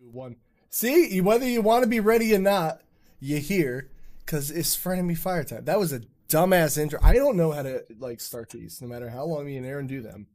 one. 0.00 0.36
See, 0.68 1.20
whether 1.20 1.46
you 1.46 1.62
want 1.62 1.82
to 1.82 1.88
be 1.88 2.00
ready 2.00 2.34
or 2.34 2.38
not, 2.38 2.82
you 3.18 3.38
hear 3.38 3.90
because 4.24 4.50
it's 4.50 4.76
frenemy 4.76 5.16
fire 5.16 5.44
time. 5.44 5.64
That 5.64 5.78
was 5.78 5.92
a 5.92 6.02
dumbass 6.28 6.78
intro. 6.78 7.00
I 7.02 7.14
don't 7.14 7.36
know 7.36 7.50
how 7.50 7.62
to 7.62 7.84
like 7.98 8.20
start 8.20 8.50
these, 8.50 8.80
no 8.80 8.88
matter 8.88 9.10
how 9.10 9.24
long 9.24 9.46
me 9.46 9.56
and 9.56 9.66
Aaron 9.66 9.86
do 9.86 10.00
them. 10.00 10.28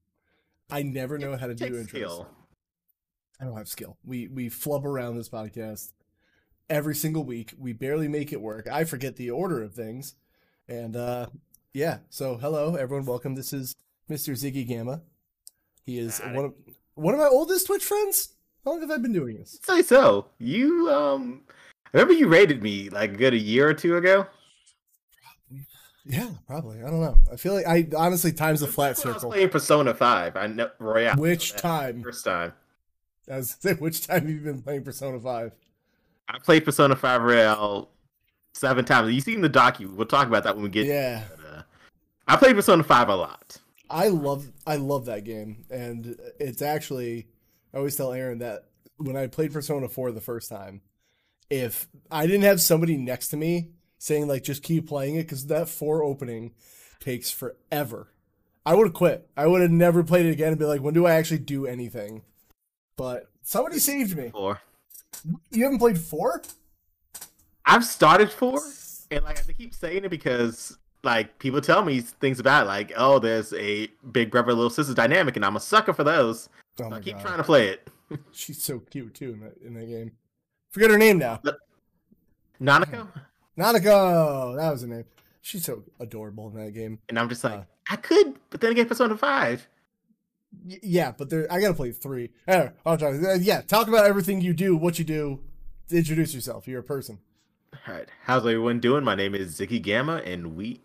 I 0.70 0.84
never 0.84 1.18
know 1.18 1.38
how 1.38 1.48
to 1.48 1.56
do 1.56 1.72
intros. 1.72 1.90
Skill. 1.90 2.28
I 3.40 3.46
don't 3.46 3.58
have 3.58 3.68
skill. 3.68 3.98
We 4.04 4.28
we 4.28 4.50
flub 4.50 4.86
around 4.86 5.16
this 5.16 5.30
podcast 5.30 5.92
every 6.70 6.96
single 6.96 7.24
week. 7.24 7.54
We 7.58 7.74
barely 7.74 8.08
make 8.08 8.34
it 8.34 8.42
work. 8.42 8.68
I 8.72 8.84
forget 8.84 9.16
the 9.16 9.32
order 9.32 9.64
of 9.64 9.74
things, 9.74 10.16
and 10.68 10.96
uh 10.96 11.28
yeah. 11.74 12.00
So 12.10 12.38
hello 12.38 12.76
everyone, 12.76 13.06
welcome. 13.06 13.36
This 13.36 13.54
is 13.54 13.76
Mr. 14.10 14.34
Ziggy 14.34 14.68
Gamma. 14.68 15.02
He 15.86 16.00
is 16.00 16.20
one 16.20 16.46
of 16.46 16.54
one 16.96 17.14
of 17.14 17.20
my 17.20 17.28
oldest 17.28 17.68
Twitch 17.68 17.84
friends. 17.84 18.35
How 18.66 18.72
long 18.72 18.82
have 18.82 18.92
I 18.92 18.98
been 18.98 19.14
doing 19.14 19.38
this? 19.38 19.60
Say 19.64 19.84
so. 19.84 20.26
You 20.40 20.92
um 20.92 21.42
remember 21.94 22.14
you 22.14 22.28
rated 22.28 22.64
me 22.64 22.90
like 22.90 23.14
a 23.14 23.16
good 23.16 23.34
a 23.34 23.38
year 23.38 23.70
or 23.70 23.74
two 23.76 23.96
ago? 23.96 24.26
Yeah, 26.08 26.30
probably. 26.48 26.80
I 26.84 26.90
don't 26.90 27.02
know. 27.02 27.18
I 27.32 27.36
feel 27.36 27.54
like 27.54 27.68
I 27.68 27.88
honestly 27.96 28.32
times 28.32 28.62
a 28.62 28.68
flat 28.68 28.98
circle. 28.98 29.12
I 29.12 29.14
was 29.14 29.36
playing 29.36 29.50
Persona 29.50 29.94
Five. 29.94 30.36
I 30.36 30.48
know 30.48 30.70
Royale. 30.80 31.16
Which 31.18 31.56
time? 31.56 32.04
First 32.04 32.26
time. 32.26 32.54
I 33.32 33.38
was 33.38 33.56
say, 33.60 33.74
which 33.74 34.06
time 34.06 34.22
have 34.22 34.30
you 34.30 34.40
been 34.40 34.62
playing 34.62 34.84
Persona 34.84 35.20
Five? 35.20 35.52
I 36.28 36.40
played 36.40 36.66
Persona 36.66 36.96
Five 36.96 37.22
Royale 37.22 37.90
seven 38.54 38.86
times. 38.86 39.14
You 39.14 39.22
seen 39.22 39.42
the 39.42 39.50
docu? 39.50 39.96
We'll 39.96 40.08
talk 40.08 40.28
about 40.28 40.44
that 40.44 40.56
when 40.56 40.64
we 40.64 40.70
get. 40.70 40.86
Yeah. 40.88 41.24
But, 41.36 41.46
uh, 41.46 41.62
I 42.28 42.36
played 42.36 42.56
Persona 42.56 42.84
Five 42.84 43.10
a 43.10 43.16
lot. 43.16 43.60
I 43.90 44.08
love 44.08 44.52
I 44.66 44.78
love 44.78 45.06
that 45.06 45.24
game, 45.24 45.66
and 45.70 46.20
it's 46.40 46.64
actually 46.64 47.28
I 47.76 47.80
always 47.80 47.98
tell 47.98 48.14
Aaron 48.14 48.40
that 48.40 48.64
when 48.96 49.18
I 49.18 49.28
played 49.28 49.52
Persona 49.52 49.90
4 49.90 50.14
the 50.14 50.22
first 50.22 50.50
time, 50.50 50.80
if 51.50 51.88
I 52.10 52.26
didn't 52.26 52.44
have 52.44 52.62
somebody 52.62 52.96
next 52.96 53.28
to 53.30 53.38
me 53.38 53.72
saying 53.98 54.28
like 54.28 54.44
just 54.44 54.64
keep 54.64 54.88
playing 54.88 55.16
it 55.16 55.24
because 55.24 55.48
that 55.48 55.68
4 55.68 56.02
opening 56.02 56.54
takes 57.02 57.32
forever. 57.32 58.08
I 58.66 58.74
would 58.74 58.88
have 58.88 58.94
quit. 58.94 59.30
I 59.36 59.46
would 59.46 59.62
have 59.62 59.72
never 59.72 60.04
played 60.04 60.26
it 60.26 60.32
again 60.32 60.50
and 60.50 60.58
be 60.58 60.66
like, 60.66 60.82
when 60.82 60.94
do 60.94 61.06
I 61.06 61.16
actually 61.16 61.40
do 61.40 61.68
anything? 61.68 62.24
But 62.96 63.30
somebody 63.44 63.78
saved 63.80 64.18
me. 64.18 64.30
Four. 64.30 64.62
You 65.52 65.64
haven't 65.64 65.80
played 65.80 66.00
four? 66.00 66.42
I've 67.66 67.84
started 67.84 68.32
four, 68.32 68.60
and 69.12 69.24
like 69.24 69.40
I 69.40 69.52
keep 69.52 69.74
saying 69.74 70.06
it 70.06 70.10
because 70.10 70.78
like 71.06 71.40
people 71.40 71.62
tell 71.62 71.84
me 71.86 72.02
things 72.02 72.40
about 72.40 72.64
it, 72.64 72.68
like, 72.68 72.94
oh, 72.98 73.20
there's 73.20 73.54
a 73.54 73.88
big 74.12 74.32
brother 74.32 74.54
little 74.54 74.70
sister 74.70 74.94
dynamic, 74.94 75.36
and 75.36 75.46
I'm 75.46 75.56
a 75.56 75.60
sucker 75.60 75.94
for 75.94 76.04
those. 76.04 76.50
Oh 76.82 76.92
I 76.92 77.00
keep 77.00 77.16
God. 77.16 77.22
trying 77.22 77.38
to 77.38 77.44
play 77.44 77.70
it. 77.70 77.90
She's 78.32 78.62
so 78.62 78.80
cute 78.80 79.14
too 79.14 79.34
in 79.34 79.40
that 79.42 79.58
in 79.66 79.74
that 79.76 79.86
game. 79.88 80.12
Forget 80.72 80.92
her 80.92 80.98
name 80.98 81.20
now. 81.20 81.40
Nanako. 82.62 83.08
Nanako. 83.58 84.58
That 84.58 84.72
was 84.72 84.82
the 84.82 84.88
name. 84.88 85.06
She's 85.42 85.64
so 85.64 85.84
adorable 86.00 86.50
in 86.50 86.66
that 86.66 86.74
game. 86.74 87.00
And 87.08 87.20
I'm 87.20 87.30
just 87.30 87.44
like, 87.44 87.54
uh, 87.54 87.64
I 87.90 87.96
could, 87.98 88.36
but 88.50 88.62
then 88.62 88.72
again, 88.72 88.88
Persona 88.88 89.16
Five. 89.16 89.68
Y- 90.68 90.80
yeah, 90.82 91.14
but 91.18 91.30
there, 91.30 91.52
I 91.52 91.62
gotta 91.62 91.74
play 91.74 91.92
three. 91.92 92.32
Anyway. 92.48 92.72
Uh, 92.86 93.38
yeah, 93.40 93.62
talk 93.62 93.88
about 93.88 94.06
everything 94.06 94.42
you 94.42 94.54
do, 94.54 94.76
what 94.76 95.00
you 95.00 95.06
do. 95.06 95.42
Introduce 95.92 96.34
yourself. 96.34 96.68
You're 96.68 96.80
a 96.80 96.84
person. 96.84 97.20
All 97.88 97.94
right. 97.94 98.10
How's 98.24 98.42
everyone 98.42 98.80
doing? 98.80 99.04
My 99.04 99.16
name 99.16 99.36
is 99.36 99.60
Ziggy 99.60 99.82
Gamma, 99.82 100.16
and 100.26 100.56
we. 100.56 100.82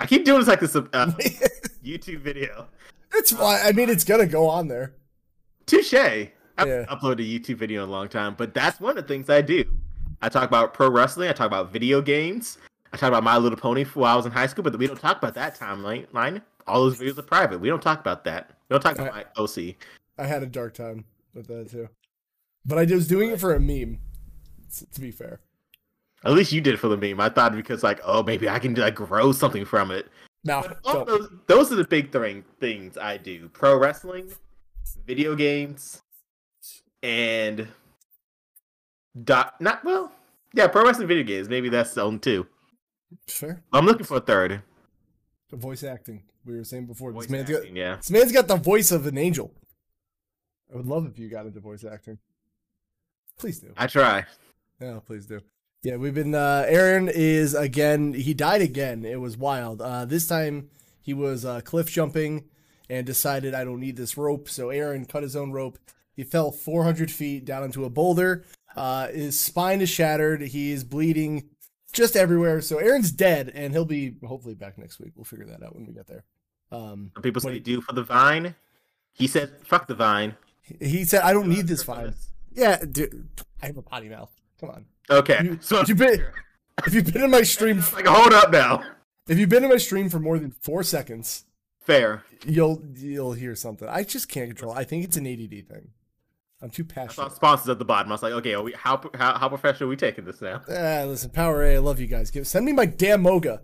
I 0.00 0.06
keep 0.06 0.24
doing 0.24 0.40
this 0.40 0.48
like 0.48 0.60
this 0.60 0.76
uh, 0.76 0.82
YouTube 1.84 2.20
video. 2.20 2.66
It's 3.14 3.32
fine. 3.32 3.60
I 3.64 3.72
mean, 3.72 3.88
it's 3.88 4.04
gonna 4.04 4.26
go 4.26 4.48
on 4.48 4.68
there. 4.68 4.94
Touche. 5.66 5.94
I've 5.94 6.68
yeah. 6.68 6.84
uploaded 6.86 7.20
a 7.20 7.38
YouTube 7.38 7.56
video 7.56 7.82
in 7.82 7.88
a 7.88 7.92
long 7.92 8.08
time, 8.08 8.34
but 8.36 8.54
that's 8.54 8.80
one 8.80 8.96
of 8.96 9.06
the 9.06 9.08
things 9.08 9.28
I 9.28 9.42
do. 9.42 9.64
I 10.22 10.28
talk 10.28 10.44
about 10.44 10.74
pro 10.74 10.90
wrestling. 10.90 11.28
I 11.28 11.32
talk 11.32 11.46
about 11.46 11.72
video 11.72 12.00
games. 12.00 12.58
I 12.92 12.96
talk 12.96 13.08
about 13.08 13.24
My 13.24 13.36
Little 13.36 13.58
Pony 13.58 13.84
while 13.84 14.12
I 14.12 14.16
was 14.16 14.26
in 14.26 14.32
high 14.32 14.46
school, 14.46 14.64
but 14.64 14.76
we 14.78 14.86
don't 14.86 14.98
talk 14.98 15.18
about 15.18 15.34
that 15.34 15.58
timeline. 15.58 16.40
All 16.66 16.82
those 16.82 16.98
videos 16.98 17.18
are 17.18 17.22
private. 17.22 17.60
We 17.60 17.68
don't 17.68 17.82
talk 17.82 18.00
about 18.00 18.24
that. 18.24 18.52
We 18.68 18.74
don't 18.74 18.80
talk 18.80 18.94
about 18.94 19.12
I, 19.12 19.24
my 19.36 19.42
OC. 19.42 19.76
I 20.18 20.26
had 20.26 20.42
a 20.42 20.46
dark 20.46 20.74
time 20.74 21.04
with 21.34 21.46
that 21.48 21.70
too, 21.70 21.88
but 22.64 22.78
I 22.78 22.84
was 22.84 23.06
doing 23.06 23.30
it 23.30 23.40
for 23.40 23.54
a 23.54 23.60
meme. 23.60 23.98
To 24.92 25.00
be 25.00 25.10
fair, 25.10 25.40
at 26.26 26.32
least 26.32 26.52
you 26.52 26.60
did 26.60 26.78
for 26.80 26.88
the 26.88 26.96
meme. 26.96 27.20
I 27.20 27.28
thought 27.28 27.54
because 27.54 27.82
like, 27.82 28.00
oh, 28.04 28.22
maybe 28.22 28.48
I 28.48 28.58
can 28.58 28.74
like 28.74 28.94
grow 28.94 29.32
something 29.32 29.64
from 29.64 29.90
it. 29.90 30.08
No, 30.44 30.62
those, 30.84 31.28
those 31.46 31.72
are 31.72 31.76
the 31.76 31.84
big 31.84 32.12
th- 32.12 32.44
things 32.60 32.98
I 32.98 33.16
do: 33.16 33.48
pro 33.48 33.76
wrestling, 33.76 34.32
video 35.06 35.34
games, 35.34 36.02
and 37.02 37.68
dot. 39.24 39.60
Not 39.60 39.84
well, 39.84 40.12
yeah, 40.52 40.66
pro 40.68 40.84
wrestling 40.84 41.08
video 41.08 41.24
games. 41.24 41.48
Maybe 41.48 41.68
that's 41.68 41.94
the 41.94 42.02
only 42.02 42.18
two. 42.18 42.46
Sure. 43.28 43.62
I'm 43.72 43.86
looking 43.86 44.06
for 44.06 44.16
a 44.16 44.20
third. 44.20 44.62
The 45.50 45.56
voice 45.56 45.84
acting 45.84 46.22
we 46.44 46.56
were 46.56 46.64
saying 46.64 46.86
before. 46.86 47.12
Voice 47.12 47.24
this 47.24 47.30
man's 47.30 47.50
acting, 47.50 47.74
got 47.74 47.80
yeah. 47.80 47.96
This 47.96 48.10
man's 48.10 48.32
got 48.32 48.48
the 48.48 48.56
voice 48.56 48.90
of 48.90 49.06
an 49.06 49.18
angel. 49.18 49.52
I 50.72 50.76
would 50.76 50.86
love 50.86 51.06
if 51.06 51.18
you 51.18 51.28
got 51.28 51.46
into 51.46 51.60
voice 51.60 51.84
acting. 51.84 52.18
Please 53.38 53.60
do. 53.60 53.72
I 53.76 53.86
try. 53.86 54.24
Yeah, 54.80 54.98
please 55.04 55.26
do. 55.26 55.40
Yeah, 55.86 55.98
we've 55.98 56.14
been. 56.14 56.34
Uh, 56.34 56.64
Aaron 56.66 57.08
is 57.08 57.54
again. 57.54 58.12
He 58.12 58.34
died 58.34 58.60
again. 58.60 59.04
It 59.04 59.20
was 59.20 59.36
wild. 59.36 59.80
Uh, 59.80 60.04
this 60.04 60.26
time 60.26 60.68
he 61.00 61.14
was 61.14 61.44
uh, 61.44 61.60
cliff 61.60 61.88
jumping 61.88 62.46
and 62.90 63.06
decided 63.06 63.54
I 63.54 63.62
don't 63.62 63.78
need 63.78 63.96
this 63.96 64.16
rope. 64.16 64.48
So 64.48 64.70
Aaron 64.70 65.04
cut 65.04 65.22
his 65.22 65.36
own 65.36 65.52
rope. 65.52 65.78
He 66.12 66.24
fell 66.24 66.50
400 66.50 67.08
feet 67.08 67.44
down 67.44 67.62
into 67.62 67.84
a 67.84 67.88
boulder. 67.88 68.44
Uh, 68.74 69.06
his 69.10 69.38
spine 69.38 69.80
is 69.80 69.88
shattered. 69.88 70.42
He 70.42 70.72
is 70.72 70.82
bleeding 70.82 71.50
just 71.92 72.16
everywhere. 72.16 72.62
So 72.62 72.78
Aaron's 72.78 73.12
dead, 73.12 73.52
and 73.54 73.72
he'll 73.72 73.84
be 73.84 74.16
hopefully 74.26 74.56
back 74.56 74.78
next 74.78 74.98
week. 74.98 75.12
We'll 75.14 75.24
figure 75.24 75.46
that 75.46 75.62
out 75.62 75.76
when 75.76 75.86
we 75.86 75.92
get 75.92 76.08
there. 76.08 76.24
Um, 76.72 77.12
Some 77.14 77.22
people 77.22 77.40
say 77.40 77.60
do 77.60 77.80
for 77.80 77.92
the 77.92 78.02
vine. 78.02 78.56
He 79.12 79.28
said, 79.28 79.52
"Fuck 79.62 79.86
the 79.86 79.94
vine." 79.94 80.34
He 80.80 81.04
said, 81.04 81.22
"I 81.22 81.32
don't 81.32 81.48
need 81.48 81.68
this 81.68 81.84
vine." 81.84 82.12
Yeah, 82.52 82.84
dude, 82.84 83.28
I 83.62 83.66
have 83.66 83.76
a 83.76 83.82
potty 83.82 84.08
mouth. 84.08 84.32
Come 84.58 84.70
on. 84.70 84.86
Okay, 85.10 85.38
you, 85.42 85.58
so 85.60 85.80
if 85.80 85.88
you've 85.88 85.98
been 85.98 86.24
if 86.86 86.94
you've 86.94 87.12
been 87.12 87.24
in 87.24 87.30
my 87.30 87.42
stream, 87.42 87.78
like 87.92 88.06
hold 88.06 88.32
up 88.32 88.50
now. 88.50 88.82
If 89.28 89.38
you've 89.38 89.48
been 89.48 89.64
in 89.64 89.70
my 89.70 89.76
stream 89.76 90.08
for 90.08 90.20
more 90.20 90.38
than 90.38 90.50
four 90.50 90.82
seconds, 90.82 91.44
fair, 91.80 92.24
you'll 92.44 92.82
you'll 92.94 93.32
hear 93.32 93.54
something. 93.54 93.88
I 93.88 94.04
just 94.04 94.28
can't 94.28 94.48
control. 94.48 94.72
I 94.72 94.84
think 94.84 95.04
it's 95.04 95.16
an 95.16 95.26
ADD 95.26 95.68
thing. 95.68 95.90
I'm 96.62 96.70
too 96.70 96.84
passionate. 96.84 97.32
Sponsors 97.32 97.68
at 97.68 97.78
the 97.78 97.84
bottom. 97.84 98.10
I 98.10 98.14
was 98.14 98.22
like, 98.22 98.32
okay, 98.32 98.56
we, 98.56 98.72
how, 98.72 99.00
how 99.14 99.38
how 99.38 99.48
professional 99.48 99.88
are 99.88 99.90
we 99.90 99.96
taking 99.96 100.24
this 100.24 100.40
now? 100.40 100.62
Ah, 100.68 101.04
listen, 101.06 101.30
Power 101.30 101.62
A, 101.62 101.76
I 101.76 101.78
love 101.78 102.00
you 102.00 102.06
guys. 102.06 102.30
Give 102.30 102.46
send 102.46 102.64
me 102.64 102.72
my 102.72 102.86
damn 102.86 103.22
Moga. 103.22 103.62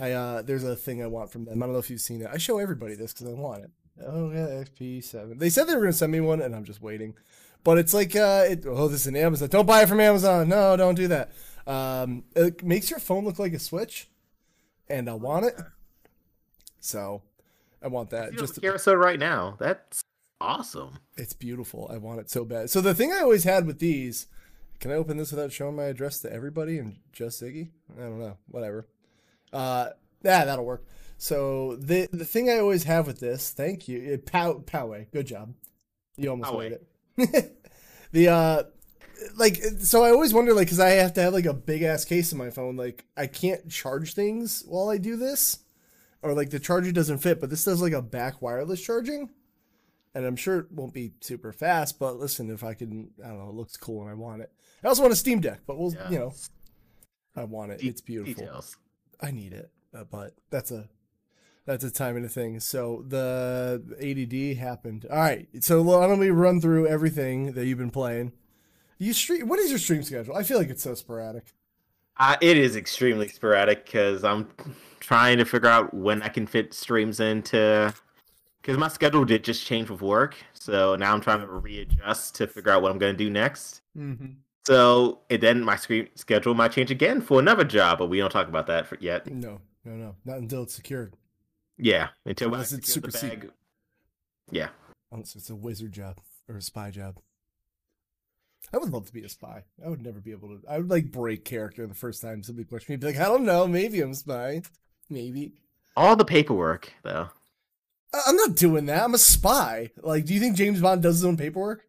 I 0.00 0.12
uh, 0.12 0.42
there's 0.42 0.64
a 0.64 0.76
thing 0.76 1.02
I 1.02 1.06
want 1.06 1.32
from 1.32 1.44
them. 1.44 1.62
I 1.62 1.66
don't 1.66 1.72
know 1.72 1.78
if 1.78 1.90
you've 1.90 2.00
seen 2.00 2.20
it. 2.20 2.28
I 2.32 2.38
show 2.38 2.58
everybody 2.58 2.94
this 2.94 3.12
because 3.12 3.28
I 3.28 3.32
want 3.32 3.64
it. 3.64 3.70
Oh 4.06 4.30
yeah, 4.30 4.62
XP 4.64 5.02
seven. 5.02 5.38
They 5.38 5.50
said 5.50 5.64
they 5.64 5.74
were 5.74 5.80
gonna 5.80 5.92
send 5.92 6.12
me 6.12 6.20
one, 6.20 6.42
and 6.42 6.54
I'm 6.54 6.64
just 6.64 6.82
waiting. 6.82 7.14
But 7.68 7.76
it's 7.76 7.92
like, 7.92 8.16
uh, 8.16 8.46
it, 8.48 8.64
oh, 8.66 8.88
this 8.88 9.02
is 9.02 9.08
an 9.08 9.16
Amazon. 9.16 9.50
Don't 9.50 9.66
buy 9.66 9.82
it 9.82 9.90
from 9.90 10.00
Amazon. 10.00 10.48
No, 10.48 10.74
don't 10.74 10.94
do 10.94 11.08
that. 11.08 11.32
Um, 11.66 12.24
it 12.34 12.64
makes 12.64 12.88
your 12.88 12.98
phone 12.98 13.26
look 13.26 13.38
like 13.38 13.52
a 13.52 13.58
Switch, 13.58 14.08
and 14.88 15.06
I 15.06 15.12
want 15.12 15.44
it. 15.44 15.54
So, 16.80 17.20
I 17.82 17.88
want 17.88 18.08
that. 18.08 18.32
Just 18.32 18.54
to, 18.54 18.62
carousel 18.62 18.96
right 18.96 19.18
now. 19.18 19.56
That's 19.58 20.02
awesome. 20.40 20.98
It's 21.18 21.34
beautiful. 21.34 21.90
I 21.92 21.98
want 21.98 22.20
it 22.20 22.30
so 22.30 22.46
bad. 22.46 22.70
So 22.70 22.80
the 22.80 22.94
thing 22.94 23.12
I 23.12 23.20
always 23.20 23.44
had 23.44 23.66
with 23.66 23.80
these, 23.80 24.28
can 24.80 24.90
I 24.90 24.94
open 24.94 25.18
this 25.18 25.30
without 25.30 25.52
showing 25.52 25.76
my 25.76 25.84
address 25.84 26.20
to 26.20 26.32
everybody 26.32 26.78
and 26.78 26.96
just 27.12 27.42
Ziggy? 27.42 27.68
I 27.98 28.00
don't 28.00 28.18
know. 28.18 28.38
Whatever. 28.46 28.88
Uh, 29.52 29.90
yeah, 30.22 30.46
that'll 30.46 30.64
work. 30.64 30.86
So 31.18 31.76
the 31.76 32.08
the 32.14 32.24
thing 32.24 32.48
I 32.48 32.60
always 32.60 32.84
have 32.84 33.06
with 33.06 33.20
this, 33.20 33.50
thank 33.50 33.88
you, 33.88 34.22
Pow 34.24 34.54
Poway, 34.64 35.10
good 35.12 35.26
job. 35.26 35.52
You 36.16 36.30
almost 36.30 36.54
made 36.54 36.72
it. 36.72 36.86
the 38.12 38.28
uh 38.28 38.62
like 39.36 39.56
so 39.80 40.04
I 40.04 40.10
always 40.10 40.32
wonder 40.32 40.54
like 40.54 40.68
cuz 40.68 40.80
I 40.80 40.90
have 40.90 41.14
to 41.14 41.22
have 41.22 41.32
like 41.32 41.46
a 41.46 41.54
big 41.54 41.82
ass 41.82 42.04
case 42.04 42.32
in 42.32 42.38
my 42.38 42.50
phone 42.50 42.76
like 42.76 43.04
I 43.16 43.26
can't 43.26 43.68
charge 43.70 44.14
things 44.14 44.64
while 44.66 44.88
I 44.88 44.98
do 44.98 45.16
this 45.16 45.58
or 46.22 46.34
like 46.34 46.50
the 46.50 46.60
charger 46.60 46.92
doesn't 46.92 47.18
fit 47.18 47.40
but 47.40 47.50
this 47.50 47.64
does 47.64 47.82
like 47.82 47.92
a 47.92 48.02
back 48.02 48.40
wireless 48.40 48.80
charging 48.80 49.30
and 50.14 50.24
I'm 50.24 50.36
sure 50.36 50.60
it 50.60 50.72
won't 50.72 50.94
be 50.94 51.12
super 51.20 51.52
fast 51.52 51.98
but 51.98 52.16
listen 52.18 52.50
if 52.50 52.62
I 52.64 52.74
can 52.74 53.10
I 53.24 53.28
don't 53.28 53.38
know 53.38 53.48
it 53.48 53.54
looks 53.54 53.76
cool 53.76 54.02
and 54.02 54.10
I 54.10 54.14
want 54.14 54.42
it. 54.42 54.52
I 54.82 54.88
also 54.88 55.02
want 55.02 55.12
a 55.12 55.16
Steam 55.16 55.40
Deck 55.40 55.60
but 55.66 55.78
we'll 55.78 55.92
yeah. 55.94 56.10
you 56.10 56.18
know 56.18 56.32
I 57.38 57.44
want 57.44 57.72
it. 57.72 57.82
It's 57.82 58.00
beautiful. 58.00 58.34
Details. 58.34 58.76
I 59.20 59.30
need 59.30 59.52
it. 59.52 59.70
Uh, 59.94 60.04
but 60.04 60.34
that's 60.50 60.70
a 60.70 60.88
that's 61.68 61.84
a 61.84 61.90
timing 61.90 62.24
of 62.24 62.32
thing. 62.32 62.58
So 62.60 63.04
the 63.06 63.82
ADD 64.00 64.56
happened. 64.58 65.06
All 65.10 65.18
right. 65.18 65.46
So 65.60 65.82
why 65.82 66.06
don't 66.06 66.18
we 66.18 66.30
run 66.30 66.62
through 66.62 66.88
everything 66.88 67.52
that 67.52 67.66
you've 67.66 67.76
been 67.76 67.90
playing? 67.90 68.32
You 68.96 69.12
stream. 69.12 69.46
What 69.48 69.58
is 69.60 69.68
your 69.68 69.78
stream 69.78 70.02
schedule? 70.02 70.34
I 70.34 70.44
feel 70.44 70.56
like 70.56 70.70
it's 70.70 70.82
so 70.82 70.94
sporadic. 70.94 71.52
Uh, 72.16 72.36
it 72.40 72.56
is 72.56 72.74
extremely 72.74 73.28
sporadic 73.28 73.84
because 73.84 74.24
I'm 74.24 74.48
trying 74.98 75.36
to 75.38 75.44
figure 75.44 75.68
out 75.68 75.92
when 75.92 76.22
I 76.22 76.28
can 76.28 76.46
fit 76.46 76.72
streams 76.72 77.20
into 77.20 77.92
because 78.62 78.78
my 78.78 78.88
schedule 78.88 79.26
did 79.26 79.44
just 79.44 79.66
change 79.66 79.90
with 79.90 80.00
work, 80.00 80.36
so 80.54 80.96
now 80.96 81.12
I'm 81.14 81.20
trying 81.20 81.40
to 81.40 81.46
readjust 81.46 82.34
to 82.36 82.46
figure 82.46 82.72
out 82.72 82.82
what 82.82 82.90
I'm 82.90 82.98
going 82.98 83.14
to 83.14 83.24
do 83.24 83.30
next. 83.30 83.82
Mm-hmm. 83.96 84.32
So 84.66 85.20
and 85.30 85.40
then 85.42 85.62
my 85.62 85.76
screen 85.76 86.08
schedule 86.14 86.54
might 86.54 86.72
change 86.72 86.90
again 86.90 87.20
for 87.20 87.38
another 87.38 87.64
job, 87.64 87.98
but 87.98 88.06
we 88.06 88.18
don't 88.18 88.30
talk 88.30 88.48
about 88.48 88.66
that 88.66 88.86
for, 88.86 88.96
yet. 89.00 89.30
No, 89.30 89.60
no, 89.84 89.92
no, 89.92 90.14
not 90.24 90.38
until 90.38 90.62
it's 90.62 90.74
secured. 90.74 91.14
Yeah, 91.78 92.08
until 92.24 92.52
Unless 92.52 92.72
it's 92.72 92.92
super 92.92 93.10
bag. 93.10 93.50
Yeah, 94.50 94.68
oh, 94.70 94.94
unless 95.12 95.36
it's 95.36 95.50
a 95.50 95.56
wizard 95.56 95.92
job 95.92 96.18
or 96.48 96.56
a 96.56 96.62
spy 96.62 96.90
job. 96.90 97.20
I 98.72 98.78
would 98.78 98.90
love 98.90 99.06
to 99.06 99.12
be 99.12 99.22
a 99.22 99.28
spy. 99.28 99.64
I 99.84 99.88
would 99.88 100.02
never 100.02 100.20
be 100.20 100.32
able 100.32 100.48
to. 100.48 100.60
I 100.68 100.78
would 100.78 100.90
like 100.90 101.10
break 101.10 101.44
character 101.44 101.86
the 101.86 101.94
first 101.94 102.20
time 102.20 102.42
somebody 102.42 102.66
questioned 102.66 102.90
me. 102.90 102.96
Be 102.96 103.14
like, 103.14 103.24
I 103.24 103.28
don't 103.28 103.44
know. 103.44 103.66
Maybe 103.66 104.00
I'm 104.00 104.10
a 104.10 104.14
spy. 104.14 104.62
Maybe. 105.08 105.52
All 105.96 106.16
the 106.16 106.24
paperwork 106.24 106.92
though. 107.02 107.28
I'm 108.26 108.36
not 108.36 108.56
doing 108.56 108.86
that. 108.86 109.04
I'm 109.04 109.14
a 109.14 109.18
spy. 109.18 109.90
Like, 110.02 110.24
do 110.24 110.34
you 110.34 110.40
think 110.40 110.56
James 110.56 110.80
Bond 110.80 111.02
does 111.02 111.16
his 111.16 111.24
own 111.24 111.36
paperwork? 111.36 111.84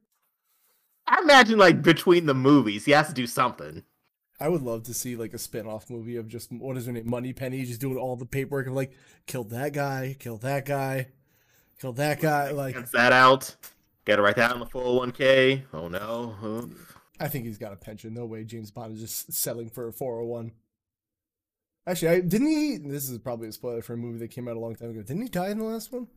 I 1.08 1.22
imagine 1.22 1.58
like 1.58 1.82
between 1.82 2.26
the 2.26 2.34
movies, 2.34 2.86
he 2.86 2.92
has 2.92 3.08
to 3.08 3.14
do 3.14 3.26
something. 3.26 3.84
I 4.40 4.48
would 4.48 4.62
love 4.62 4.84
to 4.84 4.94
see 4.94 5.16
like 5.16 5.34
a 5.34 5.38
spin-off 5.38 5.90
movie 5.90 6.16
of 6.16 6.28
just 6.28 6.52
what 6.52 6.78
is 6.78 6.86
her 6.86 6.92
name, 6.92 7.10
Money 7.10 7.34
Penny, 7.34 7.64
just 7.66 7.82
doing 7.82 7.98
all 7.98 8.16
the 8.16 8.26
paperwork 8.26 8.68
of 8.68 8.74
like 8.74 8.94
killed 9.26 9.50
that 9.50 9.74
guy, 9.74 10.16
killed 10.20 10.42
that 10.42 10.66
guy, 10.66 11.08
killed 11.80 11.98
that 11.98 12.22
guy. 12.22 12.52
Like 12.52 12.76
Gets 12.76 12.92
that 12.92 13.12
out. 13.12 13.56
Got 14.06 14.16
to 14.16 14.22
write 14.22 14.38
that 14.38 14.52
on 14.52 14.60
the 14.60 14.66
401k. 14.66 15.64
Oh 15.74 15.88
no. 15.88 16.36
Oof. 16.44 16.98
I 17.20 17.28
think 17.28 17.46
he's 17.46 17.58
got 17.58 17.74
a 17.74 17.76
pension. 17.76 18.14
No 18.14 18.26
way 18.26 18.44
James 18.46 18.72
Bond 18.72 18.94
is 18.94 19.02
just 19.02 19.34
settling 19.34 19.70
for 19.70 19.88
a 19.88 19.94
401. 19.94 20.54
Actually, 21.86 22.10
I 22.10 22.20
didn't 22.22 22.48
he. 22.48 22.78
This 22.78 23.10
is 23.10 23.18
probably 23.18 23.50
a 23.50 23.52
spoiler 23.52 23.82
for 23.82 23.94
a 23.94 23.98
movie 23.98 24.20
that 24.20 24.32
came 24.32 24.48
out 24.48 24.56
a 24.56 24.60
long 24.60 24.76
time 24.76 24.92
ago. 24.92 25.02
Didn't 25.02 25.24
he 25.24 25.28
die 25.28 25.50
in 25.50 25.58
the 25.58 25.66
last 25.66 25.92
one? 25.92 26.08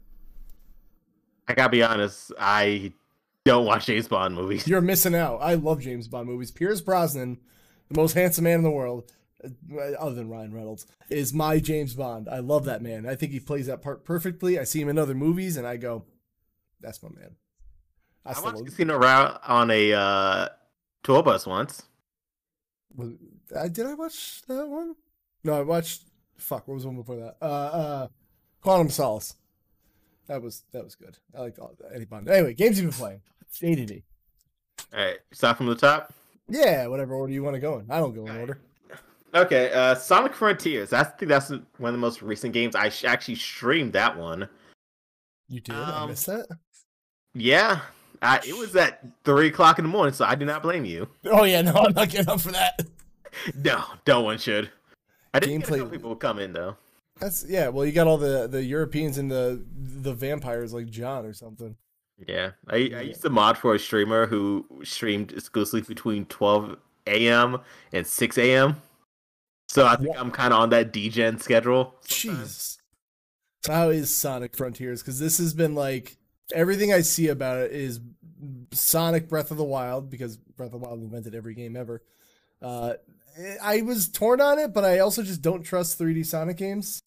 I 1.49 1.55
gotta 1.55 1.71
be 1.71 1.83
honest. 1.83 2.33
I 2.38 2.93
don't 3.45 3.67
watch 3.67 3.87
James 3.87 4.07
Bond 4.07 4.35
movies. 4.35 4.69
You're 4.69 4.81
missing 4.81 5.14
out. 5.14 5.38
I 5.38 5.55
love 5.55 5.81
James 5.81 6.07
Bond 6.09 6.29
movies. 6.29 6.50
Pierce 6.50 6.81
Brosnan, 6.81 7.38
the 7.92 8.00
most 8.00 8.14
handsome 8.14 8.44
man 8.44 8.58
in 8.58 8.62
the 8.62 8.70
world, 8.70 9.12
uh, 9.44 9.78
other 9.99 10.14
than 10.14 10.28
Ryan 10.28 10.52
Reynolds, 10.52 10.87
is 11.11 11.32
my 11.32 11.58
James 11.58 11.94
Bond. 11.94 12.28
I 12.28 12.38
love 12.38 12.64
that 12.64 12.82
man. 12.82 13.06
I 13.06 13.14
think 13.14 13.32
he 13.32 13.40
plays 13.40 13.66
that 13.66 13.82
part 13.82 14.04
perfectly. 14.04 14.58
I 14.58 14.64
see 14.64 14.80
him 14.80 14.88
in 14.88 14.99
other 14.99 15.14
movies, 15.14 15.56
and 15.56 15.66
I 15.66 15.76
go, 15.76 16.04
"That's 16.80 17.02
my 17.02 17.11
man." 17.11 17.37
I, 18.25 18.30
I 18.30 18.40
watched 18.40 18.56
love- 18.56 18.64
Casino 18.66 18.99
Royale 18.99 19.40
on 19.46 19.70
a 19.70 19.92
uh, 19.92 20.49
tour 21.02 21.22
bus 21.22 21.46
once. 21.46 21.82
was, 22.94 23.11
I 23.56 23.68
did 23.68 23.87
I 23.87 23.94
watch 23.94 24.42
that 24.49 24.66
one? 24.66 24.94
No, 25.44 25.58
I 25.58 25.62
watched. 25.62 26.04
Fuck, 26.37 26.66
what 26.66 26.75
was 26.75 26.82
the 26.84 26.88
one 26.88 26.96
before 26.96 27.16
that? 27.16 27.37
Uh, 27.40 27.44
uh, 27.44 28.08
Quantum 28.61 28.88
Solace. 28.88 29.37
That 30.28 30.40
was 30.40 30.64
that 30.72 30.84
was 30.84 30.94
good. 30.94 31.18
I 31.37 31.40
liked 31.40 31.58
all 31.58 31.75
Eddie 31.92 32.04
Bond. 32.04 32.28
Anyway, 32.28 32.54
games 32.54 32.80
you've 32.80 32.90
been 32.90 32.99
playing. 32.99 33.20
ADD. 33.62 34.02
All 34.94 35.04
right, 35.04 35.18
start 35.32 35.58
from 35.58 35.66
the 35.66 35.75
top. 35.75 36.12
Yeah, 36.52 36.87
whatever 36.87 37.14
order 37.14 37.32
you 37.32 37.42
want 37.42 37.54
to 37.54 37.61
go 37.61 37.78
in. 37.78 37.90
I 37.90 37.99
don't 37.99 38.14
go 38.14 38.26
in 38.26 38.37
order. 38.37 38.59
Okay, 39.35 39.73
uh, 39.73 39.94
Sonic 39.94 40.35
Frontiers. 40.35 40.92
I 40.92 41.02
think 41.04 41.30
that's 41.30 41.49
one 41.49 41.61
of 41.88 41.92
the 41.92 41.99
most 41.99 42.21
recent 42.21 42.52
games. 42.52 42.76
I 42.76 42.90
sh- 42.90 43.04
actually 43.04 43.37
streamed 43.37 43.94
that 43.94 44.16
one. 44.18 44.47
You 45.49 45.61
did. 45.61 45.75
I 45.75 46.02
Um, 46.02 46.11
missed 46.11 46.26
that. 46.26 46.47
Yeah, 47.35 47.80
I, 48.21 48.40
it 48.47 48.54
was 48.56 48.76
at 48.76 49.02
three 49.25 49.47
o'clock 49.49 49.78
in 49.78 49.85
the 49.87 49.88
morning, 49.90 50.12
so 50.12 50.26
I 50.26 50.35
do 50.35 50.44
not 50.44 50.62
blame 50.62 50.85
you. 50.85 51.09
Oh 51.25 51.44
yeah, 51.44 51.62
no, 51.62 51.73
I'm 51.73 51.94
not 51.94 52.11
getting 52.11 52.28
up 52.28 52.40
for 52.40 52.52
that. 52.52 52.80
No, 53.54 53.82
no 54.06 54.21
one 54.21 54.37
should. 54.37 54.71
I 55.32 55.40
didn't 55.40 55.64
Gameplay- 55.64 55.90
people 55.90 56.11
would 56.11 56.21
come 56.21 56.38
in 56.38 56.52
though. 56.52 56.76
That's 57.18 57.47
yeah. 57.49 57.68
Well, 57.68 57.87
you 57.87 57.92
got 57.92 58.06
all 58.06 58.18
the 58.18 58.47
the 58.47 58.62
Europeans 58.62 59.16
and 59.16 59.30
the 59.30 59.64
the 59.75 60.12
vampires 60.12 60.75
like 60.75 60.90
John 60.90 61.25
or 61.25 61.32
something. 61.32 61.75
Yeah, 62.29 62.52
I, 62.69 62.76
I 62.76 63.00
used 63.02 63.23
to 63.23 63.31
mod 63.31 63.59
for 63.59 63.75
a 63.75 63.79
streamer 63.79 64.26
who 64.26 64.67
streamed 64.85 65.33
exclusively 65.33 65.83
between 65.83 66.26
12 66.26 66.76
a.m. 67.07 67.59
and 67.93 68.07
6 68.07 68.38
a.m. 68.38 68.76
So 69.69 69.87
I 69.87 69.97
think 69.97 70.17
I'm 70.19 70.31
kind 70.31 70.52
of 70.52 70.61
on 70.61 70.71
that 70.71 70.93
DGen 70.93 71.41
schedule. 71.41 71.95
Jeez. 72.07 72.76
How 73.67 73.88
is 73.91 74.14
Sonic 74.14 74.57
Frontiers? 74.57 75.00
Because 75.00 75.19
this 75.19 75.38
has 75.38 75.55
been 75.55 75.75
like 75.75 76.17
everything 76.55 76.93
I 76.93 77.00
see 77.00 77.29
about 77.29 77.59
it 77.59 77.73
is 77.73 78.00
Sonic 78.73 79.29
Breath 79.29 79.50
of 79.50 79.57
the 79.57 79.64
Wild 79.64 80.11
because 80.11 80.37
Breath 80.37 80.75
of 80.75 80.81
the 80.81 80.87
Wild 80.87 81.02
invented 81.02 81.35
every 81.35 81.55
game 81.55 81.76
ever. 81.76 82.02
Uh, 82.61 82.95
I 83.62 83.83
was 83.83 84.09
torn 84.09 84.41
on 84.41 84.59
it, 84.59 84.75
but 84.75 84.85
I 84.85 84.99
also 84.99 85.23
just 85.23 85.43
don't 85.43 85.62
trust 85.62 85.99
3D 85.99 86.26
Sonic 86.26 86.57
games. 86.57 87.00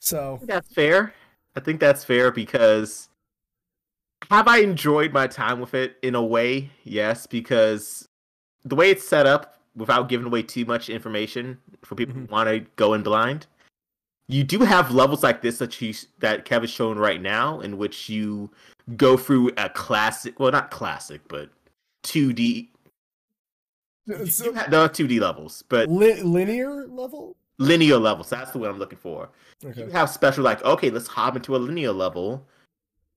So 0.00 0.40
that's 0.42 0.72
fair. 0.72 1.14
I 1.56 1.60
think 1.60 1.80
that's 1.80 2.04
fair 2.04 2.30
because 2.30 3.08
have 4.30 4.48
I 4.48 4.58
enjoyed 4.58 5.12
my 5.12 5.26
time 5.26 5.60
with 5.60 5.74
it 5.74 5.96
in 6.02 6.14
a 6.14 6.22
way? 6.22 6.70
Yes, 6.84 7.26
because 7.26 8.08
the 8.64 8.74
way 8.74 8.90
it's 8.90 9.06
set 9.06 9.26
up, 9.26 9.54
without 9.76 10.08
giving 10.08 10.26
away 10.26 10.42
too 10.42 10.64
much 10.64 10.88
information 10.88 11.58
for 11.84 11.94
people 11.94 12.14
Mhm. 12.14 12.26
who 12.28 12.32
want 12.32 12.48
to 12.48 12.60
go 12.76 12.94
in 12.94 13.02
blind, 13.02 13.46
you 14.26 14.42
do 14.44 14.58
have 14.60 14.90
levels 14.90 15.22
like 15.22 15.40
this 15.40 15.58
that 15.58 15.80
you 15.80 15.94
that 16.18 16.44
Kev 16.44 16.64
is 16.64 16.70
showing 16.70 16.98
right 16.98 17.22
now, 17.22 17.60
in 17.60 17.78
which 17.78 18.08
you 18.08 18.50
go 18.96 19.16
through 19.16 19.50
a 19.56 19.68
classic, 19.70 20.38
well, 20.40 20.50
not 20.50 20.70
classic, 20.70 21.20
but 21.28 21.50
2D. 22.02 22.70
So- 24.26 24.46
you 24.46 24.52
have, 24.54 24.70
there 24.70 24.80
are 24.80 24.88
2D 24.88 25.20
levels, 25.20 25.62
but 25.68 25.88
li- 25.88 26.22
linear 26.22 26.86
level. 26.88 27.36
linear 27.58 27.98
levels. 27.98 28.30
That's 28.30 28.50
the 28.52 28.58
one 28.58 28.70
I'm 28.70 28.78
looking 28.78 28.98
for. 28.98 29.30
Okay. 29.64 29.82
you 29.84 29.90
have 29.90 30.08
special 30.10 30.44
like 30.44 30.62
okay 30.64 30.88
let's 30.90 31.08
hop 31.08 31.34
into 31.34 31.56
a 31.56 31.58
linear 31.58 31.90
level 31.92 32.46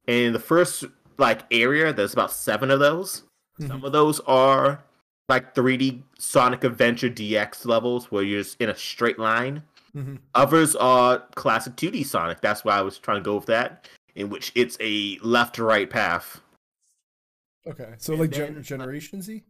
and 0.08 0.34
the 0.36 0.40
first 0.40 0.86
like 1.18 1.42
area 1.52 1.94
there's 1.94 2.14
about 2.14 2.32
seven 2.32 2.72
of 2.72 2.80
those 2.80 3.24
some 3.68 3.84
of 3.86 3.92
those 3.92 4.20
are 4.22 4.84
like 5.30 5.54
3d 5.54 6.02
sonic 6.18 6.64
adventure 6.64 7.10
dx 7.10 7.66
levels 7.66 8.12
where 8.12 8.24
you're 8.24 8.42
just 8.42 8.60
in 8.60 8.70
a 8.70 8.76
straight 8.76 9.20
line 9.20 9.62
Mhm. 9.96 10.20
others 10.34 10.76
are 10.76 11.20
classic 11.36 11.76
2d 11.76 12.06
sonic 12.06 12.40
that's 12.42 12.64
why 12.64 12.74
i 12.78 12.82
was 12.82 12.98
trying 12.98 13.18
to 13.18 13.24
go 13.24 13.36
with 13.36 13.46
that 13.48 13.88
in 14.16 14.30
which 14.30 14.52
it's 14.56 14.78
a 14.80 15.18
left 15.22 15.56
to 15.56 15.64
right 15.64 15.90
path 15.90 16.42
Okay. 17.68 17.94
So 18.00 18.14
And 18.14 18.22
like 18.22 18.32
then- 18.32 18.56
gen- 18.56 18.64
Generation 18.64 19.22
Z. 19.22 19.44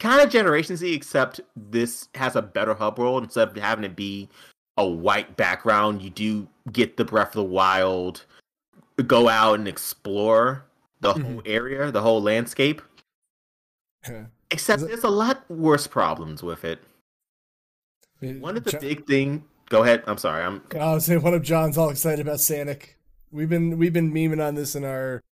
kind 0.00 0.20
of 0.20 0.28
generation 0.30 0.76
z 0.76 0.92
except 0.94 1.40
this 1.54 2.08
has 2.16 2.34
a 2.34 2.42
better 2.42 2.74
hub 2.74 2.98
world 2.98 3.22
instead 3.22 3.48
of 3.48 3.56
having 3.56 3.84
it 3.84 3.94
be 3.94 4.28
a 4.76 4.86
white 4.86 5.36
background 5.36 6.02
you 6.02 6.10
do 6.10 6.48
get 6.72 6.96
the 6.96 7.04
breath 7.04 7.28
of 7.28 7.34
the 7.34 7.42
wild 7.44 8.24
go 9.02 9.28
out 9.28 9.58
and 9.58 9.68
explore 9.68 10.64
the 11.00 11.12
mm-hmm. 11.12 11.22
whole 11.22 11.42
area 11.44 11.90
the 11.90 12.02
whole 12.02 12.22
landscape 12.22 12.80
Yeah. 14.08 14.26
except 14.50 14.82
it- 14.82 14.88
there's 14.88 15.04
a 15.04 15.10
lot 15.10 15.48
worse 15.50 15.86
problems 15.86 16.42
with 16.42 16.64
it 16.64 16.80
one 18.20 18.56
of 18.56 18.64
the 18.64 18.72
Jo- 18.72 18.80
big 18.80 19.06
thing 19.06 19.44
go 19.68 19.82
ahead 19.82 20.02
i'm 20.06 20.16
sorry 20.18 20.42
i'm 20.42 20.62
I 20.74 20.94
was 20.94 21.04
saying 21.04 21.22
one 21.22 21.34
of 21.34 21.42
John's 21.42 21.76
all 21.76 21.90
excited 21.90 22.20
about 22.26 22.38
Sanic. 22.38 22.94
We've 23.30 23.48
been 23.48 23.76
we've 23.78 23.92
been 23.92 24.12
memeing 24.12 24.44
on 24.44 24.54
this 24.54 24.74
in 24.74 24.84
our 24.84 25.22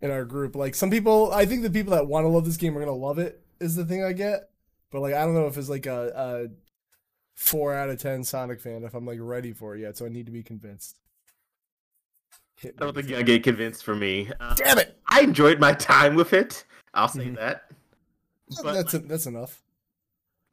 in 0.00 0.10
our 0.10 0.24
group. 0.24 0.54
Like 0.54 0.74
some 0.74 0.90
people, 0.90 1.32
I 1.32 1.46
think 1.46 1.62
the 1.62 1.70
people 1.70 1.92
that 1.92 2.06
want 2.06 2.24
to 2.24 2.28
love 2.28 2.44
this 2.44 2.56
game 2.56 2.76
are 2.76 2.80
gonna 2.80 2.92
love 2.92 3.18
it. 3.18 3.40
Is 3.60 3.74
the 3.74 3.84
thing 3.84 4.04
I 4.04 4.12
get, 4.12 4.50
but 4.90 5.00
like 5.00 5.14
I 5.14 5.24
don't 5.24 5.34
know 5.34 5.46
if 5.46 5.56
it's 5.56 5.68
like 5.68 5.86
a, 5.86 6.12
a 6.14 6.48
four 7.34 7.74
out 7.74 7.90
of 7.90 7.98
ten 7.98 8.22
Sonic 8.24 8.60
fan 8.60 8.84
if 8.84 8.94
I'm 8.94 9.06
like 9.06 9.18
ready 9.20 9.52
for 9.52 9.74
it 9.74 9.80
yet. 9.80 9.96
So 9.96 10.06
I 10.06 10.10
need 10.10 10.26
to 10.26 10.32
be 10.32 10.42
convinced. 10.42 11.00
Hit 12.56 12.74
I 12.80 12.84
don't 12.84 12.94
think 12.94 13.08
you're 13.08 13.18
gonna 13.18 13.24
get 13.24 13.42
convinced 13.42 13.84
for 13.84 13.94
me 13.94 14.30
uh, 14.40 14.54
Damn 14.54 14.78
it! 14.78 14.96
i 15.08 15.20
enjoyed 15.20 15.58
my 15.60 15.72
time 15.72 16.14
with 16.14 16.32
it 16.32 16.64
i'll 16.94 17.08
say 17.08 17.26
Mhm. 17.26 17.36
that 17.36 17.64
But, 18.62 18.72
that's 18.74 18.94
like, 18.94 19.08
that's 19.08 19.26
enough. 19.26 19.62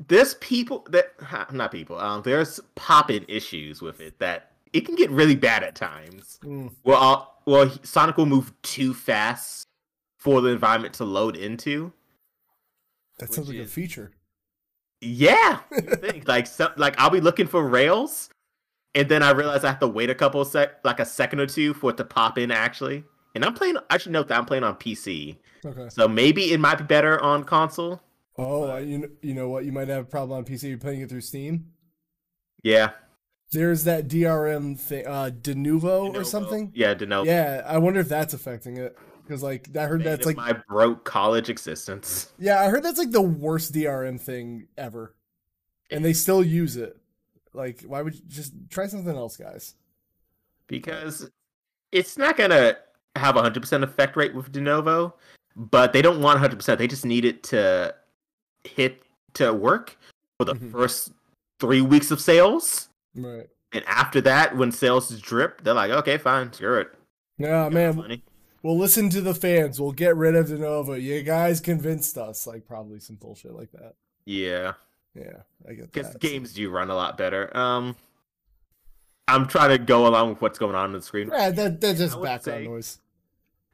there's 0.07 0.33
people 0.35 0.85
that 0.89 1.13
not 1.51 1.71
people 1.71 1.97
um 1.99 2.21
there's 2.23 2.59
pop-in 2.75 3.25
issues 3.27 3.81
with 3.81 3.99
it 4.01 4.17
that 4.19 4.51
it 4.73 4.81
can 4.85 4.95
get 4.95 5.09
really 5.11 5.35
bad 5.35 5.63
at 5.63 5.75
times 5.75 6.39
Mm. 6.43 6.73
well 6.83 7.01
uh, 7.03 7.25
well 7.45 7.71
sonic 7.83 8.17
will 8.17 8.25
move 8.25 8.51
too 8.61 8.93
fast 8.93 9.67
for 10.17 10.41
the 10.41 10.49
environment 10.49 10.93
to 10.95 11.05
load 11.05 11.35
into 11.35 11.91
That 13.19 13.33
sounds 13.33 13.47
Which 13.47 13.57
like 13.57 13.65
a 13.67 13.69
feature. 13.69 14.11
yeah 15.01 15.59
think, 15.99 16.27
like 16.27 16.47
so, 16.47 16.71
like 16.77 16.95
i'll 16.99 17.09
be 17.11 17.21
looking 17.21 17.47
for 17.47 17.67
rails 17.67 18.29
and 18.95 19.07
then 19.09 19.23
i 19.23 19.31
realize 19.31 19.63
i 19.63 19.67
have 19.69 19.79
to 19.79 19.87
wait 19.87 20.09
a 20.09 20.15
couple 20.15 20.41
of 20.41 20.47
sec 20.47 20.79
like 20.83 20.99
a 20.99 21.05
second 21.05 21.39
or 21.39 21.45
two 21.47 21.73
for 21.73 21.91
it 21.91 21.97
to 21.97 22.03
pop 22.03 22.37
in 22.37 22.51
actually 22.51 23.03
and 23.35 23.43
i'm 23.45 23.53
playing 23.53 23.75
i 23.89 23.97
should 23.97 24.11
note 24.11 24.27
that 24.27 24.37
i'm 24.37 24.45
playing 24.45 24.63
on 24.63 24.75
pc 24.75 25.37
Okay. 25.63 25.89
so 25.89 26.07
maybe 26.07 26.51
it 26.51 26.59
might 26.59 26.79
be 26.79 26.83
better 26.85 27.21
on 27.21 27.43
console 27.43 28.01
Oh, 28.37 28.63
I- 28.69 28.79
you 28.79 28.99
kn- 28.99 29.17
you 29.21 29.33
know 29.35 29.49
what? 29.49 29.65
You 29.65 29.71
might 29.71 29.89
have 29.89 30.03
a 30.03 30.07
problem 30.07 30.37
on 30.39 30.45
PC. 30.45 30.69
You're 30.69 30.77
playing 30.79 31.01
it 31.01 31.09
through 31.09 31.21
Steam. 31.21 31.65
yeah 32.63 32.91
There's 33.51 33.83
that 33.83 34.07
DRM 34.07 34.79
thing, 34.79 35.05
uh, 35.05 35.29
Denuvo 35.31 36.15
or 36.15 36.23
something. 36.23 36.71
yeah 36.73 36.95
Denuvo. 36.95 37.25
Yeah, 37.25 37.61
I 37.67 37.77
wonder 37.77 37.99
if 37.99 38.07
that's 38.09 38.33
affecting 38.33 38.77
it. 38.77 38.97
Because 39.21 39.43
like 39.43 39.75
I 39.77 39.83
heard 39.85 40.03
that's 40.03 40.25
like 40.25 40.37
my 40.37 40.53
broke 40.67 41.03
college 41.03 41.49
existence 41.49 42.31
yeah, 42.39 42.59
I 42.61 42.69
heard 42.69 42.81
that's 42.83 42.97
like 42.97 43.11
the 43.11 43.21
worst 43.21 43.73
DRM 43.73 44.19
thing 44.19 44.67
ever, 44.77 45.13
and 45.91 46.03
they 46.03 46.13
still 46.13 46.43
use 46.43 46.77
it. 46.77 46.97
Like, 47.53 47.81
why 47.81 48.01
would 48.01 48.15
you 48.15 48.21
just 48.27 48.53
try 48.69 48.87
something 48.87 49.15
else, 49.15 49.37
guys? 49.37 49.75
because 50.71 51.29
it's 51.91 52.17
not 52.17 52.37
gonna 52.37 52.77
have 53.15 53.35
a 53.35 53.41
hundred 53.41 53.59
percent 53.61 53.83
effect 53.83 54.15
rate 54.15 54.33
with 54.33 54.51
Denuvo, 54.51 55.13
but 55.55 55.93
they 55.93 56.01
don't 56.01 56.21
want 56.21 56.39
hundred 56.39 56.55
percent. 56.55 56.79
They 56.79 56.87
just 56.87 57.05
need 57.05 57.25
it 57.25 57.43
to 57.43 57.93
hit 58.63 59.03
to 59.33 59.53
work 59.53 59.97
for 60.39 60.45
the 60.45 60.55
mm-hmm. 60.55 60.71
first 60.71 61.11
three 61.59 61.81
weeks 61.81 62.09
of 62.09 62.19
sales. 62.19 62.89
Right. 63.13 63.47
And 63.73 63.83
after 63.85 64.21
that, 64.21 64.55
when 64.57 64.71
sales 64.71 65.17
drip, 65.19 65.63
they're 65.63 65.73
like, 65.73 65.91
okay, 65.91 66.17
fine, 66.17 66.51
screw 66.51 66.79
it. 66.79 66.93
Yeah, 67.37 67.69
man. 67.69 67.93
Funny. 67.93 68.23
We'll 68.63 68.77
listen 68.77 69.09
to 69.11 69.21
the 69.21 69.33
fans. 69.33 69.79
We'll 69.79 69.91
get 69.91 70.15
rid 70.15 70.35
of 70.35 70.47
Denuvo. 70.47 71.01
You 71.01 71.21
guys 71.23 71.59
convinced 71.59 72.17
us. 72.17 72.47
Like 72.47 72.65
probably 72.65 72.99
some 72.99 73.15
bullshit 73.15 73.53
like 73.53 73.71
that. 73.71 73.95
Yeah. 74.25 74.73
Yeah, 75.15 75.41
I 75.67 75.73
get 75.73 75.91
Because 75.91 76.15
games 76.17 76.53
do 76.53 76.69
run 76.69 76.89
a 76.89 76.95
lot 76.95 77.17
better. 77.17 77.55
Um, 77.55 77.95
I'm 79.27 79.47
trying 79.47 79.69
to 79.69 79.77
go 79.77 80.07
along 80.07 80.29
with 80.29 80.41
what's 80.41 80.59
going 80.59 80.75
on 80.75 80.85
on 80.85 80.93
the 80.93 81.01
screen. 81.01 81.29
Yeah, 81.31 81.49
that, 81.51 81.81
that's 81.81 81.99
just 81.99 82.21
background 82.21 82.43
say, 82.43 82.67
noise. 82.67 82.99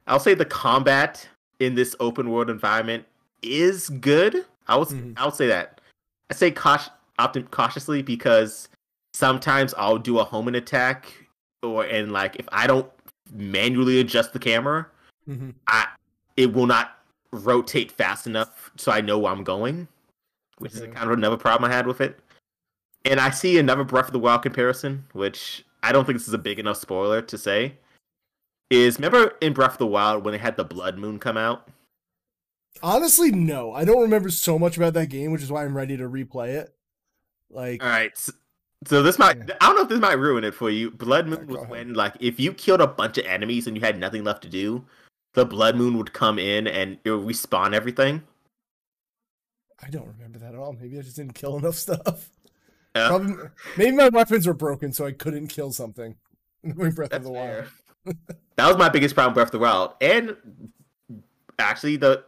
I'll 0.06 0.20
say 0.20 0.34
the 0.34 0.44
combat 0.44 1.28
in 1.60 1.74
this 1.74 1.94
open 2.00 2.30
world 2.30 2.50
environment 2.50 3.04
is 3.42 3.88
good. 3.88 4.44
I 4.66 4.76
will. 4.76 4.86
Mm-hmm. 4.86 5.12
I'll 5.16 5.32
say 5.32 5.46
that. 5.48 5.80
I 6.30 6.34
say 6.34 6.50
cautious, 6.50 6.90
cautiously 7.50 8.02
because 8.02 8.68
sometimes 9.14 9.74
I'll 9.76 9.98
do 9.98 10.18
a 10.18 10.24
homing 10.24 10.54
attack, 10.54 11.12
or 11.62 11.84
and 11.84 12.12
like 12.12 12.36
if 12.36 12.48
I 12.52 12.66
don't 12.66 12.88
manually 13.32 14.00
adjust 14.00 14.32
the 14.32 14.38
camera, 14.38 14.86
mm-hmm. 15.28 15.50
I 15.66 15.86
it 16.36 16.52
will 16.52 16.66
not 16.66 16.98
rotate 17.30 17.92
fast 17.92 18.26
enough 18.26 18.70
so 18.76 18.92
I 18.92 19.00
know 19.00 19.18
where 19.18 19.32
I'm 19.32 19.44
going, 19.44 19.88
which 20.58 20.76
okay. 20.76 20.86
is 20.86 20.94
kind 20.94 21.10
of 21.10 21.18
another 21.18 21.36
problem 21.36 21.70
I 21.70 21.74
had 21.74 21.86
with 21.86 22.00
it. 22.00 22.18
And 23.04 23.20
I 23.20 23.30
see 23.30 23.58
another 23.58 23.84
Breath 23.84 24.06
of 24.06 24.12
the 24.12 24.18
Wild 24.18 24.42
comparison, 24.42 25.04
which 25.12 25.64
I 25.82 25.92
don't 25.92 26.04
think 26.04 26.18
this 26.18 26.28
is 26.28 26.34
a 26.34 26.38
big 26.38 26.58
enough 26.58 26.76
spoiler 26.76 27.22
to 27.22 27.38
say. 27.38 27.74
Is 28.70 28.98
remember 28.98 29.36
in 29.40 29.54
Breath 29.54 29.72
of 29.72 29.78
the 29.78 29.86
Wild 29.86 30.24
when 30.24 30.32
they 30.32 30.38
had 30.38 30.56
the 30.56 30.64
Blood 30.64 30.98
Moon 30.98 31.18
come 31.18 31.36
out? 31.36 31.68
Honestly, 32.82 33.30
no. 33.30 33.72
I 33.72 33.84
don't 33.84 34.02
remember 34.02 34.30
so 34.30 34.58
much 34.58 34.76
about 34.76 34.94
that 34.94 35.08
game, 35.08 35.32
which 35.32 35.42
is 35.42 35.50
why 35.50 35.64
I'm 35.64 35.76
ready 35.76 35.96
to 35.96 36.08
replay 36.08 36.48
it. 36.48 36.74
Like, 37.50 37.82
all 37.82 37.88
right, 37.88 38.16
so, 38.16 38.32
so 38.86 39.02
this 39.02 39.18
might 39.18 39.38
I 39.38 39.66
don't 39.66 39.76
know 39.76 39.82
if 39.82 39.88
this 39.88 40.00
might 40.00 40.18
ruin 40.18 40.44
it 40.44 40.54
for 40.54 40.70
you. 40.70 40.90
Blood 40.90 41.26
Moon 41.26 41.46
was 41.46 41.66
when 41.68 41.94
like 41.94 42.14
if 42.20 42.38
you 42.38 42.52
killed 42.52 42.82
a 42.82 42.86
bunch 42.86 43.16
of 43.16 43.24
enemies 43.24 43.66
and 43.66 43.76
you 43.76 43.80
had 43.80 43.98
nothing 43.98 44.22
left 44.22 44.42
to 44.42 44.48
do, 44.48 44.84
the 45.32 45.46
Blood 45.46 45.76
Moon 45.76 45.96
would 45.96 46.12
come 46.12 46.38
in 46.38 46.66
and 46.66 46.98
it 47.04 47.10
would 47.10 47.26
respawn 47.26 47.74
everything. 47.74 48.22
I 49.82 49.90
don't 49.90 50.06
remember 50.06 50.38
that 50.40 50.54
at 50.54 50.60
all. 50.60 50.72
Maybe 50.72 50.98
I 50.98 51.02
just 51.02 51.16
didn't 51.16 51.34
kill 51.34 51.56
enough 51.56 51.76
stuff. 51.76 52.30
Yeah. 52.96 53.08
Probably, 53.08 53.34
maybe 53.76 53.96
my 53.96 54.08
weapons 54.08 54.46
were 54.46 54.54
broken, 54.54 54.92
so 54.92 55.06
I 55.06 55.12
couldn't 55.12 55.48
kill 55.48 55.72
something. 55.72 56.16
Breath 56.64 57.10
That's 57.10 57.16
of 57.16 57.22
the 57.24 57.30
Wild. 57.30 57.64
that 58.56 58.66
was 58.66 58.76
my 58.76 58.88
biggest 58.88 59.14
problem, 59.14 59.34
Breath 59.34 59.48
of 59.48 59.52
the 59.52 59.58
Wild, 59.60 59.94
and 60.00 60.36
actually 61.58 61.96
the 61.96 62.24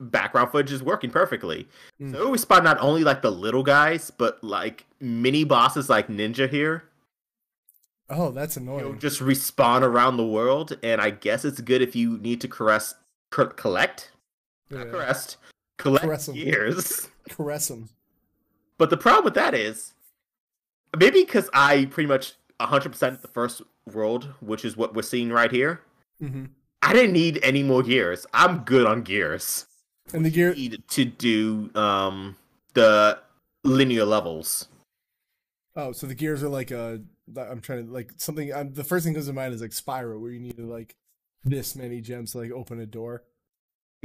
background 0.00 0.50
footage 0.50 0.72
is 0.72 0.82
working 0.82 1.10
perfectly. 1.10 1.68
Mm. 2.00 2.12
So 2.12 2.30
we 2.30 2.38
spot 2.38 2.64
not 2.64 2.78
only 2.80 3.04
like 3.04 3.22
the 3.22 3.30
little 3.30 3.62
guys, 3.62 4.10
but 4.10 4.42
like 4.42 4.86
mini 5.00 5.44
bosses 5.44 5.88
like 5.88 6.08
Ninja 6.08 6.48
here. 6.48 6.84
Oh, 8.10 8.30
that's 8.30 8.56
annoying. 8.56 8.80
You'll 8.80 8.94
just 8.94 9.20
respawn 9.20 9.82
around 9.82 10.16
the 10.16 10.26
world, 10.26 10.76
and 10.82 11.00
I 11.00 11.10
guess 11.10 11.44
it's 11.44 11.60
good 11.60 11.80
if 11.80 11.96
you 11.96 12.18
need 12.18 12.40
to 12.42 12.48
caress, 12.48 12.94
collect, 13.30 14.12
yeah. 14.70 14.84
caress, 14.84 15.38
collect 15.76 16.04
caress 16.04 16.28
gears. 16.28 17.08
Caress 17.28 17.68
them. 17.68 17.88
But 18.78 18.90
the 18.90 18.96
problem 18.96 19.24
with 19.24 19.34
that 19.34 19.54
is, 19.54 19.92
maybe 20.96 21.24
because 21.24 21.48
I 21.52 21.86
pretty 21.86 22.08
much 22.08 22.34
100% 22.60 23.22
the 23.22 23.28
first 23.28 23.62
world, 23.92 24.34
which 24.40 24.64
is 24.64 24.76
what 24.76 24.94
we're 24.94 25.02
seeing 25.02 25.30
right 25.30 25.50
here. 25.50 25.80
Mm-hmm. 26.22 26.46
I 26.82 26.92
didn't 26.92 27.12
need 27.12 27.40
any 27.42 27.62
more 27.62 27.82
gears. 27.82 28.26
I'm 28.34 28.58
good 28.58 28.86
on 28.86 29.02
gears. 29.02 29.66
And 30.12 30.24
the 30.24 30.30
gear 30.30 30.54
to 30.54 31.04
do 31.04 31.70
um 31.74 32.36
the 32.74 33.18
linear 33.62 34.04
levels. 34.04 34.68
Oh, 35.76 35.92
so 35.92 36.06
the 36.06 36.14
gears 36.14 36.42
are 36.42 36.48
like 36.48 36.70
a. 36.70 37.00
I'm 37.36 37.60
trying 37.60 37.86
to 37.86 37.92
like 37.92 38.12
something. 38.16 38.52
I'm, 38.52 38.74
the 38.74 38.84
first 38.84 39.04
thing 39.04 39.14
that 39.14 39.18
comes 39.18 39.28
to 39.28 39.32
mind 39.32 39.54
is 39.54 39.62
like 39.62 39.70
Spyro, 39.70 40.20
where 40.20 40.30
you 40.30 40.40
need 40.40 40.58
to 40.58 40.66
like 40.66 40.94
this 41.42 41.74
many 41.74 42.00
gems 42.00 42.32
to 42.32 42.38
like 42.38 42.50
open 42.50 42.80
a 42.80 42.86
door. 42.86 43.22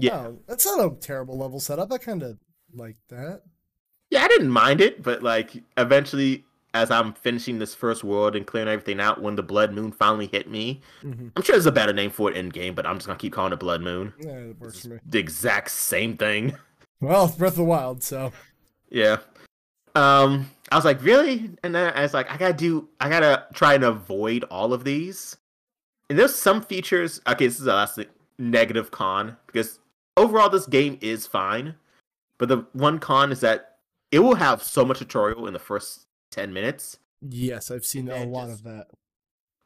Yeah, 0.03 0.27
oh, 0.27 0.39
that's 0.47 0.65
not 0.65 0.79
a 0.79 0.95
terrible 0.95 1.37
level 1.37 1.59
setup. 1.59 1.91
I 1.91 1.97
kind 1.97 2.23
of 2.23 2.37
like 2.73 2.97
that. 3.09 3.43
Yeah, 4.09 4.23
I 4.23 4.27
didn't 4.27 4.49
mind 4.49 4.81
it, 4.81 5.03
but 5.03 5.21
like 5.23 5.63
eventually, 5.77 6.45
as 6.73 6.91
I'm 6.91 7.13
finishing 7.13 7.59
this 7.59 7.75
first 7.75 8.03
world 8.03 8.35
and 8.35 8.45
clearing 8.45 8.69
everything 8.69 8.99
out, 8.99 9.21
when 9.21 9.35
the 9.35 9.43
Blood 9.43 9.73
Moon 9.73 9.91
finally 9.91 10.27
hit 10.27 10.49
me, 10.49 10.81
mm-hmm. 11.03 11.29
I'm 11.35 11.43
sure 11.43 11.53
there's 11.53 11.65
a 11.65 11.71
better 11.71 11.93
name 11.93 12.11
for 12.11 12.31
it 12.31 12.37
in 12.37 12.49
game, 12.49 12.73
but 12.73 12.85
I'm 12.85 12.97
just 12.97 13.07
gonna 13.07 13.19
keep 13.19 13.33
calling 13.33 13.53
it 13.53 13.59
Blood 13.59 13.81
Moon. 13.81 14.13
Yeah, 14.19 14.31
it 14.31 14.59
works 14.59 14.81
for 14.81 14.89
me. 14.89 14.99
The 15.05 15.19
exact 15.19 15.71
same 15.71 16.17
thing. 16.17 16.55
Well, 17.01 17.27
it's 17.27 17.35
Breath 17.35 17.53
of 17.53 17.59
the 17.59 17.63
Wild, 17.63 18.03
so 18.03 18.33
yeah. 18.89 19.19
Um, 19.95 20.51
I 20.71 20.75
was 20.75 20.83
like, 20.83 21.01
really? 21.01 21.49
And 21.63 21.73
then 21.73 21.93
I 21.95 22.01
was 22.01 22.13
like, 22.13 22.29
I 22.29 22.37
gotta 22.37 22.53
do, 22.53 22.89
I 22.99 23.09
gotta 23.09 23.45
try 23.53 23.75
and 23.75 23.85
avoid 23.85 24.43
all 24.51 24.73
of 24.73 24.83
these. 24.83 25.37
And 26.09 26.17
there's 26.17 26.35
some 26.35 26.61
features. 26.61 27.21
Okay, 27.27 27.47
this 27.47 27.59
is 27.59 27.67
a 27.67 27.73
last 27.73 27.99
negative 28.37 28.91
con 28.91 29.37
because 29.47 29.79
overall 30.19 30.49
this 30.49 30.67
game 30.67 30.97
is 31.01 31.25
fine, 31.25 31.75
but 32.37 32.49
the 32.49 32.65
one 32.73 32.99
con 32.99 33.31
is 33.31 33.39
that 33.39 33.77
it 34.11 34.19
will 34.19 34.35
have 34.35 34.61
so 34.61 34.85
much 34.85 34.99
tutorial 34.99 35.47
in 35.47 35.53
the 35.53 35.59
first 35.59 36.07
ten 36.31 36.53
minutes. 36.53 36.97
Yes, 37.21 37.71
I've 37.71 37.85
seen 37.85 38.09
a 38.09 38.25
lot 38.25 38.47
just, 38.47 38.59
of 38.59 38.63
that. 38.65 38.87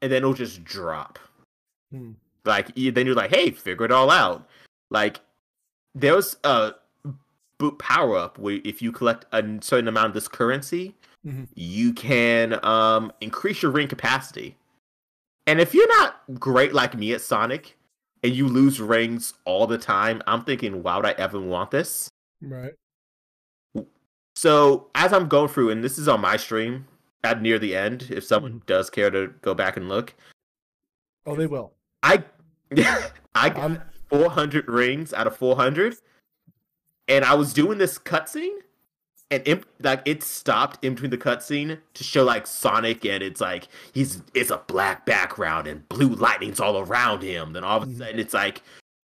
And 0.02 0.12
then 0.12 0.18
it'll 0.20 0.34
just 0.34 0.64
drop. 0.64 1.20
Hmm. 1.92 2.12
Like 2.46 2.74
then 2.76 3.06
you're 3.06 3.16
like, 3.16 3.34
hey, 3.34 3.52
figure 3.52 3.86
it 3.86 3.92
all 3.92 4.10
out. 4.10 4.48
Like 4.90 5.20
there's 5.96 6.38
a 6.44 6.74
boot 7.58 7.80
power 7.80 8.18
up 8.18 8.38
where 8.38 8.60
if 8.64 8.82
you 8.82 8.92
collect 8.92 9.26
a 9.32 9.44
certain 9.62 9.88
amount 9.88 10.08
of 10.08 10.14
this 10.14 10.28
currency, 10.28 10.96
mm-hmm. 11.26 11.46
you 11.56 11.94
can 11.94 12.64
um, 12.66 13.12
increase 13.22 13.62
your 13.62 13.72
ring 13.72 13.88
capacity. 13.88 14.58
And 15.48 15.60
if 15.62 15.74
you're 15.74 15.88
not 16.00 16.22
great 16.40 16.74
like 16.74 16.98
me 16.98 17.14
at 17.14 17.22
Sonic 17.22 17.78
and 18.24 18.34
you 18.34 18.48
lose 18.48 18.80
rings 18.80 19.34
all 19.46 19.68
the 19.68 19.78
time, 19.78 20.22
I'm 20.28 20.44
thinking, 20.44 20.82
why 20.82 20.96
would 20.96 21.06
I 21.06 21.12
ever 21.12 21.40
want 21.40 21.72
this? 21.72 22.10
Right. 22.42 22.74
So 24.36 24.90
as 24.96 25.14
I'm 25.14 25.28
going 25.28 25.50
through, 25.50 25.70
and 25.70 25.84
this 25.84 25.98
is 25.98 26.08
on 26.08 26.22
my 26.22 26.38
stream 26.38 26.88
at 27.24 27.42
near 27.42 27.60
the 27.60 27.76
end, 27.76 28.08
if 28.10 28.24
someone 28.24 28.54
mm-hmm. 28.54 28.66
does 28.66 28.90
care 28.90 29.12
to 29.12 29.34
go 29.42 29.54
back 29.54 29.78
and 29.78 29.88
look. 29.88 30.14
Oh, 31.26 31.36
they 31.36 31.48
will. 31.48 31.74
I 32.02 32.24
I 33.36 33.50
got 33.50 33.58
I'm... 33.58 33.82
400 34.10 34.68
rings 34.68 35.14
out 35.14 35.28
of 35.28 35.36
400 35.38 35.96
and 37.08 37.26
I 37.26 37.34
was 37.34 37.54
doing 37.54 37.78
this 37.78 37.98
cutscene, 37.98 38.60
and 39.34 39.48
in, 39.48 39.64
like 39.82 40.02
it 40.06 40.22
stopped 40.22 40.84
in 40.84 40.94
between 40.94 41.12
the 41.12 41.18
cutscene 41.18 41.80
to 41.94 42.04
show 42.04 42.24
like 42.24 42.46
Sonic, 42.46 43.06
and 43.06 43.24
it's 43.24 43.42
like 43.42 43.68
he's 43.92 44.22
it's 44.34 44.52
a 44.52 44.62
black 44.68 45.06
background 45.06 45.68
and 45.68 45.88
blue 45.90 46.10
lightning's 46.10 46.60
all 46.60 46.78
around 46.78 47.24
him. 47.24 47.54
Then 47.54 47.64
all 47.64 47.78
of 47.78 47.84
a 47.84 47.86
mm-hmm. 47.88 47.98
sudden 47.98 48.20
it's 48.20 48.34
like, 48.34 48.62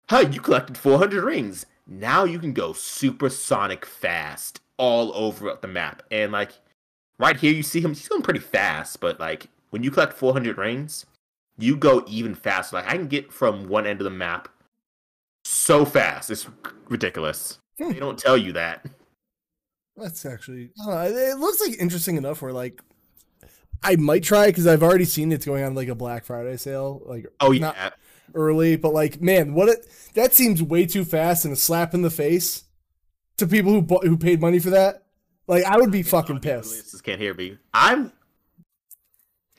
huh, 0.09 0.25
you 0.31 0.39
collected 0.39 0.77
400 0.77 1.23
rings. 1.23 1.65
Now 1.87 2.23
you 2.23 2.37
can 2.37 2.53
go 2.53 2.73
super 2.73 3.29
Sonic 3.29 3.85
fast 3.85 4.61
all 4.77 5.11
over 5.15 5.57
the 5.59 5.67
map." 5.67 6.03
And 6.11 6.31
like 6.31 6.51
right 7.17 7.35
here, 7.37 7.53
you 7.53 7.63
see 7.63 7.81
him. 7.81 7.93
He's 7.93 8.07
going 8.07 8.21
pretty 8.21 8.39
fast, 8.39 8.99
but 8.99 9.19
like 9.19 9.47
when 9.71 9.83
you 9.83 9.89
collect 9.89 10.13
400 10.13 10.57
rings, 10.57 11.07
you 11.57 11.75
go 11.75 12.03
even 12.07 12.35
faster. 12.35 12.75
Like 12.75 12.87
I 12.87 12.95
can 12.95 13.07
get 13.07 13.33
from 13.33 13.67
one 13.67 13.87
end 13.87 13.99
of 13.99 14.05
the 14.05 14.11
map 14.11 14.47
so 15.43 15.85
fast. 15.85 16.29
It's 16.29 16.47
ridiculous. 16.87 17.57
Hmm. 17.79 17.93
They 17.93 17.99
don't 17.99 18.19
tell 18.19 18.37
you 18.37 18.53
that. 18.53 18.85
That's 19.99 20.25
actually 20.25 20.71
know, 20.77 21.01
it 21.01 21.37
looks 21.37 21.61
like 21.61 21.79
interesting 21.79 22.17
enough. 22.17 22.41
Where 22.41 22.53
like 22.53 22.81
I 23.83 23.95
might 23.95 24.23
try 24.23 24.47
because 24.47 24.67
I've 24.67 24.83
already 24.83 25.05
seen 25.05 25.31
it's 25.31 25.45
going 25.45 25.63
on 25.63 25.75
like 25.75 25.87
a 25.87 25.95
Black 25.95 26.25
Friday 26.25 26.57
sale. 26.57 27.01
Like 27.05 27.27
oh 27.39 27.51
yeah, 27.51 27.91
early, 28.33 28.75
but 28.75 28.93
like 28.93 29.21
man, 29.21 29.53
what 29.53 29.69
it 29.69 29.87
that 30.13 30.33
seems 30.33 30.61
way 30.61 30.85
too 30.85 31.05
fast 31.05 31.45
and 31.45 31.53
a 31.53 31.57
slap 31.57 31.93
in 31.93 32.01
the 32.01 32.09
face 32.09 32.63
to 33.37 33.47
people 33.47 33.71
who 33.71 33.81
bought, 33.81 34.05
who 34.05 34.17
paid 34.17 34.41
money 34.41 34.59
for 34.59 34.69
that. 34.71 35.03
Like 35.47 35.63
I 35.63 35.77
would 35.77 35.91
be 35.91 36.03
fucking 36.03 36.39
pissed. 36.39 36.91
Just 36.91 37.03
can't 37.03 37.19
hear 37.19 37.33
me. 37.33 37.57
I'm 37.73 38.11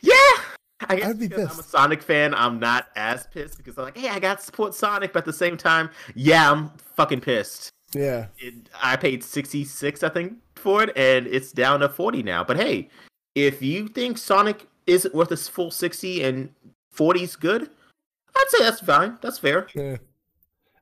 yeah. 0.01 0.17
I 0.89 0.97
guess 0.97 1.09
I'd 1.11 1.19
be 1.19 1.29
pissed. 1.29 1.53
I'm 1.53 1.61
a 1.61 1.63
Sonic 1.63 2.03
fan. 2.03 2.35
I'm 2.35 2.59
not 2.59 2.89
as 2.97 3.27
pissed 3.27 3.59
because 3.59 3.77
I'm 3.77 3.85
like, 3.85 3.99
hey, 3.99 4.09
I 4.09 4.19
got 4.19 4.39
to 4.39 4.45
support 4.45 4.75
Sonic, 4.75 5.13
but 5.13 5.21
at 5.21 5.25
the 5.27 5.33
same 5.33 5.57
time, 5.57 5.91
yeah, 6.15 6.51
I'm 6.51 6.71
fucking 6.97 7.21
pissed. 7.21 7.71
Yeah. 7.93 8.27
It, 8.39 8.55
I 8.81 8.97
paid 8.97 9.25
66 9.25 10.03
I 10.03 10.09
think 10.09 10.35
for 10.55 10.83
it 10.83 10.97
and 10.97 11.27
it's 11.27 11.53
down 11.53 11.81
to 11.81 11.89
40 11.89 12.23
now. 12.23 12.45
But 12.45 12.57
hey, 12.57 12.89
if 13.35 13.63
you 13.63 13.89
think 13.89 14.19
Sonic 14.19 14.67
isn't 14.87 15.15
worth 15.15 15.33
a 15.33 15.37
full 15.37 15.71
60 15.71 16.23
and 16.23 16.51
40 16.91 17.23
is 17.23 17.37
good, 17.37 17.71
I'd 18.37 18.47
say 18.49 18.59
that's 18.61 18.81
fine. 18.81 19.19
That's 19.23 19.39
fair. 19.39 19.67
Yeah. 19.75 19.97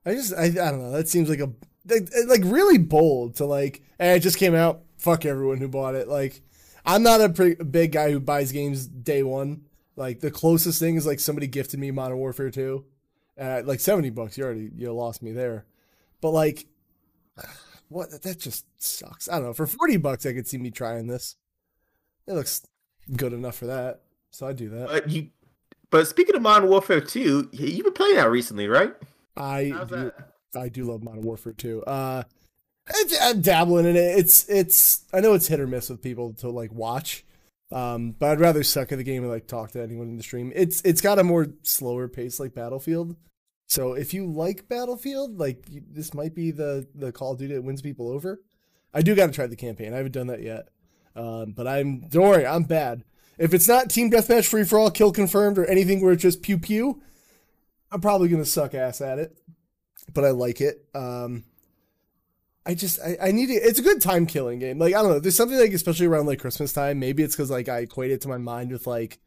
I 0.05 0.15
just 0.15 0.35
I, 0.35 0.45
I 0.45 0.71
don't 0.71 0.83
know. 0.83 0.91
That 0.91 1.09
seems 1.09 1.29
like 1.29 1.41
a 1.41 1.53
like, 1.87 2.09
like 2.27 2.43
really 2.45 2.79
bold 2.79 3.37
to 3.37 3.47
like 3.47 3.83
hey, 3.99 4.17
it 4.17 4.21
just 4.21 4.39
came 4.39 4.55
out. 4.55 4.83
Fuck 4.97 5.25
everyone 5.25 5.59
who 5.59 5.69
bought 5.69 5.95
it. 5.95 6.09
Like 6.09 6.41
I'm 6.85 7.03
not 7.03 7.21
a 7.21 7.29
pretty, 7.29 7.63
big 7.63 7.93
guy 7.93 8.11
who 8.11 8.21
buys 8.21 8.53
games 8.53 8.87
day 8.87 9.23
one. 9.23 9.63
Like 9.97 10.21
the 10.21 10.31
closest 10.31 10.79
thing 10.79 10.97
is 10.97 11.07
like 11.07 11.21
somebody 11.21 11.47
gifted 11.47 11.81
me 11.81 11.91
Modern 11.91 12.19
Warfare 12.19 12.51
2 12.51 12.85
at 13.37 13.67
like 13.67 13.81
70 13.81 14.11
bucks. 14.11 14.39
You 14.39 14.45
already 14.45 14.71
you 14.77 14.93
lost 14.93 15.23
me 15.23 15.33
there. 15.33 15.67
But 16.21 16.31
like 16.31 16.67
what 17.89 18.11
that 18.23 18.39
just 18.39 18.67
sucks. 18.83 19.29
I 19.29 19.37
don't 19.37 19.45
know. 19.45 19.53
For 19.53 19.67
40 19.67 19.97
bucks 19.99 20.27
I 20.27 20.33
could 20.33 20.47
see 20.47 20.59
me 20.59 20.71
trying 20.71 21.07
this. 21.07 21.37
It 22.27 22.35
looks 22.35 22.67
good 23.17 23.33
enough 23.33 23.57
for 23.57 23.67
that. 23.67 24.03
So 24.31 24.47
I 24.47 24.53
do 24.53 24.69
that. 24.71 24.89
But 24.89 25.11
you 25.11 25.29
but 25.91 26.07
speaking 26.07 26.37
of 26.37 26.43
Modern 26.43 26.69
Warfare 26.69 27.01
2, 27.01 27.51
you've 27.53 27.85
been 27.85 27.93
playing 27.95 28.17
that 28.17 28.31
recently, 28.31 28.69
right? 28.69 28.95
I 29.37 29.73
How's 29.75 29.89
do, 29.89 29.97
that? 29.97 30.35
I 30.55 30.69
do 30.69 30.85
love 30.85 31.03
Modern 31.03 31.23
Warfare 31.23 31.55
2. 31.55 31.85
Uh 31.85 32.23
I'm 33.21 33.41
dabbling 33.43 33.87
in 33.87 33.97
it. 33.97 34.19
It's 34.19 34.49
it's 34.49 35.05
I 35.13 35.21
know 35.21 35.35
it's 35.35 35.49
hit 35.49 35.61
or 35.61 35.67
miss 35.67 35.91
with 35.91 36.03
people 36.03 36.33
to 36.35 36.51
like 36.51 36.73
watch. 36.73 37.25
Um, 37.71 38.13
but 38.13 38.31
I'd 38.31 38.41
rather 38.41 38.63
suck 38.63 38.93
at 38.93 38.99
the 38.99 39.05
game 39.05 39.23
and 39.23 39.31
like 39.31 39.47
talk 39.47 39.73
to 39.73 39.83
anyone 39.83 40.09
in 40.09 40.17
the 40.17 40.23
stream. 40.23 40.53
It's 40.55 40.81
it's 40.83 41.01
got 41.01 41.19
a 41.19 41.25
more 41.25 41.49
slower 41.63 42.09
pace 42.09 42.41
like 42.41 42.55
Battlefield. 42.55 43.17
So 43.69 43.93
if 43.93 44.15
you 44.15 44.27
like 44.27 44.67
Battlefield, 44.69 45.39
like 45.39 45.63
you, 45.69 45.83
this 45.91 46.15
might 46.15 46.35
be 46.35 46.51
the 46.51 46.89
the 46.95 47.13
Call 47.13 47.33
of 47.33 47.39
Duty 47.39 47.55
that 47.55 47.63
wins 47.63 47.83
people 47.83 48.09
over. 48.09 48.41
I 48.93 49.03
do 49.03 49.15
got 49.15 49.27
to 49.27 49.33
try 49.33 49.47
the 49.47 49.57
campaign. 49.57 49.93
I 49.93 49.99
haven't 49.99 50.13
done 50.13 50.29
that 50.29 50.43
yet. 50.43 50.69
Um, 51.15 51.53
but 51.53 51.69
I'm 51.69 52.09
don't 52.09 52.29
worry, 52.29 52.47
I'm 52.47 52.65
bad. 52.65 53.05
If 53.37 53.53
it's 53.53 53.69
not 53.69 53.91
team 53.91 54.11
deathmatch, 54.11 54.47
free 54.47 54.65
for 54.65 54.79
all, 54.79 54.91
kill 54.91 55.13
confirmed, 55.13 55.59
or 55.59 55.67
anything 55.67 56.01
where 56.01 56.15
it's 56.15 56.23
just 56.23 56.43
pew 56.43 56.59
pew, 56.59 57.03
I'm 57.93 58.01
probably 58.01 58.29
gonna 58.29 58.47
suck 58.47 58.75
ass 58.75 59.03
at 59.03 59.19
it. 59.19 59.37
But 60.15 60.25
I 60.25 60.31
like 60.31 60.63
it. 60.63 60.87
Um, 60.95 61.45
I 62.65 62.75
just 62.75 63.01
I, 63.01 63.19
I 63.21 63.31
need 63.33 63.51
it. 63.51 63.63
It's 63.63 63.79
a 63.79 63.83
good 63.83 64.01
time 64.01 64.25
killing 64.25 64.61
game. 64.61 64.79
Like 64.79 64.95
I 64.95 65.03
don't 65.03 65.11
know. 65.11 65.21
There's 65.21 65.37
something 65.37 65.59
like 65.59 65.73
especially 65.73 66.07
around 66.07 66.25
like 66.25 66.41
Christmas 66.41 66.73
time. 66.73 66.99
Maybe 66.99 67.23
it's 67.23 67.37
because 67.37 67.51
like 67.51 67.69
I 67.69 67.81
equate 67.81 68.13
it 68.13 68.23
to 68.23 68.29
my 68.29 68.39
mind 68.39 68.73
with 68.73 68.87
like 68.87 69.19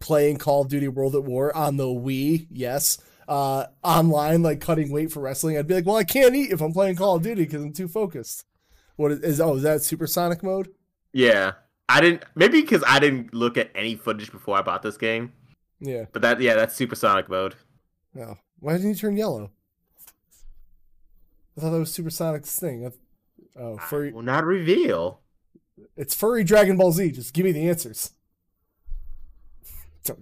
playing 0.00 0.38
Call 0.38 0.62
of 0.62 0.68
Duty 0.68 0.88
World 0.88 1.14
at 1.14 1.22
War 1.22 1.56
on 1.56 1.76
the 1.76 1.84
Wii. 1.84 2.48
Yes, 2.50 2.98
uh, 3.28 3.66
online 3.82 4.42
like 4.42 4.60
cutting 4.60 4.90
weight 4.90 5.12
for 5.12 5.20
wrestling. 5.20 5.56
I'd 5.56 5.66
be 5.66 5.74
like, 5.74 5.86
well, 5.86 5.96
I 5.96 6.04
can't 6.04 6.34
eat 6.34 6.52
if 6.52 6.60
I'm 6.60 6.72
playing 6.72 6.96
Call 6.96 7.16
of 7.16 7.22
Duty 7.22 7.44
because 7.44 7.62
I'm 7.62 7.72
too 7.72 7.88
focused. 7.88 8.44
What 8.96 9.12
is, 9.12 9.20
is 9.20 9.40
oh 9.40 9.56
is 9.56 9.62
that 9.62 9.82
supersonic 9.82 10.42
mode? 10.42 10.68
Yeah, 11.12 11.52
I 11.88 12.00
didn't. 12.00 12.24
Maybe 12.34 12.60
because 12.60 12.84
I 12.86 12.98
didn't 12.98 13.34
look 13.34 13.56
at 13.56 13.70
any 13.74 13.94
footage 13.94 14.30
before 14.30 14.56
I 14.56 14.62
bought 14.62 14.82
this 14.82 14.96
game. 14.96 15.32
Yeah, 15.80 16.06
but 16.12 16.22
that 16.22 16.40
yeah, 16.40 16.54
that's 16.54 16.74
supersonic 16.74 17.28
mode. 17.28 17.54
No, 18.14 18.22
oh, 18.22 18.38
why 18.60 18.72
didn't 18.72 18.88
you 18.88 18.94
turn 18.94 19.16
yellow? 19.16 19.50
I 21.56 21.60
thought 21.60 21.70
that 21.70 21.78
was 21.78 21.92
Supersonic's 21.92 22.58
thing. 22.58 22.90
Oh, 23.58 23.78
furry. 23.78 24.12
Will 24.12 24.22
not 24.22 24.44
reveal. 24.44 25.20
It's 25.96 26.14
furry 26.14 26.44
Dragon 26.44 26.76
Ball 26.76 26.92
Z. 26.92 27.12
Just 27.12 27.32
give 27.32 27.44
me 27.44 27.52
the 27.52 27.68
answers. 27.68 28.12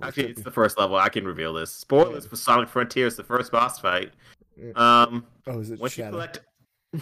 Actually, 0.02 0.30
it's 0.30 0.42
the 0.42 0.50
first 0.50 0.78
level. 0.78 0.96
I 0.96 1.08
can 1.08 1.24
reveal 1.24 1.52
this. 1.52 1.70
Spoilers 1.72 2.24
yeah. 2.24 2.30
for 2.30 2.36
Sonic 2.36 2.68
Frontiers, 2.68 3.16
the 3.16 3.24
first 3.24 3.52
boss 3.52 3.78
fight. 3.78 4.12
Um, 4.76 5.26
oh, 5.46 5.60
is 5.60 5.70
it 5.70 5.80
once 5.80 5.94
Shadow? 5.94 6.06
You 6.06 6.12
collect... 6.12 6.40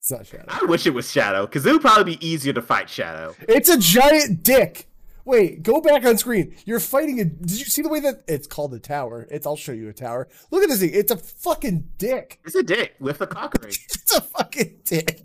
it's 0.00 0.10
not 0.10 0.26
Shadow. 0.26 0.44
I 0.48 0.64
wish 0.64 0.86
it 0.86 0.94
was 0.94 1.10
Shadow 1.10 1.46
because 1.46 1.66
it 1.66 1.72
would 1.72 1.80
probably 1.80 2.16
be 2.16 2.26
easier 2.26 2.52
to 2.52 2.62
fight 2.62 2.88
Shadow. 2.88 3.34
It's 3.48 3.68
a 3.68 3.78
giant 3.78 4.42
dick. 4.42 4.86
Wait, 5.24 5.62
go 5.62 5.80
back 5.80 6.04
on 6.04 6.16
screen. 6.16 6.56
You're 6.64 6.80
fighting 6.80 7.20
a. 7.20 7.24
Did 7.24 7.58
you 7.58 7.66
see 7.66 7.82
the 7.82 7.88
way 7.88 8.00
that 8.00 8.24
it's 8.26 8.46
called 8.46 8.72
a 8.74 8.78
tower? 8.78 9.26
It's. 9.30 9.46
I'll 9.46 9.56
show 9.56 9.72
you 9.72 9.88
a 9.88 9.92
tower. 9.92 10.28
Look 10.50 10.62
at 10.62 10.68
this 10.68 10.80
thing. 10.80 10.90
It's 10.92 11.12
a 11.12 11.16
fucking 11.16 11.88
dick. 11.98 12.40
It's 12.44 12.54
a 12.54 12.62
dick 12.62 12.94
with 12.98 13.20
a 13.20 13.26
cock 13.26 13.54
ring. 13.62 13.72
it's 13.90 14.16
a 14.16 14.20
fucking 14.20 14.80
dick. 14.84 15.22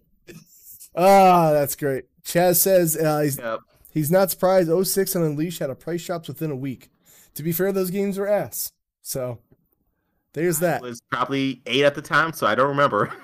Ah, 0.96 1.50
oh, 1.50 1.54
that's 1.54 1.76
great. 1.76 2.06
Chaz 2.24 2.58
says 2.58 2.98
uh, 2.98 3.20
he's 3.20 3.38
yep. 3.38 3.60
He's 3.96 4.12
not 4.12 4.30
surprised. 4.30 4.70
06 4.70 5.16
and 5.16 5.26
Unleash 5.26 5.58
had 5.58 5.72
a 5.72 5.76
price 5.76 6.06
drops 6.06 6.28
within 6.28 6.52
a 6.52 6.56
week. 6.56 6.92
To 7.34 7.42
be 7.42 7.52
fair, 7.52 7.72
those 7.72 7.90
games 7.90 8.20
were 8.20 8.28
ass. 8.28 8.72
So 9.02 9.40
there's 10.34 10.60
that. 10.60 10.84
It 10.84 10.86
was 10.86 11.02
probably 11.10 11.64
eight 11.66 11.84
at 11.84 11.96
the 11.96 12.02
time, 12.04 12.34
so 12.34 12.46
I 12.46 12.54
don't 12.54 12.70
remember. 12.70 13.12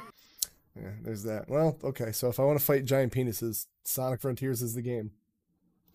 Yeah, 0.74 0.92
there's 1.02 1.24
that. 1.24 1.50
Well, 1.50 1.78
okay. 1.84 2.14
So 2.14 2.30
if 2.30 2.40
I 2.40 2.44
want 2.44 2.58
to 2.58 2.64
fight 2.64 2.86
giant 2.86 3.12
penises, 3.12 3.68
Sonic 3.84 4.22
Frontiers 4.22 4.62
is 4.62 4.74
the 4.74 4.82
game. 4.82 5.12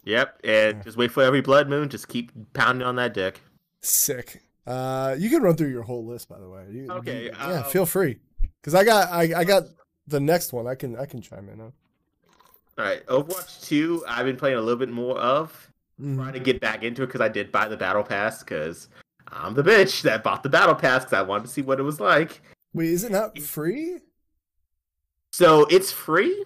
Yep, 0.04 0.40
and 0.44 0.76
yeah. 0.76 0.82
just 0.82 0.98
wait 0.98 1.10
for 1.10 1.22
every 1.22 1.40
blood 1.40 1.70
moon. 1.70 1.88
Just 1.88 2.08
keep 2.08 2.30
pounding 2.52 2.86
on 2.86 2.96
that 2.96 3.14
dick. 3.14 3.40
Sick. 3.80 4.42
Uh, 4.66 5.16
you 5.18 5.30
can 5.30 5.42
run 5.42 5.56
through 5.56 5.70
your 5.70 5.82
whole 5.82 6.04
list, 6.04 6.28
by 6.28 6.38
the 6.38 6.48
way. 6.48 6.66
You, 6.70 6.90
okay. 6.90 7.24
You, 7.24 7.30
yeah, 7.32 7.60
um, 7.60 7.64
feel 7.64 7.86
free. 7.86 8.18
Because 8.60 8.74
I 8.74 8.84
got 8.84 9.10
I, 9.10 9.40
I 9.40 9.44
got 9.44 9.62
the 10.06 10.20
next 10.20 10.52
one. 10.52 10.66
I 10.66 10.74
can 10.74 10.94
I 10.94 11.06
can 11.06 11.22
chime 11.22 11.48
in 11.48 11.60
on. 11.60 11.72
All 12.78 12.84
right, 12.84 13.04
Overwatch 13.06 13.66
Two. 13.66 14.04
I've 14.06 14.26
been 14.26 14.36
playing 14.36 14.58
a 14.58 14.60
little 14.60 14.78
bit 14.78 14.90
more 14.90 15.18
of. 15.18 15.72
Mm-hmm. 16.00 16.16
Trying 16.16 16.32
to 16.34 16.40
get 16.40 16.60
back 16.60 16.82
into 16.82 17.02
it 17.02 17.06
because 17.06 17.22
I 17.22 17.28
did 17.28 17.50
buy 17.50 17.68
the 17.68 17.76
battle 17.76 18.02
pass 18.02 18.42
because 18.42 18.88
I'm 19.28 19.54
the 19.54 19.62
bitch 19.62 20.02
that 20.02 20.22
bought 20.22 20.42
the 20.42 20.48
battle 20.50 20.74
pass 20.74 21.04
because 21.04 21.18
I 21.18 21.22
wanted 21.22 21.44
to 21.44 21.50
see 21.50 21.62
what 21.62 21.80
it 21.80 21.84
was 21.84 22.00
like. 22.00 22.42
Wait, 22.74 22.90
is 22.90 23.02
it 23.02 23.12
not 23.12 23.38
free? 23.38 24.00
So 25.32 25.62
it's 25.70 25.90
free. 25.90 26.44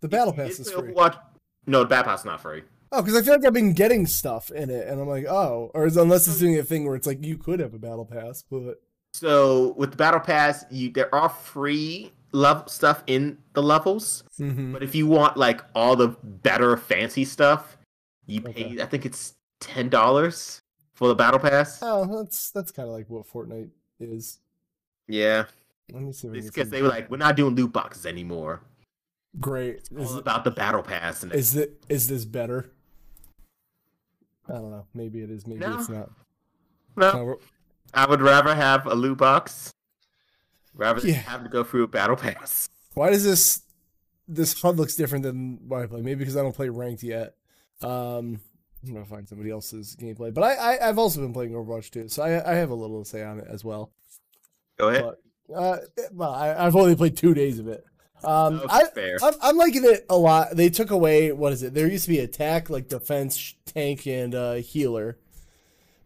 The 0.00 0.08
battle 0.08 0.34
pass 0.34 0.58
is 0.58 0.70
free. 0.70 0.92
Overwatch... 0.92 1.18
No, 1.66 1.80
the 1.80 1.86
battle 1.86 2.10
pass 2.10 2.20
is 2.20 2.24
not 2.26 2.42
free. 2.42 2.62
Oh, 2.92 3.00
because 3.00 3.16
I 3.16 3.22
feel 3.22 3.34
like 3.34 3.44
I've 3.46 3.52
been 3.54 3.72
getting 3.72 4.06
stuff 4.06 4.50
in 4.50 4.68
it, 4.70 4.86
and 4.86 5.00
I'm 5.00 5.08
like, 5.08 5.24
oh, 5.24 5.70
or 5.74 5.86
unless 5.86 6.28
it's 6.28 6.38
doing 6.38 6.58
a 6.58 6.62
thing 6.62 6.86
where 6.86 6.94
it's 6.94 7.06
like 7.06 7.24
you 7.24 7.38
could 7.38 7.58
have 7.58 7.74
a 7.74 7.78
battle 7.78 8.04
pass, 8.04 8.44
but 8.48 8.82
so 9.14 9.74
with 9.76 9.92
the 9.92 9.96
battle 9.96 10.20
pass, 10.20 10.64
you 10.70 10.90
there 10.90 11.12
are 11.14 11.28
free 11.28 12.12
level 12.34 12.66
stuff 12.66 13.02
in 13.06 13.38
the 13.54 13.62
levels, 13.62 14.24
mm-hmm. 14.38 14.72
but 14.72 14.82
if 14.82 14.94
you 14.94 15.06
want 15.06 15.36
like 15.36 15.62
all 15.74 15.96
the 15.96 16.08
better 16.22 16.76
fancy 16.76 17.24
stuff, 17.24 17.78
you 18.26 18.42
pay. 18.42 18.50
Okay. 18.50 18.82
I 18.82 18.86
think 18.86 19.06
it's 19.06 19.34
ten 19.60 19.88
dollars 19.88 20.60
for 20.94 21.08
the 21.08 21.14
battle 21.14 21.40
pass. 21.40 21.78
Oh, 21.80 22.22
that's 22.22 22.50
that's 22.50 22.70
kind 22.70 22.88
of 22.88 22.94
like 22.94 23.08
what 23.08 23.26
Fortnite 23.26 23.70
is. 24.00 24.40
Yeah. 25.06 25.44
Let 25.92 26.02
me 26.02 26.12
see. 26.12 26.28
Because 26.28 26.70
they 26.70 26.82
were 26.82 26.88
like, 26.88 27.10
we're 27.10 27.18
not 27.18 27.36
doing 27.36 27.54
loot 27.54 27.72
boxes 27.72 28.06
anymore. 28.06 28.62
Great. 29.40 29.76
It's 29.76 29.90
all 29.90 30.02
is 30.02 30.14
about 30.14 30.44
the 30.44 30.50
battle 30.50 30.82
pass. 30.82 31.22
And 31.22 31.32
is 31.32 31.56
it 31.56 31.84
is 31.88 32.08
this 32.08 32.24
better? 32.24 32.70
I 34.48 34.52
don't 34.52 34.70
know. 34.70 34.86
Maybe 34.92 35.22
it 35.22 35.30
is. 35.30 35.46
Maybe 35.46 35.60
no. 35.60 35.78
it's 35.78 35.88
not. 35.88 36.10
No. 36.96 37.12
no 37.12 37.38
I 37.92 38.06
would 38.06 38.20
rather 38.20 38.54
have 38.54 38.86
a 38.86 38.94
loot 38.94 39.18
box 39.18 39.73
rather 40.74 41.00
yeah. 41.06 41.14
than 41.14 41.22
have 41.22 41.42
to 41.44 41.48
go 41.48 41.64
through 41.64 41.84
a 41.84 41.88
battle 41.88 42.16
pass. 42.16 42.68
Why 42.94 43.10
does 43.10 43.24
this 43.24 43.62
this 44.26 44.60
HUD 44.60 44.76
looks 44.76 44.96
different 44.96 45.24
than 45.24 45.60
what 45.68 45.82
I 45.82 45.86
play? 45.86 46.00
Maybe 46.00 46.18
because 46.18 46.36
I 46.36 46.42
don't 46.42 46.54
play 46.54 46.68
ranked 46.68 47.02
yet. 47.02 47.34
Um, 47.82 48.40
I'm 48.86 48.92
gonna 48.92 49.04
find 49.04 49.28
somebody 49.28 49.50
else's 49.50 49.96
gameplay, 49.96 50.32
but 50.32 50.44
I, 50.44 50.78
I 50.80 50.86
have 50.86 50.98
also 50.98 51.20
been 51.20 51.32
playing 51.32 51.52
Overwatch 51.52 51.90
too, 51.90 52.08
so 52.08 52.22
I 52.22 52.52
I 52.52 52.54
have 52.54 52.70
a 52.70 52.74
little 52.74 53.02
to 53.02 53.08
say 53.08 53.22
on 53.22 53.40
it 53.40 53.46
as 53.48 53.64
well. 53.64 53.92
Go 54.78 54.88
ahead. 54.88 55.02
But, 55.48 55.54
uh, 55.54 55.78
well, 56.12 56.32
I, 56.32 56.66
I've 56.66 56.76
only 56.76 56.96
played 56.96 57.16
two 57.16 57.34
days 57.34 57.58
of 57.58 57.68
it. 57.68 57.84
Um, 58.22 58.62
I, 58.70 58.84
I'm, 59.22 59.34
I'm, 59.42 59.56
liking 59.58 59.84
it 59.84 60.06
a 60.08 60.16
lot. 60.16 60.56
They 60.56 60.70
took 60.70 60.90
away 60.90 61.32
what 61.32 61.52
is 61.52 61.62
it? 61.62 61.74
There 61.74 61.86
used 61.86 62.04
to 62.04 62.10
be 62.10 62.20
attack, 62.20 62.70
like 62.70 62.88
defense, 62.88 63.54
tank, 63.66 64.06
and 64.06 64.34
uh, 64.34 64.54
healer, 64.54 65.18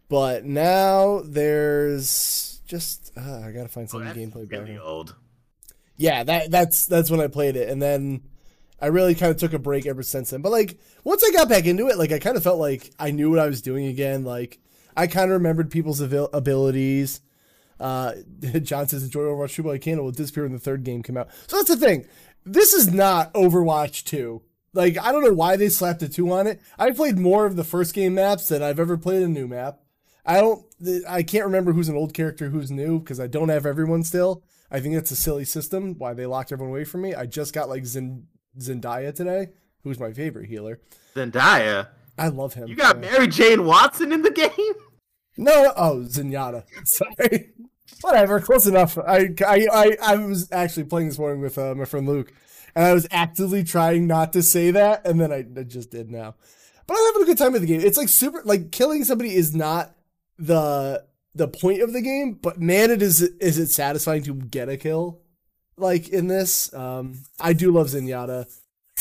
but 0.09 0.43
now 0.43 1.21
there's 1.23 2.48
just 2.69 3.11
uh, 3.17 3.41
I 3.43 3.51
gotta 3.51 3.67
find 3.67 3.89
some 3.89 4.03
oh, 4.03 4.13
gameplay. 4.13 4.49
Really 4.49 4.73
better. 4.73 4.79
old. 4.81 5.15
Yeah, 5.97 6.23
that 6.23 6.51
that's 6.51 6.85
that's 6.85 7.09
when 7.11 7.19
I 7.19 7.27
played 7.27 7.55
it, 7.55 7.67
and 7.67 7.81
then 7.81 8.21
I 8.79 8.87
really 8.87 9.15
kind 9.15 9.31
of 9.31 9.37
took 9.37 9.53
a 9.53 9.59
break 9.59 9.85
ever 9.85 10.03
since 10.03 10.29
then. 10.29 10.41
But 10.41 10.51
like 10.51 10.79
once 11.03 11.23
I 11.23 11.31
got 11.31 11.49
back 11.49 11.65
into 11.65 11.87
it, 11.89 11.97
like 11.97 12.11
I 12.11 12.19
kind 12.19 12.37
of 12.37 12.43
felt 12.43 12.59
like 12.59 12.91
I 12.99 13.11
knew 13.11 13.29
what 13.29 13.39
I 13.39 13.47
was 13.47 13.61
doing 13.61 13.87
again. 13.87 14.23
Like 14.23 14.59
I 14.95 15.07
kind 15.07 15.31
of 15.31 15.37
remembered 15.37 15.71
people's 15.71 16.01
abil- 16.01 16.29
abilities. 16.31 17.21
Uh, 17.79 18.13
John 18.61 18.87
says 18.87 19.03
enjoy 19.03 19.21
Overwatch 19.21 19.55
2 19.55 19.63
but 19.63 19.81
Candle 19.81 20.05
will 20.05 20.11
disappear 20.11 20.43
when 20.43 20.53
the 20.53 20.59
third 20.59 20.83
game 20.83 21.01
come 21.01 21.17
out. 21.17 21.29
So 21.47 21.57
that's 21.57 21.69
the 21.69 21.77
thing. 21.77 22.05
This 22.45 22.73
is 22.73 22.93
not 22.93 23.33
Overwatch 23.33 24.03
2. 24.03 24.41
Like, 24.73 24.97
I 24.99 25.11
don't 25.11 25.23
know 25.23 25.33
why 25.33 25.55
they 25.55 25.69
slapped 25.69 26.03
a 26.03 26.09
2 26.09 26.31
on 26.31 26.45
it. 26.45 26.61
I 26.77 26.91
played 26.91 27.17
more 27.17 27.45
of 27.45 27.55
the 27.55 27.63
first 27.63 27.93
game 27.93 28.15
maps 28.15 28.47
than 28.49 28.61
I've 28.61 28.79
ever 28.79 28.97
played 28.97 29.23
a 29.23 29.27
new 29.27 29.47
map. 29.47 29.79
I 30.29 30.41
don't, 30.41 30.63
I 31.09 31.23
can't 31.23 31.45
remember 31.45 31.73
who's 31.73 31.89
an 31.89 31.95
old 31.95 32.13
character, 32.13 32.49
who's 32.49 32.69
new, 32.69 32.99
because 32.99 33.19
I 33.19 33.25
don't 33.25 33.49
have 33.49 33.65
everyone 33.65 34.03
still. 34.03 34.43
I 34.69 34.79
think 34.79 34.93
that's 34.93 35.09
a 35.09 35.15
silly 35.15 35.43
system, 35.43 35.95
why 35.97 36.13
they 36.13 36.27
locked 36.27 36.51
everyone 36.51 36.71
away 36.71 36.83
from 36.83 37.01
me. 37.01 37.15
I 37.15 37.25
just 37.25 37.51
got 37.51 37.67
like 37.67 37.81
Zendaya 37.81 39.15
today, 39.15 39.47
who's 39.83 39.99
my 39.99 40.13
favorite 40.13 40.47
healer. 40.47 40.81
Zendaya? 41.15 41.87
I 42.15 42.27
love 42.27 42.53
him. 42.53 42.67
You 42.67 42.75
got 42.75 42.99
Mary 42.99 43.27
Jane 43.27 43.65
Watson 43.65 44.11
in 44.11 44.21
the 44.21 44.31
game? 44.31 44.49
No, 45.41 45.71
oh, 45.77 46.03
Zenyatta. 46.05 46.65
Sorry. 46.83 47.53
Whatever, 48.01 48.41
close 48.41 48.67
enough. 48.67 48.97
I, 48.97 49.29
I, 49.47 49.67
I, 49.71 49.97
I 50.03 50.15
was 50.17 50.51
actually 50.51 50.83
playing 50.83 51.07
this 51.07 51.17
morning 51.17 51.39
with 51.39 51.57
uh, 51.57 51.75
my 51.75 51.85
friend 51.85 52.05
Luke, 52.05 52.33
and 52.75 52.83
I 52.83 52.93
was 52.93 53.07
actively 53.09 53.63
trying 53.63 54.05
not 54.05 54.33
to 54.33 54.43
say 54.43 54.71
that, 54.71 55.07
and 55.07 55.17
then 55.21 55.31
I, 55.31 55.45
I 55.57 55.63
just 55.63 55.91
did 55.91 56.11
now. 56.11 56.35
But 56.85 56.97
I'm 56.97 57.05
having 57.05 57.21
a 57.21 57.25
good 57.25 57.37
time 57.37 57.53
with 57.53 57.61
the 57.61 57.69
game. 57.69 57.79
It's 57.79 57.97
like 57.97 58.09
super, 58.09 58.41
like 58.43 58.71
killing 58.71 59.05
somebody 59.05 59.33
is 59.33 59.55
not 59.55 59.95
the 60.39 61.05
the 61.35 61.47
point 61.47 61.81
of 61.81 61.93
the 61.93 62.01
game, 62.01 62.33
but 62.33 62.59
man, 62.59 62.89
it 62.89 63.01
is 63.01 63.21
is 63.21 63.59
it 63.59 63.67
satisfying 63.67 64.23
to 64.23 64.33
get 64.33 64.69
a 64.69 64.77
kill. 64.77 65.21
Like 65.77 66.09
in 66.09 66.27
this, 66.27 66.73
um, 66.73 67.19
I 67.39 67.53
do 67.53 67.71
love 67.71 67.87
Zenyatta. 67.87 68.47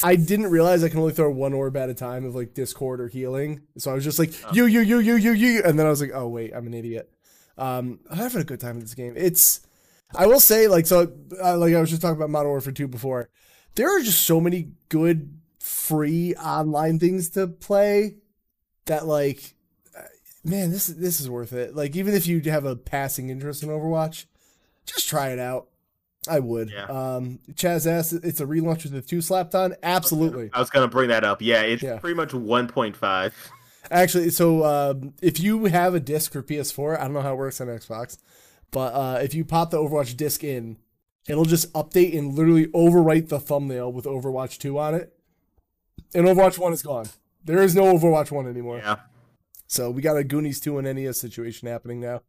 I 0.02 0.14
didn't 0.14 0.46
realize 0.46 0.84
I 0.84 0.88
can 0.88 1.00
only 1.00 1.12
throw 1.12 1.30
one 1.30 1.52
orb 1.52 1.76
at 1.76 1.90
a 1.90 1.94
time 1.94 2.24
of 2.24 2.34
like 2.34 2.54
discord 2.54 3.00
or 3.00 3.08
healing. 3.08 3.62
So 3.78 3.90
I 3.90 3.94
was 3.94 4.04
just 4.04 4.18
like 4.18 4.32
oh. 4.44 4.50
you 4.52 4.66
you 4.66 4.80
you 4.80 4.98
you 4.98 5.16
you 5.16 5.32
you, 5.32 5.62
and 5.64 5.78
then 5.78 5.86
I 5.86 5.90
was 5.90 6.00
like, 6.00 6.12
oh 6.14 6.28
wait, 6.28 6.52
I'm 6.54 6.66
an 6.66 6.74
idiot. 6.74 7.10
Um, 7.56 8.00
I'm 8.10 8.18
having 8.18 8.40
a 8.40 8.44
good 8.44 8.60
time 8.60 8.76
in 8.76 8.80
this 8.80 8.94
game. 8.94 9.14
It's 9.16 9.60
I 10.14 10.26
will 10.26 10.40
say 10.40 10.68
like 10.68 10.86
so 10.86 11.12
uh, 11.42 11.56
like 11.56 11.74
I 11.74 11.80
was 11.80 11.90
just 11.90 12.02
talking 12.02 12.16
about 12.16 12.30
Modern 12.30 12.50
Warfare 12.50 12.72
2 12.72 12.88
before. 12.88 13.28
There 13.74 13.96
are 13.96 14.02
just 14.02 14.24
so 14.24 14.40
many 14.40 14.72
good 14.88 15.38
free 15.58 16.34
online 16.34 16.98
things 16.98 17.30
to 17.30 17.46
play 17.46 18.16
that 18.86 19.06
like 19.06 19.54
man 20.48 20.70
this 20.70 20.86
this 20.88 21.20
is 21.20 21.28
worth 21.28 21.52
it. 21.52 21.74
Like 21.74 21.96
even 21.96 22.14
if 22.14 22.26
you 22.26 22.40
have 22.42 22.64
a 22.64 22.76
passing 22.76 23.30
interest 23.30 23.62
in 23.62 23.68
Overwatch, 23.68 24.26
just 24.86 25.08
try 25.08 25.30
it 25.30 25.38
out. 25.38 25.68
I 26.28 26.40
would. 26.40 26.70
Yeah. 26.70 26.84
Um, 26.84 27.38
Chaz 27.52 27.86
asked, 27.86 28.12
it's 28.12 28.40
a 28.40 28.46
relaunch 28.46 28.82
with 28.82 28.92
the 28.92 29.00
two 29.00 29.20
slapped 29.20 29.54
on. 29.54 29.74
Absolutely. 29.82 30.50
I 30.52 30.60
was 30.60 30.70
gonna 30.70 30.88
bring 30.88 31.08
that 31.08 31.24
up. 31.24 31.40
Yeah, 31.40 31.62
it's 31.62 31.82
yeah. 31.82 31.98
pretty 31.98 32.16
much 32.16 32.30
1.5. 32.30 33.32
Actually, 33.90 34.30
so 34.30 34.64
um, 34.64 35.14
if 35.22 35.40
you 35.40 35.64
have 35.66 35.94
a 35.94 36.00
disc 36.00 36.32
for 36.32 36.42
PS4, 36.42 36.98
I 36.98 37.04
don't 37.04 37.14
know 37.14 37.22
how 37.22 37.32
it 37.32 37.36
works 37.36 37.60
on 37.60 37.68
Xbox, 37.68 38.18
but 38.70 38.92
uh, 38.92 39.18
if 39.22 39.34
you 39.34 39.44
pop 39.44 39.70
the 39.70 39.78
Overwatch 39.78 40.16
disc 40.16 40.44
in, 40.44 40.76
it'll 41.28 41.44
just 41.44 41.72
update 41.72 42.16
and 42.16 42.34
literally 42.34 42.66
overwrite 42.68 43.28
the 43.28 43.40
thumbnail 43.40 43.92
with 43.92 44.04
Overwatch 44.04 44.58
2 44.58 44.78
on 44.78 44.94
it. 44.94 45.14
And 46.14 46.26
Overwatch 46.26 46.58
1 46.58 46.72
is 46.72 46.82
gone. 46.82 47.06
There 47.44 47.62
is 47.62 47.74
no 47.74 47.84
Overwatch 47.96 48.30
1 48.30 48.46
anymore. 48.46 48.78
Yeah. 48.78 48.96
So 49.68 49.90
we 49.90 50.02
got 50.02 50.16
a 50.16 50.24
Goonies 50.24 50.60
2 50.60 50.78
and 50.78 50.96
NES 50.96 51.18
situation 51.20 51.68
happening 51.68 52.00
now. 52.00 52.22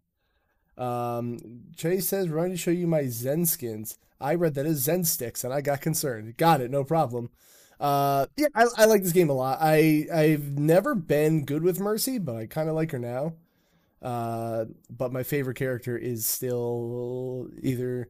Um, 0.78 1.39
Chase 1.75 2.08
says, 2.08 2.30
"Remind 2.30 2.52
to 2.54 2.58
show 2.58 2.71
you 2.71 2.86
my 2.86 3.08
Zen 3.08 3.45
skins." 3.45 3.97
I 4.21 4.36
read 4.36 4.56
that 4.56 4.65
as 4.65 4.80
Zen 4.80 5.06
sticks, 5.06 5.43
and 5.43 5.54
I 5.54 5.62
got 5.62 5.82
concerned. 5.82 6.38
Got 6.38 6.62
it, 6.62 6.69
no 6.69 6.84
problem. 6.84 7.30
Uh, 7.80 8.25
yeah, 8.36 8.47
I, 8.54 8.65
I 8.78 8.86
like 8.86 9.04
this 9.04 9.13
game 9.13 9.30
a 9.30 9.34
lot. 9.34 9.58
I 9.62 10.06
I've 10.13 10.60
never 10.60 10.95
been 10.95 11.45
good 11.45 11.63
with 11.63 11.80
Mercy, 11.80 12.17
but 12.17 12.36
I 12.36 12.45
kind 12.45 12.69
of 12.69 12.75
like 12.75 12.91
her 12.91 12.99
now. 12.99 13.34
Uh, 14.02 14.65
but 14.89 15.12
my 15.13 15.23
favorite 15.23 15.56
character 15.58 15.97
is 15.97 16.25
still 16.25 17.49
either 17.62 18.10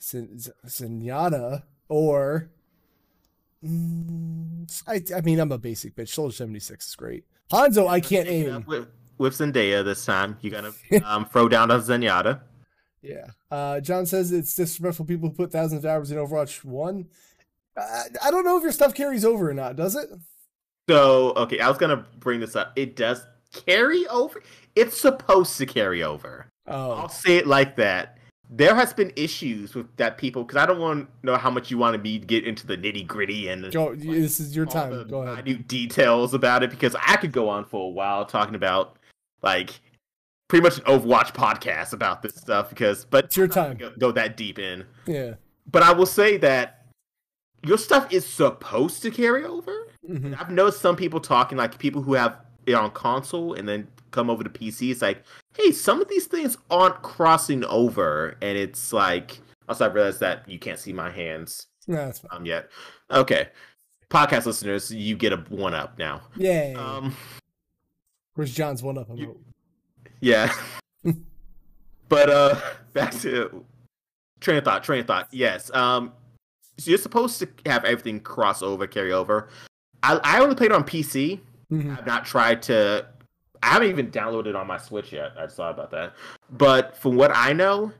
Zenyatta 0.00 1.62
or 1.88 2.50
mm, 3.64 4.82
I. 4.86 5.02
I 5.16 5.20
mean, 5.20 5.40
I'm 5.40 5.52
a 5.52 5.58
basic 5.58 5.94
bitch. 5.96 6.08
Soldier 6.08 6.36
76 6.36 6.88
is 6.88 6.96
great. 6.96 7.24
Hanzo, 7.50 7.88
I 7.88 8.00
can't 8.00 8.28
aim 8.28 8.64
with 9.18 9.34
Zendaya 9.34 9.84
this 9.84 10.04
time. 10.04 10.36
You 10.40 10.50
gotta 10.50 10.72
um, 11.04 11.26
throw 11.26 11.48
down 11.48 11.70
on 11.70 11.80
Zenyatta. 11.80 12.40
Yeah. 13.02 13.26
Uh, 13.50 13.80
John 13.80 14.06
says 14.06 14.32
it's 14.32 14.54
disrespectful 14.54 15.04
people 15.04 15.28
who 15.28 15.34
put 15.34 15.52
thousands 15.52 15.84
of 15.84 15.90
hours 15.90 16.10
in 16.10 16.18
Overwatch 16.18 16.64
1. 16.64 17.06
I, 17.76 18.02
I 18.24 18.30
don't 18.30 18.44
know 18.44 18.56
if 18.56 18.62
your 18.62 18.72
stuff 18.72 18.94
carries 18.94 19.24
over 19.24 19.50
or 19.50 19.54
not, 19.54 19.76
does 19.76 19.94
it? 19.94 20.08
So, 20.88 21.32
okay, 21.34 21.60
I 21.60 21.68
was 21.68 21.78
going 21.78 21.96
to 21.96 22.04
bring 22.18 22.40
this 22.40 22.56
up. 22.56 22.72
It 22.76 22.96
does 22.96 23.26
carry 23.52 24.06
over. 24.08 24.42
It's 24.74 24.98
supposed 24.98 25.58
to 25.58 25.66
carry 25.66 26.02
over. 26.02 26.46
Oh. 26.66 26.92
I'll 26.92 27.08
say 27.08 27.36
it 27.36 27.46
like 27.46 27.76
that. 27.76 28.13
There 28.50 28.74
has 28.74 28.92
been 28.92 29.12
issues 29.16 29.74
with 29.74 29.96
that 29.96 30.18
people 30.18 30.44
because 30.44 30.56
I 30.62 30.66
don't 30.66 30.78
want 30.78 31.08
to 31.08 31.26
know 31.26 31.36
how 31.36 31.50
much 31.50 31.70
you 31.70 31.78
want 31.78 31.94
to 31.94 31.98
be 31.98 32.18
to 32.18 32.26
get 32.26 32.44
into 32.44 32.66
the 32.66 32.76
nitty 32.76 33.06
gritty 33.06 33.48
and 33.48 33.72
go. 33.72 33.86
Like, 33.86 34.00
this 34.00 34.38
is 34.38 34.54
your 34.54 34.66
time. 34.66 35.08
Go 35.08 35.22
ahead. 35.22 35.44
Minute 35.44 35.66
details 35.66 36.34
about 36.34 36.62
it 36.62 36.70
because 36.70 36.94
I 37.00 37.16
could 37.16 37.32
go 37.32 37.48
on 37.48 37.64
for 37.64 37.86
a 37.86 37.88
while 37.88 38.24
talking 38.26 38.54
about 38.54 38.96
like 39.42 39.80
pretty 40.48 40.62
much 40.62 40.78
an 40.78 40.84
Overwatch 40.84 41.32
podcast 41.32 41.92
about 41.92 42.22
this 42.22 42.34
stuff 42.34 42.68
because 42.68 43.06
but 43.06 43.24
it's 43.26 43.36
your 43.36 43.48
time 43.48 43.76
go, 43.76 43.92
go 43.98 44.12
that 44.12 44.36
deep 44.36 44.58
in. 44.58 44.84
Yeah. 45.06 45.34
But 45.70 45.82
I 45.82 45.92
will 45.92 46.06
say 46.06 46.36
that 46.38 46.86
your 47.64 47.78
stuff 47.78 48.12
is 48.12 48.26
supposed 48.26 49.02
to 49.02 49.10
carry 49.10 49.44
over. 49.44 49.88
Mm-hmm. 50.08 50.34
I've 50.38 50.50
noticed 50.50 50.80
some 50.80 50.96
people 50.96 51.18
talking 51.18 51.56
like 51.56 51.78
people 51.78 52.02
who 52.02 52.12
have 52.12 52.43
on 52.72 52.90
console 52.92 53.54
and 53.54 53.68
then 53.68 53.88
come 54.10 54.30
over 54.30 54.44
to 54.44 54.50
PC. 54.50 54.90
It's 54.90 55.02
like, 55.02 55.22
hey, 55.56 55.72
some 55.72 56.00
of 56.00 56.08
these 56.08 56.26
things 56.26 56.56
aren't 56.70 57.02
crossing 57.02 57.64
over, 57.64 58.36
and 58.40 58.56
it's 58.56 58.92
like 58.92 59.40
also 59.68 59.88
I 59.88 59.92
realized 59.92 60.20
that 60.20 60.48
you 60.48 60.58
can't 60.58 60.78
see 60.78 60.92
my 60.92 61.10
hands. 61.10 61.66
No, 61.86 61.96
that's 61.96 62.20
fine. 62.20 62.30
Um, 62.32 62.46
yet. 62.46 62.70
Okay, 63.10 63.48
podcast 64.08 64.46
listeners, 64.46 64.90
you 64.90 65.16
get 65.16 65.32
a 65.32 65.36
one 65.48 65.74
up 65.74 65.98
now. 65.98 66.22
Yay. 66.36 66.74
Um, 66.74 67.14
Where's 68.34 68.54
John's 68.54 68.82
one 68.82 68.98
up? 68.98 69.08
You, 69.14 69.38
yeah. 70.20 70.52
but 72.08 72.30
uh 72.30 72.58
back 72.92 73.12
to 73.20 73.64
train 74.40 74.58
of 74.58 74.64
thought, 74.64 74.82
train 74.82 75.00
of 75.00 75.06
thought. 75.06 75.28
Yes. 75.30 75.72
Um 75.74 76.12
so 76.78 76.90
you're 76.90 76.98
supposed 76.98 77.38
to 77.40 77.48
have 77.66 77.84
everything 77.84 78.20
cross 78.20 78.62
over, 78.62 78.86
carry 78.86 79.12
over. 79.12 79.48
I 80.02 80.18
I 80.24 80.40
only 80.40 80.56
played 80.56 80.72
on 80.72 80.84
PC. 80.84 81.40
Mm-hmm. 81.80 81.96
I've 81.98 82.06
not 82.06 82.24
tried 82.24 82.62
to 82.62 83.06
I 83.64 83.68
haven't 83.68 83.88
even 83.88 84.10
downloaded 84.10 84.48
it 84.48 84.56
on 84.56 84.66
my 84.66 84.76
Switch 84.76 85.10
yet. 85.10 85.32
I 85.38 85.44
just 85.44 85.56
thought 85.56 85.72
about 85.72 85.90
that. 85.92 86.12
But 86.50 86.98
from 86.98 87.16
what 87.16 87.30
I 87.34 87.54
know, 87.54 87.92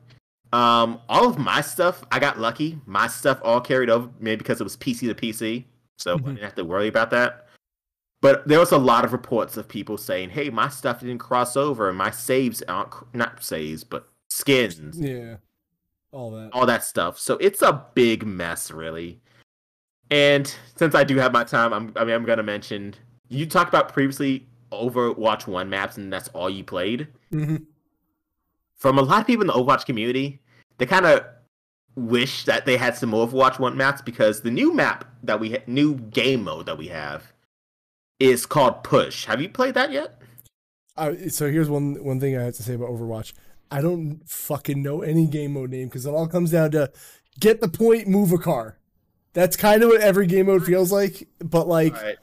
um, 0.53 1.01
all 1.09 1.27
of 1.27 1.39
my 1.39 1.63
stuff, 1.63 2.05
I 2.13 2.19
got 2.19 2.39
lucky. 2.39 2.79
My 2.85 3.07
stuff 3.07 3.41
all 3.43 3.63
carried 3.63 3.89
over, 3.89 4.11
maybe 4.21 4.37
because 4.37 4.61
it 4.61 4.65
was 4.65 4.77
PC 4.77 5.09
to 5.09 5.15
PC, 5.15 5.65
so 5.97 6.17
mm-hmm. 6.17 6.27
I 6.27 6.29
didn't 6.33 6.45
have 6.45 6.55
to 6.57 6.65
worry 6.65 6.89
about 6.89 7.11
that. 7.11 7.47
But 8.21 8.47
there 8.47 8.59
was 8.59 8.73
a 8.73 8.79
lot 8.79 9.07
of 9.07 9.13
reports 9.13 9.57
of 9.57 9.67
people 9.67 9.97
saying, 9.97 10.31
"Hey, 10.31 10.51
my 10.51 10.69
stuff 10.69 11.01
didn't 11.01 11.19
cross 11.19 11.57
over, 11.57 11.89
and 11.89 11.97
my 11.97 12.11
saves 12.11 12.63
aren't 12.69 12.93
not 13.15 13.43
saves, 13.43 13.85
but 13.85 14.07
skins." 14.29 15.01
Yeah, 15.01 15.37
all 16.13 16.31
that, 16.33 16.51
all 16.53 16.67
that 16.67 16.85
stuff. 16.85 17.19
So 17.19 17.39
it's 17.39 17.63
a 17.63 17.87
big 17.95 18.27
mess, 18.27 18.71
really. 18.71 19.21
And 20.11 20.55
since 20.77 20.95
I 20.95 21.05
do 21.05 21.17
have 21.17 21.33
my 21.33 21.45
time, 21.45 21.73
I'm, 21.73 21.93
I 21.97 22.05
mean, 22.05 22.15
I'm 22.15 22.25
gonna 22.25 22.43
mention 22.43 22.95
you 23.35 23.47
talked 23.47 23.69
about 23.69 23.93
previously 23.93 24.47
Overwatch 24.73 25.47
One 25.47 25.69
maps, 25.69 25.97
and 25.97 26.13
that's 26.13 26.29
all 26.29 26.51
you 26.51 26.65
played. 26.65 27.09
Mm-hmm. 27.33 27.57
From 28.77 28.99
a 28.99 29.03
lot 29.03 29.21
of 29.21 29.27
people 29.27 29.43
in 29.43 29.47
the 29.47 29.53
Overwatch 29.53 29.87
community, 29.87 30.41
they 30.79 30.87
kind 30.87 31.07
of 31.07 31.25
wish 31.97 32.45
that 32.45 32.67
they 32.67 32.77
had 32.77 32.97
some 32.97 33.13
Overwatch 33.13 33.59
One 33.59 33.77
maps 33.77 34.03
because 34.03 34.43
the 34.43 34.51
new 34.51 34.75
map 34.75 35.05
that 35.23 35.41
we 35.41 35.53
ha- 35.53 35.65
new 35.67 35.95
game 35.95 36.45
mode 36.45 36.67
that 36.67 36.79
we 36.79 36.89
have 36.89 37.33
is 38.19 38.47
called 38.47 38.83
Push. 38.85 39.27
Have 39.27 39.41
you 39.41 39.49
played 39.49 39.75
that 39.75 39.93
yet? 39.93 40.21
Uh, 40.97 41.15
so 41.29 41.51
here's 41.51 41.69
one 41.69 42.03
one 42.05 42.21
thing 42.21 42.37
I 42.37 42.43
have 42.43 42.55
to 42.55 42.63
say 42.63 42.75
about 42.75 42.91
Overwatch. 42.91 43.33
I 43.71 43.81
don't 43.81 44.21
fucking 44.27 44.83
know 44.83 45.03
any 45.03 45.27
game 45.27 45.55
mode 45.55 45.71
name 45.71 45.89
because 45.89 46.07
it 46.07 46.11
all 46.11 46.29
comes 46.29 46.53
down 46.53 46.71
to 46.73 46.93
get 47.41 47.61
the 47.61 47.69
point, 47.69 48.07
move 48.07 48.33
a 48.33 48.39
car. 48.39 48.79
That's 49.33 49.57
kind 49.57 49.83
of 49.83 49.89
what 49.89 50.01
every 50.01 50.27
game 50.27 50.47
mode 50.47 50.65
feels 50.65 50.93
like, 50.93 51.29
but 51.41 51.67
like 51.67 52.01
right. 52.01 52.17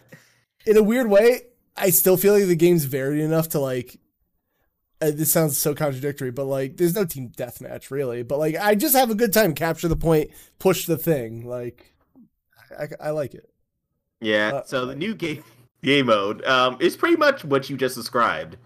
In 0.66 0.78
a 0.78 0.84
weird 0.84 1.10
way, 1.10 1.44
I 1.76 1.90
still 1.90 2.18
feel 2.18 2.34
like 2.34 2.46
the 2.46 2.56
game's 2.56 2.86
varied 2.86 3.22
enough 3.22 3.50
to 3.50 3.60
like. 3.60 4.00
Uh, 5.02 5.10
this 5.12 5.32
sounds 5.32 5.58
so 5.58 5.74
contradictory, 5.74 6.30
but 6.30 6.46
like, 6.46 6.78
there's 6.78 6.94
no 6.94 7.06
team 7.06 7.32
deathmatch 7.36 7.90
really. 7.90 8.22
But 8.22 8.38
like, 8.38 8.56
I 8.56 8.76
just 8.76 8.96
have 8.96 9.10
a 9.10 9.16
good 9.16 9.34
time, 9.34 9.56
capture 9.56 9.88
the 9.88 9.96
point, 9.96 10.30
push 10.60 10.86
the 10.86 10.98
thing. 10.98 11.48
Like, 11.48 11.96
I, 12.78 12.88
I 13.00 13.10
like 13.10 13.34
it. 13.34 13.50
Yeah. 14.20 14.52
Uh, 14.54 14.64
so 14.64 14.86
the 14.86 14.96
new 14.96 15.16
game 15.16 15.44
game 15.84 16.06
mode 16.06 16.46
um, 16.46 16.78
is 16.80 16.96
pretty 16.96 17.16
much 17.16 17.44
what 17.44 17.70
you 17.70 17.78
just 17.78 17.96
described. 17.96 18.58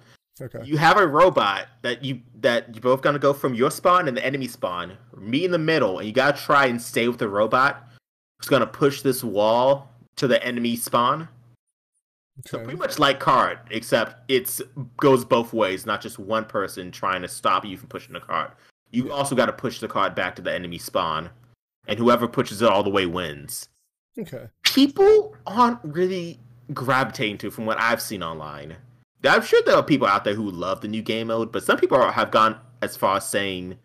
Okay. 0.42 0.60
You 0.66 0.78
have 0.78 0.98
a 0.98 1.08
robot 1.08 1.68
that 1.82 2.04
you 2.04 2.22
that 2.42 2.76
you 2.76 2.82
both 2.82 3.02
gonna 3.02 3.20
go 3.20 3.32
from 3.32 3.56
your 3.56 3.72
spawn 3.72 4.10
and 4.10 4.18
the 4.18 4.26
enemy 4.26 4.48
spawn, 4.48 4.98
meet 5.18 5.46
in 5.46 5.52
the 5.52 5.58
middle, 5.58 6.00
and 6.00 6.08
you 6.08 6.14
gotta 6.14 6.38
try 6.38 6.66
and 6.66 6.82
stay 6.82 7.08
with 7.08 7.20
the 7.20 7.30
robot 7.30 7.88
who's 8.38 8.50
gonna 8.50 8.68
push 8.68 9.02
this 9.02 9.24
wall 9.24 9.90
to 10.18 10.28
the 10.28 10.44
enemy 10.46 10.76
spawn. 10.76 11.30
So 12.46 12.60
pretty 12.60 12.78
much 12.78 13.00
like 13.00 13.20
card, 13.20 13.60
except 13.72 14.30
it's 14.30 14.62
goes 14.98 15.24
both 15.24 15.54
ways, 15.54 15.86
not 15.86 16.02
just 16.02 16.20
one 16.20 16.46
person 16.46 16.92
trying 16.92 17.22
to 17.22 17.28
stop 17.28 17.66
you 17.66 17.78
from 17.78 17.88
pushing 17.88 18.14
the 18.14 18.20
card. 18.20 18.52
You 18.92 19.12
also 19.12 19.36
got 19.36 19.46
to 19.46 19.54
push 19.54 19.80
the 19.80 19.88
card 19.88 20.16
back 20.16 20.36
to 20.36 20.42
the 20.42 20.54
enemy 20.54 20.78
spawn, 20.78 21.30
and 21.88 21.98
whoever 21.98 22.28
pushes 22.28 22.62
it 22.62 22.70
all 22.70 22.84
the 22.84 22.90
way 22.90 23.06
wins. 23.06 23.70
Okay. 24.20 24.48
People 24.64 25.36
aren't 25.48 25.80
really 25.84 26.40
gravitating 26.74 27.38
to 27.40 27.52
from 27.52 27.66
what 27.66 27.80
I've 27.80 28.02
seen 28.02 28.22
online. 28.22 28.76
I'm 29.24 29.42
sure 29.42 29.62
there 29.66 29.76
are 29.76 29.84
people 29.84 30.08
out 30.08 30.24
there 30.24 30.36
who 30.36 30.50
love 30.52 30.82
the 30.82 30.88
new 30.88 31.02
game 31.02 31.28
mode, 31.28 31.52
but 31.52 31.64
some 31.64 31.78
people 31.78 32.00
have 32.10 32.32
gone 32.32 32.60
as 32.82 32.96
far 32.98 33.18
as 33.18 33.28
saying, 33.28 33.78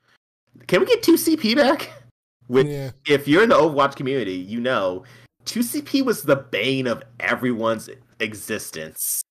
"Can 0.66 0.80
we 0.80 0.86
get 0.86 1.02
two 1.02 1.16
CP 1.16 1.54
back?" 1.54 1.90
Which, 2.48 2.66
yeah. 2.66 2.90
if 3.06 3.28
you're 3.28 3.44
in 3.44 3.50
the 3.50 3.54
Overwatch 3.54 3.94
community, 3.94 4.34
you 4.34 4.60
know, 4.60 5.04
two 5.44 5.60
CP 5.60 6.04
was 6.04 6.24
the 6.24 6.34
bane 6.34 6.88
of 6.88 7.04
everyone's 7.20 7.88
existence. 8.20 9.22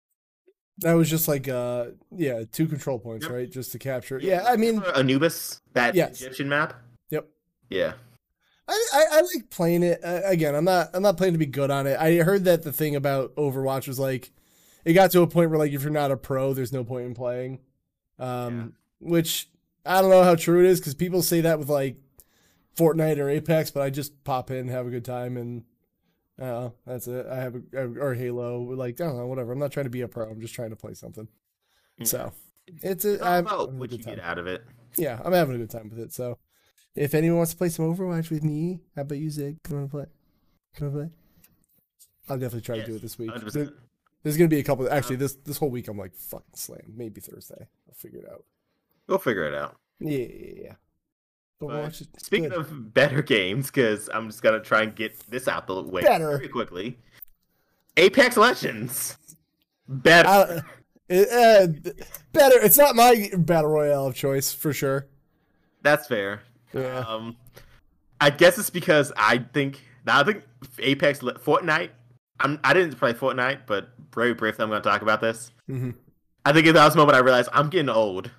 That 0.80 0.94
was 0.94 1.10
just 1.10 1.28
like, 1.28 1.48
uh, 1.48 1.88
yeah, 2.16 2.44
two 2.52 2.68
control 2.68 3.00
points, 3.00 3.26
yep. 3.26 3.34
right? 3.34 3.52
Just 3.52 3.72
to 3.74 3.80
capture. 3.80 4.20
Yeah, 4.22 4.46
I 4.48 4.56
mean, 4.56 4.82
Anubis, 4.96 5.62
that 5.74 5.94
yes. 5.94 6.22
Egyptian 6.22 6.50
map. 6.50 6.74
Yep. 7.10 7.28
Yeah. 7.70 7.94
I, 8.68 8.88
I, 8.94 9.06
I, 9.12 9.22
like 9.22 9.50
playing 9.50 9.84
it 9.84 10.00
uh, 10.04 10.22
again. 10.26 10.56
I'm 10.56 10.64
not 10.64 10.92
I'm 10.94 11.02
not 11.02 11.18
playing 11.18 11.34
to 11.34 11.40
be 11.40 11.48
good 11.48 11.72
on 11.72 11.88
it. 11.88 12.00
I 12.00 12.18
heard 12.18 12.46
that 12.46 12.62
the 12.62 12.72
thing 12.72 12.96
about 12.96 13.36
Overwatch 13.36 13.88
was 13.88 14.00
like 14.00 14.32
it 14.86 14.94
got 14.94 15.12
to 15.12 15.22
a 15.22 15.28
point 15.28 15.50
where 15.50 15.60
like 15.60 15.72
if 15.72 15.82
you're 15.82 15.92
not 15.92 16.12
a 16.12 16.18
pro, 16.18 16.54
there's 16.54 16.72
no 16.72 16.84
point 16.84 17.08
in 17.08 17.16
playing. 17.16 17.60
Um, 18.20 18.76
yeah. 19.02 19.10
which 19.12 19.50
I 19.86 20.02
don't 20.02 20.12
know 20.12 20.24
how 20.24 20.36
true 20.36 20.60
it 20.60 20.68
is 20.68 20.80
because 20.80 20.94
people 20.94 21.22
say 21.22 21.42
that 21.42 21.58
with 21.58 21.70
like 21.70 21.98
Fortnite 22.78 23.18
or 23.18 23.30
Apex, 23.30 23.72
but 23.72 23.82
I 23.82 23.90
just 23.90 24.24
pop 24.24 24.52
in, 24.52 24.68
have 24.68 24.88
a 24.88 24.92
good 24.92 25.06
time, 25.06 25.36
and 25.36 25.64
Oh, 26.42 26.74
that's 26.86 27.08
it. 27.08 27.26
I 27.28 27.36
have 27.36 27.56
a, 27.74 27.86
or 28.00 28.14
Halo. 28.14 28.62
Like 28.62 29.02
I 29.02 29.06
don't 29.06 29.18
know, 29.18 29.28
whatever. 29.28 29.52
I'm 29.52 29.60
not 29.60 29.72
trying 29.72 29.86
to 29.86 29.90
be 29.90 30.02
a 30.02 30.08
pro. 30.08 30.30
I'm 30.30 30.40
just 30.40 30.54
trying 30.54 30.70
to 30.70 30.76
play 30.76 30.94
something. 30.94 31.28
Yeah. 31.98 32.06
So 32.06 32.34
it's 32.82 33.06
a. 33.06 33.24
I'm, 33.26 33.46
about 33.46 33.74
what 33.74 33.92
you 33.92 33.98
time. 33.98 34.16
get 34.16 34.24
out 34.24 34.38
of 34.38 34.48
it. 34.48 34.64
Yeah, 34.98 35.20
I'm 35.24 35.34
having 35.34 35.56
a 35.56 35.58
good 35.58 35.70
time 35.70 35.90
with 35.90 36.00
it. 36.00 36.14
So 36.14 36.38
if 36.96 37.14
anyone 37.14 37.38
wants 37.38 37.52
to 37.52 37.58
play 37.58 37.70
some 37.70 37.94
Overwatch 37.94 38.30
with 38.30 38.44
me, 38.44 38.80
how 38.96 39.02
about 39.02 39.18
you, 39.18 39.30
Zig? 39.30 39.62
Come 39.64 39.78
on, 39.78 39.90
play. 39.90 40.06
Come 40.76 40.88
on, 40.88 40.94
play. 40.94 41.10
I'll 42.30 42.38
definitely 42.38 42.62
try 42.62 42.76
yes, 42.76 42.86
to 42.86 42.92
do 42.92 42.98
it 42.98 43.02
this 43.02 43.18
week. 43.18 43.32
There, 43.52 43.70
there's 44.24 44.38
gonna 44.38 44.48
be 44.48 44.60
a 44.60 44.64
couple. 44.64 44.90
Actually, 44.90 45.18
uh, 45.18 45.20
this 45.20 45.36
this 45.36 45.58
whole 45.58 45.70
week 45.70 45.88
I'm 45.88 45.98
like 45.98 46.16
fucking 46.16 46.56
slam. 46.56 46.94
Maybe 46.96 47.22
Thursday. 47.22 47.68
I'll 47.88 47.96
figure 47.96 48.20
it 48.20 48.30
out. 48.32 48.46
We'll 49.08 49.18
figure 49.18 49.44
it 49.44 49.56
out. 49.56 49.78
Yeah, 50.00 50.20
yeah, 50.20 50.64
yeah. 50.64 50.74
But 51.60 51.94
speaking 52.18 52.50
good. 52.50 52.58
of 52.58 52.94
better 52.94 53.22
games, 53.22 53.68
because 53.68 54.10
I'm 54.14 54.28
just 54.28 54.42
gonna 54.42 54.62
try 54.62 54.84
and 54.84 54.96
get 54.96 55.20
this 55.30 55.48
out 55.48 55.68
the 55.68 55.82
way 55.82 56.02
better. 56.02 56.38
very 56.38 56.48
quickly. 56.48 56.98
Apex 57.98 58.38
Legends, 58.38 59.18
better. 59.88 60.64
Uh, 61.10 61.14
uh, 61.14 61.68
better. 62.32 62.60
It's 62.62 62.78
not 62.78 62.96
my 62.96 63.30
battle 63.38 63.72
royale 63.72 64.08
of 64.08 64.16
choice 64.16 64.54
for 64.54 64.72
sure. 64.72 65.08
That's 65.82 66.08
fair. 66.08 66.44
Yeah. 66.74 67.00
Um, 67.00 67.36
I 68.22 68.30
guess 68.30 68.58
it's 68.58 68.70
because 68.70 69.12
I 69.18 69.40
think 69.54 69.82
now 70.06 70.20
I 70.20 70.24
think 70.24 70.44
Apex 70.80 71.20
Fortnite. 71.20 71.90
I'm 72.40 72.60
I 72.64 72.74
didn't 72.74 72.96
play 72.96 73.14
Fortnite, 73.14 73.62
but 73.66 73.90
very 74.14 74.34
briefly 74.34 74.64
I'm 74.64 74.70
going 74.70 74.82
to 74.82 74.90
talk 74.90 75.02
about 75.02 75.20
this. 75.20 75.52
Mm-hmm. 75.70 75.92
I 76.46 76.54
think 76.54 76.68
at 76.68 76.74
that 76.74 76.96
moment 76.96 77.18
I 77.18 77.20
realized 77.20 77.50
I'm 77.52 77.70
getting 77.70 77.90
old. 77.90 78.32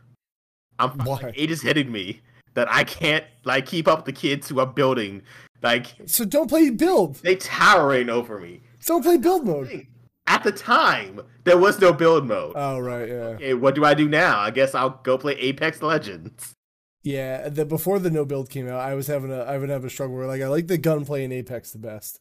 I'm 0.78 0.96
like, 0.98 1.34
age 1.38 1.50
is 1.50 1.60
hitting 1.60 1.92
me 1.92 2.22
that 2.54 2.70
I 2.70 2.84
can't 2.84 3.24
like 3.44 3.66
keep 3.66 3.88
up 3.88 4.00
with 4.00 4.06
the 4.06 4.20
kids 4.20 4.48
who 4.48 4.60
are 4.60 4.66
building. 4.66 5.22
Like, 5.62 5.86
so 6.06 6.24
don't 6.24 6.48
play 6.48 6.70
build. 6.70 7.16
They 7.16 7.36
towering 7.36 8.08
over 8.08 8.38
me. 8.38 8.62
Don't 8.86 9.02
play 9.02 9.18
build 9.18 9.46
mode. 9.46 9.86
At 10.26 10.42
the 10.42 10.52
time, 10.52 11.20
there 11.44 11.58
was 11.58 11.80
no 11.80 11.92
build 11.92 12.26
mode. 12.26 12.52
Oh 12.54 12.78
right, 12.78 13.08
yeah. 13.08 13.14
Okay, 13.14 13.54
what 13.54 13.74
do 13.74 13.84
I 13.84 13.94
do 13.94 14.08
now? 14.08 14.38
I 14.38 14.50
guess 14.50 14.74
I'll 14.74 15.00
go 15.02 15.18
play 15.18 15.34
Apex 15.34 15.82
Legends. 15.82 16.54
Yeah, 17.02 17.48
the 17.48 17.64
before 17.64 17.98
the 17.98 18.10
no 18.10 18.24
build 18.24 18.50
came 18.50 18.68
out, 18.68 18.80
I 18.80 18.94
was 18.94 19.06
having 19.06 19.32
a 19.32 19.40
I 19.40 19.58
would 19.58 19.70
have 19.70 19.84
a 19.84 19.90
struggle 19.90 20.16
where 20.16 20.26
like 20.26 20.42
I 20.42 20.48
like 20.48 20.66
the 20.66 20.78
gunplay 20.78 21.24
in 21.24 21.32
Apex 21.32 21.72
the 21.72 21.78
best, 21.78 22.20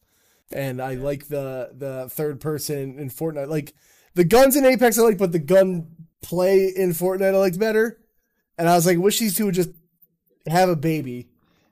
and 0.52 0.82
I 0.82 0.96
like 0.96 1.28
the 1.28 1.72
the 1.74 2.10
third 2.10 2.42
person 2.42 2.98
in 2.98 3.10
Fortnite. 3.10 3.50
Like 3.50 3.74
the 4.16 4.24
guns 4.24 4.56
in 4.56 4.66
Apex 4.66 4.98
I 4.98 5.04
like, 5.04 5.18
but 5.18 5.32
the 5.32 5.40
gun 5.40 5.88
play 6.22 6.68
in 6.68 6.92
Fortnite 6.92 7.34
I 7.34 7.38
liked 7.38 7.60
better. 7.60 8.00
And 8.58 8.68
I 8.68 8.76
was 8.76 8.86
like, 8.86 8.98
wish 8.98 9.20
these 9.20 9.36
two 9.38 9.46
would 9.46 9.56
just 9.56 9.70
have 10.48 10.70
a 10.70 10.76
baby. 10.76 11.28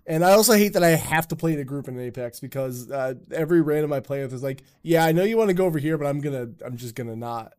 And 0.06 0.24
I 0.24 0.32
also 0.32 0.54
hate 0.54 0.74
that 0.74 0.84
I 0.84 0.92
have 0.92 1.28
to 1.30 1.36
play 1.36 1.54
in 1.54 1.60
a 1.60 1.66
group 1.66 1.90
in 1.90 2.00
Apex 2.00 2.40
because 2.40 2.90
uh, 2.90 3.16
every 3.32 3.62
random 3.62 3.92
I 3.92 4.00
play 4.00 4.22
with 4.22 4.34
is 4.34 4.42
like, 4.42 4.64
yeah, 4.82 5.04
I 5.04 5.12
know 5.12 5.24
you 5.24 5.38
want 5.38 5.50
to 5.50 5.54
go 5.54 5.66
over 5.66 5.80
here, 5.80 5.98
but 5.98 6.08
I'm 6.08 6.22
gonna, 6.22 6.48
I'm 6.66 6.78
just 6.78 6.96
gonna 6.96 7.16
not. 7.16 7.54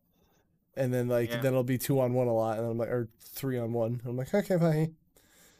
And 0.75 0.91
then 0.91 1.07
like, 1.07 1.29
yeah. 1.29 1.41
then 1.41 1.53
it'll 1.53 1.63
be 1.63 1.77
two 1.77 1.99
on 1.99 2.13
one 2.13 2.27
a 2.27 2.33
lot, 2.33 2.57
and 2.57 2.67
I'm 2.67 2.77
like, 2.77 2.89
or 2.89 3.07
three 3.19 3.59
on 3.59 3.71
one. 3.71 4.01
I'm 4.05 4.17
like, 4.17 4.33
okay, 4.33 4.55
bye. 4.55 4.89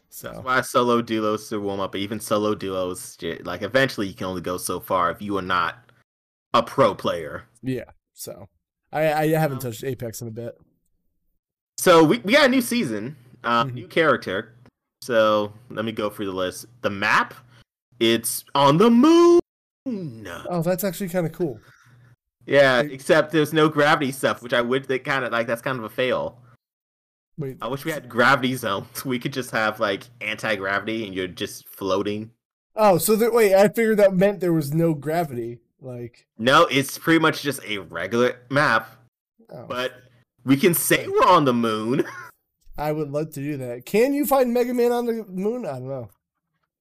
So 0.10 0.32
that's 0.32 0.44
why 0.44 0.62
solo 0.62 1.02
duos 1.02 1.50
to 1.50 1.60
warm 1.60 1.80
up. 1.80 1.92
But 1.92 2.02
even 2.02 2.20
solo 2.20 2.56
duos, 2.56 3.18
like 3.44 3.62
eventually 3.62 4.08
you 4.08 4.16
can 4.16 4.28
only 4.28 4.42
go 4.42 4.58
so 4.58 4.80
far 4.80 5.12
if 5.12 5.22
you 5.22 5.38
are 5.38 5.44
not 5.44 5.92
a 6.54 6.64
pro 6.64 6.96
player. 6.96 7.44
Yeah. 7.62 7.92
So 8.14 8.50
I 8.92 9.14
I 9.14 9.28
haven't 9.28 9.60
touched 9.60 9.84
Apex 9.84 10.22
in 10.22 10.28
a 10.28 10.32
bit. 10.32 10.60
So 11.78 12.04
we 12.04 12.18
we 12.20 12.34
got 12.34 12.46
a 12.46 12.50
new 12.50 12.62
season, 12.62 13.16
uh, 13.44 13.66
mm-hmm. 13.66 13.76
new 13.76 13.88
character. 13.88 14.56
So 15.02 15.54
let 15.70 15.86
me 15.86 15.92
go 15.92 16.10
through 16.10 16.28
the 16.28 16.32
list. 16.34 16.66
The 16.82 16.90
map, 16.90 17.34
it's 18.00 18.44
on 18.54 18.78
the 18.78 18.90
moon. 18.90 19.40
Oh, 20.50 20.62
that's 20.62 20.84
actually 20.84 21.10
kind 21.10 21.26
of 21.26 21.32
cool. 21.32 21.60
Yeah, 22.46 22.82
except 22.82 23.32
there's 23.32 23.54
no 23.54 23.70
gravity 23.70 24.12
stuff, 24.12 24.42
which 24.42 24.54
I 24.54 24.62
would 24.62 24.86
think 24.86 25.04
kind 25.04 25.24
of 25.24 25.32
like 25.32 25.48
that's 25.48 25.62
kind 25.62 25.78
of 25.78 25.84
a 25.84 25.90
fail. 25.90 26.40
Wait, 27.38 27.58
I 27.62 27.68
wish 27.68 27.86
we 27.86 27.92
had 27.92 28.10
gravity 28.10 28.56
zones. 28.56 28.88
We 29.06 29.20
could 29.20 29.34
just 29.34 29.52
have 29.52 29.80
like 29.80 30.04
anti 30.20 30.56
gravity, 30.56 31.06
and 31.06 31.14
you're 31.14 31.28
just 31.28 31.68
floating. 31.68 32.32
Oh, 32.76 32.98
so 32.98 33.16
that 33.16 33.34
wait, 33.34 33.54
I 33.56 33.68
figured 33.68 33.98
that 33.98 34.16
meant 34.16 34.40
there 34.40 34.54
was 34.54 34.74
no 34.74 34.94
gravity. 34.94 35.60
Like 35.82 36.28
no, 36.38 36.66
it's 36.66 36.98
pretty 36.98 37.20
much 37.20 37.42
just 37.42 37.64
a 37.66 37.78
regular 37.78 38.42
map, 38.50 38.90
oh. 39.54 39.66
but 39.68 39.94
we 40.44 40.58
can 40.58 40.74
say 40.74 41.08
we're 41.08 41.28
on 41.28 41.46
the 41.46 41.54
moon. 41.54 42.06
I 42.80 42.94
would 42.94 43.12
love 43.12 43.32
to 43.34 43.42
do 43.42 43.58
that. 43.58 43.86
Can 43.86 44.14
you 44.14 44.26
find 44.26 44.54
Mega 44.54 44.74
Man 44.74 44.94
on 44.94 45.06
the 45.06 45.26
moon? 45.28 45.66
I 45.66 45.74
don't 45.74 45.90
know. 45.90 46.10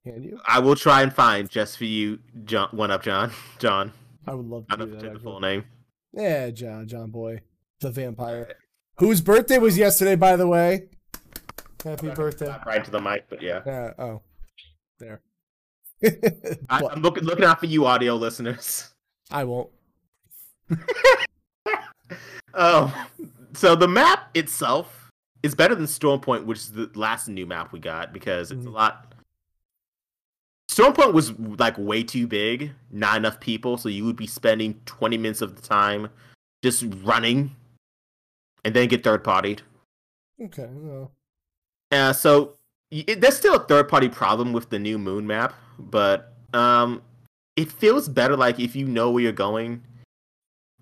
Can 0.05 0.23
you? 0.23 0.39
I 0.47 0.61
will 0.61 0.77
try 0.77 1.03
and 1.03 1.13
find 1.13 1.51
just 1.51 1.77
for 1.77 1.87
you, 1.87 2.21
John. 2.45 2.69
One 2.71 2.93
up, 2.93 3.03
John. 3.03 3.33
John. 3.59 3.93
I 4.27 4.35
would 4.35 4.47
love 4.47 4.69
to. 4.69 4.75
I 4.75 4.77
don't 4.77 4.93
know 4.93 5.13
the 5.13 5.19
full 5.19 5.41
name. 5.41 5.65
Yeah, 6.13 6.51
John. 6.51 6.87
John 6.87 7.11
Boy, 7.11 7.41
the 7.81 7.91
vampire, 7.91 8.49
whose 8.99 9.21
birthday 9.21 9.59
was 9.59 9.77
yesterday, 9.77 10.15
by 10.15 10.37
the 10.37 10.47
way. 10.47 10.89
Happy 11.85 12.11
birthday! 12.11 12.55
right 12.65 12.85
to 12.85 12.91
the 12.91 13.01
mic, 13.01 13.27
but 13.29 13.43
yeah. 13.43 13.63
Yeah. 13.67 13.93
Oh, 13.99 14.23
there. 15.01 15.21
I, 16.71 16.83
am 16.93 17.03
looking 17.03 17.25
looking 17.25 17.45
out 17.45 17.59
for 17.59 17.67
you, 17.67 17.87
audio 17.87 18.15
listeners. 18.15 18.91
I 19.33 19.43
won't. 19.43 19.71
oh, 22.55 23.07
so 23.53 23.75
the 23.75 23.89
map 23.89 24.31
itself 24.35 24.98
it's 25.43 25.55
better 25.55 25.75
than 25.75 25.87
Storm 25.87 26.21
Point, 26.21 26.47
which 26.47 26.59
is 26.59 26.73
the 26.73 26.91
last 26.95 27.29
new 27.29 27.47
map 27.47 27.73
we 27.73 27.79
got 27.79 28.13
because 28.13 28.51
it's 28.51 28.61
mm-hmm. 28.61 28.69
a 28.69 28.73
lot. 28.73 29.15
Storm 30.69 30.93
Point 30.93 31.13
was 31.13 31.33
like 31.39 31.77
way 31.79 32.03
too 32.03 32.27
big, 32.27 32.73
not 32.91 33.17
enough 33.17 33.41
people, 33.41 33.79
so 33.79 33.89
you 33.89 34.05
would 34.05 34.17
be 34.17 34.27
spending 34.27 34.81
twenty 34.85 35.17
minutes 35.17 35.41
of 35.41 35.57
the 35.57 35.63
time 35.63 36.11
just 36.63 36.85
running, 37.03 37.55
and 38.65 38.75
then 38.75 38.89
get 38.89 39.05
third 39.05 39.25
partied. 39.25 39.61
Okay. 40.41 40.69
Well. 40.71 41.13
Yeah. 41.93 42.13
So 42.13 42.55
it, 42.91 43.21
there's 43.21 43.37
still 43.37 43.55
a 43.55 43.65
third 43.65 43.89
party 43.89 44.09
problem 44.09 44.53
with 44.53 44.71
the 44.71 44.79
new 44.79 44.99
Moon 44.99 45.27
map, 45.27 45.55
but 45.79 46.35
um, 46.53 47.03
it 47.57 47.71
feels 47.71 48.09
better 48.09 48.37
like 48.37 48.61
if 48.61 48.77
you 48.77 48.87
know 48.87 49.11
where 49.11 49.23
you're 49.23 49.33
going. 49.33 49.83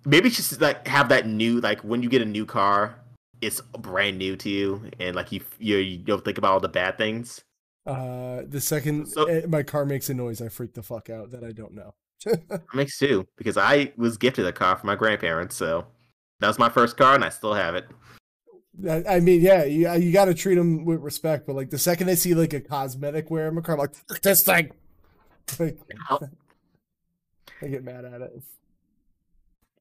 Maybe 0.05 0.29
just 0.29 0.61
like 0.61 0.87
have 0.87 1.09
that 1.09 1.27
new 1.27 1.59
like 1.59 1.81
when 1.81 2.01
you 2.01 2.09
get 2.09 2.21
a 2.21 2.25
new 2.25 2.45
car 2.45 2.97
it's 3.41 3.61
brand 3.79 4.17
new 4.17 4.35
to 4.35 4.49
you 4.49 4.89
and 4.99 5.15
like 5.15 5.31
you 5.31 5.41
you, 5.59 5.77
you 5.77 5.97
don't 5.97 6.23
think 6.23 6.37
about 6.37 6.53
all 6.53 6.59
the 6.59 6.69
bad 6.69 6.97
things. 6.97 7.43
Uh, 7.85 8.41
the 8.47 8.59
second 8.59 9.07
so, 9.07 9.25
eh, 9.25 9.45
my 9.47 9.63
car 9.63 9.85
makes 9.85 10.09
a 10.09 10.13
noise, 10.13 10.41
I 10.41 10.49
freak 10.49 10.73
the 10.73 10.83
fuck 10.83 11.09
out 11.09 11.31
that 11.31 11.43
I 11.43 11.51
don't 11.51 11.73
know. 11.73 11.93
makes 12.73 12.97
too 12.97 13.27
because 13.37 13.57
I 13.57 13.93
was 13.95 14.17
gifted 14.17 14.45
a 14.45 14.51
car 14.51 14.75
from 14.75 14.87
my 14.87 14.95
grandparents, 14.95 15.55
so 15.55 15.85
that 16.39 16.47
was 16.47 16.59
my 16.59 16.69
first 16.69 16.97
car 16.97 17.15
and 17.15 17.23
I 17.23 17.29
still 17.29 17.53
have 17.53 17.75
it. 17.75 17.87
I 19.07 19.19
mean, 19.19 19.41
yeah, 19.41 19.63
you 19.63 19.91
you 19.93 20.11
got 20.11 20.25
to 20.25 20.35
treat 20.35 20.55
them 20.55 20.85
with 20.85 20.99
respect, 21.01 21.47
but 21.47 21.55
like 21.55 21.71
the 21.71 21.79
second 21.79 22.09
I 22.09 22.15
see 22.15 22.35
like 22.35 22.53
a 22.53 22.61
cosmetic 22.61 23.31
wear 23.31 23.47
in 23.47 23.55
my 23.55 23.61
car, 23.61 23.75
I'm 23.75 23.89
like 24.09 24.21
this 24.21 24.43
thing. 24.43 24.71
Like, 25.59 25.79
I 27.61 27.67
get 27.67 27.83
mad 27.83 28.03
at 28.03 28.21
it. 28.21 28.41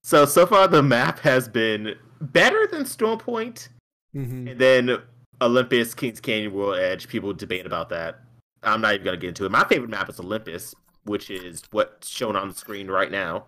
So 0.06 0.24
so 0.24 0.46
far 0.46 0.68
the 0.68 0.84
map 0.84 1.18
has 1.18 1.48
been 1.48 1.96
better 2.20 2.68
than 2.68 2.86
Storm 2.86 3.18
Point, 3.18 3.70
mm-hmm. 4.14 4.46
and 4.46 4.60
then 4.60 4.98
Olympus, 5.42 5.94
Kings 5.94 6.20
Canyon, 6.20 6.52
World 6.52 6.78
Edge. 6.78 7.08
People 7.08 7.32
debate 7.32 7.66
about 7.66 7.88
that. 7.88 8.20
I'm 8.62 8.80
not 8.80 8.94
even 8.94 9.04
gonna 9.04 9.16
get 9.16 9.30
into 9.30 9.46
it. 9.46 9.50
My 9.50 9.64
favorite 9.64 9.90
map 9.90 10.08
is 10.08 10.20
Olympus, 10.20 10.76
which 11.06 11.28
is 11.28 11.64
what's 11.72 12.08
shown 12.08 12.36
on 12.36 12.46
the 12.46 12.54
screen 12.54 12.86
right 12.86 13.10
now. 13.10 13.46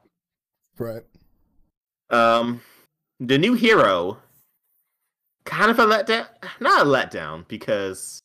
Right. 0.76 1.04
Um, 2.10 2.60
the 3.20 3.38
new 3.38 3.54
hero, 3.54 4.18
kind 5.44 5.70
of 5.70 5.78
a 5.78 5.86
letdown. 5.86 6.26
Not 6.58 6.84
a 6.84 6.90
letdown 6.90 7.46
because 7.46 8.18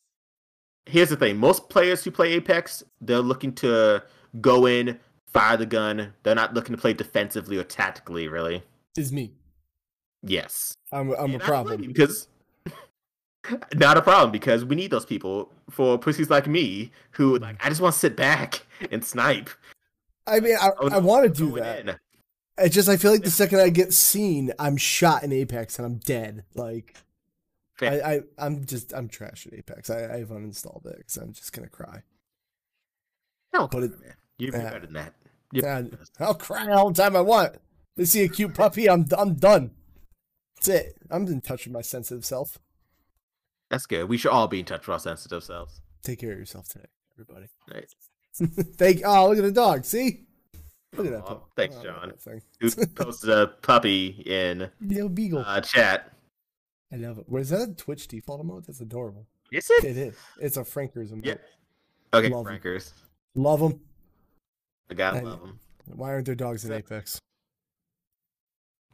here's 0.88 1.10
the 1.10 1.18
thing: 1.18 1.38
most 1.38 1.70
players 1.70 2.04
who 2.04 2.10
play 2.10 2.34
Apex, 2.34 2.82
they're 3.00 3.20
looking 3.20 3.54
to 3.54 4.02
go 4.42 4.66
in, 4.66 5.00
fire 5.34 5.58
the 5.58 5.66
gun. 5.66 6.14
They're 6.24 6.36
not 6.36 6.54
looking 6.54 6.76
to 6.76 6.82
play 6.82 6.94
defensively 6.94 7.58
or 7.58 7.64
tactically, 7.64 8.28
really. 8.28 8.64
Is 8.96 9.12
me. 9.12 9.34
Yes. 10.22 10.78
I'm 10.92 11.12
I'm 11.12 11.34
and 11.34 11.42
a 11.42 11.46
problem 11.46 11.82
because 11.82 12.28
not 13.74 13.98
a 13.98 14.02
problem 14.02 14.32
because 14.32 14.64
we 14.64 14.76
need 14.76 14.92
those 14.92 15.06
people 15.06 15.52
for 15.70 15.98
pussies 15.98 16.30
like 16.30 16.48
me 16.48 16.92
who 17.12 17.38
like 17.40 17.64
I 17.64 17.70
just 17.70 17.82
want 17.82 17.94
to 17.94 18.00
sit 18.00 18.16
back 18.16 18.66
and 18.92 19.04
snipe. 19.04 19.50
I 20.26 20.40
mean, 20.40 20.56
I, 20.60 20.70
oh, 20.80 20.90
I 20.90 21.00
want 21.00 21.26
to 21.26 21.30
do 21.30 21.60
that. 21.60 21.80
In. 21.82 21.96
It's 22.58 22.76
just 22.76 22.88
I 22.88 22.98
feel 22.98 23.12
like 23.12 23.24
the 23.24 23.32
second 23.32 23.60
I 23.60 23.70
get 23.70 23.92
seen, 23.92 24.54
I'm 24.60 24.78
shot 24.78 25.24
in 25.24 25.34
Apex 25.34 25.80
and 25.80 25.86
I'm 25.86 25.98
dead. 25.98 26.46
Like, 26.54 26.96
I, 27.82 28.00
I 28.00 28.22
I'm 28.38 28.66
just 28.66 28.94
I'm 28.94 29.10
trash 29.10 29.48
at 29.48 29.54
Apex. 29.54 29.90
I, 29.90 30.14
I've 30.14 30.30
uninstalled 30.30 30.86
it 30.86 31.00
because 31.00 31.18
I'm 31.18 31.34
just 31.34 31.52
gonna 31.52 31.68
cry. 31.68 32.04
No, 33.54 33.68
but 33.68 33.84
it, 33.84 33.92
you're 34.38 34.56
uh, 34.56 34.60
better 34.60 34.80
than 34.80 34.94
that. 34.94 35.14
Yeah, 35.54 35.84
I'll 36.20 36.34
cry 36.34 36.68
all 36.72 36.92
the 36.92 37.02
time 37.02 37.16
I 37.16 37.22
want. 37.22 37.56
They 37.96 38.06
see 38.06 38.24
a 38.24 38.28
cute 38.30 38.54
puppy, 38.56 38.90
I'm 38.90 39.06
I'm 39.18 39.36
done. 39.36 39.72
That's 40.56 40.68
it. 40.70 40.98
I'm 41.12 41.28
in 41.28 41.42
touch 41.42 41.66
with 41.66 41.74
my 41.74 41.82
sensitive 41.82 42.26
self. 42.26 42.58
That's 43.70 43.86
good. 43.86 44.10
We 44.10 44.18
should 44.18 44.32
all 44.32 44.48
be 44.48 44.60
in 44.60 44.66
touch 44.66 44.88
with 44.88 44.94
our 44.94 45.00
sensitive 45.00 45.44
selves. 45.44 45.82
Take 46.04 46.20
care 46.20 46.32
of 46.34 46.40
yourself 46.40 46.68
today, 46.70 46.86
everybody. 47.16 47.48
Right. 47.72 47.86
Thank. 48.78 49.02
Oh, 49.06 49.30
look 49.30 49.38
at 49.38 49.44
the 49.44 49.52
dog. 49.52 49.86
See. 49.86 50.26
Look 50.96 51.08
at 51.08 51.12
that. 51.14 51.26
Pup. 51.26 51.50
thanks, 51.56 51.76
Oh, 51.80 51.84
John. 51.84 52.14
Who 52.60 52.86
posted 52.96 53.30
a 53.32 53.48
puppy 53.48 54.08
in 54.28 54.70
Little 54.80 55.10
beagle. 55.10 55.44
uh, 55.46 55.60
chat? 55.62 56.12
I 56.92 56.98
love 56.98 57.18
it. 57.18 57.28
Was 57.28 57.50
that 57.50 57.70
a 57.70 57.74
Twitch 57.74 58.08
default 58.08 58.46
emote? 58.46 58.68
That's 58.68 58.80
adorable. 58.80 59.26
Is 59.52 59.68
it? 59.72 59.84
It 59.86 59.98
is. 59.98 60.16
It's 60.40 60.58
a 60.58 60.62
FrankerZ 60.62 61.12
emote. 61.14 61.26
Yeah. 61.26 61.36
Okay, 62.14 62.30
Love. 62.30 62.46
FrankerZ. 62.46 62.92
Love 63.34 63.60
them. 63.60 63.80
I 64.94 64.96
gotta 64.96 65.18
I- 65.18 65.22
love 65.22 65.42
them. 65.42 65.60
Why 65.86 66.10
aren't 66.12 66.26
there 66.28 66.36
dogs 66.36 66.64
in 66.64 66.72
So- 66.72 66.78
Apex? 66.78 67.20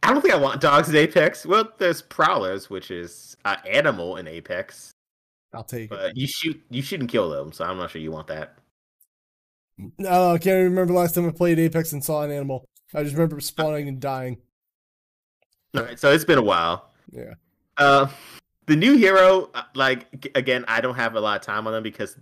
I 0.02 0.14
don't 0.14 0.22
think 0.22 0.34
I 0.34 0.38
want 0.38 0.62
dogs 0.62 0.90
in 0.90 0.96
Apex. 0.96 1.46
Well, 1.46 1.72
there's 1.78 2.02
prowlers, 2.02 2.70
which 2.70 2.90
is 2.90 3.36
an 3.46 3.58
animal 3.70 4.16
in 4.18 4.28
Apex, 4.28 4.92
I'll 5.54 5.64
take 5.64 5.84
it. 5.84 5.90
but 5.90 6.16
you 6.18 6.26
shoot, 6.26 6.60
you 6.70 6.82
shoot 6.82 7.00
and 7.02 7.10
kill 7.10 7.30
them. 7.30 7.52
So 7.52 7.66
I'm 7.66 7.78
not 7.78 7.92
sure 7.92 8.02
you 8.02 8.12
want 8.12 8.28
that. 8.28 8.58
No, 9.98 10.34
I 10.34 10.38
can't 10.38 10.64
remember 10.64 10.94
last 10.94 11.16
time 11.16 11.28
I 11.28 11.32
played 11.32 11.60
Apex 11.60 11.92
and 11.94 12.04
saw 12.04 12.24
an 12.24 12.32
animal. 12.32 12.66
I 12.94 13.04
just 13.04 13.14
remember 13.16 13.40
spawning 13.40 13.88
and 13.88 14.00
dying. 14.00 14.38
All 15.76 15.84
right, 15.84 16.00
so 16.00 16.12
it's 16.12 16.26
been 16.26 16.40
a 16.40 16.44
while. 16.44 16.90
Yeah. 17.12 17.34
Uh, 17.78 18.08
the 18.66 18.76
new 18.76 18.98
hero, 18.98 19.52
uh, 19.54 19.64
like 19.76 20.32
again, 20.36 20.66
I 20.68 20.82
don't 20.82 20.96
have 20.96 21.16
a 21.16 21.20
lot 21.22 21.40
of 21.40 21.46
time 21.46 21.68
on 21.68 21.74
them 21.74 21.84
because 21.84 22.18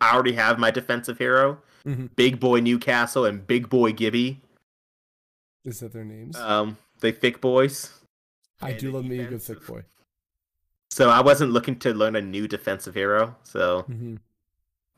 I 0.00 0.12
already 0.12 0.32
have 0.32 0.58
my 0.58 0.70
defensive 0.70 1.18
hero, 1.18 1.58
Mhm. 1.84 2.14
Big 2.16 2.40
Boy 2.40 2.60
Newcastle 2.60 3.24
and 3.24 3.46
Big 3.46 3.68
Boy 3.68 3.92
Gibby. 3.92 4.40
Is 5.64 5.80
that 5.80 5.92
their 5.92 6.04
names? 6.04 6.36
Um, 6.36 6.78
they 7.00 7.12
thick 7.12 7.40
boys. 7.40 7.92
I 8.62 8.72
do 8.72 8.90
love 8.90 9.04
me 9.04 9.20
a 9.20 9.26
good 9.26 9.42
thick 9.42 9.66
boy. 9.66 9.84
So 10.90 11.08
I 11.08 11.20
wasn't 11.20 11.52
looking 11.52 11.78
to 11.80 11.94
learn 11.94 12.16
a 12.16 12.20
new 12.20 12.48
defensive 12.48 12.94
hero. 12.94 13.36
So 13.44 13.82
hmm 13.82 14.16